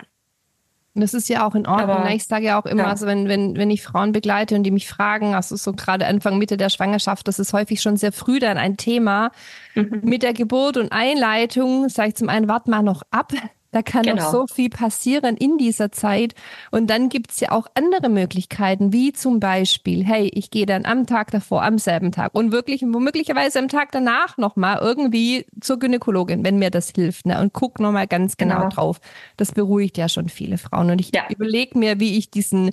Das 1.01 1.15
ist 1.15 1.29
ja 1.29 1.47
auch 1.47 1.55
in 1.55 1.67
Ordnung. 1.67 1.91
Aber, 1.91 2.05
ne? 2.05 2.17
ich 2.17 2.25
sage 2.25 2.47
ja 2.47 2.61
auch 2.61 2.67
immer, 2.67 2.85
ja. 2.85 2.89
also 2.89 3.07
wenn, 3.07 3.29
wenn, 3.29 3.57
wenn 3.57 3.71
ich 3.71 3.83
Frauen 3.83 4.13
begleite 4.13 4.55
und 4.55 4.63
die 4.63 4.71
mich 4.71 4.89
fragen, 4.89 5.35
also 5.35 5.57
so 5.57 5.73
gerade 5.73 6.07
Anfang, 6.07 6.39
Mitte 6.39 6.57
der 6.57 6.71
Schwangerschaft, 6.71 7.29
das 7.29 7.39
ist 7.39 7.53
häufig 7.53 7.81
schon 7.83 7.97
sehr 7.97 8.13
früh 8.13 8.39
dann 8.39 8.59
ein 8.59 8.77
Thema. 8.77 9.31
Mhm. 9.75 10.01
Mit 10.03 10.23
der 10.23 10.33
Geburt 10.33 10.77
und 10.77 10.93
Einleitung 10.93 11.89
sage 11.89 12.09
ich 12.09 12.15
zum 12.17 12.29
einen, 12.29 12.49
wart 12.49 12.69
mal 12.69 12.83
noch 12.83 13.03
ab, 13.11 13.33
da 13.77 13.83
kann 13.83 14.05
genau. 14.05 14.23
noch 14.23 14.31
so 14.33 14.47
viel 14.47 14.71
passieren 14.71 15.37
in 15.37 15.59
dieser 15.59 15.93
Zeit. 15.93 16.35
Und 16.71 16.89
dann 16.89 17.11
gibt 17.11 17.31
es 17.31 17.41
ja 17.41 17.53
auch 17.53 17.67
andere 17.75 18.09
Möglichkeiten, 18.09 18.91
wie 18.91 19.13
zum 19.13 19.39
Beispiel, 19.39 20.03
hey, 20.03 20.31
ich 20.33 20.51
gehe 20.51 20.65
dann 20.65 20.87
am 20.87 21.07
Tag 21.07 21.31
davor, 21.31 21.63
am 21.63 21.77
selben 21.77 22.11
Tag 22.11 22.35
und 22.35 22.53
wirklich, 22.53 22.81
womöglicherweise 22.81 23.59
am 23.59 23.69
Tag 23.69 23.93
danach 23.93 24.39
nochmal 24.39 24.79
irgendwie 24.81 25.45
zur 25.61 25.79
Gynäkologin, 25.79 26.43
wenn 26.43 26.59
mir 26.59 26.71
das 26.71 26.91
hilft, 26.95 27.27
ne? 27.27 27.39
Und 27.39 27.53
guck 27.53 27.79
nochmal 27.79 28.07
ganz 28.07 28.39
genau, 28.39 28.61
genau, 28.61 28.69
drauf. 28.71 29.01
Das 29.37 29.53
beruhigt 29.53 29.99
ja 29.99 30.09
schon 30.09 30.31
viele 30.31 30.57
Frauen. 30.57 30.91
Und 30.91 30.99
ich 30.99 31.15
ja. 31.15 31.25
überlege 31.29 31.79
mir, 31.79 32.01
wie 32.01 32.17
ich 32.17 32.31
diesen 32.31 32.71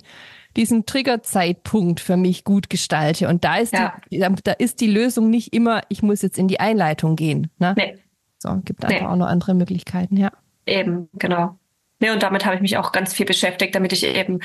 diesen 0.56 0.86
Triggerzeitpunkt 0.86 1.98
für 1.98 2.16
mich 2.16 2.44
gut 2.44 2.70
gestalte. 2.70 3.28
Und 3.28 3.44
da 3.44 3.56
ist, 3.56 3.72
ja. 3.72 3.94
die, 4.10 4.20
da 4.20 4.52
ist 4.52 4.80
die 4.80 4.86
Lösung 4.86 5.28
nicht 5.28 5.52
immer, 5.52 5.82
ich 5.88 6.00
muss 6.04 6.22
jetzt 6.22 6.38
in 6.38 6.46
die 6.46 6.60
Einleitung 6.60 7.16
gehen. 7.16 7.50
Ne? 7.58 7.74
Nee. 7.76 7.98
So, 8.38 8.54
gibt 8.64 8.84
einfach 8.84 9.00
nee. 9.00 9.06
auch 9.06 9.16
noch 9.16 9.26
andere 9.26 9.52
Möglichkeiten, 9.54 10.16
ja. 10.16 10.30
Eben, 10.66 11.08
genau. 11.14 11.58
Ne, 12.00 12.12
und 12.12 12.22
damit 12.22 12.44
habe 12.44 12.56
ich 12.56 12.60
mich 12.60 12.76
auch 12.76 12.92
ganz 12.92 13.14
viel 13.14 13.26
beschäftigt, 13.26 13.74
damit 13.74 13.92
ich 13.92 14.04
eben 14.04 14.40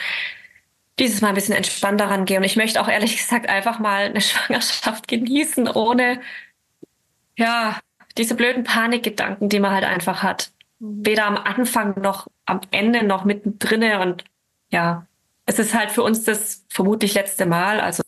dieses 1.00 1.22
Mal 1.22 1.30
ein 1.30 1.36
bisschen 1.36 1.56
entspannter 1.56 2.10
rangehe. 2.10 2.38
Und 2.38 2.44
ich 2.44 2.56
möchte 2.56 2.82
auch 2.82 2.88
ehrlich 2.88 3.18
gesagt 3.18 3.50
einfach 3.50 3.80
mal 3.80 4.06
eine 4.06 4.22
Schwangerschaft 4.22 5.08
genießen, 5.08 5.68
ohne 5.68 6.22
ja, 7.38 7.80
diese 8.18 8.36
blöden 8.36 8.64
Panikgedanken, 8.64 9.50
die 9.50 9.60
man 9.60 9.72
halt 9.72 9.86
einfach 9.86 10.24
hat. 10.24 10.52
Mhm. 10.80 11.06
Weder 11.06 11.26
am 11.26 11.38
Anfang 11.38 12.00
noch 12.02 12.28
am 12.46 12.62
Ende 12.72 13.06
noch 13.06 13.24
mittendrin. 13.26 13.84
Und 14.02 14.26
ja, 14.72 15.06
es 15.46 15.58
ist 15.58 15.74
halt 15.74 15.92
für 15.92 16.04
uns 16.04 16.24
das 16.24 16.66
vermutlich 16.70 17.14
letzte 17.14 17.46
Mal. 17.46 17.80
Also 17.80 18.04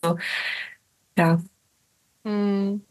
ja. 1.18 1.40
Mhm. 2.24 2.84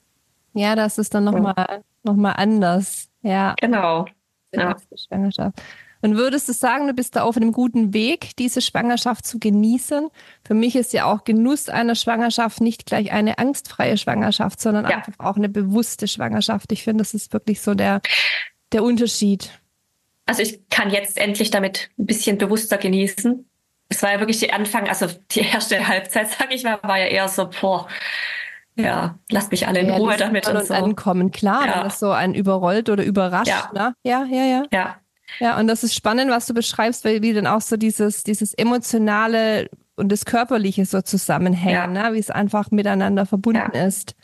Ja, 0.53 0.75
das 0.75 0.97
ist 0.97 1.13
dann 1.13 1.23
nochmal 1.23 1.83
noch 2.03 2.15
mal 2.15 2.33
anders. 2.33 3.09
Ja. 3.21 3.55
Genau 3.61 4.05
ja. 4.53 4.75
Schwangerschaft. 4.95 5.61
Und 6.01 6.17
würdest 6.17 6.49
du 6.49 6.53
sagen, 6.53 6.87
du 6.87 6.93
bist 6.93 7.15
da 7.15 7.23
auf 7.23 7.37
einem 7.37 7.51
guten 7.51 7.93
Weg, 7.93 8.35
diese 8.37 8.61
Schwangerschaft 8.61 9.25
zu 9.25 9.37
genießen? 9.37 10.09
Für 10.43 10.53
mich 10.55 10.75
ist 10.75 10.93
ja 10.93 11.05
auch 11.05 11.23
Genuss 11.23 11.69
einer 11.69 11.95
Schwangerschaft 11.95 12.59
nicht 12.59 12.85
gleich 12.85 13.11
eine 13.11 13.37
angstfreie 13.37 13.97
Schwangerschaft, 13.97 14.59
sondern 14.59 14.89
ja. 14.89 14.97
einfach 14.97 15.13
auch 15.19 15.35
eine 15.35 15.49
bewusste 15.49 16.07
Schwangerschaft. 16.07 16.71
Ich 16.71 16.83
finde, 16.83 17.03
das 17.03 17.13
ist 17.13 17.33
wirklich 17.33 17.61
so 17.61 17.75
der, 17.75 18.01
der 18.71 18.83
Unterschied. 18.83 19.51
Also 20.25 20.41
ich 20.41 20.67
kann 20.69 20.89
jetzt 20.89 21.17
endlich 21.17 21.51
damit 21.51 21.89
ein 21.99 22.05
bisschen 22.05 22.37
bewusster 22.37 22.77
genießen. 22.77 23.47
Es 23.89 24.01
war 24.01 24.13
ja 24.13 24.19
wirklich 24.19 24.39
die 24.39 24.53
Anfang, 24.53 24.87
also 24.87 25.07
die 25.31 25.41
erste 25.41 25.87
Halbzeit, 25.87 26.29
sag 26.39 26.53
ich 26.53 26.63
mal, 26.63 26.79
war 26.81 26.97
ja 26.97 27.07
eher 27.07 27.27
so, 27.27 27.49
boah, 27.49 27.87
ja, 28.83 29.15
lasst 29.29 29.51
mich 29.51 29.67
alle 29.67 29.79
in 29.79 29.87
ja, 29.87 29.95
Ruhe 29.95 30.17
damit 30.17 30.47
und, 30.47 30.57
und 30.57 30.65
so. 30.65 30.73
ankommen. 30.73 31.31
Klar, 31.31 31.65
ja. 31.65 31.75
wenn 31.75 31.83
das 31.83 31.99
so 31.99 32.11
ein 32.11 32.33
überrollt 32.33 32.89
oder 32.89 33.03
überrascht. 33.03 33.47
Ja. 33.47 33.69
Ne? 33.73 33.95
ja, 34.03 34.25
ja, 34.29 34.43
ja. 34.43 34.63
Ja. 34.71 34.95
Ja, 35.39 35.57
und 35.57 35.67
das 35.67 35.83
ist 35.83 35.95
spannend, 35.95 36.29
was 36.29 36.45
du 36.45 36.53
beschreibst, 36.53 37.05
weil 37.05 37.21
wie 37.21 37.33
dann 37.33 37.47
auch 37.47 37.61
so 37.61 37.77
dieses, 37.77 38.23
dieses 38.23 38.53
emotionale 38.53 39.69
und 39.95 40.11
das 40.11 40.25
körperliche 40.25 40.85
so 40.85 41.01
zusammenhängen, 41.01 41.95
ja. 41.95 42.09
ne? 42.09 42.13
wie 42.13 42.19
es 42.19 42.29
einfach 42.29 42.71
miteinander 42.71 43.25
verbunden 43.25 43.71
ist. 43.71 44.15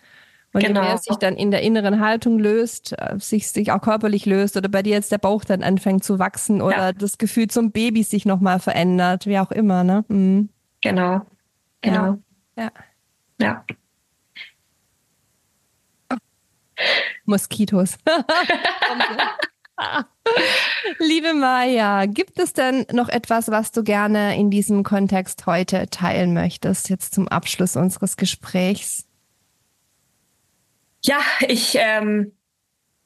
Und 0.54 0.64
genau. 0.64 0.82
je 0.82 0.88
mehr 0.88 0.98
sich 0.98 1.18
dann 1.18 1.36
in 1.36 1.52
der 1.52 1.62
inneren 1.62 2.00
Haltung 2.00 2.40
löst, 2.40 2.94
äh, 2.98 3.20
sich, 3.20 3.50
sich 3.50 3.72
auch 3.72 3.82
körperlich 3.82 4.26
löst 4.26 4.58
oder 4.58 4.70
bei 4.70 4.82
dir 4.82 4.94
jetzt 4.94 5.12
der 5.12 5.18
Bauch 5.18 5.44
dann 5.44 5.62
anfängt 5.62 6.04
zu 6.04 6.20
wachsen 6.20 6.62
oder 6.62 6.94
das 6.94 7.18
Gefühl 7.18 7.48
zum 7.48 7.72
Baby 7.72 8.04
sich 8.04 8.26
nochmal 8.26 8.60
verändert, 8.60 9.28
wie 9.28 9.40
auch 9.40 9.52
immer, 9.52 9.84
ne? 9.84 10.06
Mhm. 10.08 10.50
Genau. 10.82 11.22
Genau. 11.82 12.18
Ja. 12.58 12.72
ja. 13.40 13.64
Moskitos. 17.26 17.98
Liebe 21.00 21.34
Maja, 21.34 22.06
gibt 22.06 22.40
es 22.40 22.54
denn 22.54 22.86
noch 22.92 23.10
etwas, 23.10 23.50
was 23.50 23.72
du 23.72 23.84
gerne 23.84 24.38
in 24.38 24.50
diesem 24.50 24.84
Kontext 24.84 25.46
heute 25.46 25.90
teilen 25.90 26.34
möchtest, 26.34 26.90
jetzt 26.90 27.14
zum 27.14 27.28
Abschluss 27.28 27.76
unseres 27.76 28.16
Gesprächs? 28.18 29.06
Ja, 31.04 31.20
ich 31.48 31.78
ähm, 31.80 32.32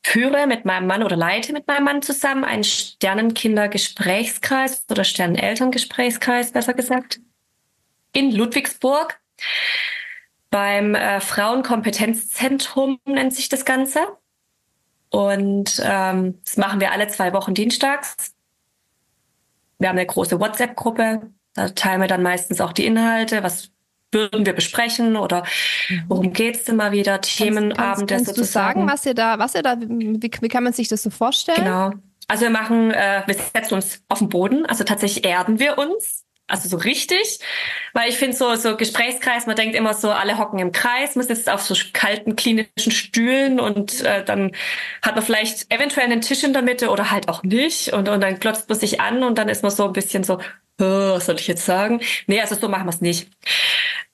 führe 0.04 0.48
mit 0.48 0.64
meinem 0.66 0.88
Mann 0.88 1.04
oder 1.04 1.18
leite 1.18 1.54
mit 1.54 1.68
meinem 1.68 1.84
Mann 1.84 2.02
zusammen 2.02 2.44
einen 2.44 2.64
Sternenkinder-Gesprächskreis 2.64 4.86
oder 4.90 5.04
Sternenelterngesprächskreis, 5.04 6.52
besser 6.52 6.74
gesagt, 6.74 7.20
in 8.14 8.32
Ludwigsburg 8.32 9.20
beim 10.52 10.94
äh, 10.94 11.20
Frauenkompetenzzentrum 11.20 13.00
nennt 13.06 13.34
sich 13.34 13.50
das 13.50 13.66
Ganze. 13.66 14.00
Und 15.10 15.82
ähm, 15.84 16.40
das 16.46 16.58
machen 16.58 16.80
wir 16.80 16.92
alle 16.92 17.08
zwei 17.08 17.34
Wochen 17.34 17.54
dienstags. 17.54 18.34
Wir 19.80 19.90
haben 19.90 19.98
eine 19.98 20.06
große 20.06 20.40
WhatsApp-Gruppe. 20.40 21.32
Da 21.54 21.70
teilen 21.70 22.02
wir 22.02 22.08
dann 22.08 22.22
meistens 22.22 22.62
auch 22.62 22.72
die 22.72 22.86
Inhalte, 22.86 23.44
was 23.44 23.72
würden 24.12 24.46
wir 24.46 24.54
besprechen 24.54 25.16
oder 25.16 25.44
mhm. 25.90 26.04
worum 26.08 26.34
geht's 26.34 26.66
denn 26.66 26.76
mal 26.76 26.92
wieder? 26.92 27.22
Themenabende 27.22 27.76
kannst, 27.76 28.08
kannst, 28.08 28.26
kannst 28.26 28.38
du 28.38 28.44
sagen, 28.44 28.88
was 28.88 29.06
ihr 29.06 29.14
da, 29.14 29.40
was 29.40 29.56
ihr 29.56 29.64
da, 29.64 29.80
wie, 29.80 30.22
wie 30.22 30.48
kann 30.48 30.64
man 30.64 30.74
sich 30.74 30.90
das 30.90 31.02
so 31.04 31.10
vorstellen? 31.10 31.64
Genau. 31.64 31.92
Also 32.28 32.44
wir 32.44 32.50
machen, 32.50 32.92
äh, 32.92 33.24
wir 33.26 33.36
setzen 33.36 33.74
uns 33.76 34.02
auf 34.10 34.20
den 34.20 34.30
Boden, 34.30 34.66
also 34.66 34.84
tatsächlich 34.84 35.26
erden 35.26 35.60
wir 35.60 35.78
uns 35.78 36.26
also 36.52 36.70
so 36.70 36.78
richtig, 36.78 37.40
weil 37.94 38.10
ich 38.10 38.18
finde 38.18 38.36
so 38.36 38.56
so 38.56 38.76
Gesprächskreis, 38.76 39.48
man 39.48 39.56
denkt 39.56 39.76
immer 39.76 39.94
so, 39.94 40.12
alle 40.12 40.38
hocken 40.38 40.60
im 40.60 40.72
Kreis, 40.72 41.16
man 41.16 41.26
sitzt 41.26 41.50
auf 41.50 41.62
so 41.62 41.76
kalten 41.94 42.36
klinischen 42.36 42.92
Stühlen 42.92 43.60
und 43.60 44.02
äh, 44.02 44.24
dann 44.24 44.52
hat 45.02 45.16
man 45.16 45.24
vielleicht 45.24 45.72
eventuell 45.74 46.06
einen 46.06 46.22
Tisch 46.22 46.44
in 46.44 46.54
der 46.54 46.62
Mitte 46.62 46.90
oder 46.90 47.12
halt 47.12 47.30
auch 47.30 47.44
nicht 47.44 47.94
und 47.94 48.10
und 48.10 48.22
dann 48.22 48.40
klotzt 48.40 48.70
man 48.70 48.78
sich 48.78 49.00
an 49.02 49.24
und 49.24 49.38
dann 49.38 49.50
ist 49.50 49.64
man 49.64 49.72
so 49.72 49.86
ein 49.86 49.94
bisschen 49.94 50.24
so, 50.24 50.40
oh, 50.80 51.14
was 51.16 51.26
soll 51.26 51.36
ich 51.36 51.48
jetzt 51.48 51.66
sagen? 51.66 52.02
Nee, 52.28 52.42
also 52.42 52.56
so 52.56 52.68
machen 52.68 52.86
wir 52.86 52.90
es 52.92 53.02
nicht. 53.02 53.30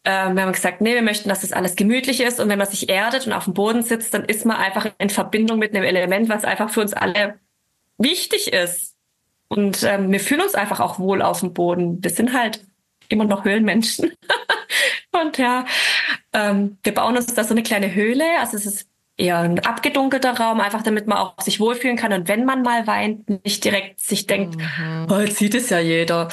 Ähm, 0.06 0.36
wir 0.36 0.44
haben 0.44 0.54
gesagt, 0.54 0.82
nee, 0.82 0.94
wir 0.94 1.02
möchten, 1.02 1.30
dass 1.30 1.42
das 1.42 1.54
alles 1.54 1.76
gemütlich 1.76 2.22
ist 2.22 2.40
und 2.40 2.50
wenn 2.50 2.60
man 2.60 2.68
sich 2.68 2.90
erdet 2.90 3.28
und 3.28 3.34
auf 3.34 3.46
dem 3.46 3.54
Boden 3.54 3.84
sitzt, 3.84 4.14
dann 4.14 4.26
ist 4.26 4.46
man 4.46 4.58
einfach 4.58 4.88
in 5.00 5.10
Verbindung 5.10 5.60
mit 5.60 5.76
einem 5.76 5.84
Element, 5.84 6.30
was 6.30 6.46
einfach 6.46 6.70
für 6.70 6.82
uns 6.82 6.94
alle 6.94 7.40
wichtig 7.98 8.54
ist. 8.54 8.97
Und 9.50 9.84
ähm, 9.84 10.12
wir 10.12 10.20
fühlen 10.20 10.41
uns 10.41 10.56
einfach 10.56 10.80
auch 10.80 11.00
wohl 11.00 11.22
auf 11.22 11.39
dem 11.39 11.54
Boden. 11.54 12.04
Wir 12.04 12.12
sind 12.12 12.34
halt 12.34 12.66
immer 13.10 13.26
noch 13.26 13.45
Höhlenmenschen. 13.45 14.12
und 15.22 15.38
ja, 15.38 15.66
ähm, 16.34 16.78
wir 16.84 16.93
bauen 16.93 17.18
uns 17.18 17.34
da 17.34 17.43
so 17.43 17.52
eine 17.52 17.64
kleine 17.64 17.93
Höhle. 17.93 18.26
Also 18.39 18.58
es 18.58 18.66
ist 18.66 18.89
eher 19.18 19.39
ein 19.39 19.60
abgedunkelter 19.60 20.38
Raum, 20.38 20.60
einfach 20.60 20.84
damit 20.84 21.08
man 21.08 21.18
auch 21.18 21.41
sich 21.41 21.60
wohlfühlen 21.60 21.98
kann. 21.98 22.14
Und 22.14 22.28
wenn 22.28 22.45
man 22.45 22.62
mal 22.62 22.86
weint, 22.88 23.30
nicht 23.43 23.64
direkt 23.64 24.00
sich 24.00 24.28
denkt, 24.28 24.58
mhm. 24.58 25.08
oh, 25.10 25.20
jetzt 25.20 25.38
sieht 25.38 25.56
es 25.56 25.70
ja 25.70 25.80
jeder. 25.80 26.28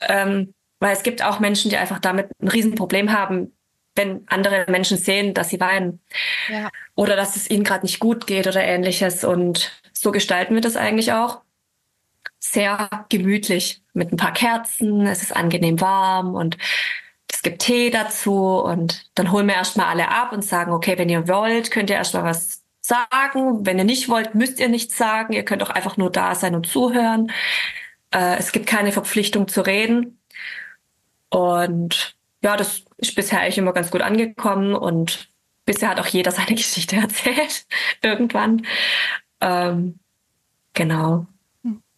Ähm, 0.00 0.54
weil 0.80 0.92
es 0.92 1.02
gibt 1.02 1.22
auch 1.22 1.40
Menschen, 1.40 1.70
die 1.70 1.76
einfach 1.76 1.98
damit 1.98 2.30
ein 2.40 2.48
Riesenproblem 2.48 3.12
haben, 3.12 3.52
wenn 3.94 4.24
andere 4.26 4.66
Menschen 4.68 4.96
sehen, 4.96 5.34
dass 5.34 5.50
sie 5.50 5.60
weinen. 5.60 6.00
Ja. 6.48 6.70
Oder 6.94 7.16
dass 7.16 7.36
es 7.36 7.48
ihnen 7.48 7.64
gerade 7.64 7.84
nicht 7.84 8.00
gut 8.00 8.26
geht 8.26 8.46
oder 8.46 8.62
ähnliches. 8.62 9.24
Und 9.24 9.72
so 9.92 10.10
gestalten 10.10 10.54
wir 10.54 10.60
das 10.60 10.76
eigentlich 10.76 11.12
auch 11.12 11.43
sehr 12.50 13.06
gemütlich 13.08 13.82
mit 13.94 14.12
ein 14.12 14.16
paar 14.16 14.32
Kerzen. 14.32 15.06
Es 15.06 15.22
ist 15.22 15.34
angenehm 15.34 15.80
warm 15.80 16.34
und 16.34 16.58
es 17.32 17.42
gibt 17.42 17.62
Tee 17.62 17.90
dazu 17.90 18.58
und 18.60 19.10
dann 19.14 19.32
holen 19.32 19.46
wir 19.46 19.54
erstmal 19.54 19.86
alle 19.86 20.08
ab 20.10 20.32
und 20.32 20.44
sagen, 20.44 20.72
okay, 20.72 20.98
wenn 20.98 21.08
ihr 21.08 21.26
wollt, 21.26 21.70
könnt 21.70 21.90
ihr 21.90 21.96
erstmal 21.96 22.24
was 22.24 22.62
sagen. 22.80 23.64
Wenn 23.64 23.78
ihr 23.78 23.84
nicht 23.84 24.08
wollt, 24.08 24.34
müsst 24.34 24.60
ihr 24.60 24.68
nichts 24.68 24.96
sagen. 24.96 25.32
Ihr 25.32 25.44
könnt 25.44 25.62
auch 25.62 25.70
einfach 25.70 25.96
nur 25.96 26.10
da 26.10 26.34
sein 26.34 26.54
und 26.54 26.66
zuhören. 26.66 27.32
Äh, 28.12 28.36
es 28.36 28.52
gibt 28.52 28.66
keine 28.66 28.92
Verpflichtung 28.92 29.48
zu 29.48 29.62
reden. 29.62 30.20
Und 31.30 32.16
ja, 32.42 32.56
das 32.56 32.84
ist 32.98 33.14
bisher 33.14 33.40
eigentlich 33.40 33.58
immer 33.58 33.72
ganz 33.72 33.90
gut 33.90 34.02
angekommen 34.02 34.74
und 34.74 35.30
bisher 35.64 35.88
hat 35.88 36.00
auch 36.00 36.06
jeder 36.06 36.30
seine 36.30 36.54
Geschichte 36.54 36.96
erzählt. 36.96 37.66
Irgendwann. 38.02 38.66
Ähm, 39.40 39.98
genau. 40.74 41.26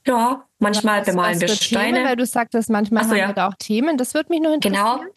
Ja, 0.07 0.45
manchmal 0.59 1.01
was, 1.01 1.07
bemalen 1.07 1.35
was 1.35 1.41
wir 1.41 1.49
Steine. 1.49 1.93
Themen, 1.95 2.09
weil 2.09 2.17
du 2.17 2.27
sagtest, 2.27 2.71
manchmal 2.71 3.05
so, 3.05 3.11
haben 3.11 3.19
ja. 3.19 3.29
wir 3.29 3.35
da 3.35 3.49
auch 3.49 3.55
Themen. 3.59 3.99
Das 3.99 4.15
würde 4.15 4.29
mich 4.31 4.41
nur 4.41 4.55
interessieren. 4.55 5.01
Genau. 5.01 5.13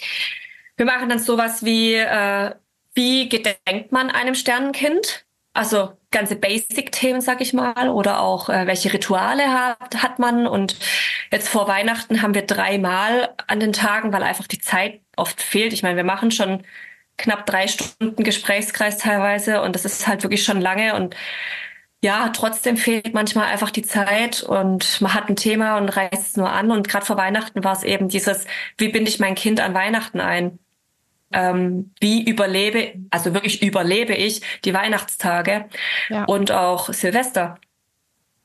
Wir 0.77 0.85
machen 0.85 1.09
dann 1.09 1.19
sowas 1.19 1.63
wie, 1.63 1.95
äh, 1.95 2.55
wie 2.93 3.29
gedenkt 3.29 3.91
man 3.91 4.09
einem 4.09 4.35
Sternenkind? 4.35 5.25
Also 5.53 5.93
ganze 6.11 6.35
Basic-Themen, 6.35 7.21
sag 7.21 7.41
ich 7.41 7.53
mal, 7.53 7.89
oder 7.89 8.21
auch 8.21 8.49
äh, 8.49 8.65
welche 8.65 8.93
Rituale 8.93 9.51
hat, 9.51 10.01
hat 10.01 10.19
man. 10.19 10.47
Und 10.47 10.77
jetzt 11.31 11.49
vor 11.49 11.67
Weihnachten 11.67 12.21
haben 12.21 12.33
wir 12.33 12.43
dreimal 12.45 13.33
an 13.47 13.59
den 13.59 13.73
Tagen, 13.73 14.13
weil 14.13 14.23
einfach 14.23 14.47
die 14.47 14.59
Zeit 14.59 15.01
oft 15.17 15.41
fehlt. 15.41 15.73
Ich 15.73 15.83
meine, 15.83 15.97
wir 15.97 16.03
machen 16.03 16.31
schon 16.31 16.63
knapp 17.17 17.45
drei 17.45 17.67
Stunden 17.67 18.23
Gesprächskreis 18.23 18.97
teilweise 18.97 19.61
und 19.61 19.75
das 19.75 19.85
ist 19.85 20.07
halt 20.07 20.23
wirklich 20.23 20.43
schon 20.43 20.61
lange 20.61 20.95
und 20.95 21.15
ja, 22.01 22.29
trotzdem 22.29 22.77
fehlt 22.77 23.13
manchmal 23.13 23.47
einfach 23.47 23.71
die 23.71 23.81
Zeit 23.81 24.41
und 24.41 25.01
man 25.01 25.13
hat 25.13 25.27
ein 25.27 25.35
Thema 25.35 25.77
und 25.77 25.89
reißt 25.89 26.27
es 26.27 26.37
nur 26.37 26.49
an. 26.49 26.71
Und 26.71 26.87
gerade 26.87 27.05
vor 27.05 27.17
Weihnachten 27.17 27.63
war 27.63 27.73
es 27.73 27.83
eben 27.83 28.07
dieses, 28.07 28.45
wie 28.77 28.87
binde 28.87 29.09
ich 29.09 29.19
mein 29.19 29.35
Kind 29.35 29.59
an 29.59 29.73
Weihnachten 29.73 30.21
ein? 30.21 30.59
Ähm, 31.31 31.91
wie 31.99 32.27
überlebe, 32.27 32.93
also 33.11 33.33
wirklich 33.33 33.61
überlebe 33.61 34.15
ich 34.15 34.41
die 34.63 34.73
Weihnachtstage 34.73 35.65
ja. 36.09 36.23
und 36.23 36.51
auch 36.51 36.91
Silvester. 36.91 37.59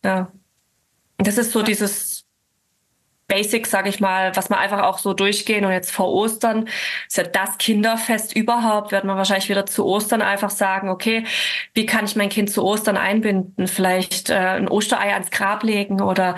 Ja. 0.04 0.30
Das 1.16 1.38
ist 1.38 1.52
so 1.52 1.62
dieses 1.62 2.13
Basics, 3.34 3.70
sage 3.70 3.88
ich 3.88 3.98
mal, 3.98 4.36
was 4.36 4.48
wir 4.48 4.58
einfach 4.58 4.82
auch 4.82 4.98
so 4.98 5.12
durchgehen. 5.12 5.64
Und 5.64 5.72
jetzt 5.72 5.90
vor 5.90 6.12
Ostern 6.12 6.68
ist 7.08 7.16
ja 7.16 7.24
das 7.24 7.58
Kinderfest 7.58 8.36
überhaupt, 8.36 8.92
wird 8.92 9.02
man 9.02 9.16
wahrscheinlich 9.16 9.48
wieder 9.48 9.66
zu 9.66 9.84
Ostern 9.84 10.22
einfach 10.22 10.50
sagen, 10.50 10.88
okay, 10.88 11.24
wie 11.74 11.84
kann 11.84 12.04
ich 12.04 12.14
mein 12.14 12.28
Kind 12.28 12.50
zu 12.50 12.62
Ostern 12.64 12.96
einbinden? 12.96 13.66
Vielleicht 13.66 14.30
äh, 14.30 14.34
ein 14.34 14.68
Osterei 14.68 15.12
ans 15.12 15.32
Grab 15.32 15.64
legen 15.64 16.00
oder 16.00 16.36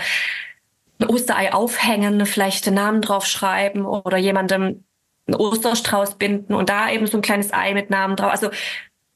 ein 0.98 1.08
Osterei 1.08 1.52
aufhängen, 1.52 2.24
vielleicht 2.24 2.64
den 2.64 2.74
Namen 2.74 3.02
drauf 3.02 3.26
schreiben 3.26 3.84
oder 3.84 4.16
jemandem 4.16 4.84
einen 5.26 5.36
Osterstrauß 5.36 6.14
binden 6.14 6.54
und 6.54 6.70
da 6.70 6.88
eben 6.88 7.06
so 7.06 7.18
ein 7.18 7.22
kleines 7.22 7.52
Ei 7.52 7.74
mit 7.74 7.90
Namen 7.90 8.16
drauf. 8.16 8.30
Also 8.30 8.48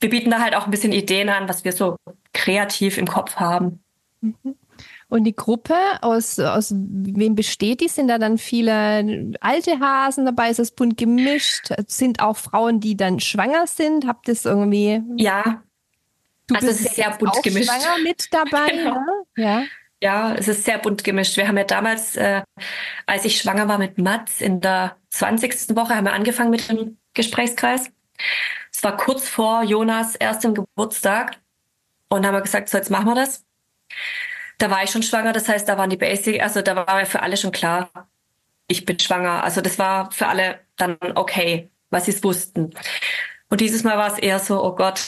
wir 0.01 0.11
bieten 0.11 0.31
da 0.31 0.41
halt 0.41 0.55
auch 0.55 0.66
ein 0.66 0.70
bisschen 0.70 0.93
Ideen 0.93 1.31
an, 1.31 1.49
was 1.49 1.64
wir 1.64 1.72
so 1.72 1.97
kreativ 2.35 2.99
im 2.99 3.07
Kopf 3.07 3.37
haben. 3.37 3.83
Mhm. 4.20 4.57
Und 5.11 5.24
die 5.24 5.34
Gruppe, 5.34 5.74
aus, 6.02 6.38
aus 6.38 6.72
wem 6.72 7.34
besteht 7.34 7.80
die? 7.80 7.88
Sind 7.88 8.06
da 8.06 8.16
dann 8.18 8.38
viele 8.38 9.32
alte 9.40 9.80
Hasen 9.80 10.24
dabei? 10.24 10.50
Ist 10.50 10.61
es 10.61 10.70
bunt 10.70 10.96
gemischt? 10.96 11.70
Sind 11.88 12.20
auch 12.22 12.36
Frauen, 12.36 12.78
die 12.78 12.96
dann 12.96 13.18
schwanger 13.18 13.66
sind? 13.66 14.06
Habt 14.06 14.28
ihr 14.28 14.32
es 14.32 14.44
irgendwie? 14.44 15.02
Ja. 15.16 15.64
Du 16.46 16.54
also 16.54 16.68
es 16.68 16.80
ist 16.80 16.94
sehr 16.94 17.11
bunt 17.11 17.42
gemischt. 17.42 17.68
schwanger 17.68 18.02
mit 18.04 18.28
dabei, 18.30 18.68
genau. 18.70 19.26
Ja. 19.36 19.64
Ja, 20.00 20.34
es 20.34 20.46
ist 20.46 20.64
sehr 20.64 20.78
bunt 20.78 21.02
gemischt. 21.02 21.36
Wir 21.36 21.48
haben 21.48 21.58
ja 21.58 21.64
damals, 21.64 22.16
äh, 22.16 22.42
als 23.06 23.24
ich 23.24 23.38
schwanger 23.38 23.66
war 23.66 23.78
mit 23.78 23.98
Mats, 23.98 24.40
in 24.40 24.61
der 24.61 24.96
20. 25.11 25.74
Woche 25.76 25.96
haben 25.96 26.04
wir 26.04 26.12
angefangen 26.12 26.50
mit 26.50 26.68
dem 26.70 26.98
Gesprächskreis. 27.14 27.90
Es 28.72 28.82
war 28.84 28.96
kurz 28.96 29.28
vor 29.28 29.64
Jonas 29.64 30.14
erstem 30.14 30.54
Geburtstag 30.54 31.40
und 32.08 32.24
haben 32.24 32.34
wir 32.34 32.42
gesagt, 32.42 32.68
so 32.68 32.78
jetzt 32.78 32.90
machen 32.90 33.06
wir 33.06 33.16
das 33.16 33.44
da 34.61 34.70
war 34.70 34.84
ich 34.84 34.90
schon 34.90 35.02
schwanger, 35.02 35.32
das 35.32 35.48
heißt, 35.48 35.68
da 35.68 35.78
waren 35.78 35.90
die 35.90 35.96
Basic, 35.96 36.42
also 36.42 36.61
da 36.62 36.76
war 36.76 37.06
für 37.06 37.22
alle 37.22 37.36
schon 37.36 37.50
klar, 37.50 37.90
ich 38.68 38.84
bin 38.84 38.98
schwanger. 38.98 39.42
Also 39.42 39.61
das 39.61 39.78
war 39.78 40.12
für 40.12 40.28
alle 40.28 40.61
dann 40.76 40.96
okay, 41.14 41.70
weil 41.90 42.02
sie 42.02 42.12
es 42.12 42.22
wussten. 42.22 42.72
Und 43.48 43.61
dieses 43.61 43.82
Mal 43.84 43.98
war 43.98 44.12
es 44.12 44.18
eher 44.18 44.38
so, 44.38 44.62
oh 44.62 44.76
Gott, 44.76 45.06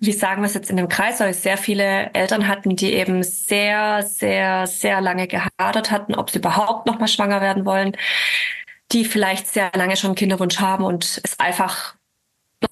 wie 0.00 0.12
sagen 0.12 0.42
wir 0.42 0.46
es 0.46 0.54
jetzt 0.54 0.70
in 0.70 0.76
dem 0.76 0.88
Kreis, 0.88 1.20
weil 1.20 1.32
sehr 1.32 1.56
viele 1.56 2.10
Eltern 2.12 2.48
hatten, 2.48 2.76
die 2.76 2.92
eben 2.92 3.22
sehr, 3.22 4.02
sehr, 4.02 4.66
sehr 4.66 5.00
lange 5.00 5.26
gehadert 5.26 5.90
hatten, 5.90 6.14
ob 6.14 6.30
sie 6.30 6.38
überhaupt 6.38 6.86
noch 6.86 6.98
mal 6.98 7.08
schwanger 7.08 7.40
werden 7.40 7.64
wollen, 7.64 7.96
die 8.92 9.04
vielleicht 9.04 9.46
sehr 9.46 9.70
lange 9.74 9.96
schon 9.96 10.10
einen 10.10 10.16
Kinderwunsch 10.16 10.60
haben 10.60 10.84
und 10.84 11.20
es 11.24 11.38
einfach 11.38 11.94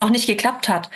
noch 0.01 0.11
nicht 0.11 0.27
geklappt 0.27 0.69
hat. 0.69 0.91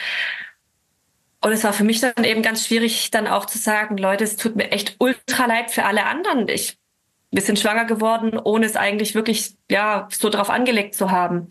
Und 1.43 1.53
es 1.53 1.65
war 1.65 1.73
für 1.73 1.85
mich 1.85 2.01
dann 2.01 2.25
eben 2.25 2.43
ganz 2.43 2.67
schwierig, 2.67 3.11
dann 3.11 3.27
auch 3.27 3.47
zu 3.47 3.59
sagen, 3.59 3.97
Leute, 3.97 4.25
es 4.25 4.37
tut 4.37 4.57
mir 4.57 4.71
echt 4.73 4.97
ultra 4.99 5.47
leid 5.47 5.71
für 5.71 5.85
alle 5.85 6.05
anderen. 6.05 6.49
Ich, 6.49 6.77
wir 7.31 7.41
sind 7.41 7.59
schwanger 7.59 7.87
geworden, 7.87 8.39
ohne 8.39 8.67
es 8.67 8.77
eigentlich 8.77 9.15
wirklich, 9.15 9.57
ja, 9.71 10.07
so 10.11 10.29
drauf 10.29 10.51
angelegt 10.51 10.95
zu 10.95 11.11
haben. 11.11 11.49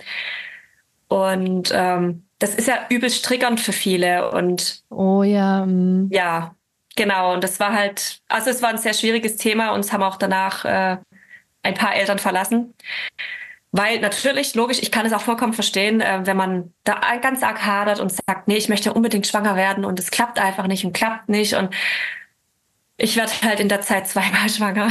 Und 1.08 1.72
ähm, 1.74 2.26
das 2.38 2.54
ist 2.54 2.68
ja 2.68 2.86
übelst 2.90 3.26
triggernd 3.26 3.60
für 3.60 3.74
viele. 3.74 4.32
Und 4.32 4.84
oh 4.90 5.24
ja. 5.24 5.66
Mm. 5.66 6.10
Ja, 6.12 6.56
genau. 6.96 7.34
Und 7.34 7.44
das 7.44 7.60
war 7.60 7.74
halt, 7.74 8.20
also 8.28 8.52
es 8.52 8.62
war 8.62 8.70
ein 8.70 8.78
sehr 8.78 8.94
schwieriges 8.94 9.38
Thema 9.38 9.72
und 9.72 9.80
es 9.80 9.92
haben 9.92 10.04
auch 10.04 10.18
danach 10.18 10.66
äh, 10.66 10.98
ein 11.64 11.74
paar 11.74 11.96
Eltern 11.96 12.20
verlassen. 12.20 12.76
Weil 13.72 14.00
natürlich, 14.00 14.56
logisch, 14.56 14.80
ich 14.82 14.92
kann 14.92 15.06
es 15.06 15.14
auch 15.14 15.22
vollkommen 15.22 15.54
verstehen, 15.54 16.02
äh, 16.02 16.22
wenn 16.24 16.38
man 16.38 16.74
da 16.84 17.00
ganz 17.22 17.44
arg 17.44 17.64
hadert 17.66 18.00
und 18.00 18.12
sagt, 18.12 18.48
nee, 18.48 18.58
ich 18.58 18.68
möchte 18.68 18.94
unbedingt 18.94 19.28
schwanger 19.28 19.56
werden 19.56 19.86
und 19.86 20.00
es 20.00 20.10
klappt 20.10 20.40
einfach 20.40 20.66
nicht 20.66 20.86
und 20.86 20.94
klappt 20.94 21.30
nicht. 21.30 21.54
Und 21.54 21.70
ich 22.98 23.16
werde 23.16 23.32
halt 23.44 23.60
in 23.60 23.70
der 23.70 23.82
Zeit 23.82 24.08
zweimal 24.08 24.50
schwanger. 24.50 24.90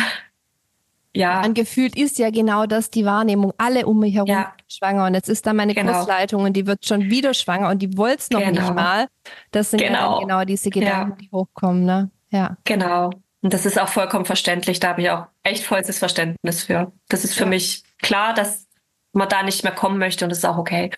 Ja. 1.14 1.40
Angefühlt 1.40 1.96
ist 1.96 2.18
ja 2.20 2.30
genau 2.30 2.66
das 2.66 2.90
die 2.90 3.04
Wahrnehmung. 3.04 3.52
Alle 3.58 3.86
um 3.86 3.98
mich 3.98 4.14
herum 4.14 4.28
ja. 4.28 4.54
schwanger. 4.68 5.06
Und 5.06 5.14
jetzt 5.14 5.28
ist 5.28 5.44
da 5.46 5.52
meine 5.52 5.74
genau. 5.74 5.94
Kursleitung 5.94 6.44
und 6.44 6.52
die 6.52 6.66
wird 6.66 6.86
schon 6.86 7.10
wieder 7.10 7.34
schwanger 7.34 7.70
und 7.70 7.80
die 7.80 7.96
wollte 7.96 8.18
es 8.18 8.30
noch 8.30 8.40
genau. 8.40 8.60
nicht 8.60 8.74
mal. 8.74 9.08
Das 9.50 9.72
sind 9.72 9.80
genau, 9.80 10.16
ja 10.16 10.20
genau 10.20 10.44
diese 10.44 10.70
Gedanken, 10.70 11.10
ja. 11.10 11.16
die 11.16 11.30
hochkommen. 11.32 11.84
Ne? 11.84 12.10
Ja. 12.30 12.56
Genau. 12.62 13.10
Und 13.40 13.52
das 13.52 13.66
ist 13.66 13.80
auch 13.80 13.88
vollkommen 13.88 14.26
verständlich. 14.26 14.78
Da 14.78 14.90
habe 14.90 15.02
ich 15.02 15.10
auch 15.10 15.26
echt 15.42 15.64
vollstes 15.64 15.98
Verständnis 15.98 16.62
für. 16.64 16.92
Das 17.08 17.24
ist 17.24 17.34
für 17.34 17.46
mich 17.46 17.82
klar, 18.00 18.34
dass 18.34 18.67
man 19.12 19.28
da 19.28 19.42
nicht 19.42 19.64
mehr 19.64 19.72
kommen 19.72 19.98
möchte 19.98 20.24
und 20.24 20.30
das 20.30 20.38
ist 20.38 20.44
auch 20.44 20.58
okay. 20.58 20.90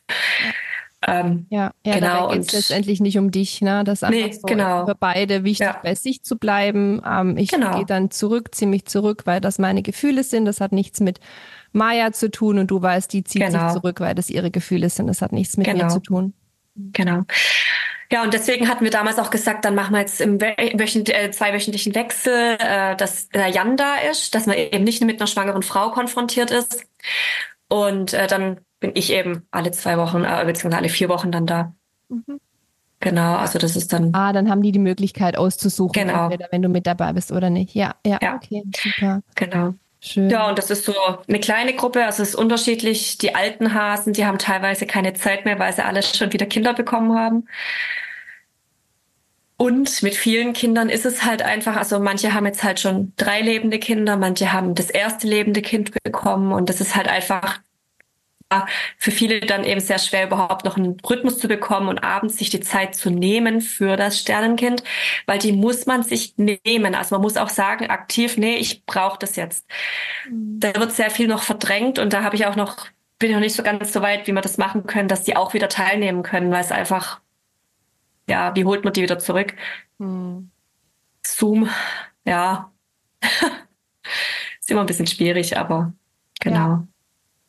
Ähm, 1.07 1.47
ja, 1.49 1.73
ja, 1.85 1.95
genau. 1.95 2.29
geht 2.29 2.43
es 2.43 2.53
letztendlich 2.53 3.01
nicht 3.01 3.17
um 3.17 3.31
dich, 3.31 3.63
ne? 3.63 3.85
Das 3.85 4.01
ist 4.01 4.05
einfach 4.05 4.27
nee, 4.27 4.33
so 4.33 4.43
genau. 4.43 4.85
für 4.85 4.95
beide 4.95 5.45
wichtig, 5.45 5.67
ja. 5.67 5.81
bei 5.83 5.95
sich 5.95 6.23
zu 6.23 6.37
bleiben. 6.37 7.01
Ähm, 7.07 7.39
ich 7.39 7.51
genau. 7.51 7.77
gehe 7.77 7.87
dann 7.87 8.11
zurück, 8.11 8.55
ziemlich 8.55 8.85
zurück, 8.85 9.23
weil 9.25 9.41
das 9.41 9.59
meine 9.59 9.83
Gefühle 9.83 10.25
sind. 10.25 10.45
Das 10.45 10.61
hat 10.61 10.73
nichts 10.73 11.01
mit 11.01 11.19
Maya 11.73 12.13
zu 12.13 12.31
tun 12.31 12.59
und 12.59 12.71
du 12.71 12.83
weißt, 12.83 13.11
die 13.15 13.25
zieht 13.25 13.43
genau. 13.43 13.69
sich 13.71 13.81
zurück, 13.81 14.01
weil 14.01 14.15
das 14.15 14.29
ihre 14.29 14.51
Gefühle 14.51 14.91
sind. 14.91 15.07
Das 15.07 15.23
hat 15.23 15.33
nichts 15.33 15.57
mit 15.57 15.67
genau. 15.67 15.85
mir 15.85 15.91
zu 15.91 16.01
tun. 16.01 16.35
Genau. 16.75 17.23
Ja, 18.13 18.25
und 18.25 18.35
deswegen 18.35 18.69
hatten 18.69 18.85
wir 18.85 18.91
damals 18.91 19.19
auch 19.19 19.31
gesagt, 19.31 19.65
dann 19.65 19.77
machen 19.77 19.93
wir 19.93 20.01
jetzt 20.01 20.21
im 20.21 20.41
wöchent, 20.41 21.09
äh, 21.11 21.31
zweiwöchentlichen 21.31 21.95
Wechsel, 21.95 22.57
äh, 22.59 22.97
dass 22.97 23.29
der 23.29 23.49
Jan 23.49 23.77
da 23.77 23.95
ist, 24.11 24.35
dass 24.35 24.47
man 24.47 24.57
eben 24.57 24.83
nicht 24.83 25.01
mit 25.03 25.21
einer 25.21 25.29
schwangeren 25.29 25.63
Frau 25.63 25.91
konfrontiert 25.93 26.51
ist. 26.51 26.85
Und 27.71 28.13
äh, 28.13 28.27
dann 28.27 28.61
bin 28.81 28.93
ich 28.95 29.13
eben 29.13 29.47
alle 29.51 29.71
zwei 29.71 29.97
Wochen, 29.97 30.25
äh, 30.25 30.45
beziehungsweise 30.45 30.77
alle 30.77 30.89
vier 30.89 31.09
Wochen 31.09 31.33
dann 31.33 31.47
da. 31.47 31.73
Mhm. 32.09 32.41
Genau, 32.99 33.37
also 33.37 33.59
das 33.59 33.77
ist 33.77 33.93
dann. 33.95 34.13
Ah, 34.13 34.33
dann 34.35 34.51
haben 34.51 34.63
die 34.63 34.73
die 34.73 34.79
Möglichkeit 34.79 35.39
auszusuchen, 35.39 35.93
genau. 35.93 36.25
entweder, 36.25 36.49
wenn 36.51 36.61
du 36.61 36.69
mit 36.69 36.87
dabei 36.87 37.15
bist 37.15 37.33
oder 37.33 37.49
nicht. 37.49 37.75
Ja, 37.75 37.95
ja, 38.05 38.19
ja. 38.21 38.35
okay, 38.37 38.63
super. 38.77 39.23
Genau. 39.37 39.75
Schön. 40.03 40.31
Ja, 40.31 40.49
und 40.49 40.59
das 40.59 40.71
ist 40.71 40.85
so 40.85 40.95
eine 41.29 41.41
kleine 41.41 41.75
Gruppe, 41.75 42.05
also 42.05 42.23
es 42.23 42.31
ist 42.31 42.35
unterschiedlich. 42.35 43.19
Die 43.19 43.35
alten 43.35 43.75
Hasen, 43.75 44.15
die 44.15 44.25
haben 44.25 44.39
teilweise 44.39 44.87
keine 44.87 45.13
Zeit 45.13 45.45
mehr, 45.45 45.59
weil 45.59 45.73
sie 45.73 45.85
alle 45.85 46.03
schon 46.03 46.33
wieder 46.33 46.47
Kinder 46.47 46.73
bekommen 46.73 47.19
haben. 47.19 47.47
Und 49.61 50.03
mit 50.03 50.15
vielen 50.15 50.55
Kindern 50.55 50.89
ist 50.89 51.05
es 51.05 51.23
halt 51.23 51.43
einfach, 51.43 51.77
also 51.77 52.01
manche 52.01 52.33
haben 52.33 52.47
jetzt 52.47 52.63
halt 52.63 52.81
schon 52.81 53.13
drei 53.19 53.43
lebende 53.43 53.79
Kinder, 53.79 54.17
manche 54.17 54.55
haben 54.55 54.75
das 54.75 54.89
erste 54.89 55.27
lebende 55.27 55.61
Kind 55.61 55.93
bekommen 56.03 56.53
und 56.53 56.71
das 56.71 56.81
ist 56.81 56.97
halt 56.97 57.09
einfach 57.09 57.61
für 58.97 59.11
viele 59.11 59.41
dann 59.41 59.65
eben 59.65 59.81
sehr 59.81 59.99
schwer, 59.99 60.25
überhaupt 60.25 60.65
noch 60.65 60.79
einen 60.79 60.97
Rhythmus 61.01 61.37
zu 61.37 61.47
bekommen 61.47 61.89
und 61.89 61.99
abends 61.99 62.39
sich 62.39 62.49
die 62.49 62.61
Zeit 62.61 62.95
zu 62.95 63.11
nehmen 63.11 63.61
für 63.61 63.99
das 63.99 64.19
Sternenkind, 64.19 64.83
weil 65.27 65.39
die 65.39 65.53
muss 65.53 65.85
man 65.85 66.05
sich 66.05 66.39
nehmen. 66.39 66.95
Also 66.95 67.15
man 67.15 67.21
muss 67.21 67.37
auch 67.37 67.51
sagen, 67.51 67.91
aktiv, 67.91 68.39
nee, 68.39 68.57
ich 68.57 68.87
brauche 68.87 69.19
das 69.19 69.37
jetzt. 69.37 69.67
Mhm. 70.27 70.59
Da 70.59 70.75
wird 70.75 70.93
sehr 70.93 71.11
viel 71.11 71.29
noch 71.29 71.43
verdrängt 71.43 71.99
und 71.99 72.15
da 72.15 72.23
habe 72.23 72.35
ich 72.35 72.47
auch 72.47 72.57
noch, 72.57 72.87
bin 73.19 73.29
ich 73.29 73.35
noch 73.35 73.43
nicht 73.43 73.57
so 73.57 73.63
ganz 73.63 73.93
so 73.93 74.01
weit, 74.01 74.27
wie 74.27 74.33
wir 74.33 74.41
das 74.41 74.57
machen 74.57 74.87
können, 74.87 75.09
dass 75.09 75.23
die 75.23 75.37
auch 75.37 75.53
wieder 75.53 75.69
teilnehmen 75.69 76.23
können, 76.23 76.51
weil 76.51 76.63
es 76.63 76.73
einfach, 76.73 77.21
ja, 78.31 78.55
wie 78.55 78.65
holt 78.65 78.85
man 78.85 78.93
die 78.93 79.03
wieder 79.03 79.19
zurück? 79.19 79.55
Mhm. 79.99 80.51
Zoom, 81.27 81.69
ja. 82.25 82.73
ist 84.61 84.71
immer 84.71 84.81
ein 84.81 84.87
bisschen 84.87 85.07
schwierig, 85.07 85.59
aber 85.59 85.93
genau. 86.41 86.57
Ja 86.57 86.87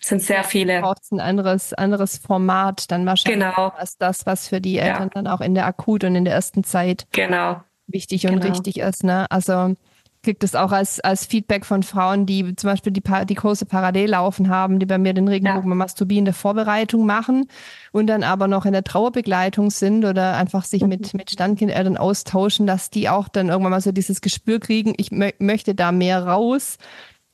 sind 0.03 0.21
sehr 0.21 0.43
viele. 0.43 0.81
Braucht 0.81 1.11
ein 1.11 1.19
anderes, 1.19 1.73
anderes 1.73 2.17
Format 2.17 2.91
dann 2.91 3.05
wahrscheinlich 3.05 3.39
genau. 3.39 3.67
als 3.69 3.97
das, 3.97 4.25
was 4.25 4.47
für 4.47 4.59
die 4.59 4.79
Eltern 4.79 5.03
ja. 5.03 5.09
dann 5.13 5.27
auch 5.27 5.41
in 5.41 5.53
der 5.53 5.65
Akut 5.65 6.03
und 6.03 6.15
in 6.15 6.25
der 6.25 6.33
ersten 6.33 6.63
Zeit 6.63 7.05
genau. 7.11 7.61
wichtig 7.87 8.25
und 8.25 8.41
genau. 8.41 8.47
richtig 8.47 8.79
ist. 8.79 9.03
Ne? 9.03 9.29
Also 9.29 9.75
kriegt 10.23 10.43
es 10.43 10.55
auch 10.55 10.71
als, 10.71 10.99
als 10.99 11.25
Feedback 11.25 11.65
von 11.65 11.83
Frauen, 11.83 12.25
die 12.25 12.55
zum 12.55 12.69
Beispiel 12.69 12.93
die, 12.93 13.03
die 13.27 13.35
Kurse 13.35 13.65
parallel 13.65 14.11
laufen 14.11 14.49
haben, 14.49 14.79
die 14.79 14.85
bei 14.85 14.97
mir 14.97 15.13
den 15.13 15.27
Regenbogen 15.27 15.69
ja. 15.69 15.75
Masturbie 15.75 16.17
in 16.17 16.25
der 16.25 16.33
Vorbereitung 16.33 17.05
machen 17.05 17.47
und 17.91 18.07
dann 18.07 18.23
aber 18.23 18.47
noch 18.47 18.65
in 18.65 18.73
der 18.73 18.83
Trauerbegleitung 18.83 19.71
sind 19.71 20.05
oder 20.05 20.37
einfach 20.37 20.63
sich 20.63 20.83
mhm. 20.83 20.89
mit, 20.89 21.13
mit 21.13 21.31
Standkindeltern 21.31 21.97
austauschen, 21.97 22.67
dass 22.67 22.89
die 22.89 23.09
auch 23.09 23.27
dann 23.27 23.49
irgendwann 23.49 23.71
mal 23.71 23.81
so 23.81 23.91
dieses 23.91 24.21
Gespür 24.21 24.59
kriegen, 24.59 24.93
ich 24.97 25.11
mö 25.11 25.31
möchte 25.39 25.73
da 25.75 25.91
mehr 25.91 26.25
raus 26.25 26.77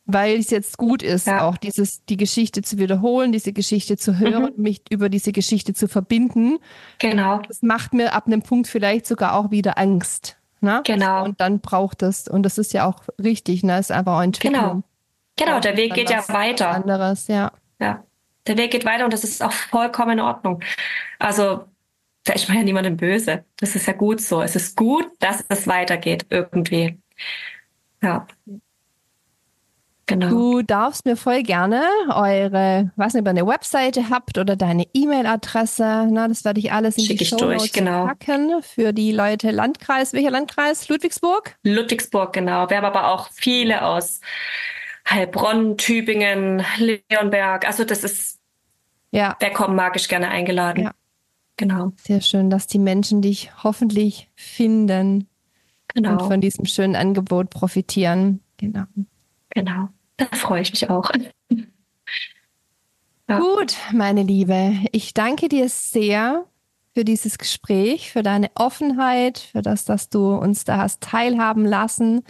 weil 0.08 0.40
es 0.40 0.50
jetzt 0.50 0.78
gut 0.78 1.04
ist, 1.04 1.28
ja. 1.28 1.46
auch 1.46 1.58
dieses, 1.58 2.06
die 2.06 2.16
Geschichte 2.16 2.62
zu 2.62 2.78
wiederholen, 2.78 3.34
diese 3.34 3.52
Geschichte 3.52 3.98
zu 3.98 4.18
hören, 4.18 4.54
mhm. 4.56 4.64
mich 4.64 4.82
über 4.90 5.10
diese 5.10 5.34
Geschichte 5.34 5.74
zu 5.74 5.90
verbinden. 5.90 6.60
Genau. 7.00 7.42
Das 7.46 7.62
macht 7.62 7.94
mir 7.94 8.14
ab 8.14 8.26
einem 8.26 8.42
Punkt 8.42 8.68
vielleicht 8.68 9.06
sogar 9.06 9.36
auch 9.36 9.52
wieder 9.52 9.78
Angst. 9.78 10.37
Ne? 10.62 10.82
Genau. 10.86 11.26
Und 11.26 11.40
dann 11.40 11.60
braucht 11.60 12.02
es, 12.02 12.28
und 12.28 12.44
das 12.44 12.58
ist 12.58 12.74
ja 12.74 12.86
auch 12.86 13.04
richtig, 13.22 13.64
ne? 13.64 13.80
ist 13.80 13.92
einfach 13.92 14.18
auch 14.18 14.24
Entwicklung. 14.24 14.54
Genau. 14.62 14.84
Genau, 15.38 15.60
der 15.60 15.78
Weg 15.78 15.94
geht 15.94 16.10
ja 16.10 16.28
weiter. 16.30 16.70
Anderes, 16.70 17.28
ja. 17.28 17.52
Ja. 17.80 18.04
Der 18.48 18.58
Weg 18.58 18.72
geht 18.72 18.86
weiter 18.86 19.06
und 19.06 19.14
das 19.14 19.24
ist 19.24 19.44
auch 19.44 19.52
vollkommen 19.52 20.14
in 20.14 20.20
Ordnung. 20.20 20.64
Also, 21.20 21.66
da 22.24 22.34
ist 22.34 22.48
man 22.48 22.58
ja 22.58 22.64
niemandem 22.64 22.98
böse. 22.98 23.46
Das 23.58 23.76
ist 23.76 23.86
ja 23.86 23.94
gut 23.94 24.20
so. 24.20 24.42
Es 24.42 24.56
ist 24.56 24.76
gut, 24.76 25.06
dass 25.20 25.46
es 25.48 25.68
weitergeht 25.68 26.26
irgendwie. 26.30 26.98
Ja. 28.02 28.26
Genau. 30.08 30.30
Du 30.30 30.62
darfst 30.62 31.06
mir 31.06 31.18
voll 31.18 31.44
gerne 31.44 31.84
eure, 32.16 32.92
was 32.96 33.14
nicht, 33.14 33.22
ob 33.22 33.28
ihr 33.28 33.32
eine 33.32 33.46
Webseite 33.46 34.10
habt 34.10 34.38
oder 34.38 34.56
deine 34.56 34.86
E-Mail-Adresse, 34.94 36.08
na, 36.10 36.30
das 36.30 36.46
werde 36.46 36.62
ich 36.62 36.72
alles 36.72 36.98
in 36.98 37.04
Schick 37.04 37.18
die 37.18 37.26
Show 37.26 37.36
Notes 37.36 37.74
genau. 37.74 38.06
packen 38.06 38.64
für 38.64 38.94
die 38.94 39.12
Leute 39.12 39.52
Landkreis. 39.52 40.14
Welcher 40.14 40.32
Landkreis? 40.32 40.88
Ludwigsburg? 40.88 41.58
Ludwigsburg, 41.64 42.32
genau. 42.32 42.70
Wir 42.70 42.78
haben 42.78 42.86
aber 42.86 43.10
auch 43.10 43.28
viele 43.34 43.84
aus 43.84 44.22
Heilbronn, 45.10 45.76
Tübingen, 45.76 46.64
Leonberg. 46.78 47.68
Also 47.68 47.84
das 47.84 48.06
ist, 48.06 48.40
ja. 49.12 49.36
wer 49.42 49.52
kommen 49.52 49.76
magisch 49.76 50.08
gerne 50.08 50.30
eingeladen. 50.30 50.86
Ja. 50.86 50.92
Genau. 51.58 51.92
Sehr 51.98 52.22
schön, 52.22 52.50
dass 52.50 52.68
die 52.68 52.80
Menschen 52.80 53.22
dich 53.22 53.52
hoffentlich 53.62 54.30
finden 54.36 55.28
genau. 55.94 56.12
und 56.12 56.22
von 56.22 56.40
diesem 56.40 56.66
schönen 56.66 56.96
Angebot 56.96 57.50
profitieren. 57.50 58.40
Genau. 58.56 58.86
Genau. 59.50 59.90
Da 60.18 60.26
freue 60.34 60.62
ich 60.62 60.72
mich 60.72 60.90
auch. 60.90 61.10
Ja. 63.30 63.40
Gut, 63.40 63.76
meine 63.92 64.24
Liebe, 64.24 64.74
ich 64.92 65.14
danke 65.14 65.50
dir 65.50 65.68
sehr 65.70 66.46
für 66.94 67.04
dieses 67.04 67.38
Gespräch, 67.38 68.12
für 68.12 68.24
deine 68.24 68.50
Offenheit, 68.56 69.38
für 69.38 69.62
das, 69.62 69.86
dass 69.86 70.10
du 70.10 70.34
uns 70.34 70.64
da 70.64 70.78
hast 70.78 71.02
teilhaben 71.02 71.66
lassen 71.66 72.24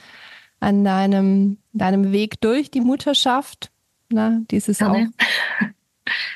an 0.59 0.83
deinem, 0.83 1.59
deinem 1.71 2.11
Weg 2.11 2.41
durch 2.41 2.71
die 2.71 2.81
Mutterschaft. 2.81 3.71
Na, 4.09 4.39
dieses 4.49 4.81
auch 4.81 4.95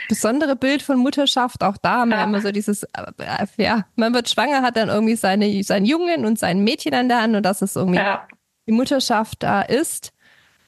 besondere 0.07 0.55
Bild 0.55 0.81
von 0.81 0.97
Mutterschaft. 0.97 1.63
Auch 1.63 1.77
da 1.77 2.01
haben 2.01 2.09
wir 2.09 2.23
immer 2.23 2.41
so 2.41 2.51
dieses, 2.51 2.83
äh, 2.83 3.45
ja, 3.57 3.85
man 3.95 4.13
wird 4.13 4.29
schwanger, 4.29 4.61
hat 4.61 4.77
dann 4.77 4.89
irgendwie 4.89 5.15
seine, 5.15 5.63
seinen 5.63 5.85
Jungen 5.85 6.25
und 6.25 6.37
sein 6.37 6.63
Mädchen 6.63 6.93
an 6.93 7.07
der 7.07 7.21
Hand 7.21 7.35
und 7.35 7.43
dass 7.43 7.61
es 7.61 7.75
irgendwie 7.75 7.99
ja. 7.99 8.27
die 8.67 8.73
Mutterschaft 8.73 9.41
da 9.41 9.61
ist. 9.61 10.11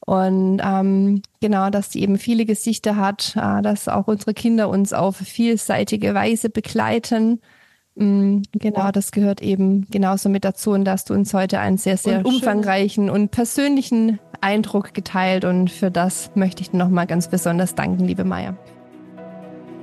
Und 0.06 0.60
ähm, 0.62 1.22
genau, 1.40 1.70
dass 1.70 1.88
die 1.88 2.02
eben 2.02 2.18
viele 2.18 2.44
Gesichter 2.44 2.96
hat, 2.96 3.34
äh, 3.36 3.62
dass 3.62 3.88
auch 3.88 4.06
unsere 4.06 4.34
Kinder 4.34 4.68
uns 4.68 4.92
auf 4.92 5.16
vielseitige 5.16 6.12
Weise 6.14 6.50
begleiten. 6.50 7.40
Mm, 7.94 8.42
genau, 8.52 8.90
das 8.90 9.12
gehört 9.12 9.40
eben 9.40 9.86
genauso 9.90 10.28
mit 10.28 10.44
dazu 10.44 10.72
und 10.72 10.84
dass 10.84 11.04
du 11.04 11.14
uns 11.14 11.32
heute 11.32 11.58
einen 11.58 11.78
sehr, 11.78 11.96
sehr 11.96 12.18
und 12.18 12.26
umfangreichen 12.26 13.08
und 13.08 13.30
persönlichen 13.30 14.18
Eindruck 14.40 14.92
geteilt 14.92 15.46
und 15.46 15.70
für 15.70 15.90
das 15.90 16.30
möchte 16.34 16.60
ich 16.60 16.70
dir 16.70 16.76
nochmal 16.76 17.06
ganz 17.06 17.28
besonders 17.28 17.74
danken, 17.74 18.04
liebe 18.04 18.24
Maya. 18.24 18.58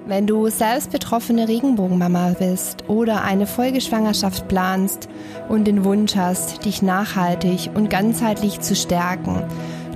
Wenn 0.05 0.27
du 0.27 0.49
selbst 0.49 0.91
betroffene 0.91 1.47
Regenbogenmama 1.47 2.35
bist 2.37 2.89
oder 2.89 3.23
eine 3.23 3.47
Folgeschwangerschaft 3.47 4.47
planst 4.47 5.07
und 5.47 5.65
den 5.65 5.85
Wunsch 5.85 6.15
hast, 6.15 6.65
dich 6.65 6.81
nachhaltig 6.81 7.69
und 7.75 7.89
ganzheitlich 7.89 8.59
zu 8.59 8.75
stärken, 8.75 9.43